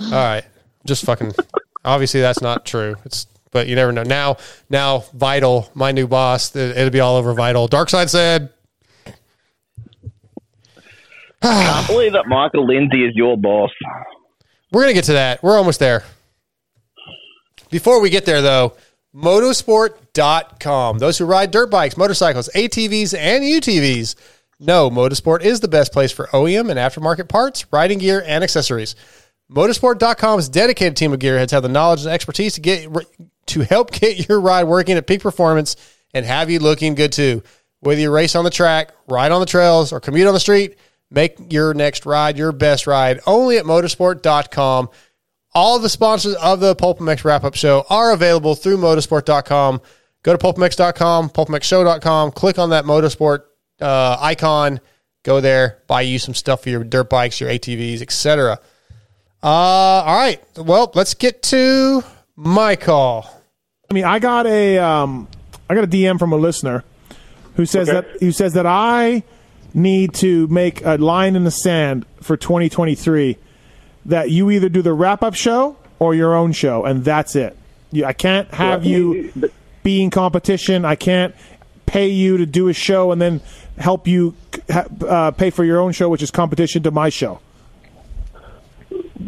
All 0.00 0.10
right, 0.10 0.44
just 0.84 1.04
fucking. 1.04 1.32
Obviously, 1.84 2.20
that's 2.20 2.42
not 2.42 2.64
true. 2.64 2.96
It's 3.04 3.26
but 3.52 3.68
you 3.68 3.76
never 3.76 3.92
know. 3.92 4.02
Now, 4.02 4.38
now, 4.68 5.04
Vital, 5.14 5.70
my 5.74 5.92
new 5.92 6.08
boss, 6.08 6.54
it- 6.56 6.76
it'll 6.76 6.90
be 6.90 6.98
all 7.00 7.16
over 7.16 7.32
Vital. 7.34 7.68
Dark 7.68 7.88
Side 7.90 8.10
said, 8.10 8.48
I 11.44 11.74
can't 11.74 11.86
believe 11.88 12.12
that 12.12 12.26
Michael 12.26 12.66
Lindsey 12.66 13.04
is 13.04 13.12
your 13.14 13.36
boss. 13.36 13.70
We're 14.70 14.82
gonna 14.82 14.94
get 14.94 15.04
to 15.04 15.12
that. 15.14 15.42
We're 15.42 15.56
almost 15.58 15.80
there. 15.80 16.04
Before 17.70 18.00
we 18.00 18.10
get 18.10 18.24
there, 18.26 18.40
though, 18.42 18.74
motosport.com. 19.14 20.98
Those 20.98 21.18
who 21.18 21.24
ride 21.24 21.50
dirt 21.50 21.70
bikes, 21.70 21.96
motorcycles, 21.96 22.48
ATVs, 22.54 23.14
and 23.18 23.44
UTVs 23.44 24.14
know 24.60 24.88
MotoSport 24.90 25.42
is 25.42 25.60
the 25.60 25.68
best 25.68 25.92
place 25.92 26.12
for 26.12 26.28
OEM 26.28 26.70
and 26.70 26.78
aftermarket 26.78 27.28
parts, 27.28 27.66
riding 27.72 27.98
gear, 27.98 28.22
and 28.26 28.44
accessories. 28.44 28.94
MotoSport.com's 29.50 30.48
dedicated 30.48 30.96
team 30.96 31.12
of 31.12 31.18
gearheads 31.18 31.50
have 31.50 31.62
the 31.62 31.68
knowledge 31.68 32.02
and 32.02 32.10
expertise 32.10 32.54
to 32.54 32.60
get 32.60 32.88
to 33.46 33.60
help 33.60 33.90
get 34.00 34.28
your 34.28 34.40
ride 34.40 34.64
working 34.64 34.96
at 34.96 35.06
peak 35.06 35.22
performance 35.22 35.76
and 36.14 36.26
have 36.26 36.50
you 36.50 36.58
looking 36.58 36.94
good 36.94 37.12
too. 37.12 37.42
Whether 37.80 38.00
you 38.00 38.12
race 38.12 38.36
on 38.36 38.44
the 38.44 38.50
track, 38.50 38.92
ride 39.08 39.32
on 39.32 39.40
the 39.40 39.46
trails, 39.46 39.92
or 39.92 39.98
commute 40.00 40.28
on 40.28 40.34
the 40.34 40.40
street, 40.40 40.76
make 41.10 41.52
your 41.52 41.74
next 41.74 42.06
ride 42.06 42.38
your 42.38 42.52
best 42.52 42.86
ride 42.86 43.20
only 43.26 43.58
at 43.58 43.64
motosport.com. 43.64 44.88
All 45.54 45.78
the 45.78 45.88
sponsors 45.88 46.34
of 46.36 46.60
the 46.60 46.74
PulpMX 46.76 47.24
wrap 47.24 47.44
up 47.44 47.54
show 47.54 47.84
are 47.90 48.12
available 48.12 48.54
through 48.54 48.78
motosport.com. 48.78 49.82
Go 50.22 50.36
to 50.36 50.38
pulpmx.com, 50.38 51.30
pulpmxshow.com, 51.30 52.30
click 52.32 52.58
on 52.58 52.70
that 52.70 52.84
motosport 52.84 53.42
uh, 53.80 54.16
icon, 54.20 54.80
go 55.24 55.40
there, 55.40 55.82
buy 55.88 56.02
you 56.02 56.18
some 56.18 56.34
stuff 56.34 56.62
for 56.62 56.70
your 56.70 56.84
dirt 56.84 57.10
bikes, 57.10 57.40
your 57.40 57.50
ATVs, 57.50 58.00
etc. 58.00 58.60
Uh, 59.42 59.46
all 59.46 60.16
right. 60.16 60.40
Well, 60.56 60.92
let's 60.94 61.14
get 61.14 61.42
to 61.44 62.04
my 62.36 62.76
call. 62.76 63.42
I 63.90 63.94
mean, 63.94 64.04
I 64.04 64.18
got 64.18 64.46
a 64.46 64.78
um, 64.78 65.28
I 65.68 65.74
got 65.74 65.84
a 65.84 65.88
DM 65.88 66.18
from 66.18 66.32
a 66.32 66.36
listener 66.36 66.84
who 67.56 67.66
says 67.66 67.88
that 67.88 68.06
who 68.20 68.32
says 68.32 68.54
that 68.54 68.66
I 68.66 69.22
need 69.74 70.14
to 70.14 70.46
make 70.48 70.84
a 70.84 70.96
line 70.96 71.36
in 71.36 71.44
the 71.44 71.50
sand 71.50 72.06
for 72.20 72.36
2023 72.36 73.38
that 74.06 74.30
you 74.30 74.50
either 74.50 74.68
do 74.68 74.82
the 74.82 74.92
wrap 74.92 75.22
up 75.22 75.34
show 75.34 75.76
or 75.98 76.14
your 76.14 76.34
own 76.34 76.52
show, 76.52 76.84
and 76.84 77.04
that's 77.04 77.36
it. 77.36 77.56
You, 77.90 78.04
I 78.04 78.12
can't 78.12 78.52
have 78.54 78.84
you. 78.84 79.32
be 79.82 80.02
in 80.02 80.10
competition. 80.10 80.84
I 80.84 80.94
can't 80.94 81.34
pay 81.86 82.08
you 82.08 82.38
to 82.38 82.46
do 82.46 82.68
a 82.68 82.72
show 82.72 83.12
and 83.12 83.20
then 83.20 83.40
help 83.76 84.06
you 84.06 84.34
uh, 84.70 85.30
pay 85.32 85.50
for 85.50 85.64
your 85.64 85.80
own 85.80 85.92
show, 85.92 86.08
which 86.08 86.22
is 86.22 86.30
competition 86.30 86.82
to 86.84 86.90
my 86.90 87.08
show. 87.08 87.40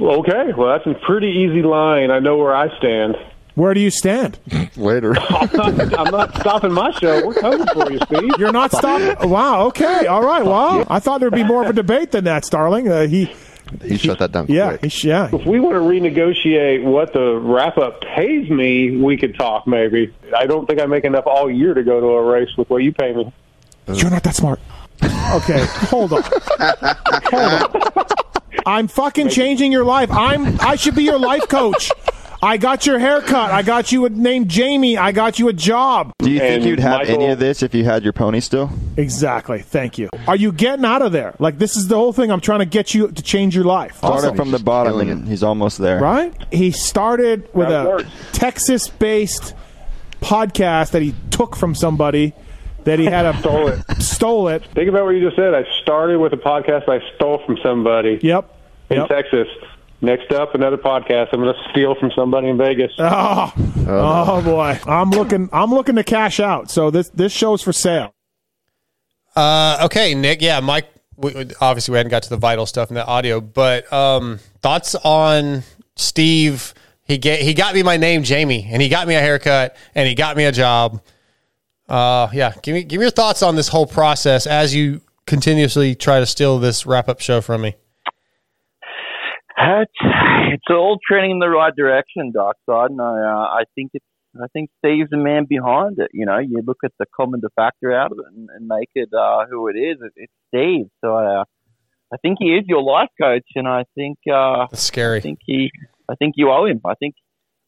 Okay, 0.01 0.53
well, 0.57 0.69
that's 0.77 0.87
a 0.87 0.95
pretty 1.07 1.29
easy 1.29 1.63
line. 1.63 2.11
I 2.11 2.19
know 2.19 2.37
where 2.37 2.55
I 2.55 2.77
stand. 2.79 3.17
Where 3.55 3.73
do 3.73 3.81
you 3.81 3.91
stand? 3.91 4.39
Later. 4.77 5.15
I'm 5.17 5.51
not, 5.55 5.99
I'm 5.99 6.11
not 6.11 6.35
stopping 6.41 6.73
my 6.73 6.91
show. 6.93 7.25
We're 7.25 7.35
coming 7.35 7.67
for 7.69 7.91
you, 7.93 7.99
Steve. 8.07 8.33
You're 8.39 8.51
not 8.53 8.73
stopping. 8.73 9.31
Wow. 9.31 9.67
Okay. 9.69 10.07
All 10.07 10.25
right. 10.25 10.45
Wow. 10.45 10.85
I 10.89 10.99
thought 10.99 11.21
there'd 11.21 11.33
be 11.33 11.45
more 11.45 11.63
of 11.63 11.71
a 11.71 11.73
debate 11.73 12.11
than 12.11 12.25
that, 12.25 12.45
Starling. 12.45 12.89
Uh, 12.91 13.07
he. 13.07 13.33
He 13.83 13.97
shut 13.97 14.19
that 14.19 14.31
down. 14.31 14.47
Yeah. 14.49 14.77
He, 14.81 14.89
sh- 14.89 15.05
yeah. 15.05 15.31
If 15.33 15.47
we 15.47 15.59
want 15.59 15.75
to 15.75 15.81
renegotiate 15.81 16.85
what 16.85 17.13
the 17.13 17.37
wrap 17.37 17.79
up 17.79 18.03
pays 18.03 18.49
me, 18.51 18.97
we 18.99 19.17
could 19.17 19.37
talk 19.37 19.67
maybe. 19.67 20.13
I 20.37 20.47
don't 20.47 20.67
think 20.67 20.81
I 20.81 20.87
make 20.87 21.05
enough 21.05 21.27
all 21.27 21.51
year 21.51 21.73
to 21.75 21.83
go 21.83 21.99
to 21.99 22.07
a 22.07 22.23
race 22.23 22.51
with 22.59 22.69
what 22.69 22.83
you 22.83 22.93
pay 22.93 23.13
me. 23.15 23.33
You're 23.93 24.11
not 24.11 24.23
that 24.25 24.35
smart. 24.35 24.61
Okay. 25.03 25.65
Hold 25.89 26.13
on. 26.13 26.23
Hold 27.31 27.97
on. 27.97 28.05
I'm 28.67 28.89
fucking 28.89 29.29
changing 29.29 29.73
your 29.73 29.85
life. 29.85 30.11
I'm. 30.11 30.59
I 30.61 30.77
should 30.77 30.95
be 30.95 31.05
your 31.05 31.19
life 31.19 31.49
coach. 31.49 31.91
I 32.43 32.59
got 32.59 32.85
your 32.85 32.99
haircut. 32.99 33.53
I 33.53 33.63
got 33.63 33.91
you 33.91 34.05
a 34.05 34.11
name, 34.11 34.49
Jamie. 34.49 34.99
I 34.99 35.13
got 35.13 35.39
you 35.39 35.49
a 35.49 35.53
job. 35.55 36.13
Do 36.19 36.31
you 36.31 36.39
think 36.41 36.65
you'd 36.67 36.79
have 36.79 37.09
any 37.09 37.29
of 37.29 37.39
this 37.39 37.63
if 37.63 37.75
you 37.75 37.85
had 37.85 38.05
your 38.05 38.13
pony 38.13 38.41
still? 38.41 38.69
Exactly. 38.99 39.61
Thank 39.63 39.97
you. 39.97 40.11
Are 40.29 40.37
you 40.37 40.53
getting 40.53 40.85
out 40.85 41.01
of 41.01 41.13
there? 41.13 41.35
Like 41.39 41.59
this 41.59 41.75
is 41.75 41.89
the 41.89 41.95
whole 41.95 42.13
thing. 42.13 42.31
I'm 42.31 42.41
trying 42.43 42.59
to 42.59 42.67
get 42.67 42.93
you 42.93 43.11
to 43.11 43.23
change 43.23 43.55
your 43.55 43.65
life. 43.65 43.97
Started 43.97 44.37
from 44.37 44.51
the 44.51 44.59
bottom, 44.59 45.01
and 45.01 45.27
he's 45.27 45.43
almost 45.43 45.79
there. 45.79 46.01
Right? 46.01 46.35
He 46.53 46.71
started 46.71 47.49
with 47.55 47.69
That 47.69 47.87
a 47.87 47.89
works. 47.89 48.09
Texas-based 48.33 49.55
podcast 50.21 50.91
that 50.91 51.03
he 51.03 51.15
took 51.31 51.57
from 51.57 51.75
somebody 51.75 52.35
that 52.85 52.99
he 52.99 53.07
had 53.07 53.25
a 53.25 53.39
Stole 53.41 53.69
it. 53.69 54.03
stole 54.03 54.49
it. 54.49 54.65
Think 54.75 54.91
about 54.91 55.05
what 55.05 55.11
you 55.11 55.23
just 55.25 55.37
said. 55.37 55.55
I 55.55 55.65
started 55.83 56.19
with 56.19 56.33
a 56.35 56.37
podcast 56.37 56.89
I 56.91 57.01
stole 57.17 57.39
from 57.47 57.57
somebody 57.63 58.19
Yep. 58.23 58.51
In 58.95 59.01
Yep. 59.01 59.09
Texas. 59.09 59.49
Next 60.01 60.33
up, 60.33 60.55
another 60.55 60.77
podcast 60.77 61.29
I'm 61.33 61.41
going 61.41 61.55
to 61.55 61.71
steal 61.71 61.95
from 61.95 62.11
somebody 62.15 62.49
in 62.49 62.59
Vegas. 62.59 62.93
Oh, 62.99 63.53
oh 63.89 64.43
boy. 64.43 64.79
I'm 64.87 65.11
looking. 65.11 65.49
I'm 65.53 65.71
looking 65.71 65.97
to 65.97 66.05
cash 66.05 66.41
out. 66.41 66.71
So 66.71 66.91
this 66.91 67.09
this 67.11 67.33
show's 67.33 67.63
for 67.63 67.73
sale. 67.73 68.15
Uh, 69.37 69.79
okay, 69.85 70.15
Nick. 70.15 70.43
Yeah, 70.43 70.61
Mike. 70.61 70.89
We, 71.17 71.33
we- 71.33 71.47
obviously, 71.61 71.93
we 71.93 71.97
hadn't 71.99 72.11
got 72.11 72.23
to 72.25 72.29
the 72.31 72.37
vital 72.37 72.67
stuff 72.67 72.91
in 72.91 72.95
the 72.95 73.07
audio, 73.07 73.41
but 73.41 73.91
um, 73.93 74.41
thoughts 74.63 74.95
on 74.97 75.63
Steve? 75.97 76.75
He 77.07 77.19
get, 77.19 77.41
he 77.41 77.53
got 77.55 77.75
me 77.75 77.83
my 77.83 77.97
name, 77.99 78.23
Jamie, 78.25 78.67
and 78.71 78.81
he 78.81 78.89
got 78.89 79.07
me 79.07 79.15
a 79.15 79.21
haircut, 79.21 79.77
and 79.95 80.09
he 80.09 80.15
got 80.15 80.37
me 80.37 80.45
a 80.45 80.53
job. 80.53 81.01
Uh, 81.89 82.29
yeah. 82.33 82.53
Give 82.63 82.75
me 82.75 82.83
give 82.83 82.99
me 82.99 83.05
your 83.05 83.11
thoughts 83.11 83.43
on 83.43 83.57
this 83.57 83.69
whole 83.69 83.87
process 83.87 84.47
as 84.47 84.75
you 84.75 85.03
continuously 85.27 85.95
try 85.95 86.19
to 86.21 86.27
steal 86.27 86.59
this 86.59 86.85
wrap 86.87 87.09
up 87.09 87.21
show 87.21 87.41
from 87.41 87.61
me. 87.63 87.75
It's, 89.67 89.93
it's 90.53 90.65
all 90.71 90.99
trending 91.07 91.33
in 91.33 91.39
the 91.39 91.49
right 91.49 91.75
direction, 91.75 92.33
Dark 92.33 92.57
Side. 92.69 92.91
And 92.91 93.01
I, 93.01 93.05
uh, 93.05 93.61
I 93.61 93.63
think 93.75 93.91
it's, 93.95 94.05
I 94.37 94.47
think 94.53 94.71
Steve's 94.79 95.11
the 95.11 95.17
man 95.17 95.47
behind 95.49 95.99
it. 95.99 96.11
You 96.13 96.27
know, 96.27 96.39
you 96.39 96.61
look 96.67 96.79
at 96.85 96.93
the 96.99 97.07
common 97.15 97.41
de 97.41 97.49
factor 97.55 97.93
out 97.93 98.13
of 98.13 98.19
it 98.19 98.25
and, 98.35 98.49
and 98.55 98.67
make 98.67 98.91
it 98.95 99.09
uh, 99.13 99.47
who 99.49 99.69
it 99.69 99.75
is. 99.75 99.99
It, 100.03 100.13
it's 100.17 100.33
Steve. 100.49 100.87
So 101.05 101.17
uh, 101.17 101.45
I 102.13 102.17
think 102.21 102.39
he 102.41 102.47
is 102.47 102.65
your 102.67 102.83
life 102.83 103.11
coach, 103.21 103.47
and 103.55 103.67
I 103.69 103.85
think 103.95 104.19
uh, 104.33 104.67
That's 104.71 104.83
scary. 104.83 105.19
I 105.19 105.21
think 105.21 105.39
he, 105.45 105.71
I 106.09 106.15
think 106.17 106.35
you 106.37 106.51
owe 106.51 106.67
him. 106.67 106.81
I 106.85 106.95
think, 106.95 107.15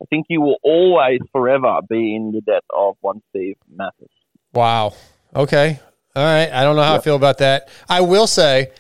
I 0.02 0.04
think 0.10 0.26
you 0.28 0.40
will 0.40 0.58
always, 0.62 1.20
forever 1.32 1.78
be 1.88 2.14
in 2.14 2.32
the 2.32 2.40
debt 2.40 2.64
of 2.76 2.96
one 3.00 3.22
Steve 3.30 3.56
Matthes. 3.74 4.10
Wow. 4.52 4.92
Okay. 5.34 5.80
All 6.14 6.24
right. 6.24 6.50
I 6.50 6.64
don't 6.64 6.76
know 6.76 6.82
how 6.82 6.96
I 6.96 7.00
feel 7.00 7.16
about 7.16 7.38
that. 7.38 7.68
I 7.88 8.00
will 8.00 8.26
say 8.26 8.72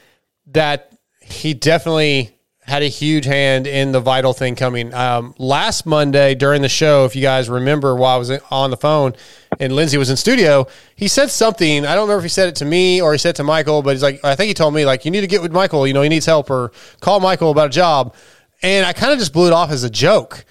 that 0.48 0.92
he 1.22 1.54
definitely 1.54 2.35
had 2.66 2.82
a 2.82 2.88
huge 2.88 3.24
hand 3.24 3.66
in 3.66 3.92
the 3.92 4.00
vital 4.00 4.32
thing 4.32 4.56
coming. 4.56 4.92
Um, 4.92 5.34
last 5.38 5.86
Monday 5.86 6.34
during 6.34 6.62
the 6.62 6.68
show, 6.68 7.04
if 7.04 7.14
you 7.14 7.22
guys 7.22 7.48
remember 7.48 7.94
while 7.94 8.16
I 8.16 8.18
was 8.18 8.30
on 8.50 8.70
the 8.70 8.76
phone 8.76 9.14
and 9.60 9.74
Lindsey 9.74 9.98
was 9.98 10.10
in 10.10 10.16
studio, 10.16 10.66
he 10.96 11.06
said 11.06 11.30
something. 11.30 11.86
I 11.86 11.94
don't 11.94 12.04
remember 12.04 12.18
if 12.18 12.24
he 12.24 12.28
said 12.28 12.48
it 12.48 12.56
to 12.56 12.64
me 12.64 13.00
or 13.00 13.12
he 13.12 13.18
said 13.18 13.30
it 13.30 13.36
to 13.36 13.44
Michael, 13.44 13.82
but 13.82 13.90
he's 13.90 14.02
like, 14.02 14.24
I 14.24 14.34
think 14.34 14.48
he 14.48 14.54
told 14.54 14.74
me, 14.74 14.84
like, 14.84 15.04
you 15.04 15.12
need 15.12 15.20
to 15.20 15.28
get 15.28 15.42
with 15.42 15.52
Michael. 15.52 15.86
You 15.86 15.94
know, 15.94 16.02
he 16.02 16.08
needs 16.08 16.26
help 16.26 16.50
or 16.50 16.72
call 17.00 17.20
Michael 17.20 17.52
about 17.52 17.66
a 17.66 17.70
job. 17.70 18.14
And 18.62 18.84
I 18.84 18.92
kind 18.92 19.12
of 19.12 19.18
just 19.20 19.32
blew 19.32 19.46
it 19.46 19.52
off 19.52 19.70
as 19.70 19.84
a 19.84 19.90
joke. 19.90 20.44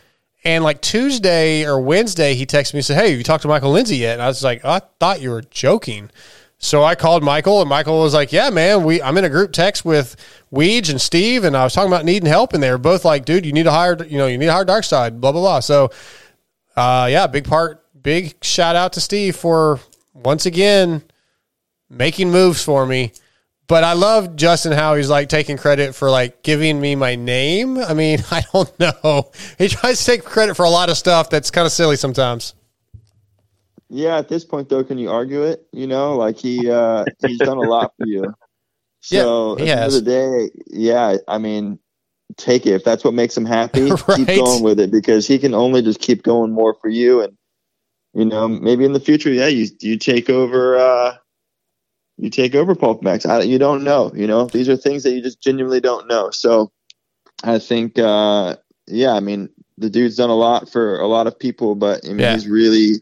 And 0.46 0.64
like 0.64 0.80
Tuesday 0.80 1.66
or 1.66 1.82
Wednesday, 1.82 2.36
he 2.36 2.46
texted 2.46 2.76
me 2.76 2.80
and 2.80 2.86
said, 2.86 2.98
Hey, 2.98 3.10
have 3.10 3.18
you 3.18 3.24
talked 3.24 3.42
to 3.42 3.48
Michael 3.48 3.72
Lindsey 3.72 3.98
yet? 3.98 4.14
And 4.14 4.22
I 4.22 4.28
was 4.28 4.44
like, 4.44 4.64
I 4.64 4.80
thought 5.00 5.20
you 5.20 5.32
were 5.32 5.42
joking. 5.42 6.12
So 6.66 6.84
I 6.84 6.96
called 6.96 7.24
Michael, 7.24 7.62
and 7.62 7.70
Michael 7.70 8.00
was 8.00 8.14
like, 8.14 8.32
"Yeah, 8.32 8.50
man, 8.50 8.84
we 8.84 9.02
I'm 9.02 9.18
in 9.18 9.26
a 9.26 9.30
group 9.30 9.52
text 9.52 9.86
with 9.86 10.16
Weege 10.52 10.90
and 10.90 11.00
Steve, 11.00 11.44
and 11.44 11.56
I 11.56 11.64
was 11.64 11.74
talking 11.74 11.92
about 11.92 12.06
needing 12.06 12.28
help, 12.28 12.54
and 12.54 12.64
they 12.64 12.72
were 12.72 12.78
both 12.78 13.06
like, 13.06 13.24
dude, 13.26 13.46
you 13.46 13.54
need 13.54 13.64
to 13.64 13.72
hire, 13.72 13.96
you 14.04 14.18
know, 14.18 14.28
you 14.28 14.38
need 14.38 14.48
to 14.48 14.54
hire 14.54 14.66
Dark 14.66 14.84
Side, 14.84 15.22
blah 15.22 15.32
blah 15.32 15.42
blah." 15.42 15.60
So, 15.60 15.92
uh, 16.76 17.08
yeah, 17.10 17.28
big 17.28 17.46
part, 17.46 17.86
big 18.02 18.44
shout 18.44 18.76
out 18.76 18.94
to 18.94 19.02
Steve 19.02 19.36
for 19.36 19.80
once 20.14 20.46
again 20.46 21.04
making 21.90 22.32
moves 22.32 22.64
for 22.64 22.86
me. 22.86 23.12
But 23.68 23.84
I 23.84 23.94
love 23.94 24.36
Justin 24.36 24.72
how 24.72 24.96
he's 24.96 25.10
like 25.10 25.30
taking 25.30 25.58
credit 25.58 25.96
for 25.96 26.10
like 26.10 26.44
giving 26.44 26.80
me 26.80 26.96
my 26.96 27.16
name. 27.16 27.78
I 27.78 27.94
mean, 27.94 28.20
I 28.32 28.44
don't 28.54 28.80
know. 28.80 29.32
He 29.58 29.68
tries 29.68 30.00
to 30.00 30.06
take 30.06 30.24
credit 30.24 30.56
for 30.56 30.66
a 30.66 30.70
lot 30.70 30.90
of 30.90 30.98
stuff 30.98 31.30
that's 31.30 31.52
kind 31.52 31.66
of 31.66 31.72
silly 31.72 31.96
sometimes. 31.96 32.54
Yeah, 33.96 34.18
at 34.18 34.28
this 34.28 34.44
point 34.44 34.68
though, 34.68 34.84
can 34.84 34.98
you 34.98 35.10
argue 35.10 35.44
it? 35.44 35.66
You 35.72 35.88
know, 35.88 36.18
like 36.18 36.38
he 36.38 36.70
uh 36.70 37.06
he's 37.20 37.40
done 37.40 37.58
a 37.58 37.62
lot 37.62 37.94
for 37.98 38.06
you. 38.06 38.34
So 39.02 39.58
Yeah, 39.60 39.64
at 39.64 39.66
the 39.66 39.72
end 39.84 39.94
of 39.94 39.94
the 39.94 40.02
day, 40.02 40.50
yeah, 40.68 41.18
I 41.28 41.38
mean, 41.38 41.78
take 42.38 42.66
it 42.66 42.72
if 42.74 42.84
that's 42.84 43.04
what 43.04 43.14
makes 43.14 43.38
him 43.38 43.46
happy. 43.46 43.90
Right. 44.08 44.16
Keep 44.16 44.28
going 44.36 44.64
with 44.64 44.80
it 44.80 44.90
because 44.92 45.28
he 45.28 45.38
can 45.38 45.54
only 45.54 45.82
just 45.84 46.00
keep 46.02 46.24
going 46.24 46.52
more 46.52 46.74
for 46.82 46.90
you, 46.90 47.22
and 47.22 47.38
you 48.14 48.26
know, 48.26 48.48
maybe 48.48 48.84
in 48.84 48.94
the 48.94 49.00
future, 49.00 49.30
yeah, 49.32 49.48
you 49.48 49.68
you 49.80 49.98
take 49.98 50.30
over. 50.30 50.78
uh 50.78 51.16
you 52.18 52.30
take 52.30 52.56
over 52.56 52.74
Pulp 52.76 53.02
MX. 53.04 53.30
I, 53.30 53.42
you 53.44 53.60
don't 53.60 53.84
know. 53.84 54.12
You 54.16 54.26
know, 54.26 54.46
these 54.46 54.70
are 54.70 54.78
things 54.78 55.04
that 55.04 55.12
you 55.12 55.22
just 55.22 55.42
genuinely 55.42 55.82
don't 55.82 56.08
know. 56.08 56.32
So, 56.32 56.72
I 57.44 57.60
think, 57.60 58.00
uh 58.00 58.56
yeah, 58.88 59.14
I 59.14 59.20
mean, 59.20 59.50
the 59.78 59.90
dude's 59.90 60.16
done 60.18 60.30
a 60.30 60.36
lot 60.36 60.70
for 60.70 61.00
a 61.00 61.08
lot 61.08 61.28
of 61.28 61.38
people, 61.38 61.76
but 61.76 62.04
I 62.06 62.10
mean, 62.10 62.20
Yeah. 62.20 62.34
he's 62.34 62.48
really 62.48 63.02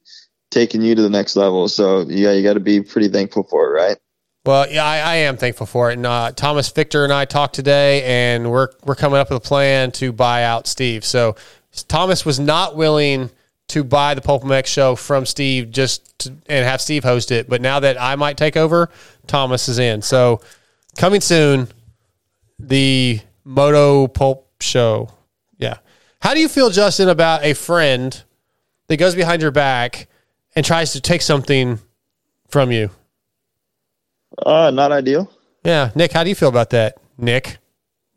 taking 0.53 0.81
you 0.81 0.95
to 0.95 1.01
the 1.01 1.09
next 1.09 1.35
level. 1.35 1.67
So, 1.67 2.01
yeah, 2.07 2.31
you 2.31 2.43
got 2.43 2.53
to 2.53 2.59
be 2.59 2.81
pretty 2.81 3.09
thankful 3.09 3.43
for 3.43 3.67
it, 3.67 3.80
right? 3.80 3.97
Well, 4.45 4.69
yeah, 4.69 4.84
I, 4.84 4.97
I 4.97 5.15
am 5.15 5.38
thankful 5.38 5.65
for 5.65 5.89
it. 5.89 5.93
And 5.93 6.05
uh, 6.05 6.31
Thomas 6.34 6.69
Victor 6.69 7.03
and 7.03 7.13
I 7.13 7.25
talked 7.25 7.55
today, 7.55 8.03
and 8.03 8.51
we're 8.51 8.69
we're 8.84 8.95
coming 8.95 9.19
up 9.19 9.30
with 9.30 9.38
a 9.38 9.47
plan 9.47 9.91
to 9.93 10.11
buy 10.11 10.43
out 10.43 10.67
Steve. 10.67 11.05
So 11.05 11.35
Thomas 11.88 12.25
was 12.25 12.39
not 12.39 12.75
willing 12.75 13.30
to 13.69 13.84
buy 13.85 14.13
the 14.13 14.21
Pulp 14.21 14.43
MX 14.43 14.65
show 14.65 14.95
from 14.95 15.25
Steve 15.25 15.71
just 15.71 16.19
to, 16.19 16.30
and 16.47 16.65
have 16.65 16.81
Steve 16.81 17.05
host 17.05 17.31
it. 17.31 17.49
But 17.49 17.61
now 17.61 17.80
that 17.80 17.99
I 17.99 18.15
might 18.15 18.35
take 18.35 18.57
over, 18.57 18.89
Thomas 19.27 19.69
is 19.69 19.80
in. 19.80 20.01
So 20.01 20.41
coming 20.97 21.21
soon, 21.21 21.69
the 22.59 23.21
Moto 23.45 24.07
Pulp 24.07 24.49
show. 24.61 25.09
Yeah. 25.57 25.77
How 26.21 26.34
do 26.34 26.41
you 26.41 26.49
feel, 26.49 26.69
Justin, 26.69 27.09
about 27.09 27.43
a 27.43 27.53
friend 27.53 28.21
that 28.88 28.97
goes 28.97 29.15
behind 29.15 29.41
your 29.41 29.51
back 29.51 30.07
and 30.55 30.65
tries 30.65 30.93
to 30.93 31.01
take 31.01 31.21
something 31.21 31.80
from 32.49 32.71
you? 32.71 32.89
Uh, 34.45 34.71
not 34.71 34.91
ideal. 34.91 35.31
Yeah, 35.63 35.91
Nick, 35.95 36.11
how 36.11 36.23
do 36.23 36.30
you 36.30 36.35
feel 36.35 36.49
about 36.49 36.71
that? 36.71 36.97
Nick, 37.17 37.57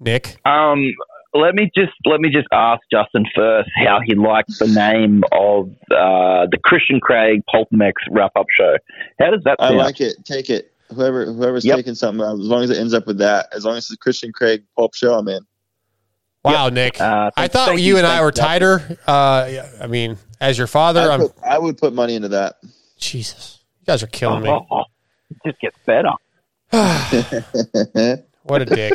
Nick. 0.00 0.36
Um, 0.46 0.92
let 1.34 1.54
me 1.54 1.70
just 1.76 1.92
let 2.06 2.20
me 2.20 2.30
just 2.30 2.48
ask 2.52 2.80
Justin 2.90 3.24
first 3.34 3.68
how 3.76 4.00
he 4.04 4.14
likes 4.14 4.58
the 4.58 4.66
name 4.68 5.22
of 5.32 5.68
uh, 5.90 6.46
the 6.50 6.58
Christian 6.64 6.98
Craig 7.00 7.42
Pulp 7.50 7.68
MX 7.72 7.92
wrap 8.10 8.32
up 8.36 8.46
show. 8.56 8.76
How 9.20 9.30
does 9.30 9.42
that 9.44 9.56
I 9.60 9.68
sound? 9.68 9.78
like 9.78 10.00
it. 10.00 10.24
Take 10.24 10.48
it. 10.50 10.72
Whoever 10.94 11.26
whoever's 11.26 11.64
Yep. 11.64 11.76
taking 11.76 11.94
something, 11.94 12.24
uh, 12.24 12.32
as 12.34 12.38
long 12.40 12.62
as 12.62 12.70
it 12.70 12.78
ends 12.78 12.94
up 12.94 13.06
with 13.06 13.18
that, 13.18 13.48
as 13.52 13.64
long 13.64 13.76
as 13.76 13.84
it's 13.84 13.92
a 13.92 13.96
Christian 13.98 14.32
Craig 14.32 14.62
Pulp 14.76 14.94
show, 14.94 15.14
I'm 15.18 15.28
in. 15.28 15.40
Wow, 16.44 16.68
Nick. 16.68 17.00
Uh, 17.00 17.30
I 17.36 17.48
thought 17.48 17.72
you, 17.74 17.80
you, 17.82 17.98
and 17.98 18.06
I 18.06 18.20
were 18.22 18.30
tighter. 18.30 18.96
Uh, 19.06 19.48
yeah, 19.50 19.68
I 19.80 19.88
mean, 19.88 20.16
as 20.40 20.58
your 20.58 20.66
father, 20.66 21.10
I, 21.10 21.14
I'm. 21.14 21.20
put, 21.20 21.32
I 21.44 21.58
would 21.58 21.78
put 21.78 21.92
money 21.92 22.14
into 22.14 22.28
that. 22.28 22.56
Jesus, 22.98 23.60
you 23.80 23.86
guys 23.86 24.02
are 24.02 24.08
killing 24.08 24.42
me. 24.42 24.48
Oh, 24.48 24.84
it 25.30 25.36
just 25.46 25.60
gets 25.60 25.78
better. 25.86 26.12
What 28.42 28.62
a 28.62 28.64
dick. 28.64 28.94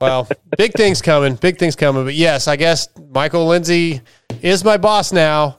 well, 0.00 0.28
big 0.56 0.72
things 0.72 1.02
coming. 1.02 1.34
Big 1.34 1.58
things 1.58 1.76
coming. 1.76 2.04
But 2.04 2.14
yes, 2.14 2.48
I 2.48 2.56
guess 2.56 2.88
Michael 3.10 3.46
Lindsey 3.46 4.00
is 4.42 4.64
my 4.64 4.76
boss 4.76 5.12
now. 5.12 5.58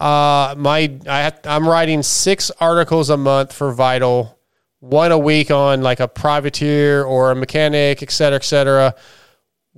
Uh, 0.00 0.54
my 0.56 0.96
I 1.08 1.22
have, 1.22 1.40
I'm 1.44 1.68
writing 1.68 2.02
six 2.02 2.50
articles 2.60 3.10
a 3.10 3.16
month 3.16 3.52
for 3.52 3.72
Vital, 3.72 4.38
one 4.80 5.10
a 5.10 5.18
week 5.18 5.50
on 5.50 5.82
like 5.82 6.00
a 6.00 6.06
privateer 6.06 7.02
or 7.04 7.32
a 7.32 7.34
mechanic, 7.34 8.02
et 8.02 8.10
cetera, 8.10 8.36
et 8.36 8.44
cetera. 8.44 8.94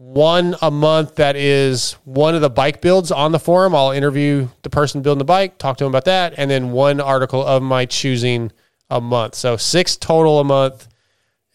One 0.01 0.57
a 0.63 0.71
month 0.71 1.17
that 1.17 1.37
is 1.37 1.93
one 2.05 2.35
of 2.35 2.41
the 2.41 2.49
bike 2.49 2.81
builds 2.81 3.13
on 3.13 3.33
the 3.33 3.39
forum. 3.39 3.75
I'll 3.75 3.91
interview 3.91 4.49
the 4.63 4.71
person 4.71 5.03
building 5.03 5.19
the 5.19 5.27
bike, 5.27 5.59
talk 5.59 5.77
to 5.77 5.85
them 5.85 5.91
about 5.91 6.07
that, 6.07 6.35
and 6.39 6.51
then 6.51 6.73
one 6.73 7.03
article 7.03 7.45
of 7.45 7.63
my 7.63 7.85
choosing 7.85 8.51
a 8.89 8.99
month. 8.99 9.35
So 9.35 9.59
six 9.59 9.97
total 9.97 10.41
a 10.41 10.45
month. 10.45 10.89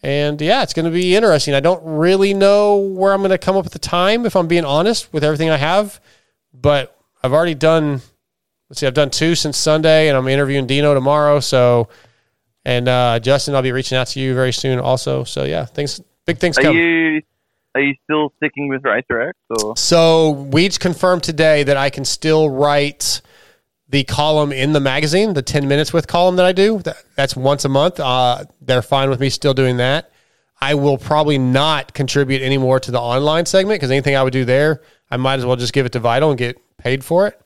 And 0.00 0.40
yeah, 0.40 0.62
it's 0.62 0.74
going 0.74 0.84
to 0.84 0.92
be 0.92 1.16
interesting. 1.16 1.54
I 1.54 1.60
don't 1.60 1.82
really 1.84 2.34
know 2.34 2.76
where 2.76 3.12
I'm 3.12 3.20
going 3.20 3.30
to 3.30 3.38
come 3.38 3.56
up 3.56 3.64
with 3.64 3.72
the 3.72 3.80
time, 3.80 4.24
if 4.24 4.36
I'm 4.36 4.46
being 4.46 4.64
honest, 4.64 5.12
with 5.12 5.24
everything 5.24 5.50
I 5.50 5.56
have. 5.56 6.00
But 6.54 6.96
I've 7.24 7.32
already 7.32 7.56
done, 7.56 8.00
let's 8.70 8.78
see, 8.78 8.86
I've 8.86 8.94
done 8.94 9.10
two 9.10 9.34
since 9.34 9.58
Sunday, 9.58 10.08
and 10.08 10.16
I'm 10.16 10.28
interviewing 10.28 10.68
Dino 10.68 10.94
tomorrow. 10.94 11.40
So, 11.40 11.88
and 12.64 12.86
uh, 12.86 13.18
Justin, 13.18 13.56
I'll 13.56 13.62
be 13.62 13.72
reaching 13.72 13.98
out 13.98 14.06
to 14.08 14.20
you 14.20 14.34
very 14.34 14.52
soon 14.52 14.78
also. 14.78 15.24
So 15.24 15.42
yeah, 15.42 15.64
things, 15.64 16.00
big 16.26 16.38
things 16.38 16.56
coming. 16.56 17.22
Are 17.76 17.80
you 17.80 17.94
still 18.04 18.32
sticking 18.38 18.68
with 18.68 18.84
Racer 18.84 19.20
X 19.20 19.38
or? 19.50 19.76
So 19.76 20.48
Weege 20.50 20.80
confirmed 20.80 21.22
today 21.22 21.62
that 21.62 21.76
I 21.76 21.90
can 21.90 22.04
still 22.04 22.48
write 22.48 23.20
the 23.88 24.02
column 24.04 24.50
in 24.50 24.72
the 24.72 24.80
magazine, 24.80 25.34
the 25.34 25.42
10 25.42 25.68
minutes 25.68 25.92
with 25.92 26.06
column 26.06 26.36
that 26.36 26.46
I 26.46 26.52
do. 26.52 26.78
That, 26.78 26.96
that's 27.16 27.36
once 27.36 27.64
a 27.64 27.68
month. 27.68 28.00
Uh, 28.00 28.44
they're 28.62 28.82
fine 28.82 29.10
with 29.10 29.20
me 29.20 29.28
still 29.28 29.54
doing 29.54 29.76
that. 29.76 30.10
I 30.58 30.74
will 30.74 30.96
probably 30.96 31.36
not 31.36 31.92
contribute 31.92 32.40
anymore 32.40 32.80
to 32.80 32.90
the 32.90 33.00
online 33.00 33.44
segment 33.44 33.78
because 33.78 33.90
anything 33.90 34.16
I 34.16 34.22
would 34.22 34.32
do 34.32 34.46
there, 34.46 34.80
I 35.10 35.18
might 35.18 35.38
as 35.38 35.44
well 35.44 35.56
just 35.56 35.74
give 35.74 35.84
it 35.84 35.92
to 35.92 36.00
Vital 36.00 36.30
and 36.30 36.38
get 36.38 36.58
paid 36.78 37.04
for 37.04 37.26
it. 37.26 37.38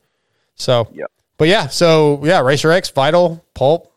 So, 0.55 0.89
yeah. 0.93 1.07
But 1.39 1.49
yeah, 1.49 1.67
so 1.67 2.21
yeah, 2.25 2.41
Racer 2.41 2.71
X, 2.71 2.91
Vital, 2.91 3.45
Pulp, 3.55 3.90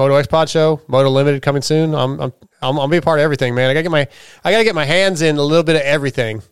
Moto 0.00 0.14
X 0.14 0.26
Pod 0.28 0.48
Show, 0.48 0.80
Moto 0.88 1.10
Limited 1.10 1.42
coming 1.42 1.60
soon. 1.62 1.94
I'm 1.94 2.18
I'm 2.20 2.32
I'm, 2.62 2.78
I'll 2.78 2.88
be 2.88 2.96
a 2.96 3.02
part 3.02 3.18
of 3.18 3.22
everything, 3.24 3.54
man. 3.54 3.68
I 3.68 3.74
gotta 3.74 3.82
get 3.82 3.90
my 3.92 4.08
I 4.44 4.50
gotta 4.50 4.64
get 4.64 4.74
my 4.74 4.86
hands 4.86 5.20
in 5.20 5.36
a 5.36 5.42
little 5.42 5.62
bit 5.62 5.76
of 5.76 5.82
everything. 5.82 6.42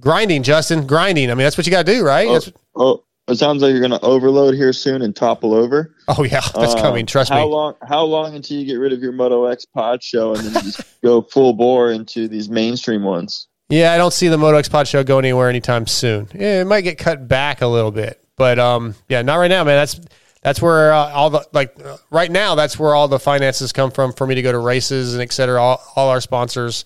Grinding, 0.00 0.42
Justin, 0.42 0.86
grinding. 0.86 1.30
I 1.30 1.34
mean, 1.34 1.44
that's 1.44 1.56
what 1.56 1.66
you 1.66 1.70
gotta 1.70 1.90
do, 1.90 2.04
right? 2.04 2.28
That's- 2.28 2.52
Oh, 2.78 3.04
it 3.26 3.36
sounds 3.36 3.62
like 3.62 3.70
you're 3.70 3.80
going 3.80 3.98
to 3.98 4.00
overload 4.02 4.54
here 4.54 4.72
soon 4.74 5.00
and 5.00 5.16
topple 5.16 5.54
over. 5.54 5.94
oh 6.08 6.22
yeah, 6.24 6.40
that's 6.54 6.74
Um, 6.74 6.80
coming. 6.80 7.06
Trust 7.06 7.30
how 7.32 7.46
me. 7.46 7.50
long? 7.50 7.74
How 7.88 8.04
long 8.04 8.34
until 8.36 8.58
you 8.58 8.66
get 8.66 8.74
rid 8.74 8.92
of 8.92 9.00
your 9.00 9.12
Moto 9.12 9.46
X 9.46 9.64
Pod 9.64 10.02
show 10.02 10.34
and 10.34 10.44
then 10.44 10.62
just 10.62 10.82
go 11.02 11.22
full 11.22 11.54
bore 11.54 11.90
into 11.90 12.28
these 12.28 12.50
mainstream 12.50 13.02
ones? 13.02 13.48
Yeah, 13.70 13.94
I 13.94 13.96
don't 13.96 14.12
see 14.12 14.28
the 14.28 14.36
Moto 14.38 14.58
X 14.58 14.68
Pod 14.68 14.86
show 14.86 15.02
going 15.02 15.24
anywhere 15.24 15.48
anytime 15.48 15.86
soon. 15.86 16.28
Yeah, 16.34 16.60
it 16.60 16.66
might 16.66 16.82
get 16.82 16.98
cut 16.98 17.26
back 17.26 17.62
a 17.62 17.66
little 17.66 17.90
bit, 17.90 18.22
but 18.36 18.58
um, 18.58 18.94
yeah, 19.08 19.22
not 19.22 19.36
right 19.36 19.48
now, 19.48 19.64
man. 19.64 19.76
That's 19.76 19.98
that's 20.46 20.62
where 20.62 20.92
uh, 20.92 21.10
all 21.10 21.28
the 21.28 21.44
like 21.52 21.74
uh, 21.84 21.96
right 22.08 22.30
now. 22.30 22.54
That's 22.54 22.78
where 22.78 22.94
all 22.94 23.08
the 23.08 23.18
finances 23.18 23.72
come 23.72 23.90
from 23.90 24.12
for 24.12 24.28
me 24.28 24.36
to 24.36 24.42
go 24.42 24.52
to 24.52 24.60
races 24.60 25.12
and 25.12 25.20
et 25.20 25.32
cetera. 25.32 25.60
All, 25.60 25.82
all 25.96 26.08
our 26.08 26.20
sponsors. 26.20 26.84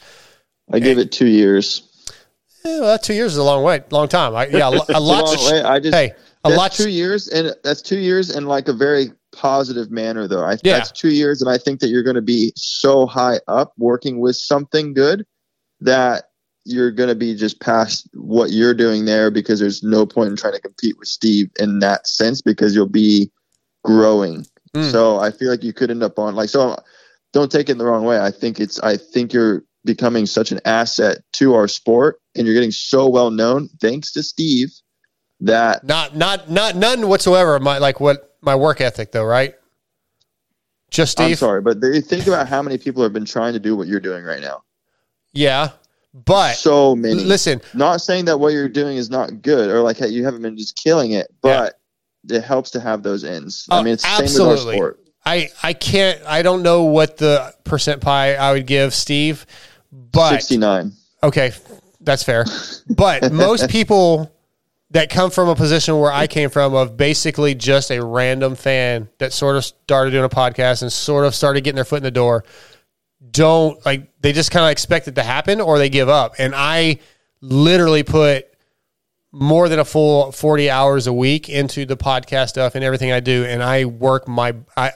I 0.73 0.79
give 0.79 0.97
it 0.97 1.13
two 1.13 1.27
years. 1.27 1.83
Yeah, 2.65 2.81
well, 2.81 2.99
two 2.99 3.13
years 3.13 3.33
is 3.33 3.37
a 3.37 3.43
long 3.43 3.63
way, 3.63 3.83
long 3.91 4.09
time. 4.09 4.35
I, 4.35 4.47
yeah, 4.47 4.71
a, 4.71 4.97
a 4.97 5.01
lot. 5.01 5.37
way. 5.53 5.61
I 5.63 5.79
just 5.79 5.95
hey, 5.95 6.13
a 6.43 6.49
lot. 6.49 6.73
two 6.73 6.89
years, 6.89 7.29
and 7.29 7.55
that's 7.63 7.83
two 7.83 7.99
years 7.99 8.35
in 8.35 8.47
like 8.47 8.69
a 8.69 8.73
very 8.73 9.13
positive 9.31 9.91
manner, 9.91 10.27
though. 10.27 10.43
I, 10.43 10.53
Yeah. 10.65 10.79
That's 10.79 10.91
two 10.91 11.11
years, 11.11 11.43
and 11.43 11.51
I 11.51 11.59
think 11.59 11.81
that 11.81 11.89
you're 11.89 12.03
going 12.03 12.17
to 12.17 12.23
be 12.23 12.55
so 12.57 13.05
high 13.05 13.41
up 13.47 13.75
working 13.77 14.21
with 14.21 14.37
something 14.37 14.95
good 14.95 15.27
that 15.83 16.31
you're 16.65 16.93
going 16.93 17.11
to 17.11 17.15
be 17.15 17.35
just 17.35 17.61
past 17.61 18.09
what 18.15 18.53
you're 18.53 18.73
doing 18.73 19.05
there 19.05 19.31
because 19.31 19.61
there's 19.61 19.83
no 19.83 20.07
point 20.07 20.31
in 20.31 20.37
trying 20.37 20.55
to 20.55 20.61
compete 20.63 20.99
with 20.99 21.09
Steve 21.09 21.51
in 21.59 21.81
that 21.81 22.07
sense 22.07 22.41
because 22.41 22.75
you'll 22.75 22.89
be 22.89 23.31
growing. 23.85 24.47
Mm. 24.75 24.91
So 24.91 25.19
I 25.19 25.31
feel 25.31 25.51
like 25.51 25.63
you 25.63 25.73
could 25.73 25.91
end 25.91 26.03
up 26.03 26.19
on 26.19 26.35
like 26.35 26.49
so. 26.49 26.77
Don't 27.33 27.51
take 27.51 27.69
it 27.69 27.79
the 27.79 27.85
wrong 27.85 28.05
way. 28.05 28.21
I 28.21 28.31
think 28.31 28.61
it's. 28.61 28.81
I 28.81 28.97
think 28.97 29.33
you're 29.33 29.65
becoming 29.85 30.27
such 30.27 30.53
an 30.53 30.61
asset 30.65 31.19
to 31.35 31.55
our 31.55 31.69
sport, 31.69 32.21
and 32.35 32.47
you're 32.47 32.55
getting 32.55 32.73
so 32.73 33.09
well 33.09 33.31
known 33.31 33.69
thanks 33.81 34.13
to 34.13 34.23
Steve 34.23 34.71
that 35.41 35.85
Not 35.85 36.17
not 36.17 36.51
not 36.51 36.77
none 36.77 37.09
whatsoever. 37.09 37.59
My 37.59 37.79
like 37.79 38.01
what 38.01 38.37
my 38.41 38.55
work 38.55 38.81
ethic 38.81 39.13
though, 39.13 39.25
right? 39.25 39.55
Just 40.91 41.21
I'm 41.21 41.27
Steve. 41.29 41.39
sorry, 41.39 41.61
but 41.61 41.81
they, 41.81 42.01
think 42.01 42.27
about 42.27 42.49
how 42.49 42.63
many 42.63 42.77
people 42.77 43.03
have 43.03 43.13
been 43.13 43.25
trying 43.25 43.53
to 43.53 43.61
do 43.61 43.77
what 43.77 43.87
you're 43.87 44.01
doing 44.01 44.25
right 44.25 44.41
now. 44.41 44.65
Yeah, 45.33 45.71
but 46.13 46.57
so 46.57 46.97
many. 46.97 47.23
Listen, 47.23 47.61
not 47.75 48.01
saying 48.01 48.25
that 48.27 48.39
what 48.39 48.53
you're 48.53 48.69
doing 48.69 48.97
is 48.97 49.09
not 49.09 49.43
good 49.43 49.71
or 49.71 49.81
like 49.81 49.99
hey, 49.99 50.09
you 50.09 50.25
haven't 50.25 50.43
been 50.43 50.59
just 50.59 50.77
killing 50.77 51.13
it, 51.13 51.33
but 51.43 51.80
it 52.29 52.43
helps 52.43 52.71
to 52.73 52.81
have 52.81 53.03
those 53.03 53.25
ends. 53.25 53.67
I 53.71 53.79
Oh, 53.79 53.83
mean, 53.83 53.95
it's 53.95 54.03
the 54.03 54.09
same 54.09 54.23
with 54.23 54.31
absolutely. 54.31 54.75
our 54.75 54.77
sport. 54.77 55.01
I 55.25 55.49
I 55.63 55.73
can't. 55.73 56.21
I 56.27 56.43
don't 56.43 56.63
know 56.63 56.85
what 56.85 57.17
the 57.19 57.55
percent 57.65 58.01
pie 58.01 58.35
I 58.35 58.53
would 58.53 58.67
give 58.67 58.95
Steve, 58.95 59.45
but 59.93 60.31
69. 60.31 60.93
Okay, 61.23 61.53
that's 62.01 62.23
fair. 62.23 62.45
But 62.89 63.33
most 63.33 63.69
people 63.71 64.33
that 64.93 65.09
come 65.11 65.31
from 65.31 65.49
a 65.49 65.55
position 65.55 65.99
where 66.01 66.11
I 66.11 66.27
came 66.27 66.51
from 66.51 66.75
of 66.75 66.97
basically 66.97 67.55
just 67.55 67.91
a 67.91 68.05
random 68.05 68.57
fan 68.57 69.09
that 69.19 69.33
sort 69.33 69.57
of 69.57 69.65
started 69.65 70.11
doing 70.11 70.25
a 70.25 70.29
podcast 70.29 70.83
and 70.83 70.93
sort 70.93 71.25
of 71.25 71.35
started 71.35 71.63
getting 71.63 71.77
their 71.77 71.85
foot 71.85 71.99
in 71.99 72.03
the 72.03 72.11
door 72.11 72.45
don't 73.31 73.85
like 73.85 74.11
they 74.23 74.33
just 74.33 74.51
kind 74.51 74.65
of 74.65 74.71
expect 74.73 75.07
it 75.07 75.15
to 75.17 75.23
happen 75.23 75.61
or 75.61 75.79
they 75.79 75.91
give 75.91 76.09
up. 76.09 76.35
And 76.39 76.55
I 76.57 76.99
literally 77.43 78.03
put 78.03 78.47
more 79.33 79.69
than 79.69 79.79
a 79.79 79.85
full 79.85 80.33
40 80.33 80.71
hours 80.71 81.07
a 81.07 81.13
week 81.13 81.49
into 81.49 81.87
the 81.87 81.97
podcast 81.97 82.49
stuff 82.49 82.75
and 82.75 82.83
everything 82.83 83.13
I 83.13 83.21
do 83.21 83.45
and 83.45 83.63
I 83.63 83.85
work 83.85 84.27
my 84.27 84.57
I 84.77 84.93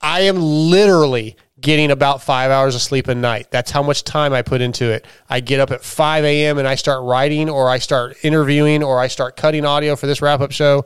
I 0.00 0.20
am 0.20 0.36
literally 0.40 1.36
getting 1.60 1.90
about 1.90 2.22
five 2.22 2.50
hours 2.50 2.74
of 2.74 2.82
sleep 2.82 3.08
a 3.08 3.14
night. 3.14 3.48
That's 3.50 3.70
how 3.70 3.82
much 3.82 4.04
time 4.04 4.32
I 4.32 4.42
put 4.42 4.60
into 4.60 4.90
it. 4.90 5.04
I 5.28 5.40
get 5.40 5.60
up 5.60 5.70
at 5.70 5.82
5 5.82 6.24
a.m. 6.24 6.58
and 6.58 6.68
I 6.68 6.76
start 6.76 7.02
writing 7.02 7.50
or 7.50 7.68
I 7.68 7.78
start 7.78 8.16
interviewing 8.22 8.82
or 8.82 9.00
I 9.00 9.08
start 9.08 9.36
cutting 9.36 9.64
audio 9.64 9.96
for 9.96 10.06
this 10.06 10.22
wrap 10.22 10.40
up 10.40 10.52
show. 10.52 10.84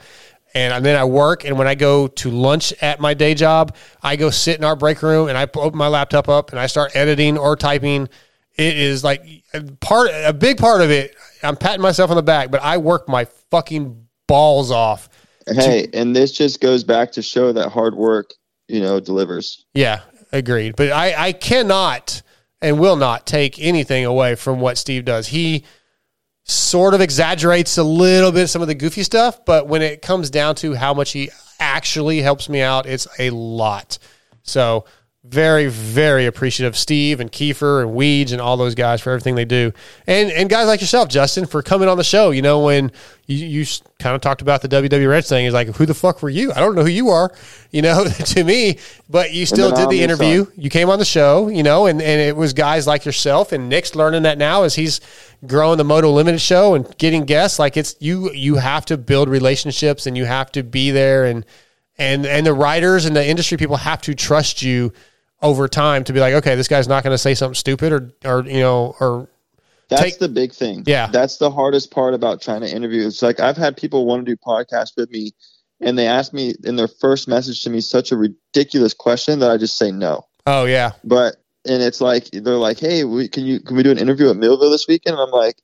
And 0.55 0.85
then 0.85 0.97
I 0.97 1.05
work. 1.05 1.45
And 1.45 1.59
when 1.59 1.67
I 1.67 1.75
go 1.75 2.09
to 2.09 2.31
lunch 2.31 2.73
at 2.83 3.01
my 3.01 3.15
day 3.15 3.35
job, 3.35 3.75
I 4.03 4.17
go 4.17 4.31
sit 4.31 4.59
in 4.59 4.65
our 4.65 4.77
break 4.77 5.03
room 5.03 5.29
and 5.29 5.37
I 5.37 5.43
open 5.55 5.79
my 5.79 5.89
laptop 5.89 6.29
up 6.29 6.51
and 6.51 6.59
I 6.59 6.67
start 6.67 6.95
editing 6.95 7.39
or 7.39 7.57
typing. 7.57 8.09
It 8.55 8.77
is 8.77 9.03
like 9.03 9.25
part, 9.81 10.11
a 10.13 10.33
big 10.33 10.59
part 10.59 10.83
of 10.83 10.91
it. 10.91 11.17
I'm 11.43 11.57
patting 11.57 11.83
myself 11.83 12.11
on 12.11 12.17
the 12.17 12.23
back, 12.23 12.51
but 12.51 12.63
I 12.63 12.79
work 12.79 13.09
my 13.09 13.25
fucking 13.51 14.07
balls 14.27 14.71
off. 14.71 15.09
Hey, 15.47 15.89
and 15.93 16.15
this 16.15 16.33
just 16.33 16.61
goes 16.61 16.85
back 16.85 17.13
to 17.13 17.23
show 17.23 17.53
that 17.53 17.71
hard 17.71 17.95
work, 17.95 18.33
you 18.69 18.81
know, 18.81 19.01
delivers. 19.01 19.65
Yeah, 19.75 20.03
agreed. 20.33 20.77
But 20.77 20.93
I, 20.93 21.15
I 21.29 21.33
cannot 21.33 22.23
and 22.61 22.79
will 22.79 22.97
not 22.97 23.27
take 23.27 23.61
anything 23.61 24.05
away 24.05 24.37
from 24.37 24.61
what 24.61 24.79
Steve 24.79 25.05
does. 25.05 25.27
He 25.27 25.65
sort 26.45 26.95
of 26.95 27.01
exaggerates 27.01 27.77
a 27.77 27.83
little 27.83 28.33
bit 28.33 28.49
some 28.49 28.63
of 28.63 28.69
the 28.69 28.75
goofy 28.75 29.03
stuff, 29.03 29.45
but 29.45 29.67
when 29.67 29.83
it 29.83 30.03
comes 30.03 30.31
down 30.31 30.55
to 30.57 30.75
how 30.75 30.95
much 30.95 31.13
he 31.13 31.31
actually 31.59 32.23
helps 32.23 32.49
me 32.49 32.61
out, 32.61 32.87
it's 32.87 33.07
a 33.19 33.31
lot. 33.31 33.99
So 34.43 34.85
very, 35.25 35.69
very 35.69 36.27
appreciative 36.27 36.73
of 36.73 36.77
Steve 36.77 37.21
and 37.21 37.31
Keefer 37.31 37.81
and 37.81 37.95
Weeds 37.95 38.33
and 38.33 38.41
all 38.41 38.57
those 38.57 38.75
guys 38.75 39.01
for 39.01 39.11
everything 39.11 39.37
they 39.37 39.45
do. 39.45 39.73
And 40.05 40.33
and 40.33 40.51
guys 40.51 40.67
like 40.67 40.81
yourself, 40.81 41.09
Justin, 41.09 41.47
for 41.47 41.63
coming 41.63 41.89
on 41.89 41.97
the 41.97 42.03
show. 42.03 42.33
You 42.33 42.43
know, 42.43 42.59
when 42.59 42.91
you, 43.27 43.37
you 43.47 43.67
kind 44.01 44.17
of 44.17 44.21
talked 44.21 44.43
about 44.43 44.63
the 44.63 44.69
WW 44.69 45.09
Reds 45.09 45.29
thing, 45.29 45.47
is 45.47 45.55
like, 45.55 45.69
who 45.77 45.87
the 45.87 45.95
fuck 45.95 46.23
were 46.23 46.29
you? 46.29 46.53
I 46.53 46.59
don't 46.59 46.75
know 46.75 46.83
who 46.83 46.91
you 46.91 47.11
are, 47.11 47.31
you 47.71 47.83
know, 47.83 48.05
to 48.09 48.43
me, 48.43 48.79
but 49.09 49.33
you 49.33 49.47
still 49.47 49.71
did 49.71 49.91
the 49.91 50.03
interview. 50.03 50.47
You 50.57 50.71
came 50.71 50.91
on 50.91 50.99
the 50.99 51.05
show, 51.05 51.47
you 51.47 51.63
know, 51.63 51.87
and, 51.87 52.03
and 52.03 52.21
it 52.21 52.35
was 52.35 52.53
guys 52.53 52.89
like 52.89 53.05
yourself 53.05 53.53
and 53.53 53.69
Nick's 53.69 53.95
learning 53.95 54.25
that 54.25 54.39
now 54.39 54.65
as 54.65 54.75
he's 54.75 55.01
growing 55.47 55.79
the 55.79 55.85
Moto 55.85 56.11
Limited 56.11 56.41
show 56.41 56.75
and 56.75 56.99
getting 56.99 57.27
guests. 57.27 57.61
Like 57.61 57.77
it's 57.77 57.95
you 58.01 58.33
you 58.33 58.57
have 58.57 58.87
to 58.87 58.99
build 58.99 59.29
relationships 59.29 60.09
and 60.09 60.17
you 60.17 60.25
have 60.25 60.51
to 60.53 60.65
be 60.65 60.91
there 60.91 61.27
and 61.27 61.47
and 61.97 62.27
and 62.27 62.45
the 62.45 62.55
writers 62.55 63.05
and 63.05 63.15
the 63.15 63.25
industry 63.25 63.57
people 63.57 63.77
have 63.77 64.03
to 64.03 64.15
trust 64.15 64.63
you 64.63 64.93
over 65.43 65.69
time 65.69 66.05
to 66.05 66.13
be 66.13 66.21
like, 66.21 66.35
okay, 66.35 66.55
this 66.55 66.69
guy's 66.69 66.89
not 66.89 67.03
going 67.03 67.13
to 67.15 67.19
say 67.19 67.35
something 67.35 67.55
stupid 67.55 67.93
or 67.93 68.13
or 68.25 68.45
you 68.47 68.61
know 68.61 68.95
or 69.01 69.29
That's 69.89 70.03
Take- 70.03 70.19
the 70.19 70.29
big 70.29 70.53
thing. 70.53 70.85
Yeah. 70.87 71.09
That's 71.09 71.37
the 71.39 71.51
hardest 71.51 71.91
part 71.91 72.15
about 72.15 72.41
trying 72.41 72.61
to 72.63 72.71
interview. 72.71 73.07
It's 73.07 73.23
like 73.23 73.41
I've 73.41 73.57
had 73.57 73.77
people 73.77 74.07
want 74.07 74.25
to 74.25 74.33
do 74.33 74.37
podcasts 74.37 74.97
with 74.97 75.11
me 75.11 75.33
and 75.81 75.99
they 75.99 76.07
ask 76.07 76.33
me 76.33 76.55
in 76.65 76.77
their 76.77 76.89
first 76.89 77.27
message 77.29 77.63
to 77.65 77.71
me 77.71 77.81
such 77.81 78.13
a 78.13 78.17
ridiculous 78.17 78.95
question 78.95 79.41
that 79.41 79.51
I 79.51 79.57
just 79.57 79.77
say 79.77 79.91
no. 79.91 80.27
oh 80.47 80.65
yeah 80.65 80.93
But 81.05 81.37
and 81.65 81.83
it's 81.83 82.01
like 82.01 82.25
they're 82.33 82.55
like, 82.57 82.81
"Hey, 82.81 83.05
we, 83.05 83.29
can 83.29 83.45
you 83.45 83.61
can 83.61 83.77
we 83.77 83.83
do 83.85 83.91
an 83.93 83.99
interview 83.99 84.31
at 84.31 84.37
Millville 84.37 84.71
this 84.71 84.89
weekend?" 84.89 85.15
And 85.15 85.23
I'm 85.23 85.31
like, 85.31 85.63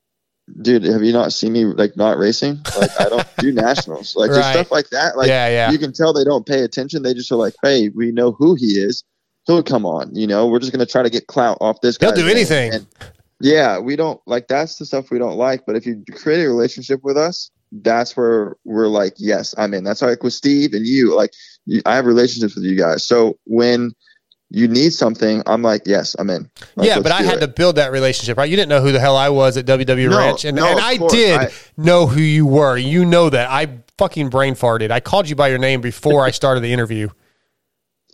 "Dude, 0.63 0.85
have 0.85 1.03
you 1.03 1.13
not 1.13 1.33
seen 1.33 1.53
me 1.53 1.65
like 1.65 1.97
not 1.97 2.19
racing? 2.19 2.61
Like 2.79 2.91
I 3.01 3.09
don't 3.09 3.27
do 3.39 3.51
nationals, 3.67 4.15
like 4.15 4.31
just 4.31 4.41
Right. 4.41 4.53
stuff 4.55 4.71
like 4.71 4.91
that. 4.91 5.17
Like 5.17 5.27
Yeah, 5.27 5.49
yeah. 5.49 5.71
you 5.73 5.79
can 5.79 5.93
tell 5.93 6.13
they 6.13 6.23
don't 6.23 6.47
pay 6.47 6.63
attention. 6.63 7.03
They 7.03 7.15
just 7.15 7.33
are 7.33 7.37
like, 7.37 7.55
"Hey, 7.65 7.89
we 7.89 8.13
know 8.13 8.31
who 8.31 8.55
he 8.55 8.79
is. 8.79 9.03
He'll 9.49 9.63
come 9.63 9.85
on. 9.87 10.15
You 10.15 10.27
know, 10.27 10.47
we're 10.47 10.59
just 10.61 10.73
gonna 10.73 10.87
try 10.87 11.03
to 11.03 11.11
get 11.11 11.27
clout 11.27 11.59
off 11.61 11.81
this 11.81 11.97
guy. 11.97 12.09
He'll 12.09 12.17
do 12.17 12.29
anything. 12.29 12.73
And 12.75 12.87
yeah, 13.41 13.79
we 13.79 13.97
don't 13.97 14.21
like 14.27 14.47
that's 14.47 14.77
the 14.77 14.85
stuff 14.85 15.11
we 15.11 15.19
don't 15.19 15.37
like. 15.37 15.65
But 15.67 15.75
if 15.75 15.87
you 15.87 16.05
create 16.13 16.45
a 16.45 16.49
relationship 16.49 17.01
with 17.03 17.17
us, 17.17 17.51
that's 17.73 18.15
where 18.15 18.57
we're 18.65 18.89
like, 18.89 19.15
yes, 19.17 19.55
I'm 19.57 19.73
in. 19.73 19.85
That's 19.85 20.03
like 20.03 20.23
with 20.23 20.35
Steve 20.35 20.75
and 20.75 20.87
you. 20.87 21.17
Like, 21.17 21.33
you, 21.65 21.81
I 21.87 21.97
have 21.97 22.05
relationships 22.05 22.55
with 22.57 22.65
you 22.65 22.77
guys. 22.77 23.07
So 23.07 23.39
when 23.45 23.93
you 24.51 24.69
need 24.69 24.93
something, 24.93 25.43
I'm 25.47 25.63
like, 25.63 25.83
yes, 25.87 26.15
I'm 26.19 26.29
in. 26.31 26.51
Like, 26.77 26.87
yeah, 26.87 27.01
but 27.01 27.13
I 27.13 27.23
had 27.23 27.39
it. 27.39 27.41
to 27.41 27.49
build 27.49 27.77
that 27.77 27.91
relationship, 27.91 28.37
right? 28.37 28.49
You 28.49 28.57
didn't 28.57 28.71
know 28.71 28.83
who 28.83 28.93
the 28.93 29.01
hell 29.01 29.17
I 29.17 29.31
was 29.31 29.57
at 29.57 29.65
WW 29.65 30.11
No, 30.11 30.19
Ranch, 30.19 30.45
and, 30.45 30.57
no, 30.57 30.67
and 30.67 30.81
I 30.81 30.99
course. 30.99 31.13
did 31.13 31.39
I- 31.41 31.51
know 31.77 32.07
who 32.07 32.21
you 32.21 32.47
were. 32.47 32.77
You 32.77 33.05
know 33.05 33.31
that 33.31 33.51
I 33.51 33.81
fucking 33.99 34.29
brain 34.31 34.55
farted. 34.55 34.91
I 34.91 35.01
called 35.01 35.29
you 35.29 35.37
by 35.37 35.49
your 35.49 35.59
name 35.59 35.81
before 35.81 36.25
I 36.25 36.33
started 36.33 36.61
the 36.61 36.73
interview. 36.73 37.09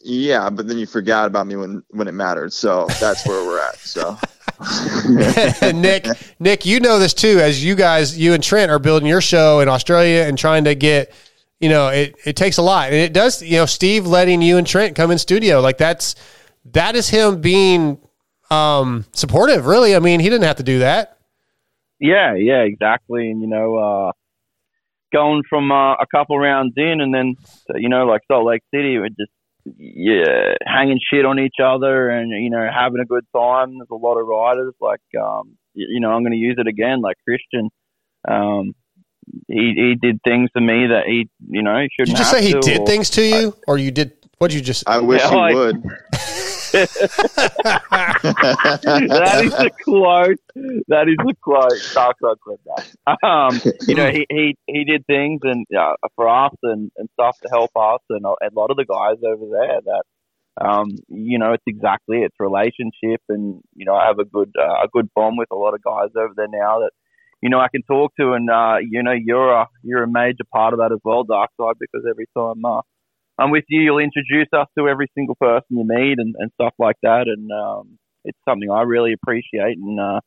Yeah, 0.06 0.50
but 0.50 0.68
then 0.68 0.78
you 0.78 0.86
forgot 0.86 1.26
about 1.26 1.46
me 1.46 1.56
when 1.56 1.82
when 1.90 2.06
it 2.08 2.12
mattered. 2.12 2.52
So 2.52 2.86
that's 3.00 3.26
where 3.26 3.44
we're 3.44 3.58
at. 3.58 3.78
So 3.78 4.18
Nick, 5.72 6.06
Nick, 6.38 6.66
you 6.66 6.80
know 6.80 6.98
this 6.98 7.14
too, 7.14 7.40
as 7.40 7.64
you 7.64 7.74
guys, 7.74 8.16
you 8.16 8.34
and 8.34 8.42
Trent 8.42 8.70
are 8.70 8.78
building 8.78 9.08
your 9.08 9.20
show 9.20 9.60
in 9.60 9.68
Australia 9.68 10.22
and 10.22 10.38
trying 10.38 10.64
to 10.64 10.74
get, 10.74 11.12
you 11.60 11.68
know, 11.68 11.88
it, 11.88 12.14
it 12.24 12.36
takes 12.36 12.58
a 12.58 12.62
lot. 12.62 12.88
And 12.88 12.96
it 12.96 13.12
does, 13.12 13.42
you 13.42 13.56
know, 13.56 13.66
Steve 13.66 14.06
letting 14.06 14.42
you 14.42 14.58
and 14.58 14.66
Trent 14.66 14.94
come 14.94 15.10
in 15.10 15.18
studio. 15.18 15.60
Like 15.60 15.78
that's, 15.78 16.14
that 16.72 16.96
is 16.96 17.08
him 17.08 17.40
being 17.40 17.98
um, 18.50 19.04
supportive, 19.12 19.66
really. 19.66 19.96
I 19.96 19.98
mean, 19.98 20.20
he 20.20 20.28
didn't 20.28 20.44
have 20.44 20.56
to 20.56 20.62
do 20.62 20.80
that. 20.80 21.18
Yeah, 21.98 22.34
yeah, 22.34 22.62
exactly. 22.62 23.30
And 23.30 23.40
you 23.40 23.46
know, 23.46 23.76
uh, 23.76 24.12
going 25.12 25.42
from 25.48 25.72
uh, 25.72 25.94
a 25.94 26.06
couple 26.10 26.38
rounds 26.38 26.74
in, 26.76 27.00
and 27.00 27.14
then 27.14 27.36
you 27.76 27.88
know, 27.88 28.04
like 28.04 28.22
Salt 28.28 28.44
Lake 28.44 28.62
City, 28.74 28.98
we're 28.98 29.08
just 29.08 29.30
yeah, 29.78 30.54
hanging 30.66 30.98
shit 31.12 31.24
on 31.24 31.38
each 31.38 31.56
other, 31.62 32.10
and 32.10 32.30
you 32.30 32.50
know, 32.50 32.66
having 32.72 33.00
a 33.00 33.04
good 33.06 33.24
time. 33.34 33.78
There's 33.78 33.88
a 33.90 33.94
lot 33.94 34.16
of 34.18 34.26
riders 34.26 34.74
like, 34.80 35.00
um, 35.20 35.56
you 35.74 36.00
know, 36.00 36.10
I'm 36.10 36.22
going 36.22 36.32
to 36.32 36.38
use 36.38 36.56
it 36.58 36.66
again, 36.66 37.00
like 37.00 37.16
Christian. 37.26 37.70
Um, 38.28 38.74
he 39.48 39.72
he 39.76 39.94
did 40.00 40.20
things 40.22 40.50
to 40.54 40.60
me 40.60 40.86
that 40.88 41.04
he, 41.06 41.28
you 41.48 41.62
know, 41.62 41.78
he 41.80 41.88
shouldn't. 41.96 42.10
you 42.10 42.22
just 42.22 42.30
have 42.34 42.40
say 42.40 42.46
he 42.46 42.52
to, 42.52 42.60
did 42.60 42.80
or- 42.80 42.86
things 42.86 43.10
to 43.10 43.22
you, 43.22 43.56
or 43.66 43.78
you 43.78 43.90
did? 43.90 44.12
What 44.38 44.50
did 44.50 44.56
you 44.56 44.62
just? 44.62 44.88
I 44.88 44.98
wish 44.98 45.22
Yeah, 45.22 45.30
you 45.30 45.36
like- 45.36 45.54
would. 45.54 45.82
that 46.74 46.90
is 49.44 49.54
a 49.54 49.70
quote. 49.84 50.38
That 50.88 51.08
is 51.08 51.16
a 51.18 51.34
quote. 51.40 51.72
Side 51.72 52.14
clip 52.20 52.60
that. 52.66 52.86
Um, 53.22 53.60
you 53.86 53.94
know, 53.94 54.10
he, 54.10 54.26
he, 54.30 54.56
he 54.66 54.84
did 54.84 55.06
things 55.06 55.40
and 55.44 55.66
uh, 55.78 55.94
for 56.16 56.28
us 56.28 56.54
and, 56.62 56.90
and 56.96 57.08
stuff 57.12 57.38
to 57.40 57.48
help 57.50 57.70
us 57.76 58.00
and 58.10 58.24
a, 58.24 58.28
a 58.28 58.50
lot 58.54 58.70
of 58.70 58.76
the 58.76 58.84
guys 58.84 59.16
over 59.24 59.46
there 59.50 59.80
that, 59.84 60.02
um, 60.64 60.88
you 61.08 61.38
know, 61.38 61.52
it's 61.52 61.64
exactly 61.66 62.18
it's 62.18 62.34
relationship 62.38 63.20
and 63.28 63.60
you 63.74 63.84
know 63.84 63.94
I 63.94 64.06
have 64.06 64.18
a 64.18 64.24
good 64.24 64.52
uh, 64.58 64.84
a 64.84 64.88
good 64.92 65.08
bond 65.14 65.36
with 65.38 65.50
a 65.50 65.56
lot 65.56 65.74
of 65.74 65.82
guys 65.82 66.10
over 66.16 66.32
there 66.36 66.48
now 66.48 66.80
that 66.80 66.90
you 67.42 67.50
know 67.50 67.58
I 67.58 67.68
can 67.68 67.82
talk 67.82 68.12
to 68.20 68.32
and 68.32 68.48
uh, 68.48 68.76
you 68.80 69.02
know 69.02 69.12
you're 69.12 69.52
a 69.52 69.66
you're 69.82 70.04
a 70.04 70.08
major 70.08 70.44
part 70.52 70.72
of 70.72 70.78
that 70.78 70.92
as 70.92 71.00
well, 71.04 71.24
Dark 71.24 71.50
Side, 71.60 71.74
because 71.80 72.04
every 72.08 72.26
time 72.36 72.64
uh, 72.64 72.82
I'm 73.38 73.50
with 73.50 73.64
you, 73.68 73.80
you'll 73.82 73.98
introduce 73.98 74.48
us 74.52 74.66
to 74.78 74.88
every 74.88 75.10
single 75.14 75.34
person 75.34 75.66
you 75.70 75.84
meet 75.84 76.18
and, 76.18 76.34
and 76.38 76.50
stuff 76.54 76.74
like 76.78 76.96
that. 77.02 77.24
And 77.26 77.50
um, 77.50 77.98
it's 78.24 78.38
something 78.48 78.70
I 78.70 78.82
really 78.82 79.12
appreciate. 79.12 79.76
And 79.76 79.98
uh, 79.98 80.20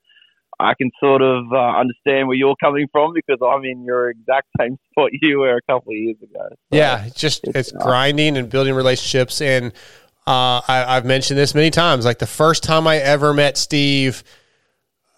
I 0.59 0.73
can 0.73 0.91
sort 0.99 1.21
of 1.21 1.45
uh, 1.51 1.79
understand 1.79 2.27
where 2.27 2.35
you're 2.35 2.55
coming 2.61 2.87
from 2.91 3.13
because 3.13 3.37
I'm 3.41 3.63
in 3.63 3.85
your 3.85 4.09
exact 4.09 4.47
same 4.59 4.77
spot 4.91 5.11
you 5.21 5.39
were 5.39 5.57
a 5.57 5.71
couple 5.71 5.91
of 5.91 5.97
years 5.97 6.17
ago. 6.21 6.49
Yeah, 6.71 7.05
it's 7.05 7.19
just 7.19 7.45
it's, 7.45 7.71
grinding 7.71 8.37
and 8.37 8.49
building 8.49 8.73
relationships. 8.73 9.41
And 9.41 9.67
uh, 10.25 10.61
I, 10.67 10.85
I've 10.87 11.05
mentioned 11.05 11.37
this 11.37 11.55
many 11.55 11.69
times. 11.69 12.05
Like 12.05 12.19
the 12.19 12.27
first 12.27 12.63
time 12.63 12.87
I 12.87 12.97
ever 12.97 13.33
met 13.33 13.57
Steve, 13.57 14.23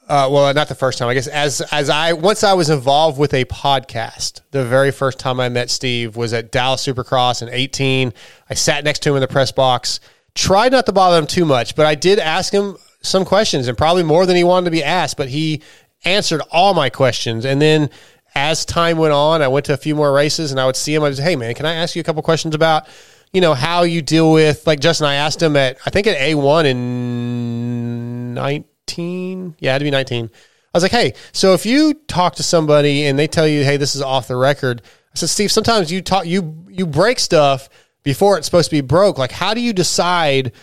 uh, 0.09 0.27
well, 0.29 0.51
not 0.53 0.67
the 0.67 0.75
first 0.75 0.97
time. 0.97 1.07
I 1.07 1.13
guess 1.13 1.27
as 1.27 1.61
as 1.71 1.89
I 1.89 2.13
once 2.13 2.43
I 2.43 2.53
was 2.53 2.69
involved 2.69 3.19
with 3.19 3.33
a 3.33 3.45
podcast. 3.45 4.41
The 4.51 4.65
very 4.65 4.91
first 4.91 5.19
time 5.19 5.39
I 5.39 5.49
met 5.49 5.69
Steve 5.69 6.15
was 6.15 6.33
at 6.33 6.51
Dallas 6.51 6.85
Supercross 6.85 7.43
in 7.43 7.49
eighteen. 7.49 8.13
I 8.49 8.55
sat 8.55 8.83
next 8.83 9.03
to 9.03 9.09
him 9.09 9.15
in 9.15 9.21
the 9.21 9.27
press 9.27 9.51
box. 9.51 9.99
Tried 10.33 10.71
not 10.71 10.87
to 10.87 10.91
bother 10.91 11.17
him 11.19 11.27
too 11.27 11.45
much, 11.45 11.75
but 11.75 11.85
I 11.85 11.95
did 11.95 12.17
ask 12.17 12.51
him 12.51 12.77
some 13.01 13.23
questions, 13.23 13.67
and 13.67 13.77
probably 13.77 14.03
more 14.03 14.25
than 14.25 14.35
he 14.35 14.43
wanted 14.43 14.65
to 14.65 14.71
be 14.71 14.83
asked. 14.83 15.15
But 15.15 15.29
he 15.29 15.61
answered 16.05 16.41
all 16.51 16.73
my 16.73 16.89
questions, 16.89 17.45
and 17.45 17.61
then 17.61 17.89
as 18.35 18.65
time 18.65 18.97
went 18.97 19.13
on, 19.13 19.41
I 19.41 19.47
went 19.47 19.65
to 19.67 19.73
a 19.73 19.77
few 19.77 19.95
more 19.95 20.11
races 20.11 20.51
and 20.51 20.59
I 20.59 20.65
would 20.65 20.75
see 20.75 20.93
him. 20.93 21.03
I 21.03 21.11
say, 21.11 21.23
Hey 21.23 21.35
man, 21.35 21.53
can 21.55 21.65
I 21.65 21.73
ask 21.75 21.95
you 21.95 21.99
a 21.99 22.03
couple 22.03 22.21
questions 22.21 22.55
about, 22.55 22.87
you 23.33 23.41
know, 23.41 23.53
how 23.53 23.83
you 23.83 24.01
deal 24.01 24.31
with 24.31 24.65
like 24.67 24.79
Justin, 24.79 25.07
I 25.07 25.15
asked 25.15 25.41
him 25.41 25.55
at, 25.55 25.77
I 25.85 25.89
think 25.89 26.07
at 26.07 26.17
A1 26.17 26.65
in 26.65 28.35
19. 28.97 29.55
Yeah, 29.59 29.71
it 29.71 29.73
had 29.73 29.77
to 29.79 29.83
be 29.85 29.91
19. 29.91 30.25
I 30.25 30.29
was 30.73 30.83
like, 30.83 30.91
Hey, 30.91 31.13
so 31.31 31.53
if 31.53 31.65
you 31.65 31.93
talk 32.07 32.35
to 32.35 32.43
somebody 32.43 33.05
and 33.05 33.17
they 33.17 33.27
tell 33.27 33.47
you, 33.47 33.63
Hey, 33.63 33.77
this 33.77 33.95
is 33.95 34.01
off 34.01 34.27
the 34.27 34.35
record. 34.35 34.81
I 35.13 35.17
said, 35.17 35.29
Steve, 35.29 35.51
sometimes 35.51 35.91
you 35.91 36.01
talk, 36.01 36.25
you, 36.25 36.65
you 36.69 36.85
break 36.85 37.19
stuff 37.19 37.69
before 38.03 38.37
it's 38.37 38.45
supposed 38.45 38.69
to 38.69 38.75
be 38.75 38.81
broke. 38.81 39.17
Like, 39.17 39.31
how 39.31 39.53
do 39.53 39.61
you 39.61 39.73
decide 39.73 40.53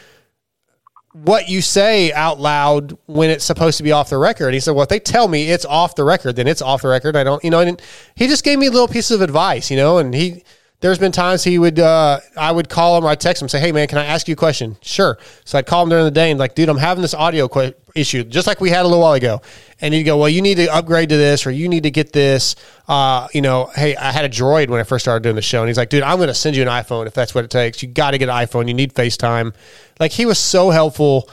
what 1.24 1.48
you 1.48 1.62
say 1.62 2.12
out 2.12 2.38
loud 2.38 2.96
when 3.06 3.30
it's 3.30 3.44
supposed 3.44 3.78
to 3.78 3.82
be 3.82 3.90
off 3.90 4.10
the 4.10 4.18
record. 4.18 4.52
He 4.52 4.60
said, 4.60 4.72
"Well, 4.72 4.82
if 4.82 4.90
they 4.90 5.00
tell 5.00 5.28
me 5.28 5.50
it's 5.50 5.64
off 5.64 5.94
the 5.94 6.04
record, 6.04 6.36
then 6.36 6.46
it's 6.46 6.60
off 6.60 6.82
the 6.82 6.88
record. 6.88 7.16
I 7.16 7.24
don't, 7.24 7.42
you 7.42 7.48
know." 7.48 7.60
And 7.60 7.80
he 8.14 8.26
just 8.26 8.44
gave 8.44 8.58
me 8.58 8.66
a 8.66 8.70
little 8.70 8.88
pieces 8.88 9.12
of 9.12 9.22
advice, 9.22 9.70
you 9.70 9.78
know. 9.78 9.96
And 9.96 10.14
he, 10.14 10.44
there's 10.80 10.98
been 10.98 11.12
times 11.12 11.42
he 11.42 11.58
would, 11.58 11.78
uh, 11.78 12.20
I 12.36 12.52
would 12.52 12.68
call 12.68 12.98
him 12.98 13.04
or 13.04 13.08
I'd 13.08 13.20
text 13.20 13.40
him, 13.40 13.48
say, 13.48 13.58
"Hey, 13.60 13.72
man, 13.72 13.88
can 13.88 13.98
I 13.98 14.04
ask 14.04 14.28
you 14.28 14.34
a 14.34 14.36
question?" 14.36 14.76
Sure. 14.82 15.18
So 15.44 15.56
I'd 15.58 15.66
call 15.66 15.82
him 15.82 15.88
during 15.88 16.04
the 16.04 16.10
day 16.10 16.30
and 16.30 16.38
like, 16.38 16.54
"Dude, 16.54 16.68
I'm 16.68 16.76
having 16.76 17.00
this 17.02 17.14
audio 17.14 17.48
que- 17.48 17.74
issue, 17.94 18.24
just 18.24 18.46
like 18.46 18.60
we 18.60 18.68
had 18.68 18.82
a 18.82 18.88
little 18.88 19.00
while 19.00 19.14
ago." 19.14 19.40
And 19.80 19.94
he'd 19.94 20.02
go, 20.04 20.18
"Well, 20.18 20.28
you 20.28 20.42
need 20.42 20.56
to 20.56 20.72
upgrade 20.72 21.08
to 21.08 21.16
this, 21.16 21.46
or 21.46 21.50
you 21.50 21.68
need 21.68 21.84
to 21.84 21.90
get 21.90 22.12
this." 22.12 22.56
Uh, 22.88 23.26
you 23.32 23.40
know, 23.40 23.70
hey, 23.74 23.96
I 23.96 24.12
had 24.12 24.26
a 24.26 24.28
Droid 24.28 24.68
when 24.68 24.78
I 24.78 24.82
first 24.82 25.04
started 25.04 25.22
doing 25.22 25.36
the 25.36 25.42
show, 25.42 25.60
and 25.60 25.68
he's 25.68 25.78
like, 25.78 25.88
"Dude, 25.88 26.02
I'm 26.02 26.16
going 26.16 26.28
to 26.28 26.34
send 26.34 26.56
you 26.56 26.62
an 26.62 26.68
iPhone 26.68 27.06
if 27.06 27.14
that's 27.14 27.34
what 27.34 27.44
it 27.44 27.50
takes. 27.50 27.82
You 27.82 27.88
got 27.88 28.10
to 28.10 28.18
get 28.18 28.28
an 28.28 28.34
iPhone. 28.34 28.68
You 28.68 28.74
need 28.74 28.92
FaceTime." 28.94 29.54
Like 29.98 30.12
he 30.12 30.26
was 30.26 30.38
so 30.38 30.70
helpful 30.70 31.30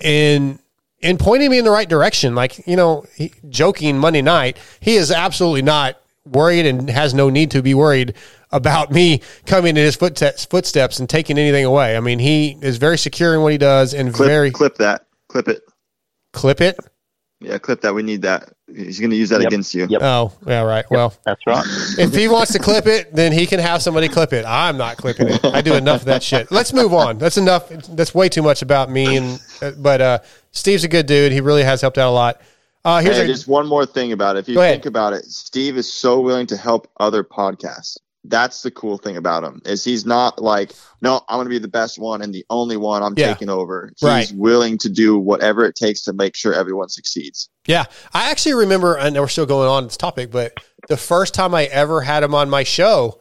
in 0.00 0.58
in 1.00 1.18
pointing 1.18 1.50
me 1.50 1.58
in 1.58 1.64
the 1.64 1.70
right 1.70 1.88
direction. 1.88 2.34
Like 2.34 2.66
you 2.66 2.76
know, 2.76 3.06
he, 3.14 3.32
joking 3.48 3.98
Monday 3.98 4.22
night, 4.22 4.58
he 4.80 4.96
is 4.96 5.10
absolutely 5.10 5.62
not 5.62 5.96
worried 6.26 6.66
and 6.66 6.88
has 6.88 7.14
no 7.14 7.30
need 7.30 7.50
to 7.52 7.62
be 7.62 7.74
worried 7.74 8.14
about 8.50 8.90
me 8.90 9.20
coming 9.46 9.70
in 9.70 9.82
his 9.84 9.96
footsteps, 9.96 10.44
footsteps 10.44 10.98
and 10.98 11.08
taking 11.08 11.38
anything 11.38 11.64
away. 11.64 11.96
I 11.96 12.00
mean, 12.00 12.18
he 12.18 12.56
is 12.62 12.76
very 12.78 12.98
secure 12.98 13.34
in 13.34 13.42
what 13.42 13.52
he 13.52 13.58
does 13.58 13.94
and 13.94 14.12
clip, 14.14 14.28
very 14.28 14.50
clip 14.50 14.76
that. 14.76 15.06
Clip 15.28 15.48
it. 15.48 15.62
clip 16.32 16.60
it. 16.60 16.78
Yeah, 17.40 17.58
clip 17.58 17.82
that. 17.82 17.94
We 17.94 18.02
need 18.02 18.22
that. 18.22 18.52
He's 18.74 18.98
going 19.00 19.10
to 19.10 19.16
use 19.16 19.28
that 19.28 19.40
Yep. 19.42 19.48
against 19.48 19.74
you. 19.74 19.86
Yep. 19.88 20.00
Oh, 20.02 20.32
yeah, 20.46 20.62
right. 20.62 20.84
Well, 20.90 21.12
That's 21.26 21.40
right. 21.46 21.64
if 21.98 22.14
he 22.14 22.28
wants 22.28 22.52
to 22.52 22.58
clip 22.58 22.86
it, 22.86 23.14
then 23.14 23.32
he 23.32 23.46
can 23.46 23.60
have 23.60 23.82
somebody 23.82 24.08
clip 24.08 24.32
it. 24.32 24.46
I'm 24.46 24.78
not 24.78 24.96
clipping 24.96 25.28
it. 25.28 25.44
I 25.44 25.60
do 25.60 25.74
enough 25.74 26.00
of 26.02 26.06
that 26.06 26.22
shit. 26.22 26.50
Let's 26.50 26.72
move 26.72 26.94
on. 26.94 27.18
That's 27.18 27.36
enough. 27.36 27.68
That's 27.68 28.14
way 28.14 28.28
too 28.30 28.40
much 28.42 28.62
about 28.62 28.88
me. 28.90 29.16
And 29.16 29.40
but 29.78 30.00
uh, 30.00 30.18
Steve's 30.52 30.84
a 30.84 30.88
good 30.88 31.04
dude. 31.06 31.32
He 31.32 31.40
really 31.42 31.64
has 31.64 31.82
helped 31.82 31.98
out 31.98 32.08
a 32.08 32.12
lot. 32.14 32.40
Uh, 32.84 33.00
here's 33.00 33.16
Hey, 33.16 33.24
a, 33.24 33.26
just 33.26 33.48
one 33.48 33.66
more 33.66 33.86
thing 33.86 34.12
about 34.12 34.36
it. 34.36 34.40
If 34.40 34.48
you 34.48 34.54
Go 34.56 34.60
ahead. 34.60 34.74
think 34.74 34.86
about 34.86 35.12
it, 35.14 35.24
Steve 35.24 35.76
is 35.76 35.90
so 35.90 36.20
willing 36.20 36.46
to 36.48 36.56
help 36.56 36.90
other 37.00 37.24
podcasts. 37.24 37.96
That's 38.26 38.62
the 38.62 38.70
cool 38.70 38.96
thing 38.98 39.16
about 39.18 39.44
him 39.44 39.60
is 39.66 39.84
he's 39.84 40.06
not 40.06 40.40
like, 40.40 40.72
no, 41.02 41.20
I'm 41.28 41.36
going 41.36 41.44
to 41.46 41.50
be 41.50 41.58
the 41.58 41.68
best 41.68 41.98
one 41.98 42.22
and 42.22 42.34
the 42.34 42.44
only 42.48 42.76
one 42.78 43.02
I'm 43.02 43.14
Yeah. 43.16 43.28
taking 43.28 43.50
over. 43.50 43.90
He's 43.98 44.06
Right. 44.08 44.32
willing 44.34 44.78
to 44.78 44.88
do 44.88 45.18
whatever 45.18 45.64
it 45.66 45.74
takes 45.74 46.02
to 46.04 46.12
make 46.14 46.34
sure 46.34 46.54
everyone 46.54 46.88
succeeds. 46.88 47.48
Yeah, 47.66 47.84
I 48.14 48.30
actually 48.30 48.54
remember, 48.54 48.96
and 48.96 49.14
we're 49.18 49.28
still 49.28 49.44
going 49.46 49.68
on 49.68 49.84
this 49.84 49.96
topic, 49.98 50.30
but 50.30 50.54
the 50.88 50.96
first 50.96 51.34
time 51.34 51.54
I 51.54 51.64
ever 51.64 52.00
had 52.02 52.22
him 52.22 52.34
on 52.34 52.48
my 52.48 52.64
show, 52.64 53.18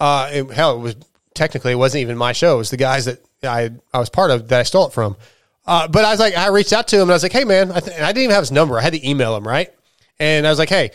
uh, 0.00 0.28
it- 0.32 0.50
hell, 0.50 0.76
it 0.76 0.80
was 0.80 0.94
technically 1.34 1.72
it 1.72 1.76
wasn't 1.76 2.02
even 2.02 2.18
my 2.18 2.32
show. 2.32 2.54
It 2.56 2.58
was 2.58 2.70
the 2.70 2.76
guys 2.76 3.06
that 3.06 3.22
I 3.42 3.70
I 3.94 3.98
was 3.98 4.10
part 4.10 4.30
of 4.30 4.48
that 4.48 4.60
I 4.60 4.62
stole 4.64 4.86
it 4.88 4.92
from. 4.92 5.16
Uh, 5.64 5.86
but 5.88 6.04
I 6.04 6.10
was 6.10 6.20
like, 6.20 6.36
I 6.36 6.48
reached 6.48 6.72
out 6.72 6.88
to 6.88 6.96
him 6.96 7.02
and 7.02 7.12
I 7.12 7.14
was 7.14 7.22
like, 7.22 7.32
hey 7.32 7.44
man, 7.44 7.70
I, 7.70 7.80
th- 7.80 7.96
I 8.00 8.08
didn't 8.08 8.24
even 8.24 8.34
have 8.34 8.42
his 8.42 8.50
number. 8.52 8.78
I 8.78 8.82
had 8.82 8.94
to 8.94 9.08
email 9.08 9.36
him, 9.36 9.46
right? 9.46 9.70
And 10.18 10.46
I 10.46 10.50
was 10.50 10.58
like, 10.58 10.68
hey, 10.68 10.90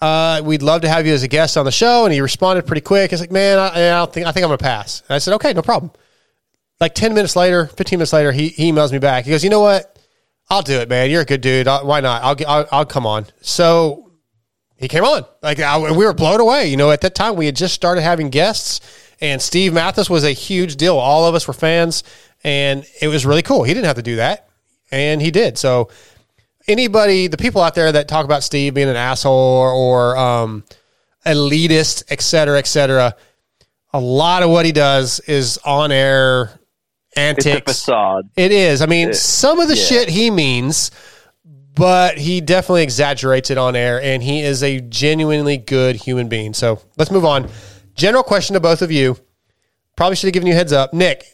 uh, 0.00 0.42
we'd 0.44 0.62
love 0.62 0.82
to 0.82 0.88
have 0.88 1.06
you 1.06 1.12
as 1.14 1.22
a 1.22 1.28
guest 1.28 1.56
on 1.56 1.64
the 1.64 1.72
show. 1.72 2.04
And 2.04 2.12
he 2.12 2.20
responded 2.20 2.66
pretty 2.66 2.82
quick. 2.82 3.10
He's 3.10 3.20
like, 3.20 3.32
man, 3.32 3.58
I, 3.58 3.68
I 3.68 3.78
don't 3.90 4.12
think 4.12 4.26
I 4.26 4.32
think 4.32 4.44
I'm 4.44 4.48
gonna 4.48 4.58
pass. 4.58 5.02
And 5.08 5.14
I 5.14 5.18
said, 5.18 5.34
okay, 5.34 5.52
no 5.52 5.62
problem. 5.62 5.90
Like 6.80 6.94
ten 6.94 7.14
minutes 7.14 7.36
later, 7.36 7.66
fifteen 7.66 7.98
minutes 7.98 8.12
later, 8.12 8.32
he, 8.32 8.48
he 8.48 8.70
emails 8.72 8.92
me 8.92 8.98
back. 8.98 9.24
He 9.24 9.30
goes, 9.30 9.44
you 9.44 9.50
know 9.50 9.60
what? 9.60 9.98
I'll 10.48 10.62
do 10.62 10.78
it, 10.80 10.88
man. 10.88 11.10
You're 11.10 11.22
a 11.22 11.26
good 11.26 11.40
dude. 11.42 11.68
i 11.68 11.82
why 11.82 12.00
not? 12.00 12.22
I'll, 12.22 12.34
get- 12.34 12.48
I'll 12.48 12.66
I'll 12.72 12.86
come 12.86 13.06
on. 13.06 13.26
So 13.40 14.10
he 14.76 14.88
came 14.88 15.04
on. 15.04 15.24
Like 15.42 15.58
we 15.58 16.04
were 16.04 16.14
blown 16.14 16.40
away. 16.40 16.68
You 16.68 16.76
know, 16.76 16.90
at 16.90 17.02
that 17.02 17.14
time 17.14 17.36
we 17.36 17.46
had 17.46 17.56
just 17.56 17.74
started 17.74 18.00
having 18.00 18.30
guests, 18.30 18.80
and 19.20 19.40
Steve 19.40 19.72
Matthes 19.74 20.08
was 20.10 20.24
a 20.24 20.32
huge 20.32 20.76
deal. 20.76 20.96
All 20.96 21.26
of 21.26 21.34
us 21.34 21.46
were 21.46 21.54
fans, 21.54 22.02
and 22.44 22.84
it 23.00 23.08
was 23.08 23.26
really 23.26 23.42
cool. 23.42 23.62
He 23.64 23.74
didn't 23.74 23.86
have 23.86 23.96
to 23.96 24.02
do 24.02 24.16
that, 24.16 24.48
and 24.90 25.20
he 25.20 25.30
did. 25.30 25.58
So 25.58 25.90
anybody, 26.68 27.26
the 27.26 27.36
people 27.36 27.60
out 27.62 27.74
there 27.74 27.90
that 27.92 28.08
talk 28.08 28.24
about 28.24 28.42
Steve 28.42 28.74
being 28.74 28.88
an 28.88 28.96
asshole 28.96 29.32
or, 29.32 29.72
or 29.72 30.16
um, 30.16 30.64
elitist, 31.26 32.04
et 32.08 32.20
cetera, 32.20 32.58
et 32.58 32.66
cetera, 32.66 33.14
a 33.92 34.00
lot 34.00 34.42
of 34.42 34.50
what 34.50 34.64
he 34.64 34.72
does 34.72 35.20
is 35.20 35.58
on 35.64 35.90
air 35.92 36.58
antics. 37.16 37.72
facade. 37.72 38.30
It 38.36 38.52
is. 38.52 38.82
I 38.82 38.86
mean, 38.86 39.10
It- 39.10 39.16
some 39.16 39.60
of 39.60 39.68
the 39.68 39.76
yeah. 39.76 39.84
shit 39.84 40.08
he 40.08 40.30
means, 40.30 40.90
but 41.74 42.18
he 42.18 42.40
definitely 42.40 42.82
exaggerates 42.84 43.50
it 43.50 43.58
on 43.58 43.74
air, 43.74 44.00
and 44.00 44.22
he 44.22 44.40
is 44.42 44.62
a 44.62 44.80
genuinely 44.80 45.56
good 45.56 45.96
human 45.96 46.28
being. 46.28 46.54
So 46.54 46.80
let's 46.96 47.10
move 47.10 47.24
on. 47.24 47.48
General 47.94 48.22
question 48.22 48.54
to 48.54 48.60
both 48.60 48.82
of 48.82 48.90
you. 48.92 49.16
Probably 49.96 50.16
should 50.16 50.28
have 50.28 50.34
given 50.34 50.46
you 50.46 50.52
a 50.54 50.56
heads 50.56 50.72
up. 50.72 50.94
Nick, 50.94 51.24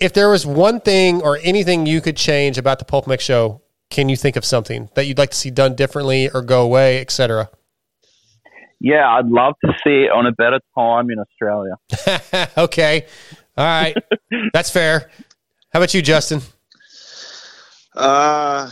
if 0.00 0.12
there 0.12 0.30
was 0.30 0.46
one 0.46 0.80
thing 0.80 1.22
or 1.22 1.38
anything 1.42 1.86
you 1.86 2.00
could 2.00 2.16
change 2.16 2.58
about 2.58 2.78
the 2.78 2.84
Pulp 2.84 3.06
MX 3.06 3.20
show, 3.20 3.62
can 3.90 4.08
you 4.08 4.16
think 4.16 4.36
of 4.36 4.44
something 4.44 4.88
that 4.94 5.06
you'd 5.06 5.18
like 5.18 5.30
to 5.30 5.36
see 5.36 5.50
done 5.50 5.74
differently 5.74 6.30
or 6.30 6.42
go 6.42 6.62
away, 6.62 7.00
etc.? 7.00 7.50
Yeah, 8.80 9.06
I'd 9.08 9.26
love 9.26 9.54
to 9.64 9.72
see 9.84 10.04
it 10.04 10.10
on 10.10 10.26
a 10.26 10.32
better 10.32 10.58
time 10.74 11.10
in 11.10 11.18
Australia. 11.18 11.74
okay. 12.56 13.06
All 13.58 13.64
right. 13.66 13.94
That's 14.54 14.70
fair. 14.70 15.10
How 15.72 15.80
about 15.80 15.92
you, 15.92 16.00
Justin? 16.00 16.40
Uh, 17.94 18.70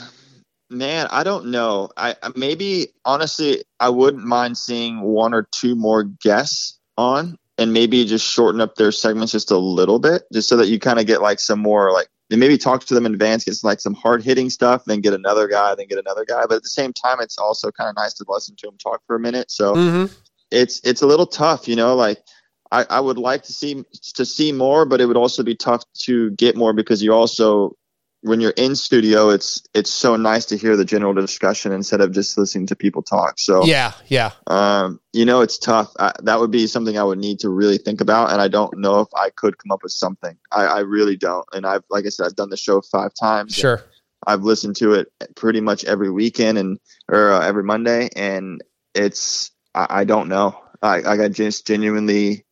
man, 0.70 1.08
I 1.10 1.24
don't 1.24 1.46
know. 1.46 1.90
I 1.96 2.14
I- 2.22 2.32
maybe 2.36 2.88
honestly, 3.04 3.64
I 3.78 3.90
wouldn't 3.90 4.24
mind 4.24 4.56
seeing 4.56 5.00
one 5.02 5.34
or 5.34 5.46
two 5.52 5.74
more 5.74 6.04
guests 6.04 6.78
on, 6.96 7.36
and 7.58 7.72
maybe 7.72 8.04
just 8.04 8.26
shorten 8.26 8.60
up 8.60 8.76
their 8.76 8.92
segments 8.92 9.32
just 9.32 9.50
a 9.50 9.58
little 9.58 9.98
bit, 9.98 10.22
just 10.32 10.48
so 10.48 10.56
that 10.56 10.68
you 10.68 10.78
kind 10.78 10.98
of 10.98 11.06
get 11.06 11.20
like 11.20 11.40
some 11.40 11.58
more 11.58 11.92
like 11.92 12.08
and 12.30 12.40
maybe 12.40 12.58
talk 12.58 12.84
to 12.84 12.94
them 12.94 13.06
in 13.06 13.14
advance, 13.14 13.44
get 13.44 13.56
like 13.62 13.80
some 13.80 13.94
hard 13.94 14.22
hitting 14.22 14.50
stuff, 14.50 14.84
then 14.84 15.00
get 15.00 15.14
another 15.14 15.48
guy, 15.48 15.74
then 15.74 15.88
get 15.88 15.98
another 15.98 16.24
guy. 16.24 16.44
But 16.46 16.56
at 16.56 16.62
the 16.62 16.68
same 16.68 16.92
time, 16.92 17.20
it's 17.20 17.38
also 17.38 17.70
kind 17.70 17.88
of 17.88 17.96
nice 17.96 18.14
to 18.14 18.24
listen 18.28 18.54
to 18.56 18.66
them 18.66 18.76
talk 18.78 19.02
for 19.06 19.16
a 19.16 19.20
minute. 19.20 19.50
So 19.50 19.74
Mhm. 19.74 20.10
it's 20.50 20.80
it's 20.84 21.02
a 21.02 21.06
little 21.06 21.26
tough, 21.26 21.66
you 21.68 21.76
know. 21.76 21.94
Like 21.94 22.22
I, 22.70 22.86
I 22.88 23.00
would 23.00 23.18
like 23.18 23.42
to 23.44 23.52
see 23.52 23.84
to 24.14 24.24
see 24.24 24.52
more, 24.52 24.84
but 24.84 25.00
it 25.00 25.06
would 25.06 25.16
also 25.16 25.42
be 25.42 25.54
tough 25.54 25.84
to 26.02 26.30
get 26.32 26.56
more 26.56 26.72
because 26.72 27.02
you 27.02 27.12
also 27.12 27.76
when 28.22 28.40
you're 28.40 28.54
in 28.56 28.74
studio, 28.74 29.30
it's 29.30 29.62
it's 29.74 29.90
so 29.90 30.16
nice 30.16 30.46
to 30.46 30.56
hear 30.56 30.76
the 30.76 30.84
general 30.84 31.14
discussion 31.14 31.72
instead 31.72 32.00
of 32.00 32.12
just 32.12 32.36
listening 32.36 32.66
to 32.66 32.76
people 32.76 33.02
talk. 33.02 33.38
So 33.38 33.64
Yeah, 33.64 33.92
yeah. 34.06 34.32
um, 34.46 35.00
you 35.12 35.24
know, 35.24 35.40
it's 35.40 35.58
tough. 35.58 35.92
I, 35.98 36.12
that 36.22 36.40
would 36.40 36.50
be 36.50 36.66
something 36.66 36.98
I 36.98 37.04
would 37.04 37.18
need 37.18 37.40
to 37.40 37.48
really 37.48 37.78
think 37.78 38.00
about, 38.00 38.32
and 38.32 38.40
I 38.40 38.48
don't 38.48 38.78
know 38.78 39.00
if 39.00 39.08
I 39.14 39.30
could 39.30 39.58
come 39.58 39.70
up 39.70 39.82
with 39.82 39.92
something. 39.92 40.36
I, 40.50 40.64
I 40.64 40.78
really 40.80 41.16
don't. 41.16 41.46
And 41.52 41.64
I've, 41.64 41.84
like 41.90 42.06
I 42.06 42.08
said, 42.08 42.26
I've 42.26 42.36
done 42.36 42.50
the 42.50 42.56
show 42.56 42.80
five 42.80 43.12
times. 43.14 43.54
Sure. 43.54 43.82
I've 44.26 44.42
listened 44.42 44.76
to 44.76 44.94
it 44.94 45.08
pretty 45.36 45.60
much 45.60 45.84
every 45.84 46.10
weekend 46.10 46.58
and 46.58 46.78
or 47.08 47.32
uh, 47.32 47.40
every 47.46 47.62
Monday, 47.62 48.08
and 48.16 48.62
it's 48.94 49.52
I, 49.74 49.86
I 50.00 50.04
don't 50.04 50.28
know. 50.28 50.60
I, 50.82 50.96
I 50.96 51.16
got 51.16 51.32
just 51.32 51.66
genuinely 51.66 52.44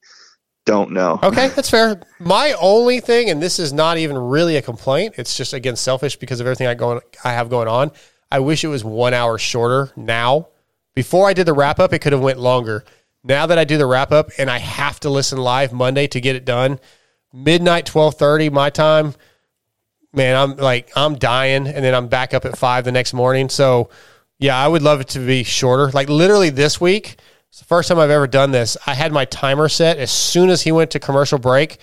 don't 0.66 0.90
know. 0.90 1.18
Okay, 1.22 1.48
that's 1.48 1.70
fair. 1.70 2.00
My 2.18 2.54
only 2.60 3.00
thing, 3.00 3.30
and 3.30 3.40
this 3.40 3.58
is 3.58 3.72
not 3.72 3.96
even 3.96 4.18
really 4.18 4.56
a 4.56 4.62
complaint, 4.62 5.14
it's 5.16 5.36
just 5.36 5.54
again 5.54 5.76
selfish 5.76 6.16
because 6.16 6.40
of 6.40 6.46
everything 6.46 6.66
I 6.66 6.74
going 6.74 7.00
I 7.24 7.32
have 7.32 7.48
going 7.48 7.68
on. 7.68 7.92
I 8.30 8.40
wish 8.40 8.64
it 8.64 8.68
was 8.68 8.84
one 8.84 9.14
hour 9.14 9.38
shorter 9.38 9.92
now. 9.96 10.48
Before 10.94 11.28
I 11.28 11.32
did 11.32 11.46
the 11.46 11.52
wrap 11.52 11.78
up, 11.78 11.92
it 11.92 12.00
could 12.00 12.12
have 12.12 12.22
went 12.22 12.38
longer. 12.38 12.84
Now 13.22 13.46
that 13.46 13.58
I 13.58 13.64
do 13.64 13.78
the 13.78 13.86
wrap 13.86 14.12
up 14.12 14.30
and 14.38 14.50
I 14.50 14.58
have 14.58 15.00
to 15.00 15.10
listen 15.10 15.38
live 15.38 15.72
Monday 15.72 16.06
to 16.08 16.20
get 16.20 16.36
it 16.36 16.44
done, 16.44 16.80
midnight 17.32 17.86
twelve 17.86 18.16
thirty 18.16 18.50
my 18.50 18.70
time, 18.70 19.14
man, 20.12 20.36
I'm 20.36 20.56
like 20.56 20.90
I'm 20.96 21.16
dying, 21.16 21.66
and 21.66 21.84
then 21.84 21.94
I'm 21.94 22.08
back 22.08 22.34
up 22.34 22.44
at 22.44 22.58
five 22.58 22.84
the 22.84 22.92
next 22.92 23.14
morning. 23.14 23.48
So 23.48 23.90
yeah, 24.38 24.56
I 24.56 24.66
would 24.66 24.82
love 24.82 25.00
it 25.00 25.08
to 25.08 25.20
be 25.20 25.44
shorter. 25.44 25.90
Like 25.92 26.08
literally 26.08 26.50
this 26.50 26.80
week, 26.80 27.18
it's 27.56 27.62
the 27.62 27.68
first 27.68 27.88
time 27.88 27.98
I've 27.98 28.10
ever 28.10 28.26
done 28.26 28.50
this. 28.50 28.76
I 28.86 28.92
had 28.92 29.12
my 29.12 29.24
timer 29.24 29.70
set 29.70 29.96
as 29.96 30.10
soon 30.10 30.50
as 30.50 30.60
he 30.60 30.72
went 30.72 30.90
to 30.90 30.98
commercial 30.98 31.38
break. 31.38 31.78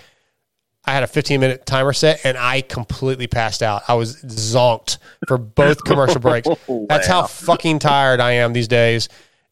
I 0.86 0.94
had 0.94 1.02
a 1.02 1.08
15 1.08 1.40
minute 1.40 1.66
timer 1.66 1.94
set 1.94 2.24
and 2.24 2.38
I 2.38 2.62
completely 2.62 3.26
passed 3.26 3.64
out. 3.64 3.82
I 3.88 3.96
was 3.96 4.22
zonked 4.22 5.00
for 5.28 5.40
both 5.40 5.84
commercial 5.86 6.22
breaks. 6.22 6.48
That's 6.88 7.08
how 7.08 7.26
fucking 7.26 7.80
tired 7.80 8.20
I 8.20 8.34
am 8.34 8.54
these 8.54 8.68
days. 8.68 9.10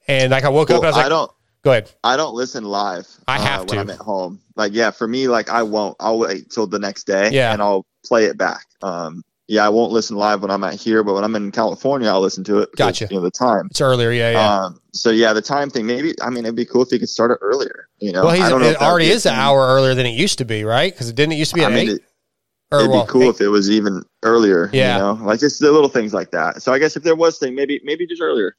And 0.08 0.30
like 0.30 0.44
I 0.44 0.50
woke 0.50 0.70
up 0.70 0.78
and 0.78 0.86
I 0.86 0.90
was 0.90 0.96
like, 0.98 1.08
I 1.08 1.10
don't. 1.10 1.32
Go 1.64 1.72
ahead. 1.72 1.92
I 2.04 2.18
don't 2.18 2.36
listen 2.36 2.66
live. 2.66 3.08
I 3.28 3.38
uh, 3.38 3.42
have 3.42 3.70
when. 3.72 3.80
I'm 3.80 3.90
at 3.90 3.98
home. 3.98 4.42
Like, 4.56 4.74
yeah, 4.74 4.92
for 4.92 5.08
me, 5.08 5.28
like 5.28 5.50
I 5.50 5.64
won't. 5.64 5.96
I'll 6.00 6.20
wait 6.20 6.52
till 6.52 6.68
the 6.68 6.78
next 6.78 7.06
day. 7.06 7.32
Yeah. 7.32 7.52
and 7.52 7.64
I'll 7.64 7.88
play 8.06 8.26
it 8.26 8.38
back. 8.38 8.68
Um, 8.84 9.24
yeah, 9.52 9.66
I 9.66 9.70
won't 9.70 9.92
listen 9.92 10.16
live 10.16 10.42
when 10.42 10.50
I'm 10.50 10.64
at 10.64 10.76
here, 10.76 11.04
but 11.04 11.14
when 11.14 11.26
I'm 11.26 11.36
in 11.36 11.52
California, 11.52 12.08
I'll 12.08 12.22
listen 12.22 12.44
to 12.46 12.60
it. 12.60 12.72
because, 12.72 13.00
Gotcha. 13.00 13.08
You 13.12 13.18
know 13.18 13.24
the 13.24 13.32
time. 13.32 13.68
It's 13.70 13.82
earlier, 13.82 14.12
yeah, 14.12 14.32
yeah. 14.32 14.56
Um, 14.66 14.80
so 14.94 15.10
yeah, 15.10 15.34
the 15.34 15.42
time 15.42 15.70
thing. 15.70 15.86
Maybe 15.86 16.14
I 16.22 16.30
mean 16.30 16.46
it'd 16.46 16.56
be 16.56 16.66
cool 16.66 16.84
if 16.84 16.90
he 16.90 17.00
could 17.00 17.10
start 17.10 17.32
it 17.32 17.40
earlier. 17.42 17.90
You 18.00 18.14
know, 18.14 18.24
well, 18.26 18.34
he's, 18.34 18.44
I 18.46 18.50
don't 18.50 18.62
know 18.62 18.70
it 18.70 18.82
already 18.82 19.08
is 19.10 19.26
an 19.26 19.34
hour 19.36 19.60
earlier 19.68 19.94
than 19.94 20.06
it 20.06 20.12
used 20.14 20.38
to 20.38 20.46
be, 20.46 20.64
right? 20.64 20.94
Because 20.94 21.10
it 21.10 21.16
didn't 21.16 21.34
it 21.34 21.36
used 21.36 21.52
to 21.52 21.56
be 21.56 21.66
I 21.66 21.70
mean, 21.70 21.78
eight. 21.78 21.96
it- 21.96 22.02
Or, 22.72 22.80
It'd 22.80 22.92
well, 22.92 23.06
be 23.06 23.12
cool 23.12 23.30
if 23.30 23.42
it 23.42 23.50
was 23.50 23.70
even 23.70 24.04
earlier. 24.24 24.70
Yeah. 24.72 24.96
you 24.96 25.02
know, 25.04 25.26
like 25.26 25.42
just 25.42 25.60
the 25.60 25.70
little 25.70 25.90
things 25.90 26.14
like 26.14 26.32
that. 26.32 26.62
So 26.62 26.72
I 26.72 26.80
guess 26.80 26.96
if 26.96 27.04
there 27.04 27.18
was 27.18 27.38
thing, 27.38 27.54
maybe 27.54 27.82
maybe 27.84 28.08
just 28.08 28.22
earlier. 28.22 28.56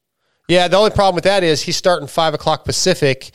Yeah, 0.49 0.69
the 0.69 0.77
only 0.77 0.91
problem 0.91 1.15
with 1.15 1.25
that 1.25 1.43
is 1.43 1.63
he's 1.63 1.77
starting 1.79 2.07
five 2.07 2.35
o'clock 2.35 2.67
Pacific, 2.67 3.31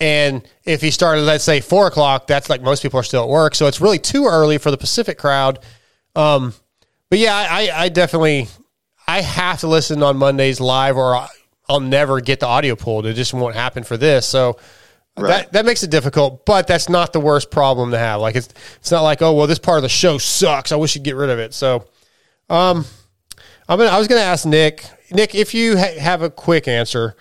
and 0.00 0.48
if 0.64 0.80
he 0.80 0.90
started, 0.90 1.22
let's 1.22 1.44
say 1.44 1.60
four 1.60 1.86
o'clock, 1.88 2.26
that's 2.26 2.48
like 2.48 2.62
most 2.62 2.82
people 2.82 2.98
are 2.98 3.02
still 3.02 3.24
at 3.24 3.28
work, 3.28 3.54
so 3.54 3.66
it's 3.66 3.80
really 3.82 3.98
too 3.98 4.24
early 4.24 4.56
for 4.56 4.70
the 4.70 4.78
Pacific 4.78 5.18
crowd. 5.18 5.58
Um, 6.16 6.54
but 7.12 7.18
yeah, 7.18 7.34
I, 7.34 7.70
I 7.74 7.88
definitely 7.90 8.48
I 9.06 9.20
have 9.20 9.60
to 9.60 9.66
listen 9.66 10.02
on 10.02 10.16
Mondays 10.16 10.62
live, 10.62 10.96
or 10.96 11.26
I'll 11.68 11.78
never 11.78 12.22
get 12.22 12.40
the 12.40 12.46
audio 12.46 12.74
pulled. 12.74 13.04
It 13.04 13.12
just 13.12 13.34
won't 13.34 13.54
happen 13.54 13.84
for 13.84 13.98
this. 13.98 14.24
So 14.24 14.58
that 15.16 15.52
that 15.52 15.66
makes 15.66 15.82
it 15.82 15.90
difficult, 15.90 16.46
but 16.46 16.66
that's 16.66 16.88
not 16.88 17.12
the 17.12 17.20
worst 17.20 17.50
problem 17.50 17.90
to 17.90 17.98
have. 17.98 18.22
Like 18.22 18.34
it's 18.34 18.48
it's 18.76 18.90
not 18.90 19.02
like 19.02 19.20
oh 19.20 19.34
well, 19.34 19.46
this 19.46 19.58
part 19.58 19.76
of 19.76 19.82
the 19.82 19.90
show 19.90 20.16
sucks. 20.16 20.72
I 20.72 20.76
wish 20.76 20.94
you'd 20.94 21.04
get 21.04 21.14
rid 21.14 21.28
of 21.28 21.38
it. 21.38 21.52
So, 21.52 21.84
um, 22.48 22.86
I'm 23.68 23.76
gonna 23.76 23.90
I 23.90 23.98
was 23.98 24.08
gonna 24.08 24.22
ask 24.22 24.46
Nick. 24.46 24.86
Nick, 25.10 25.34
if 25.34 25.52
you 25.52 25.76
ha- 25.76 25.98
have 26.00 26.22
a 26.22 26.30
quick 26.30 26.66
answer, 26.66 27.14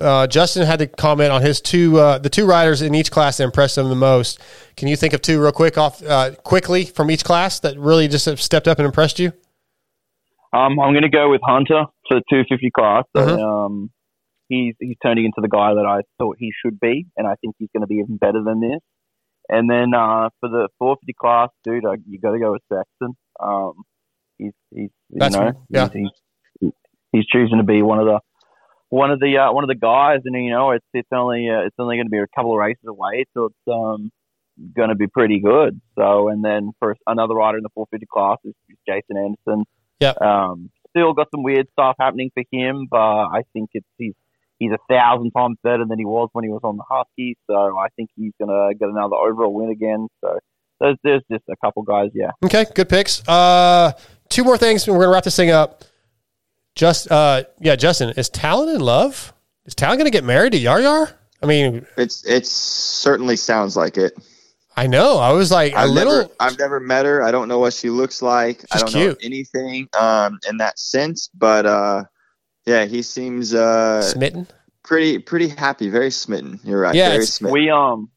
uh, 0.00 0.26
Justin 0.26 0.66
had 0.66 0.78
to 0.80 0.86
comment 0.86 1.30
on 1.32 1.42
his 1.42 1.60
two 1.60 1.98
uh, 1.98 2.18
the 2.18 2.28
two 2.30 2.46
riders 2.46 2.82
in 2.82 2.94
each 2.94 3.10
class 3.10 3.36
that 3.38 3.44
impressed 3.44 3.78
him 3.78 3.88
the 3.88 3.94
most. 3.94 4.40
Can 4.76 4.88
you 4.88 4.96
think 4.96 5.12
of 5.14 5.22
two 5.22 5.40
real 5.40 5.52
quick 5.52 5.78
off 5.78 6.02
uh, 6.02 6.34
quickly 6.42 6.84
from 6.84 7.10
each 7.10 7.24
class 7.24 7.60
that 7.60 7.78
really 7.78 8.08
just 8.08 8.26
have 8.26 8.40
stepped 8.40 8.66
up 8.68 8.78
and 8.78 8.86
impressed 8.86 9.18
you? 9.18 9.32
Um, 10.52 10.78
I'm 10.78 10.92
going 10.92 11.02
to 11.02 11.08
go 11.08 11.30
with 11.30 11.40
Hunter 11.44 11.84
for 12.08 12.14
the 12.14 12.22
250 12.30 12.70
class. 12.70 13.04
So, 13.16 13.22
Uh-huh. 13.22 13.64
um, 13.66 13.90
he's 14.48 14.74
he's 14.80 14.96
turning 15.02 15.24
into 15.24 15.40
the 15.40 15.48
guy 15.48 15.74
that 15.74 15.84
I 15.86 16.02
thought 16.18 16.36
he 16.38 16.52
should 16.64 16.78
be, 16.78 17.06
and 17.16 17.26
I 17.26 17.34
think 17.40 17.56
he's 17.58 17.68
going 17.72 17.80
to 17.82 17.86
be 17.88 17.96
even 17.96 18.16
better 18.16 18.42
than 18.44 18.60
this. 18.60 18.80
And 19.48 19.68
then 19.68 19.92
uh, 19.94 20.30
for 20.40 20.48
the 20.48 20.68
450 20.78 21.12
class, 21.20 21.50
dude, 21.64 21.84
I, 21.84 21.94
you 22.08 22.18
got 22.20 22.32
to 22.32 22.38
go 22.38 22.52
with 22.52 22.62
Sexton. 22.72 23.16
Um, 23.40 23.72
he's 24.38 24.52
he's 24.70 24.90
you 25.10 25.18
That's 25.18 25.34
know. 25.34 25.52
Yeah. 25.68 25.88
he's, 25.92 26.08
he's 26.60 26.70
he's 27.12 27.26
choosing 27.26 27.58
to 27.58 27.64
be 27.64 27.82
one 27.82 27.98
of 27.98 28.06
the 28.06 28.20
one 28.94 29.10
of 29.10 29.18
the 29.18 29.38
uh, 29.38 29.52
one 29.52 29.64
of 29.64 29.68
the 29.68 29.74
guys, 29.74 30.20
and 30.24 30.34
you 30.44 30.50
know 30.50 30.70
it's 30.70 30.86
it's 30.94 31.08
only 31.12 31.48
uh, 31.50 31.66
it's 31.66 31.74
only 31.78 31.96
going 31.96 32.06
to 32.06 32.10
be 32.10 32.18
a 32.18 32.26
couple 32.34 32.52
of 32.52 32.58
races 32.58 32.84
away, 32.86 33.24
so 33.34 33.46
it's 33.46 33.66
um 33.66 34.10
going 34.76 34.88
to 34.88 34.94
be 34.94 35.08
pretty 35.08 35.40
good. 35.40 35.80
So, 35.98 36.28
and 36.28 36.44
then 36.44 36.70
for 36.78 36.96
another 37.06 37.34
rider 37.34 37.58
in 37.58 37.64
the 37.64 37.70
450 37.74 38.06
class 38.06 38.38
is, 38.44 38.54
is 38.68 38.76
Jason 38.86 39.16
Anderson. 39.16 39.64
Yeah. 39.98 40.14
Um, 40.20 40.70
still 40.90 41.12
got 41.12 41.26
some 41.34 41.42
weird 41.42 41.66
stuff 41.72 41.96
happening 41.98 42.30
for 42.34 42.44
him, 42.52 42.86
but 42.88 42.98
I 42.98 43.42
think 43.52 43.70
it's 43.74 43.86
he's 43.98 44.14
he's 44.60 44.70
a 44.70 44.78
thousand 44.88 45.32
times 45.32 45.56
better 45.64 45.84
than 45.88 45.98
he 45.98 46.04
was 46.04 46.28
when 46.32 46.44
he 46.44 46.50
was 46.50 46.60
on 46.62 46.76
the 46.76 46.84
Huskies. 46.88 47.36
So 47.50 47.76
I 47.76 47.88
think 47.96 48.10
he's 48.16 48.32
gonna 48.40 48.74
get 48.74 48.88
another 48.88 49.16
overall 49.16 49.52
win 49.52 49.70
again. 49.70 50.06
So 50.20 50.38
there's 50.80 50.96
there's 51.02 51.22
just 51.30 51.44
a 51.50 51.56
couple 51.64 51.82
guys, 51.82 52.10
yeah. 52.14 52.30
Okay, 52.44 52.64
good 52.76 52.88
picks. 52.88 53.26
Uh, 53.26 53.92
two 54.28 54.44
more 54.44 54.56
things, 54.56 54.86
and 54.86 54.96
we're 54.96 55.02
gonna 55.02 55.14
wrap 55.14 55.24
this 55.24 55.34
thing 55.34 55.50
up. 55.50 55.82
Just 56.74 57.10
uh, 57.10 57.44
yeah, 57.60 57.76
Justin, 57.76 58.10
is 58.10 58.28
Tallon 58.28 58.74
in 58.74 58.80
love? 58.80 59.32
Is 59.66 59.74
Tallon 59.74 59.98
gonna 59.98 60.10
get 60.10 60.24
married 60.24 60.52
to 60.52 60.58
Yar 60.58 60.80
Yar? 60.80 61.08
I 61.42 61.46
mean, 61.46 61.86
It's 61.96 62.24
it's 62.26 62.50
certainly 62.50 63.36
sounds 63.36 63.76
like 63.76 63.96
it. 63.96 64.12
I 64.76 64.86
know. 64.88 65.18
I 65.18 65.30
was 65.32 65.52
like 65.52 65.72
I've 65.74 65.90
little. 65.90 66.12
never 66.22 66.28
I've 66.40 66.58
never 66.58 66.80
met 66.80 67.06
her. 67.06 67.22
I 67.22 67.30
don't 67.30 67.46
know 67.48 67.60
what 67.60 67.74
she 67.74 67.90
looks 67.90 68.22
like. 68.22 68.64
I 68.72 68.78
don't 68.78 68.88
cute. 68.88 69.08
know 69.10 69.16
anything 69.22 69.88
um 69.98 70.38
in 70.48 70.56
that 70.56 70.78
sense, 70.78 71.28
but 71.32 71.64
uh 71.64 72.04
yeah, 72.66 72.84
he 72.86 73.02
seems 73.02 73.54
uh 73.54 74.02
smitten. 74.02 74.48
Pretty 74.82 75.18
pretty 75.20 75.48
happy, 75.48 75.90
very 75.90 76.10
smitten. 76.10 76.58
You're 76.64 76.80
right. 76.80 76.94
yeah, 76.94 77.10
very 77.10 77.24
smitten. 77.26 77.52
we 77.52 77.70
um 77.70 78.10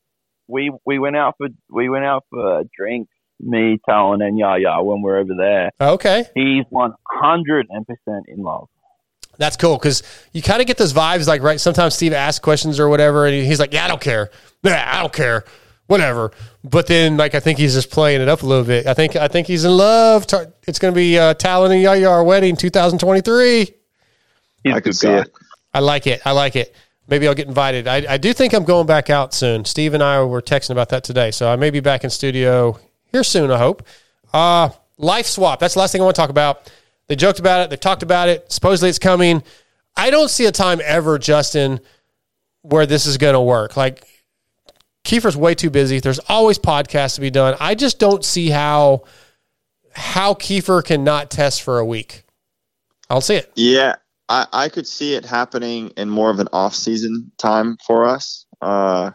we 0.47 0.71
we 0.85 0.97
went 0.97 1.15
out 1.15 1.35
for 1.37 1.49
we 1.69 1.89
went 1.89 2.05
out 2.05 2.23
for 2.31 2.63
drinks. 2.75 3.11
Me, 3.39 3.79
Tallon, 3.87 4.21
and 4.21 4.37
Yaya 4.37 4.81
when 4.83 5.01
we're 5.01 5.17
over 5.17 5.33
there. 5.37 5.71
Okay, 5.79 6.25
he's 6.35 6.65
one 6.69 6.93
hundred 7.05 7.67
and 7.69 7.85
percent 7.85 8.25
in 8.27 8.43
love. 8.43 8.67
That's 9.37 9.55
cool 9.55 9.77
because 9.77 10.03
you 10.33 10.41
kind 10.41 10.61
of 10.61 10.67
get 10.67 10.77
those 10.77 10.93
vibes. 10.93 11.27
Like, 11.27 11.41
right? 11.41 11.59
Sometimes 11.59 11.93
Steve 11.93 12.13
asks 12.13 12.39
questions 12.39 12.79
or 12.79 12.89
whatever, 12.89 13.25
and 13.25 13.35
he's 13.35 13.59
like, 13.59 13.73
"Yeah, 13.73 13.85
I 13.85 13.87
don't 13.87 14.01
care. 14.01 14.29
Yeah, 14.63 14.91
I 14.91 15.01
don't 15.01 15.13
care. 15.13 15.45
Whatever." 15.85 16.31
But 16.63 16.87
then, 16.87 17.17
like, 17.17 17.35
I 17.35 17.39
think 17.39 17.59
he's 17.59 17.73
just 17.73 17.91
playing 17.91 18.21
it 18.21 18.27
up 18.27 18.43
a 18.43 18.45
little 18.45 18.65
bit. 18.65 18.87
I 18.87 18.93
think 18.93 19.15
I 19.15 19.27
think 19.27 19.47
he's 19.47 19.65
in 19.65 19.71
love. 19.71 20.25
It's 20.67 20.79
going 20.79 20.93
to 20.93 20.97
be 20.97 21.17
uh, 21.17 21.33
Tallon 21.35 21.71
and 21.71 21.81
Yaya 21.81 22.09
our 22.09 22.23
wedding, 22.23 22.55
2023. 22.55 23.73
I 24.73 24.79
could 24.81 24.95
see 24.95 25.07
it. 25.07 25.31
I 25.73 25.79
like 25.79 26.07
it. 26.07 26.21
I 26.25 26.31
like 26.31 26.55
it. 26.55 26.75
Maybe 27.07 27.27
I'll 27.27 27.35
get 27.35 27.47
invited. 27.47 27.87
I, 27.87 28.05
I 28.09 28.17
do 28.17 28.33
think 28.33 28.53
I'm 28.53 28.65
going 28.65 28.85
back 28.85 29.09
out 29.09 29.33
soon. 29.33 29.63
Steve 29.63 29.93
and 29.93 30.03
I 30.03 30.21
were 30.23 30.41
texting 30.41 30.71
about 30.71 30.89
that 30.89 31.05
today, 31.05 31.31
so 31.31 31.49
I 31.49 31.55
may 31.55 31.69
be 31.69 31.79
back 31.79 32.03
in 32.03 32.09
studio 32.09 32.77
here 33.11 33.23
soon. 33.23 33.51
I 33.51 33.57
hope. 33.57 33.85
Uh, 34.33 34.69
life 34.97 35.25
swap. 35.25 35.59
That's 35.59 35.73
the 35.73 35.79
last 35.79 35.91
thing 35.91 36.01
I 36.01 36.05
want 36.05 36.15
to 36.15 36.21
talk 36.21 36.29
about. 36.29 36.71
They 37.07 37.15
joked 37.15 37.39
about 37.39 37.61
it. 37.61 37.69
They 37.69 37.77
talked 37.77 38.03
about 38.03 38.29
it. 38.29 38.51
Supposedly 38.51 38.89
it's 38.89 38.99
coming. 38.99 39.43
I 39.95 40.09
don't 40.09 40.29
see 40.29 40.45
a 40.45 40.51
time 40.51 40.81
ever, 40.83 41.17
Justin, 41.17 41.79
where 42.61 42.85
this 42.85 43.05
is 43.05 43.17
going 43.17 43.33
to 43.33 43.41
work. 43.41 43.77
Like 43.77 44.05
Keefer's 45.03 45.37
way 45.37 45.55
too 45.55 45.69
busy. 45.69 45.99
There's 45.99 46.19
always 46.27 46.59
podcasts 46.59 47.15
to 47.15 47.21
be 47.21 47.29
done. 47.29 47.55
I 47.59 47.75
just 47.75 47.97
don't 47.97 48.25
see 48.25 48.49
how 48.49 49.03
how 49.93 50.33
Keefer 50.33 50.83
can 50.83 51.03
not 51.03 51.31
test 51.31 51.63
for 51.63 51.79
a 51.79 51.85
week. 51.85 52.23
I 53.09 53.15
don't 53.15 53.21
see 53.21 53.35
it. 53.35 53.51
Yeah, 53.55 53.95
I, 54.29 54.45
I 54.51 54.69
could 54.69 54.85
see 54.85 55.15
it 55.15 55.25
happening 55.25 55.91
in 55.97 56.09
more 56.09 56.29
of 56.29 56.39
an 56.39 56.49
off-season 56.51 57.31
time 57.37 57.77
for 57.85 58.05
us. 58.05 58.45
Uh, 58.61 59.11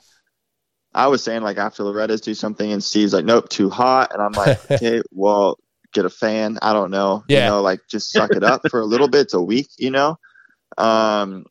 I 0.94 1.06
was 1.09 1.23
saying 1.24 1.43
like 1.43 1.56
after 1.56 1.82
Loretta's 1.85 2.20
do 2.20 2.35
something 2.35 2.70
and 2.70 2.82
Steve's 2.85 3.14
like, 3.14 3.24
nope, 3.24 3.48
too 3.48 3.70
hot, 3.70 4.12
and 4.12 4.23
I'm 4.23 4.32
like, 4.32 4.70
okay, 4.70 5.02
well, 5.10 5.59
get 5.94 6.05
a 6.05 6.10
fan. 6.10 6.59
I 6.62 6.73
don't 6.73 6.90
know, 6.90 7.24
Yeah. 7.28 7.44
you 7.44 7.51
know, 7.51 7.62
like 7.62 7.81
just 7.90 8.12
suck 8.12 8.31
it 8.32 8.43
up 8.44 8.62
for 8.70 8.81
a 8.81 8.85
little 8.85 9.09
bit. 9.09 9.23
It's 9.23 9.35
a 9.35 9.43
week, 9.43 9.69
you 9.78 9.90
know. 9.90 10.19
Um, 10.78 11.47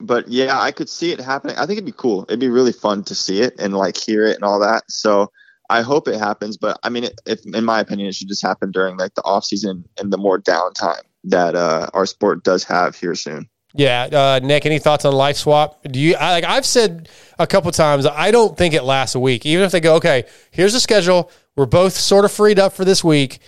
but 0.00 0.28
yeah, 0.28 0.58
I 0.60 0.72
could 0.72 0.88
see 0.88 1.12
it 1.12 1.20
happening. 1.20 1.56
I 1.56 1.66
think 1.66 1.78
it'd 1.78 1.84
be 1.86 1.92
cool. 1.96 2.24
It'd 2.24 2.40
be 2.40 2.48
really 2.48 2.72
fun 2.72 3.04
to 3.04 3.14
see 3.14 3.40
it 3.40 3.54
and 3.58 3.74
like 3.74 3.96
hear 3.96 4.24
it 4.26 4.34
and 4.34 4.44
all 4.44 4.58
that. 4.60 4.84
So 4.88 5.30
I 5.70 5.82
hope 5.82 6.08
it 6.08 6.18
happens. 6.18 6.56
But 6.56 6.78
I 6.82 6.88
mean, 6.88 7.08
if 7.26 7.40
in 7.46 7.64
my 7.64 7.80
opinion, 7.80 8.08
it 8.08 8.14
should 8.14 8.28
just 8.28 8.42
happen 8.42 8.72
during 8.72 8.96
like 8.96 9.14
the 9.14 9.22
off 9.22 9.44
season 9.44 9.84
and 9.98 10.12
the 10.12 10.18
more 10.18 10.40
downtime 10.40 11.02
that 11.24 11.54
uh, 11.54 11.88
our 11.94 12.06
sport 12.06 12.42
does 12.42 12.64
have 12.64 12.96
here 12.96 13.14
soon. 13.14 13.48
Yeah, 13.74 14.02
uh, 14.02 14.40
Nick. 14.42 14.66
Any 14.66 14.78
thoughts 14.78 15.04
on 15.04 15.14
life 15.14 15.36
swap? 15.36 15.82
Do 15.84 15.98
you 15.98 16.14
I, 16.16 16.30
like? 16.32 16.44
I've 16.44 16.66
said 16.66 17.08
a 17.38 17.46
couple 17.46 17.70
times. 17.72 18.06
I 18.06 18.30
don't 18.30 18.56
think 18.56 18.74
it 18.74 18.82
lasts 18.82 19.14
a 19.14 19.20
week. 19.20 19.46
Even 19.46 19.64
if 19.64 19.72
they 19.72 19.80
go, 19.80 19.96
okay, 19.96 20.24
here's 20.50 20.74
the 20.74 20.80
schedule. 20.80 21.30
We're 21.56 21.66
both 21.66 21.94
sort 21.94 22.24
of 22.24 22.32
freed 22.32 22.58
up 22.58 22.72
for 22.72 22.84
this 22.84 23.02
week. 23.02 23.38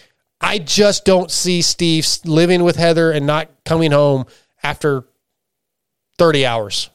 I 0.40 0.58
just 0.58 1.04
don't 1.04 1.30
see 1.30 1.62
Steve 1.62 2.06
living 2.24 2.62
with 2.64 2.76
Heather 2.76 3.10
and 3.10 3.26
not 3.26 3.48
coming 3.64 3.92
home 3.92 4.26
after 4.62 5.04
thirty 6.18 6.46
hours. 6.46 6.90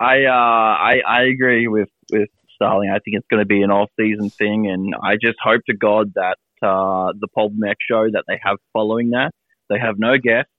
I 0.00 0.24
uh, 0.24 0.32
I 0.32 1.00
I 1.06 1.22
agree 1.24 1.68
with 1.68 1.88
with 2.12 2.28
Starling. 2.54 2.90
I 2.90 2.98
think 2.98 3.16
it's 3.16 3.26
going 3.30 3.40
to 3.40 3.46
be 3.46 3.62
an 3.62 3.70
off 3.70 3.90
season 3.98 4.30
thing, 4.30 4.68
and 4.68 4.94
I 5.02 5.14
just 5.14 5.38
hope 5.42 5.62
to 5.66 5.76
God 5.76 6.12
that 6.14 6.38
uh, 6.60 7.12
the 7.18 7.28
Pulp 7.34 7.52
MX 7.52 7.74
show 7.88 8.06
that 8.12 8.24
they 8.26 8.38
have 8.42 8.56
following 8.72 9.10
that 9.10 9.30
they 9.68 9.78
have 9.78 9.98
no 9.98 10.18
guests, 10.18 10.50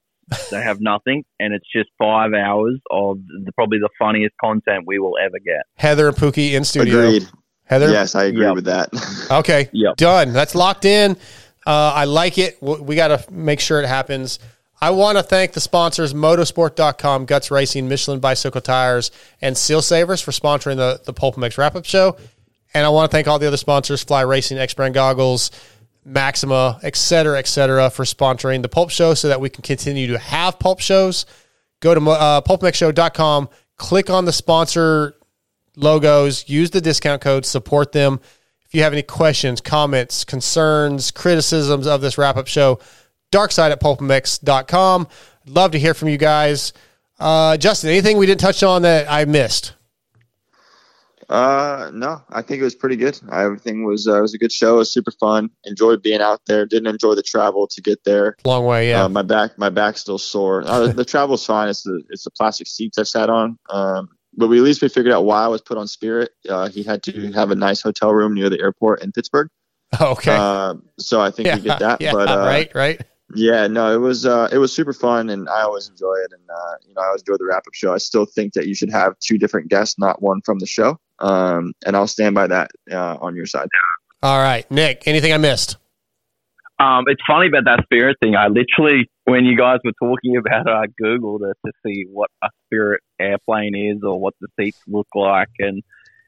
they 0.52 0.62
have 0.62 0.80
nothing, 0.82 1.24
and 1.40 1.54
it's 1.54 1.66
just 1.76 1.90
five 1.98 2.34
hours 2.34 2.80
of 2.92 3.18
the, 3.46 3.52
probably 3.54 3.80
the 3.80 3.90
funniest 4.00 4.36
content 4.42 4.84
we 4.86 5.00
will 5.00 5.14
ever 5.24 5.38
get. 5.44 5.62
Heather 5.76 6.08
and 6.08 6.18
Pookie 6.18 6.54
in 6.54 6.64
studio. 6.64 7.00
Agreed. 7.08 7.28
Heather. 7.66 7.90
Yes, 7.92 8.16
I 8.16 8.24
agree 8.26 8.46
Yep. 8.46 8.56
with 8.56 8.66
that. 8.66 8.90
Okay. 9.32 9.70
Done. 9.98 10.34
That's 10.34 10.56
locked 10.56 10.86
in. 10.86 11.12
Uh, 11.68 11.92
I 11.96 12.06
like 12.06 12.38
it. 12.40 12.60
W- 12.62 12.82
We 12.84 12.96
got 12.96 13.10
to 13.10 13.32
make 13.32 13.60
sure 13.60 13.80
it 13.82 13.88
happens. 13.88 14.40
I 14.82 14.90
want 14.92 15.18
to 15.18 15.24
thank 15.24 15.52
the 15.54 15.60
sponsors 15.60 16.14
motosport.com, 16.14 17.26
Guts 17.26 17.52
Racing, 17.52 17.88
Michelin 17.88 18.20
Bicycle 18.20 18.62
Tires, 18.62 19.12
and 19.42 19.58
Seal 19.58 19.82
Savers 19.82 20.22
for 20.22 20.32
sponsoring 20.32 20.78
the, 20.78 21.02
the 21.06 21.14
Pulp 21.14 21.36
MX 21.36 21.58
wrap 21.58 21.76
up 21.76 21.86
show. 21.86 22.18
And 22.74 22.86
I 22.86 22.90
want 22.90 23.12
to 23.12 23.16
thank 23.16 23.28
all 23.28 23.40
the 23.40 23.48
other 23.48 23.58
sponsors 23.58 24.04
Fly 24.04 24.22
Racing, 24.22 24.58
X 24.58 24.74
Brand 24.74 24.94
Goggles, 24.94 25.52
Maxima, 26.10 26.80
et 26.84 26.96
cetera, 26.96 27.38
et 27.38 27.48
cetera, 27.48 27.90
for 27.90 28.04
sponsoring 28.04 28.62
the 28.62 28.70
Pulp 28.70 28.90
Show 28.90 29.14
so 29.14 29.28
that 29.28 29.40
we 29.40 29.50
can 29.50 29.62
continue 29.62 30.08
to 30.08 30.18
have 30.18 30.60
Pulp 30.60 30.80
shows. 30.80 31.26
Go 31.80 31.94
to 31.94 32.10
uh, 32.10 32.42
pulpmxshow.com, 32.42 33.50
click 33.78 34.10
on 34.10 34.26
the 34.26 34.34
sponsor 34.34 35.16
logos, 35.76 36.50
use 36.50 36.72
the 36.72 36.82
discount 36.82 37.22
code, 37.22 37.46
support 37.46 37.92
them. 37.92 38.20
If 38.66 38.76
you 38.76 38.84
have 38.84 38.94
any 38.94 39.02
questions, 39.02 39.62
comments, 39.62 40.24
concerns, 40.24 41.12
criticisms 41.12 41.88
of 41.88 42.02
this 42.02 42.18
wrap 42.18 42.38
up 42.38 42.48
show, 42.48 42.80
darkside 43.32 43.72
at 43.72 43.80
pulpmx.com. 43.80 45.08
Love 45.46 45.72
to 45.72 45.80
hear 45.80 45.94
from 45.94 46.10
you 46.10 46.18
guys. 46.18 46.74
Uh, 47.20 47.58
Justin, 47.58 47.90
anything 47.90 48.18
we 48.18 48.26
didn't 48.26 48.42
touch 48.42 48.62
on 48.64 48.84
that 48.84 49.10
I 49.10 49.26
missed? 49.26 49.74
Uh, 51.30 51.92
no, 51.94 52.24
I 52.32 52.42
think 52.42 52.60
it 52.60 52.64
was 52.64 52.74
pretty 52.74 52.96
good. 52.96 53.20
Everything 53.32 53.86
was 53.86 54.08
uh, 54.08 54.20
was 54.20 54.34
a 54.34 54.40
good 54.40 54.52
show. 54.52 54.76
It 54.76 54.78
was 54.80 54.94
super 54.94 55.12
fun. 55.12 55.52
Enjoyed 55.64 56.02
being 56.02 56.22
out 56.22 56.42
there. 56.48 56.66
Didn't 56.66 56.88
enjoy 56.88 57.14
the 57.14 57.22
travel 57.22 57.68
to 57.68 57.82
get 57.82 58.04
there. 58.04 58.36
Long 58.46 58.66
way, 58.66 58.90
yeah. 58.90 59.04
Uh, 59.04 59.10
my 59.10 59.22
back, 59.22 59.58
my 59.58 59.70
back's 59.70 60.02
still 60.02 60.18
sore. 60.18 60.64
Uh, 60.66 60.88
the 60.88 61.06
travel's 61.06 61.46
fine. 61.46 61.70
It's 61.70 61.84
the 61.84 62.02
it's 62.10 62.24
the 62.24 62.32
plastic 62.32 62.66
seats 62.68 62.98
I 62.98 63.04
sat 63.04 63.30
on. 63.30 63.60
Um, 63.70 64.10
but 64.36 64.48
we 64.48 64.58
at 64.58 64.64
least 64.64 64.82
we 64.82 64.90
figured 64.90 65.14
out 65.14 65.26
why 65.26 65.44
I 65.44 65.48
was 65.48 65.62
put 65.62 65.78
on 65.78 65.88
Spirit. 65.88 66.32
Uh, 66.48 66.70
he 66.70 66.82
had 66.82 67.04
to 67.04 67.32
have 67.34 67.52
a 67.52 67.56
nice 67.56 67.82
hotel 67.82 68.12
room 68.14 68.34
near 68.34 68.50
the 68.50 68.60
airport 68.60 69.04
in 69.04 69.12
Pittsburgh. 69.12 69.50
Okay. 70.00 70.36
Uh, 70.36 70.76
so 71.00 71.20
I 71.20 71.32
think 71.32 71.52
we 71.52 71.62
get 71.62 71.80
that. 71.80 72.00
Yeah, 72.00 72.12
but 72.12 72.30
uh, 72.30 72.46
right, 72.46 72.72
right. 72.76 73.02
yeah, 73.34 73.66
no, 73.66 73.92
it 73.92 73.98
was 73.98 74.24
uh, 74.24 74.48
it 74.52 74.60
was 74.60 74.72
super 74.72 74.94
fun, 74.94 75.32
and 75.32 75.50
I 75.50 75.62
always 75.64 75.90
enjoy 75.90 76.14
it. 76.14 76.32
And 76.32 76.48
uh, 76.48 76.76
you 76.88 76.94
know, 76.94 77.02
I 77.02 77.08
always 77.08 77.24
enjoy 77.24 77.38
the 77.38 77.46
wrap 77.46 77.66
up 77.66 77.74
show. 77.74 77.92
I 77.92 77.98
still 77.98 78.26
think 78.26 78.54
that 78.54 78.68
you 78.68 78.76
should 78.76 78.92
have 78.92 79.18
two 79.18 79.40
different 79.40 79.68
guests, 79.68 79.98
not 79.98 80.22
one 80.22 80.42
from 80.42 80.60
the 80.60 80.68
show. 80.68 81.00
Um, 81.20 81.74
and 81.86 81.96
I'll 81.96 82.08
stand 82.08 82.36
by 82.36 82.48
that 82.48 82.72
uh, 82.92 83.18
on 83.20 83.36
your 83.36 83.46
side. 83.46 83.68
All 84.24 84.42
right, 84.42 84.70
Nic, 84.72 85.04
anything 85.06 85.34
I 85.34 85.38
missed? 85.38 85.78
Um, 86.80 87.04
it's 87.08 87.22
funny 87.28 87.48
about 87.48 87.66
that 87.66 87.84
Spirit 87.84 88.16
thing. 88.22 88.36
I 88.36 88.48
literally, 88.48 89.10
when 89.26 89.44
you 89.44 89.58
guys 89.58 89.80
were 89.84 89.92
talking 90.02 90.38
about 90.38 90.68
it, 90.68 90.72
I 90.72 90.86
googled 91.02 91.50
it 91.50 91.58
to 91.66 91.74
see 91.86 92.06
what 92.10 92.30
a 92.42 92.48
Spirit 92.66 93.02
airplane 93.20 93.76
is 93.76 94.02
or 94.02 94.18
what 94.18 94.34
the 94.40 94.48
seats 94.58 94.80
look 94.88 95.08
like, 95.14 95.50
and 95.60 95.84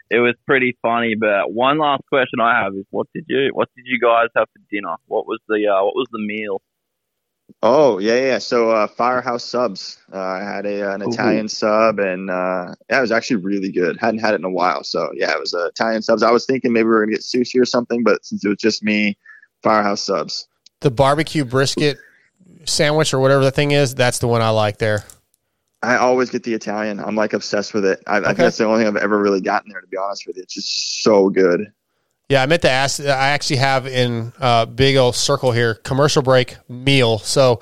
it 0.10 0.20
was 0.20 0.36
pretty 0.46 0.78
funny. 0.82 1.16
But 1.16 1.54
one 1.54 1.80
last 1.80 2.02
question 2.10 2.42
I 2.42 2.64
have 2.64 2.74
is, 2.76 2.84
what 2.90 3.08
did 3.16 3.24
you, 3.30 3.52
what 3.54 3.70
did 3.78 3.86
you 3.88 3.98
guys 3.98 4.28
have 4.36 4.48
for 4.52 4.62
dinner? 4.70 4.96
What 5.08 5.26
was 5.26 5.40
the, 5.48 5.68
uh, 5.68 5.86
what 5.86 5.96
was 5.96 6.08
the 6.12 6.20
meal? 6.20 6.62
Oh 7.64 8.00
yeah, 8.00 8.16
yeah. 8.16 8.38
So 8.38 8.72
uh, 8.72 8.88
Firehouse 8.88 9.44
subs. 9.44 9.98
Uh, 10.14 10.20
I 10.20 10.40
had 10.40 10.66
a 10.66 10.94
an 10.94 11.02
Ooh. 11.02 11.10
Italian 11.10 11.48
sub, 11.48 12.00
and 12.00 12.30
uh, 12.30 12.74
yeah, 12.90 13.00
it 13.00 13.02
was 13.02 13.12
actually 13.12 13.38
really 13.38 13.72
good. 13.72 13.98
Hadn't 14.00 14.20
had 14.20 14.34
it 14.34 14.38
in 14.38 14.46
a 14.46 14.50
while, 14.50 14.84
so 14.84 15.10
yeah, 15.14 15.32
it 15.32 15.40
was 15.40 15.54
uh, 15.54 15.68
Italian 15.68 16.02
subs. 16.02 16.24
I 16.24 16.32
was 16.32 16.46
thinking 16.46 16.74
maybe 16.74 16.86
we 16.86 16.90
were 16.90 17.06
gonna 17.06 17.14
get 17.14 17.22
sushi 17.22 17.60
or 17.60 17.66
something, 17.66 18.04
but 18.04 18.26
since 18.26 18.44
it 18.44 18.50
was 18.50 18.58
just 18.58 18.84
me, 18.84 19.18
Firehouse 19.64 20.04
subs. 20.04 20.48
The 20.82 20.92
barbecue 20.92 21.46
brisket 21.46 21.98
sandwich 22.66 23.14
or 23.14 23.20
whatever 23.20 23.44
the 23.44 23.52
thing 23.52 23.72
is, 23.72 23.96
that's 23.96 24.20
the 24.20 24.28
one 24.28 24.42
I 24.42 24.50
like 24.50 24.78
there. 24.78 25.06
I 25.84 25.98
always 25.98 26.30
get 26.30 26.44
the 26.44 26.54
Italian. 26.54 27.00
I'm 27.00 27.16
like 27.16 27.34
obsessed 27.34 27.74
with 27.74 27.86
it. 27.86 28.04
I, 28.06 28.18
I 28.18 28.22
think 28.22 28.38
that's 28.38 28.58
the 28.58 28.66
only 28.66 28.84
thing 28.84 28.88
I've 28.88 29.02
ever 29.02 29.20
really 29.20 29.42
gotten 29.42 29.72
there. 29.72 29.82
To 29.82 29.88
be 29.88 29.98
honest 29.98 30.28
with 30.28 30.38
you, 30.38 30.44
it's 30.44 30.54
just 30.54 31.04
so 31.04 31.30
good. 31.30 31.72
Yeah, 32.32 32.42
I 32.42 32.46
meant 32.46 32.62
to 32.62 32.70
ask. 32.70 33.02
I 33.02 33.32
actually 33.32 33.58
have 33.58 33.86
in 33.86 34.32
uh, 34.40 34.66
big 34.66 34.96
old 34.96 35.18
circle 35.18 35.52
here 35.52 35.74
commercial 35.76 36.22
break 36.22 36.56
meal. 36.70 37.20
So 37.20 37.62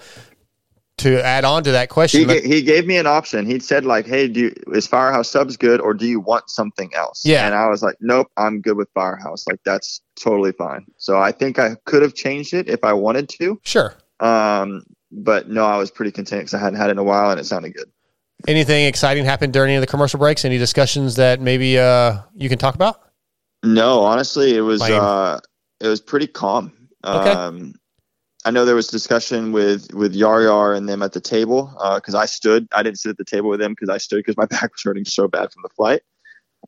to 1.00 1.26
add 1.26 1.44
on 1.44 1.64
to 1.64 1.72
that 1.72 1.86
He, 1.86 1.88
question, 1.88 2.28
ga- 2.28 2.48
he 2.48 2.62
gave 2.62 2.86
me 2.86 2.98
an 2.98 3.08
option. 3.08 3.48
He 3.48 3.60
said 3.62 3.84
like, 3.84 4.06
"Hey, 4.06 4.28
do 4.28 4.42
you, 4.42 4.56
is 4.68 4.86
Firehouse 4.86 5.28
subs 5.28 5.58
good, 5.58 5.82
or 5.82 5.96
do 5.96 6.06
you 6.06 6.20
want 6.20 6.52
something 6.52 6.92
else?" 6.94 7.24
Yeah. 7.26 7.48
and 7.48 7.56
I 7.56 7.68
was 7.68 7.82
like, 7.82 7.96
"Nope, 8.00 8.28
I'm 8.38 8.62
good 8.62 8.78
with 8.78 8.90
Firehouse. 8.94 9.48
Like 9.48 9.60
that's 9.66 10.02
totally 10.22 10.52
fine." 10.52 10.86
So 10.98 11.20
I 11.20 11.32
think 11.32 11.58
I 11.58 11.74
could 11.86 12.04
have 12.04 12.14
changed 12.14 12.54
it 12.54 12.70
if 12.70 12.84
I 12.84 12.94
wanted 12.94 13.28
to. 13.40 13.60
Sure. 13.64 13.96
Um, 14.20 14.84
but 15.12 15.50
no, 15.50 15.66
I 15.66 15.78
was 15.78 15.90
pretty 15.90 16.12
content 16.12 16.42
because 16.42 16.54
I 16.54 16.60
hadn't 16.60 16.78
had 16.78 16.90
it 16.90 16.92
in 16.92 17.00
a 17.00 17.04
while 17.04 17.32
and 17.32 17.40
it 17.40 17.46
sounded 17.46 17.74
good. 17.74 17.90
anything 18.48 18.86
exciting 18.86 19.26
happened 19.26 19.52
during 19.52 19.70
any 19.70 19.78
of 19.78 19.82
the 19.82 19.88
commercial 19.88 20.20
breaks? 20.20 20.46
Any 20.46 20.60
discussions 20.60 21.16
that 21.16 21.42
maybe 21.42 21.80
uh, 21.80 22.20
you 22.36 22.50
can 22.50 22.60
talk 22.60 22.76
about? 22.76 23.09
No, 23.64 24.02
honestly, 24.02 24.56
it 24.56 24.62
was 24.62 24.82
uh, 24.82 25.40
it 25.80 25.88
was 25.88 26.02
pretty 26.02 26.28
calm. 26.28 26.74
Okay. 27.04 27.32
Um, 27.32 27.74
I 28.46 28.52
know 28.52 28.64
there 28.66 28.76
was 28.76 28.88
discussion 28.88 29.52
with 29.52 29.94
with 29.94 30.16
Yar 30.16 30.44
Yar 30.44 30.74
and 30.74 30.88
them 30.88 31.04
at 31.04 31.12
the 31.14 31.20
table 31.22 31.72
because 31.96 32.16
I 32.16 32.26
stood. 32.26 32.68
I 32.74 32.84
didn't 32.84 33.00
sit 33.00 33.10
at 33.10 33.18
the 33.18 33.26
table 33.26 33.50
with 33.50 33.60
them 33.60 33.74
because 33.74 33.90
I 33.90 33.98
stood 33.98 34.18
because 34.18 34.38
my 34.38 34.46
back 34.50 34.72
was 34.72 34.82
hurting 34.84 35.06
so 35.06 35.28
bad 35.28 35.52
from 35.52 35.64
the 35.64 35.70
flight. 35.70 36.02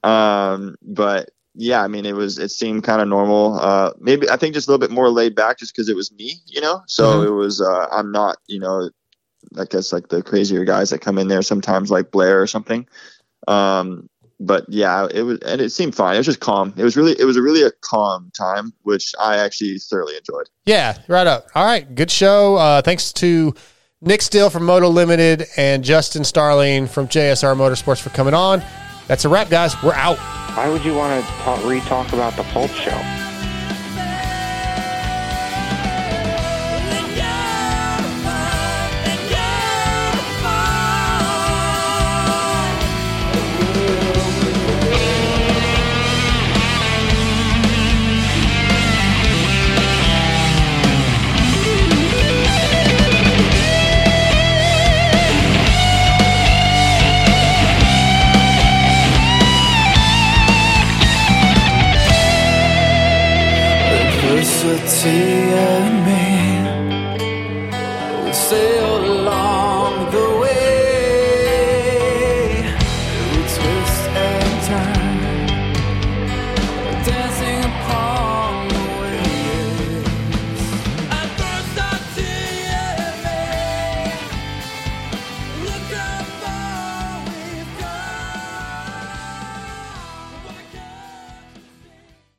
Um, 0.03 0.75
but 0.81 1.29
yeah, 1.55 1.81
I 1.81 1.87
mean, 1.87 2.05
it 2.05 2.15
was 2.15 2.37
it 2.37 2.51
seemed 2.51 2.83
kind 2.83 3.01
of 3.01 3.07
normal. 3.07 3.59
Uh, 3.59 3.93
maybe 3.99 4.29
I 4.29 4.37
think 4.37 4.53
just 4.53 4.67
a 4.67 4.71
little 4.71 4.85
bit 4.85 4.93
more 4.93 5.09
laid 5.09 5.35
back 5.35 5.59
just 5.59 5.73
because 5.75 5.89
it 5.89 5.95
was 5.95 6.11
me, 6.11 6.35
you 6.45 6.61
know. 6.61 6.81
So 6.87 7.21
Mhm. 7.21 7.27
it 7.27 7.31
was. 7.31 7.61
Uh, 7.61 7.87
I'm 7.91 8.11
not, 8.11 8.37
you 8.47 8.59
know, 8.59 8.89
I 9.57 9.65
guess 9.65 9.93
like 9.93 10.09
the 10.09 10.21
crazier 10.23 10.65
guys 10.65 10.89
that 10.89 10.99
come 10.99 11.17
in 11.17 11.27
there 11.29 11.41
sometimes, 11.41 11.89
like 11.89 12.11
Blair 12.11 12.41
or 12.41 12.47
something. 12.47 12.87
Um, 13.47 14.09
but 14.41 14.65
yeah, 14.67 15.07
it 15.13 15.21
was, 15.21 15.39
and 15.39 15.61
it 15.61 15.69
seemed 15.69 15.95
fine. 15.95 16.15
It 16.15 16.19
was 16.19 16.25
just 16.25 16.39
calm. 16.39 16.73
It 16.75 16.83
was 16.83 16.97
really, 16.97 17.15
it 17.19 17.25
was 17.25 17.37
a 17.37 17.41
really 17.41 17.63
a 17.63 17.71
calm 17.81 18.31
time, 18.35 18.73
which 18.81 19.13
I 19.19 19.37
actually 19.37 19.77
thoroughly 19.77 20.17
enjoyed. 20.17 20.49
Yeah, 20.65 20.97
right 21.07 21.27
up. 21.27 21.47
All 21.55 21.63
right, 21.63 21.93
good 21.95 22.11
show. 22.11 22.55
Uh, 22.55 22.81
thanks 22.81 23.13
to 23.13 23.53
Nic 24.01 24.21
Still 24.21 24.49
from 24.49 24.65
Moto 24.65 24.89
Limited 24.89 25.45
and 25.57 25.83
Justin 25.83 26.23
Starling 26.23 26.87
from 26.87 27.07
JSR 27.07 27.55
Motorsports 27.55 28.01
for 28.01 28.09
coming 28.09 28.33
on. 28.33 28.63
That's 29.07 29.25
a 29.25 29.29
wrap, 29.29 29.49
guys. 29.49 29.75
We're 29.83 29.93
out. 29.93 30.17
Why 30.57 30.69
would 30.69 30.83
you 30.83 30.95
want 30.95 31.23
to 31.23 31.31
talk, 31.43 31.63
re-talk 31.65 32.11
about 32.11 32.35
the 32.35 32.43
Pulp 32.43 32.71
Show? 32.71 33.30
Me. 65.05 65.40